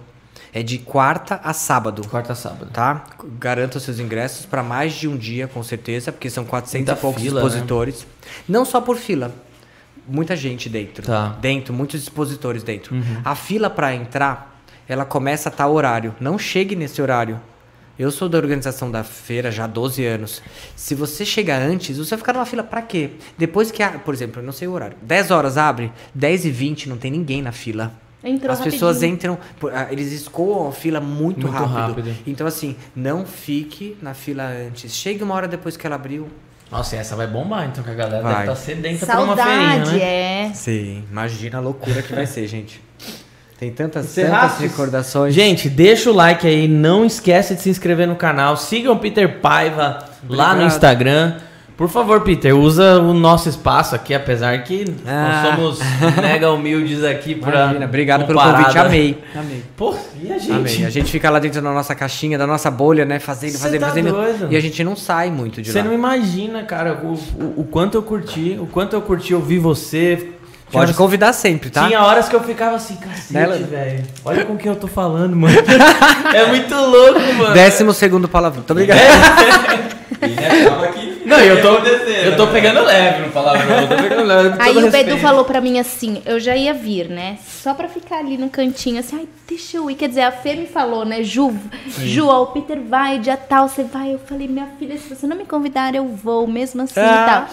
É 0.53 0.63
de 0.63 0.79
quarta 0.79 1.41
a 1.45 1.53
sábado. 1.53 2.07
Quarta 2.09 2.33
a 2.33 2.37
sábado. 2.37 2.71
tá? 2.73 3.05
Garanta 3.39 3.79
os 3.79 3.85
seus 3.85 3.99
ingressos 3.99 4.45
para 4.45 4.63
mais 4.63 4.95
de 4.95 5.07
um 5.07 5.17
dia, 5.17 5.47
com 5.47 5.63
certeza, 5.63 6.11
porque 6.11 6.29
são 6.29 6.45
400 6.45 6.87
Muita 6.87 6.93
e 6.93 7.01
poucos 7.01 7.23
fila, 7.23 7.41
expositores. 7.41 8.07
Não 8.49 8.65
só 8.65 8.81
por 8.81 8.97
fila. 8.97 9.33
Muita 10.09 10.35
gente 10.35 10.69
dentro. 10.69 11.07
Tá. 11.07 11.35
Uhum. 11.35 11.41
Dentro, 11.41 11.73
muitos 11.73 12.03
expositores 12.03 12.63
dentro. 12.65 12.97
A 13.25 13.37
fila 13.37 13.71
para 13.71 13.95
entrar, 13.95 14.61
ela 14.89 15.05
começa 15.05 15.49
a 15.49 15.53
tal 15.53 15.73
horário. 15.73 16.15
Não 16.19 16.37
chegue 16.37 16.75
nesse 16.75 17.01
horário. 17.01 17.41
Eu 17.97 18.11
sou 18.11 18.29
da 18.31 18.39
organização 18.39 18.91
da 18.91 19.05
feira 19.05 19.53
já 19.53 19.65
há 19.65 19.67
12 19.67 20.05
anos. 20.07 20.43
Se 20.75 20.95
você 20.95 21.25
chegar 21.25 21.61
antes, 21.61 21.99
você 21.99 22.11
vai 22.11 22.19
ficar 22.19 22.33
numa 22.33 22.47
fila 22.47 22.63
para 22.65 22.81
quê? 22.81 23.11
Depois 23.37 23.71
que, 23.71 23.83
a, 23.83 23.91
por 23.91 24.15
exemplo, 24.15 24.41
eu 24.41 24.47
não 24.47 24.55
sei 24.55 24.67
o 24.67 24.73
horário. 24.73 24.97
10 25.03 25.31
horas 25.31 25.59
abre, 25.59 25.93
10 26.15 26.47
e 26.47 26.51
20 26.51 26.89
não 26.89 26.97
tem 26.97 27.11
ninguém 27.11 27.43
na 27.43 27.53
fila. 27.53 27.93
Entrou 28.23 28.53
As 28.53 28.61
pessoas 28.61 28.97
rapidinho. 28.97 29.15
entram, 29.15 29.39
por- 29.59 29.73
ah, 29.75 29.89
eles 29.91 30.13
escoam 30.13 30.69
a 30.69 30.73
fila 30.73 31.01
muito, 31.01 31.41
Muito 31.47 31.53
rápido. 31.53 31.75
rápido. 31.75 32.17
Então, 32.27 32.47
assim, 32.47 32.77
não 32.95 33.25
fique 33.25 33.97
na 34.03 34.13
fila 34.13 34.45
antes. 34.45 34.93
Chegue 34.95 35.23
uma 35.25 35.35
hora 35.35 35.49
depois 35.49 35.77
que 35.77 35.87
ela 35.87 35.97
abriu. 35.97 36.29
Nossa, 36.71 36.97
e 36.97 36.99
essa 36.99 37.17
vai 37.17 37.27
bombar, 37.27 37.67
então, 37.67 37.83
que 37.83 37.91
a 37.91 37.95
galera 37.95 38.23
Vai. 38.23 38.33
deve 38.33 38.53
estar 38.53 38.57
sedenta 38.57 39.07
por 39.07 39.19
uma 39.25 39.37
feirinha, 39.37 39.71
Saudade, 39.85 39.97
né? 39.99 40.03
é. 40.49 40.51
Sim, 40.55 41.03
imagina 41.11 41.59
a 41.59 41.61
loucura 41.61 42.01
que 42.03 42.15
vai 42.15 42.27
ser, 42.27 42.47
gente. 42.47 42.81
Tem 43.59 43.71
tantas, 43.73 44.15
tantas 44.15 44.59
recordações. 44.59 45.35
Gente, 45.35 45.69
deixa 45.69 46.11
o 46.11 46.15
like 46.15 46.47
aí, 46.47 46.69
não 46.69 47.05
esquece 47.05 47.55
de 47.55 47.61
se 47.61 47.69
inscrever 47.71 48.07
no 48.07 48.17
canal, 48.17 48.57
sigam 48.57 48.95
o 48.95 48.99
Peter 48.99 49.41
Paiva 49.41 50.05
lá 50.29 50.49
no 50.49 50.53
Obrigado. 50.53 50.63
Instagram. 50.67 51.37
Por 51.81 51.89
favor, 51.89 52.21
Peter, 52.21 52.55
usa 52.55 52.99
o 53.01 53.15
nosso 53.15 53.49
espaço 53.49 53.95
aqui, 53.95 54.13
apesar 54.13 54.63
que 54.65 54.85
Ah. 55.07 55.55
nós 55.57 55.79
somos 55.79 55.79
mega 56.21 56.51
humildes 56.53 57.03
aqui 57.03 57.35
pra 57.35 57.63
Imagina, 57.65 57.87
obrigado 57.87 58.27
pelo 58.27 58.39
convite, 58.39 58.79
amei. 58.79 59.19
Amei. 59.35 59.65
Pô, 59.79 59.95
e 60.23 60.31
a 60.31 60.37
gente? 60.37 60.53
Amei. 60.53 60.85
A 60.85 60.91
gente 60.91 61.11
fica 61.11 61.31
lá 61.31 61.39
dentro 61.39 61.63
da 61.63 61.73
nossa 61.73 61.95
caixinha, 61.95 62.37
da 62.37 62.47
nossa 62.47 62.71
bolha, 62.71 63.07
né? 63.07 63.19
Fazendo, 63.19 63.53
Cê 63.53 63.59
fazendo, 63.61 63.81
tá 63.81 63.89
fazendo. 63.89 64.13
doido. 64.13 64.49
E 64.51 64.57
a 64.59 64.61
gente 64.61 64.85
não 64.85 64.95
sai 64.95 65.31
muito 65.31 65.63
de 65.63 65.73
Você 65.73 65.79
lá. 65.79 65.85
não 65.87 65.95
imagina, 65.95 66.63
cara, 66.65 67.01
o, 67.03 67.15
o, 67.15 67.61
o 67.63 67.65
quanto 67.65 67.95
eu 67.97 68.03
curti, 68.03 68.59
o 68.61 68.67
quanto 68.67 68.95
eu 68.95 69.01
curti 69.01 69.35
ouvir 69.35 69.59
você. 69.59 70.33
Pode 70.71 70.85
horas- 70.85 70.97
convidar 70.97 71.33
sempre, 71.33 71.71
tá? 71.71 71.87
Tinha 71.87 72.03
horas 72.03 72.29
que 72.29 72.37
eu 72.37 72.43
ficava 72.43 72.77
assim, 72.77 72.97
cacete, 72.97 73.63
velho. 73.65 74.05
Olha 74.23 74.45
com 74.45 74.55
quem 74.59 74.71
eu 74.71 74.77
tô 74.77 74.87
falando, 74.87 75.35
mano. 75.35 75.57
é 76.35 76.47
muito 76.47 76.75
louco, 76.75 77.21
mano. 77.39 77.55
Décimo 77.55 77.95
segundo 77.95 78.29
palavrão. 78.29 78.59
Muito 78.61 78.71
obrigado. 78.71 78.99
E 80.23 80.27
né, 80.27 80.89
aqui. 80.89 81.23
Não, 81.25 81.39
eu 81.39 81.63
tô, 81.63 81.73
Acontecendo, 81.77 82.25
eu 82.27 82.37
tô 82.37 82.47
né? 82.47 82.53
pegando 82.53 82.83
leve 82.85 83.23
no 83.27 83.33
palavrão. 83.33 83.81
Eu 83.81 83.89
tô 83.89 83.97
pegando 83.97 84.25
leve. 84.25 84.57
Aí 84.59 84.77
o 84.85 84.91
Bedu 84.91 85.19
falou 85.19 85.45
pra 85.45 85.61
mim 85.61 85.79
assim, 85.79 86.23
eu 86.27 86.39
já 86.41 86.57
ia 86.57 86.75
vir, 86.75 87.09
né? 87.09 87.39
Só 87.47 87.73
pra 87.75 87.89
ficar 87.89 88.19
ali 88.19 88.37
no 88.37 88.49
cantinho, 88.51 88.99
assim, 89.01 89.17
ai, 89.17 89.29
deixa 89.49 89.77
eu 89.77 89.91
ir. 89.91 89.95
Quer 89.95 90.09
dizer, 90.09 90.23
a 90.23 90.33
Fê 90.33 90.55
me 90.55 90.67
falou, 90.67 91.05
né? 91.05 91.23
Ju, 91.23 91.55
Ju, 91.99 92.27
ó, 92.29 92.43
o 92.43 92.47
Peter 92.49 92.81
vai, 92.81 93.19
dia 93.19 93.37
tal, 93.37 93.69
você 93.69 93.83
vai. 93.85 94.13
Eu 94.15 94.19
falei, 94.19 94.49
minha 94.49 94.67
filha, 94.79 94.99
se 94.99 95.15
você 95.15 95.27
não 95.27 95.37
me 95.37 95.45
convidar, 95.45 95.95
eu 95.95 96.07
vou, 96.09 96.47
mesmo 96.47 96.83
assim 96.83 96.99
Ah. 97.01 97.23
e 97.23 97.31
tal. 97.31 97.49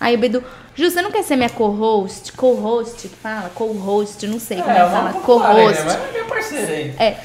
Aí 0.00 0.14
o 0.14 0.18
Bedu, 0.18 0.42
Ju, 0.74 0.90
você 0.90 1.02
não 1.02 1.10
quer 1.10 1.22
ser 1.22 1.36
minha 1.36 1.50
co-host? 1.50 2.32
Co-host, 2.32 3.06
que 3.08 3.16
fala? 3.16 3.50
Co-host, 3.54 4.26
não 4.26 4.40
sei 4.40 4.58
como 4.58 4.70
é 4.70 4.78
É, 4.80 4.84
que 4.84 4.90
fala. 4.90 5.10
uma 5.10 5.20
co-host. 5.20 5.82
É 5.82 6.12
minha 6.12 6.24
parceira 6.24 6.72
aí. 6.72 6.94
É. 6.98 7.16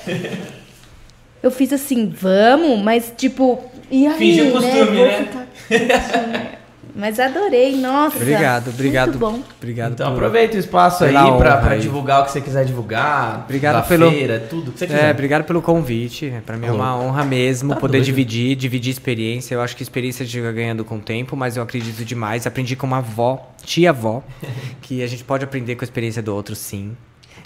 Eu 1.41 1.51
fiz 1.51 1.71
assim, 1.71 2.09
vamos, 2.09 2.79
mas 2.81 3.13
tipo, 3.15 3.63
e 3.91 4.07
aí, 4.07 4.17
Fingir 4.17 4.43
o 4.55 4.59
né? 4.59 4.71
costume, 4.71 5.03
né? 5.03 5.23
ficar- 5.69 6.55
Mas 6.97 7.19
adorei, 7.19 7.75
nossa. 7.75 8.15
Obrigado, 8.15 8.69
obrigado. 8.69 9.07
Muito 9.07 9.19
bom. 9.19 9.41
Obrigado 9.57 9.91
Então 9.93 10.07
por- 10.11 10.15
aproveita 10.15 10.55
o 10.55 10.59
espaço 10.59 11.03
aí 11.03 11.13
aí. 11.13 11.79
divulgar 11.81 12.21
o 12.21 12.25
que 12.25 12.31
você 12.31 12.39
quiser 12.39 12.63
divulgar. 12.63 13.41
Obrigado 13.43 13.85
pelo- 13.85 14.09
feira, 14.09 14.39
tudo 14.49 14.71
que 14.71 14.79
você 14.79 14.85
É, 14.85 14.87
quiser. 14.87 15.11
obrigado 15.11 15.43
pelo 15.43 15.61
convite. 15.61 16.33
Pra 16.45 16.55
mim 16.55 16.67
é 16.67 16.71
uma 16.71 16.97
honra 16.97 17.25
mesmo 17.25 17.73
Tá 17.73 17.81
poder 17.81 17.97
doido. 17.97 18.05
dividir, 18.05 18.55
dividir 18.55 18.91
experiência. 18.93 19.55
Eu 19.55 19.61
acho 19.61 19.75
que 19.75 19.83
experiência 19.83 20.23
a 20.23 20.25
gente 20.25 20.39
vai 20.39 20.53
ganhando 20.53 20.85
com 20.85 20.95
o 20.95 21.01
tempo, 21.01 21.35
mas 21.35 21.57
eu 21.57 21.63
acredito 21.63 22.05
demais. 22.05 22.47
Aprendi 22.47 22.77
com 22.77 22.87
uma 22.87 22.99
avó, 22.99 23.51
tia-avó, 23.65 24.23
que 24.81 25.03
a 25.03 25.07
gente 25.07 25.23
pode 25.25 25.43
aprender 25.43 25.75
com 25.75 25.83
a 25.83 25.87
experiência 25.87 26.21
do 26.21 26.33
outro, 26.33 26.55
sim. 26.55 26.95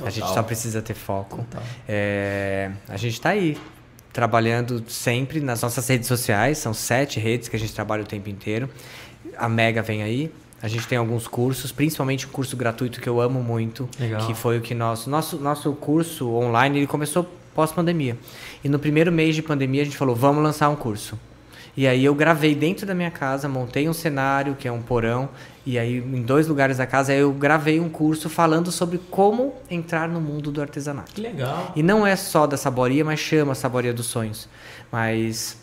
A 0.06 0.12
gente 0.12 0.20
Total. 0.20 0.36
só 0.36 0.44
precisa 0.44 0.80
ter 0.82 0.94
foco. 0.94 1.38
Total. 1.38 1.64
É, 1.88 2.70
a 2.88 2.96
gente 2.98 3.20
tá 3.20 3.30
aí, 3.30 3.58
trabalhando 4.12 4.84
sempre 4.88 5.40
nas 5.40 5.62
nossas 5.62 5.88
redes 5.88 6.08
sociais. 6.08 6.58
São 6.58 6.74
sete 6.74 7.20
redes 7.20 7.48
que 7.48 7.56
a 7.56 7.60
gente 7.60 7.74
trabalha 7.74 8.04
o 8.04 8.06
tempo 8.06 8.30
inteiro. 8.30 8.70
A 9.38 9.48
Mega 9.48 9.82
vem 9.82 10.04
aí. 10.04 10.32
A 10.62 10.68
gente 10.68 10.88
tem 10.88 10.98
alguns 10.98 11.28
cursos, 11.28 11.72
principalmente 11.72 12.28
um 12.28 12.30
curso 12.30 12.58
gratuito 12.58 13.00
que 13.00 13.08
eu 13.08 13.22
amo 13.22 13.42
muito, 13.42 13.88
Legal. 13.98 14.28
que 14.28 14.34
foi 14.34 14.58
o 14.58 14.62
que 14.62 14.76
nosso 14.76 15.10
nosso 15.10 15.38
nosso 15.38 15.72
curso 15.74 16.30
online 16.34 16.80
ele 16.80 16.88
começou 16.88 17.26
pós-pandemia. 17.56 18.18
E 18.64 18.68
no 18.68 18.78
primeiro 18.78 19.12
mês 19.12 19.36
de 19.36 19.42
pandemia 19.42 19.82
a 19.82 19.86
gente 19.86 19.98
falou, 19.98 20.16
vamos 20.16 20.44
lançar 20.44 20.70
um 20.70 20.76
curso. 20.76 21.18
E 21.80 21.88
aí 21.88 22.04
eu 22.04 22.14
gravei 22.14 22.54
dentro 22.54 22.86
da 22.86 22.94
minha 22.94 23.10
casa, 23.10 23.48
montei 23.48 23.88
um 23.88 23.94
cenário, 23.94 24.54
que 24.54 24.68
é 24.68 24.72
um 24.72 24.82
porão, 24.82 25.30
e 25.66 25.80
aí 25.80 25.96
em 25.96 26.22
dois 26.22 26.46
lugares 26.46 26.76
da 26.76 26.86
casa 26.86 27.14
eu 27.14 27.32
gravei 27.32 27.80
um 27.80 27.88
curso 27.88 28.30
falando 28.30 28.70
sobre 28.70 28.98
como 29.10 29.56
entrar 29.72 30.10
no 30.10 30.20
mundo 30.20 30.52
do 30.52 30.62
artesanato. 30.62 31.14
Que 31.14 31.22
legal. 31.22 31.72
E 31.78 31.82
não 31.82 32.06
é 32.06 32.18
só 32.18 32.46
da 32.46 32.58
saboria, 32.58 33.06
mas 33.06 33.22
chama 33.22 33.56
Saboria 33.56 33.94
dos 33.94 34.08
Sonhos. 34.08 34.50
Mas 34.92 35.58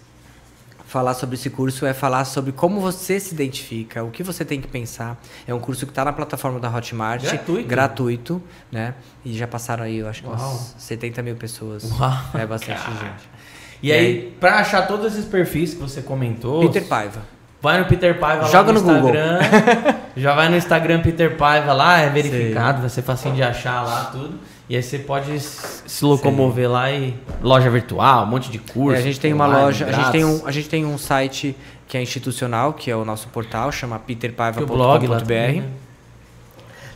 falar 0.87 1.13
sobre 1.13 1.35
esse 1.35 1.51
curso 1.51 1.85
é 1.85 1.93
falar 1.93 2.25
sobre 2.25 2.51
como 2.51 2.81
você 2.81 3.21
se 3.21 3.35
identifica, 3.35 4.03
o 4.03 4.11
que 4.11 4.23
você 4.23 4.43
tem 4.43 4.59
que 4.59 4.69
pensar. 4.69 5.23
É 5.47 5.53
um 5.53 5.61
curso 5.61 5.85
que 5.85 5.93
está 5.93 6.03
na 6.03 6.15
plataforma 6.15 6.59
da 6.59 6.75
Hotmart. 6.75 7.25
Gratuito? 7.25 7.69
Gratuito, 7.69 8.43
né? 8.73 8.95
E 9.23 9.37
já 9.37 9.47
passaram 9.47 9.85
aí, 9.85 9.99
eu 9.99 10.09
acho 10.09 10.23
que 10.23 10.29
Uau. 10.29 10.39
umas 10.39 10.77
70 10.79 11.23
mil 11.23 11.37
pessoas. 11.37 11.85
Uau. 11.85 12.11
É 12.33 12.47
bastante 12.47 12.81
Cara. 12.81 12.95
gente. 12.95 13.37
E 13.83 13.93
aí, 13.93 14.35
pra 14.41 14.57
achar 14.61 14.87
todos 14.87 15.13
esses 15.13 15.25
perfis 15.25 15.75
que 15.75 15.81
você 15.81 16.01
comentou, 16.03 16.61
Peter 16.61 16.85
Paiva. 16.87 17.21
vai 17.61 17.79
no 17.79 17.85
Peter 17.87 18.19
Paiva 18.19 18.47
Joga 18.49 18.73
lá 18.73 18.81
no, 18.81 18.87
no 18.87 18.95
Google. 18.95 19.15
Instagram. 19.15 19.95
já 20.17 20.35
vai 20.35 20.49
no 20.49 20.57
Instagram 20.57 21.03
Peter 21.03 21.37
Paiva 21.37 21.73
lá, 21.73 21.99
é 22.01 22.09
verificado, 22.09 22.81
vai 22.81 22.89
ser 22.91 23.03
facinho 23.03 23.35
de 23.35 23.43
achar 23.43 23.83
lá 23.83 24.07
tudo. 24.07 24.39
E 24.69 24.75
aí 24.75 24.83
você 24.83 24.99
pode 24.99 25.39
se 25.39 26.05
locomover 26.05 26.69
lá 26.69 26.91
e 26.91 27.15
loja 27.41 27.71
virtual, 27.71 28.25
um 28.25 28.27
monte 28.27 28.51
de 28.51 28.59
curso. 28.59 28.97
É, 28.97 28.99
a 28.99 29.03
gente 29.03 29.21
tem 29.21 29.33
uma 29.33 29.47
loja, 29.47 29.87
a 29.87 29.93
gente 29.93 30.11
tem, 30.11 30.25
um, 30.25 30.43
a 30.45 30.51
gente 30.51 30.69
tem 30.69 30.85
um 30.85 30.99
site 30.99 31.57
que 31.87 31.97
é 31.97 32.03
institucional, 32.03 32.73
que 32.73 32.91
é 32.91 32.97
o 32.97 33.05
nosso 33.05 33.29
portal, 33.29 33.71
chama 33.71 33.99
peterpaiva.com.br. 33.99 35.29
né? 35.29 35.69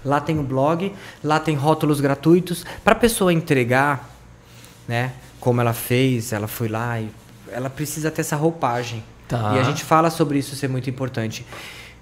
Lá 0.05 0.21
tem 0.21 0.39
o 0.39 0.43
blog, 0.43 0.93
lá 1.23 1.39
tem 1.39 1.55
rótulos 1.55 2.01
gratuitos 2.01 2.65
para 2.83 2.95
pessoa 2.95 3.33
entregar, 3.33 4.11
né? 4.89 5.13
Como 5.41 5.61
ela 5.61 5.73
fez, 5.73 6.33
ela 6.33 6.47
foi 6.47 6.69
lá 6.69 7.01
e 7.01 7.09
ela 7.51 7.69
precisa 7.69 8.11
ter 8.11 8.21
essa 8.21 8.37
roupagem. 8.37 9.03
Tá. 9.27 9.55
E 9.57 9.59
a 9.59 9.63
gente 9.63 9.83
fala 9.83 10.11
sobre 10.11 10.39
isso 10.39 10.55
ser 10.55 10.69
muito 10.69 10.89
importante. 10.91 11.45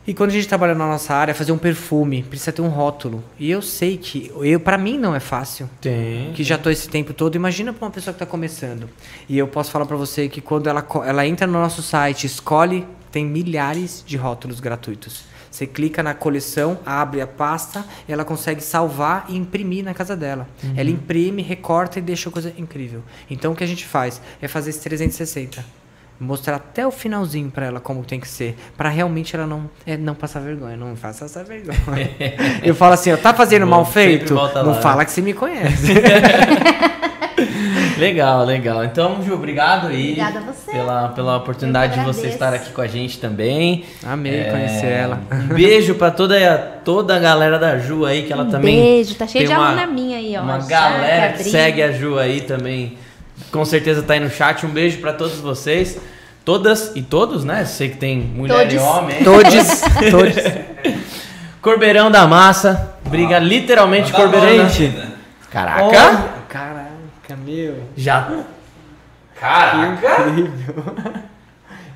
E 0.06 0.14
quando 0.14 0.30
a 0.30 0.32
gente 0.32 0.48
trabalha 0.48 0.74
na 0.74 0.86
nossa 0.86 1.14
área, 1.14 1.34
fazer 1.34 1.52
um 1.52 1.58
perfume, 1.58 2.22
precisa 2.22 2.50
ter 2.50 2.62
um 2.62 2.68
rótulo. 2.68 3.22
E 3.38 3.50
eu 3.50 3.60
sei 3.60 3.98
que 3.98 4.32
eu 4.40 4.58
para 4.58 4.78
mim 4.78 4.96
não 4.96 5.14
é 5.14 5.20
fácil. 5.20 5.68
Tem. 5.82 6.32
Que 6.32 6.42
já 6.42 6.56
tô 6.56 6.70
esse 6.70 6.88
tempo 6.88 7.12
todo, 7.12 7.34
imagina 7.34 7.74
para 7.74 7.84
uma 7.84 7.90
pessoa 7.90 8.14
que 8.14 8.22
está 8.22 8.24
começando. 8.24 8.88
E 9.28 9.36
eu 9.36 9.46
posso 9.46 9.70
falar 9.70 9.84
para 9.84 9.98
você 9.98 10.26
que 10.26 10.40
quando 10.40 10.66
ela, 10.66 10.82
ela 11.04 11.26
entra 11.26 11.46
no 11.46 11.52
nosso 11.52 11.82
site, 11.82 12.26
escolhe, 12.26 12.86
tem 13.12 13.22
milhares 13.22 14.02
de 14.06 14.16
rótulos 14.16 14.60
gratuitos. 14.60 15.24
Você 15.50 15.66
clica 15.66 16.02
na 16.02 16.14
coleção, 16.14 16.78
abre 16.84 17.20
a 17.20 17.26
pasta, 17.26 17.84
ela 18.08 18.24
consegue 18.24 18.60
salvar 18.60 19.26
e 19.28 19.36
imprimir 19.36 19.84
na 19.84 19.94
casa 19.94 20.16
dela. 20.16 20.48
Ela 20.76 20.90
imprime, 20.90 21.42
recorta 21.42 21.98
e 21.98 22.02
deixa 22.02 22.30
coisa 22.30 22.52
incrível. 22.56 23.02
Então 23.30 23.52
o 23.52 23.56
que 23.56 23.64
a 23.64 23.66
gente 23.66 23.84
faz 23.84 24.20
é 24.40 24.48
fazer 24.48 24.70
esse 24.70 24.80
360. 24.80 25.64
Mostrar 26.20 26.56
até 26.56 26.84
o 26.84 26.90
finalzinho 26.90 27.48
para 27.48 27.66
ela 27.66 27.78
como 27.78 28.04
tem 28.04 28.18
que 28.18 28.26
ser, 28.26 28.56
para 28.76 28.88
realmente 28.88 29.36
ela 29.36 29.46
não 29.46 29.70
é, 29.86 29.96
não 29.96 30.16
passar 30.16 30.40
vergonha, 30.40 30.76
não 30.76 30.96
faça 30.96 31.26
essa 31.26 31.44
vergonha. 31.44 31.76
eu 32.64 32.74
falo 32.74 32.94
assim, 32.94 33.12
ó, 33.12 33.16
tá 33.16 33.32
fazendo 33.32 33.64
Bom, 33.64 33.70
mal 33.70 33.84
feito? 33.84 34.34
Não 34.34 34.72
lá. 34.72 34.80
fala 34.80 35.04
que 35.04 35.12
você 35.12 35.22
me 35.22 35.32
conhece. 35.32 35.92
Legal, 37.98 38.44
legal. 38.44 38.84
Então, 38.84 39.22
Ju, 39.24 39.34
obrigado 39.34 39.88
aí. 39.88 40.12
Obrigada 40.12 40.38
a 40.38 40.42
você. 40.42 40.70
Pela, 40.70 41.08
pela 41.10 41.36
oportunidade 41.36 41.98
de 41.98 42.04
você 42.04 42.28
estar 42.28 42.52
aqui 42.54 42.70
com 42.72 42.80
a 42.80 42.86
gente 42.86 43.18
também. 43.18 43.84
Amei 44.06 44.40
É, 44.40 44.44
conhecer 44.50 44.86
ela. 44.86 45.20
Um 45.32 45.54
beijo 45.54 45.94
pra 45.94 46.10
toda, 46.10 46.38
toda 46.84 47.16
a 47.16 47.18
galera 47.18 47.58
da 47.58 47.78
Ju 47.78 48.04
aí, 48.06 48.22
que 48.22 48.32
ela 48.32 48.44
Um 48.44 48.50
também. 48.50 48.80
beijo, 48.80 49.14
tá 49.14 49.26
cheio 49.26 49.46
de 49.46 49.52
uma- 49.52 49.68
aluna 49.68 49.86
minha 49.86 50.18
aí, 50.18 50.36
ó. 50.36 50.42
Uma 50.42 50.58
galera 50.58 51.32
que 51.32 51.44
segue 51.44 51.82
a 51.82 51.92
Ju 51.92 52.18
aí 52.18 52.40
também. 52.42 52.96
Com 53.50 53.64
certeza 53.64 54.02
tá 54.02 54.14
aí 54.14 54.20
no 54.20 54.30
chat. 54.30 54.64
Um 54.66 54.70
beijo 54.70 54.98
pra 54.98 55.12
todos 55.12 55.38
vocês. 55.40 55.98
Todas 56.44 56.92
e 56.96 57.02
todos, 57.02 57.44
né? 57.44 57.64
Sei 57.66 57.90
que 57.90 57.96
tem 57.98 58.18
mulher 58.18 58.72
e 58.72 58.78
homem. 58.78 59.22
Todos, 59.22 59.52
todos. 60.10 60.34
Corbeirão 61.60 62.10
da 62.10 62.26
massa. 62.26 62.94
Briga 63.06 63.38
literalmente 63.38 64.12
Manda 64.12 64.28
Corbeirão. 64.38 64.66
ainda. 64.66 65.08
Caraca! 65.50 66.37
Caraca, 67.28 67.36
meu. 67.44 67.74
Já. 67.96 68.28
Caraca! 69.38 70.16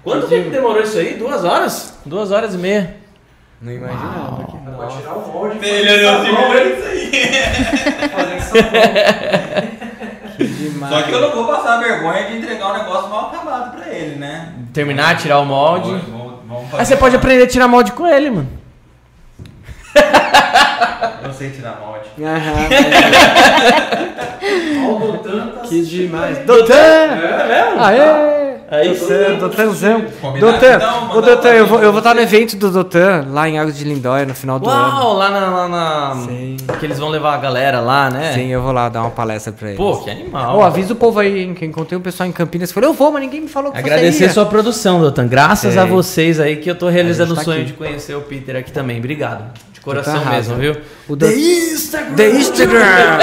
Quanto 0.04 0.26
tempo 0.28 0.50
demorou 0.50 0.82
isso 0.82 0.98
aí? 0.98 1.14
Duas 1.14 1.42
horas? 1.44 1.98
Duas 2.04 2.30
horas 2.30 2.54
e 2.54 2.59
meia. 2.59 2.96
Não 3.60 3.72
imaginava. 3.72 4.44
que- 4.44 4.59
Pra 4.76 4.86
tirar 4.88 5.12
o 5.14 5.32
molde. 5.32 5.64
Ele 5.66 5.92
olhou 6.06 6.20
assim, 6.20 6.32
Fazer 6.34 6.46
"Olha 6.50 6.64
isso 6.68 6.86
aí. 6.88 7.12
Que 10.36 10.44
demais. 10.46 10.92
Só 10.92 11.02
que 11.02 11.12
eu 11.12 11.20
não 11.20 11.30
vou 11.30 11.46
passar 11.46 11.74
a 11.74 11.80
vergonha 11.82 12.24
de 12.26 12.38
entregar 12.38 12.70
um 12.70 12.78
negócio 12.78 13.09
mal 13.10 13.26
acabado 13.28 13.76
pra 13.76 13.88
ele, 13.94 14.16
né? 14.16 14.52
Terminar, 14.72 15.16
tirar 15.18 15.38
o 15.40 15.44
molde. 15.44 15.90
Vamos- 15.90 16.06
vamos- 16.09 16.34
vamos 16.48 16.64
Aí 16.64 16.70
fazer 16.70 16.84
você 16.86 16.96
pode 16.96 17.14
aprender 17.16 17.42
a 17.44 17.46
tirar 17.46 17.68
molde 17.68 17.92
com 17.92 18.06
ele, 18.06 18.30
mano. 18.30 18.48
Eu 21.24 21.32
sei 21.32 21.51
tirar 21.51 21.78
molde. 21.81 22.02
Aham, 22.23 22.69
o 24.93 24.98
Doutan 24.98 25.47
tá 25.48 25.60
que 25.62 25.82
demais. 25.82 26.39
aí. 26.39 26.44
Doutan! 26.44 26.74
É 26.74 27.48
mesmo? 27.48 27.81
Aê! 27.82 28.43
Aí 28.73 28.98
Doutanzão. 29.39 30.02
Combinado, 30.19 30.52
Doutan, 30.52 30.77
então? 30.77 31.02
ô 31.02 31.06
Mandar 31.14 31.20
Doutan, 31.27 31.48
eu 31.51 31.66
vou, 31.66 31.78
eu 31.82 31.93
vou 31.93 32.01
pra 32.01 32.10
estar 32.10 32.14
no 32.23 32.27
você. 32.27 32.36
evento 32.36 32.56
do 32.56 32.70
Doutan, 32.70 33.27
lá 33.31 33.47
em 33.47 33.59
Águas 33.59 33.77
de 33.77 33.85
Lindóia, 33.85 34.24
no 34.24 34.35
final 34.35 34.59
do 34.59 34.66
ano. 34.69 34.94
Uau, 34.98 35.12
lá 35.14 35.28
na, 35.31 35.40
lá 35.51 35.69
na- 35.69 36.14
Sim. 36.27 36.56
Que 36.81 36.86
eles 36.86 36.98
vão 36.98 37.10
levar 37.10 37.35
a 37.35 37.36
galera 37.36 37.81
lá, 37.81 38.09
né? 38.09 38.32
Sim, 38.32 38.47
eu 38.48 38.62
vou 38.62 38.73
lá 38.73 38.89
dar 38.89 39.02
uma 39.02 39.10
palestra 39.10 39.52
pra 39.52 39.69
eles. 39.69 39.77
Pô, 39.77 39.98
que 39.98 40.09
animal. 40.09 40.56
Ô, 40.56 40.62
avisa 40.62 40.94
o 40.94 40.97
povo 40.97 41.20
aí, 41.20 41.40
hein, 41.43 41.52
que 41.55 41.66
encontrei 41.66 41.98
um 41.98 42.02
pessoal 42.02 42.27
em 42.27 42.32
Campinas 42.32 42.73
falou, 42.73 42.89
eu 42.90 42.94
vou, 42.94 43.12
mas 43.12 43.20
ninguém 43.20 43.43
me 43.43 43.48
falou 43.48 43.73
que 43.73 43.78
Agradecer 43.78 44.31
sua 44.31 44.47
produção, 44.47 45.01
Doutan. 45.02 45.27
Graças 45.28 45.74
Sim. 45.74 45.78
a 45.78 45.85
vocês 45.85 46.40
aí 46.40 46.56
que 46.56 46.70
eu 46.70 46.74
tô 46.74 46.89
realizando 46.89 47.35
o 47.35 47.36
tá 47.36 47.43
sonho 47.43 47.66
de 47.66 47.74
conhecer 47.74 48.14
o 48.16 48.23
Peter 48.23 48.56
aqui 48.56 48.73
também. 48.73 48.97
Obrigado. 48.98 49.44
Coração 49.82 50.14
Doutan 50.14 50.30
mesmo, 50.30 50.56
viu? 50.56 50.76
O 51.09 51.16
The 51.16 51.34
Instagram! 51.34 52.14
The 52.14 52.30
Instagram! 52.30 53.18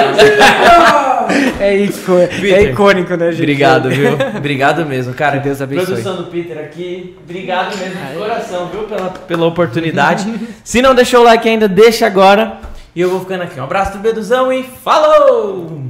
é, 1.60 1.78
icô- 1.78 2.18
é 2.18 2.28
Peter, 2.28 2.72
icônico, 2.72 3.16
né, 3.16 3.32
gente? 3.32 3.42
Obrigado, 3.42 3.90
viu? 3.90 4.18
Obrigado 4.36 4.86
mesmo, 4.86 5.14
cara. 5.14 5.38
Que 5.38 5.44
Deus 5.46 5.62
abençoe. 5.62 5.86
Produção 5.86 6.18
do 6.18 6.24
Peter 6.26 6.58
aqui. 6.58 7.16
Obrigado 7.24 7.78
mesmo 7.78 7.96
de 7.96 8.18
coração, 8.18 8.70
viu? 8.70 8.84
Pela, 8.84 9.10
pela 9.10 9.46
oportunidade. 9.46 10.34
Se 10.64 10.82
não 10.82 10.94
deixou 10.94 11.22
o 11.22 11.24
like 11.24 11.48
ainda, 11.48 11.68
deixa 11.68 12.06
agora. 12.06 12.58
E 12.96 13.02
eu 13.02 13.10
vou 13.10 13.20
ficando 13.22 13.44
aqui. 13.44 13.60
Um 13.60 13.64
abraço 13.64 13.94
do 13.94 14.00
Beduzão 14.00 14.52
e 14.52 14.64
falou! 14.64 15.82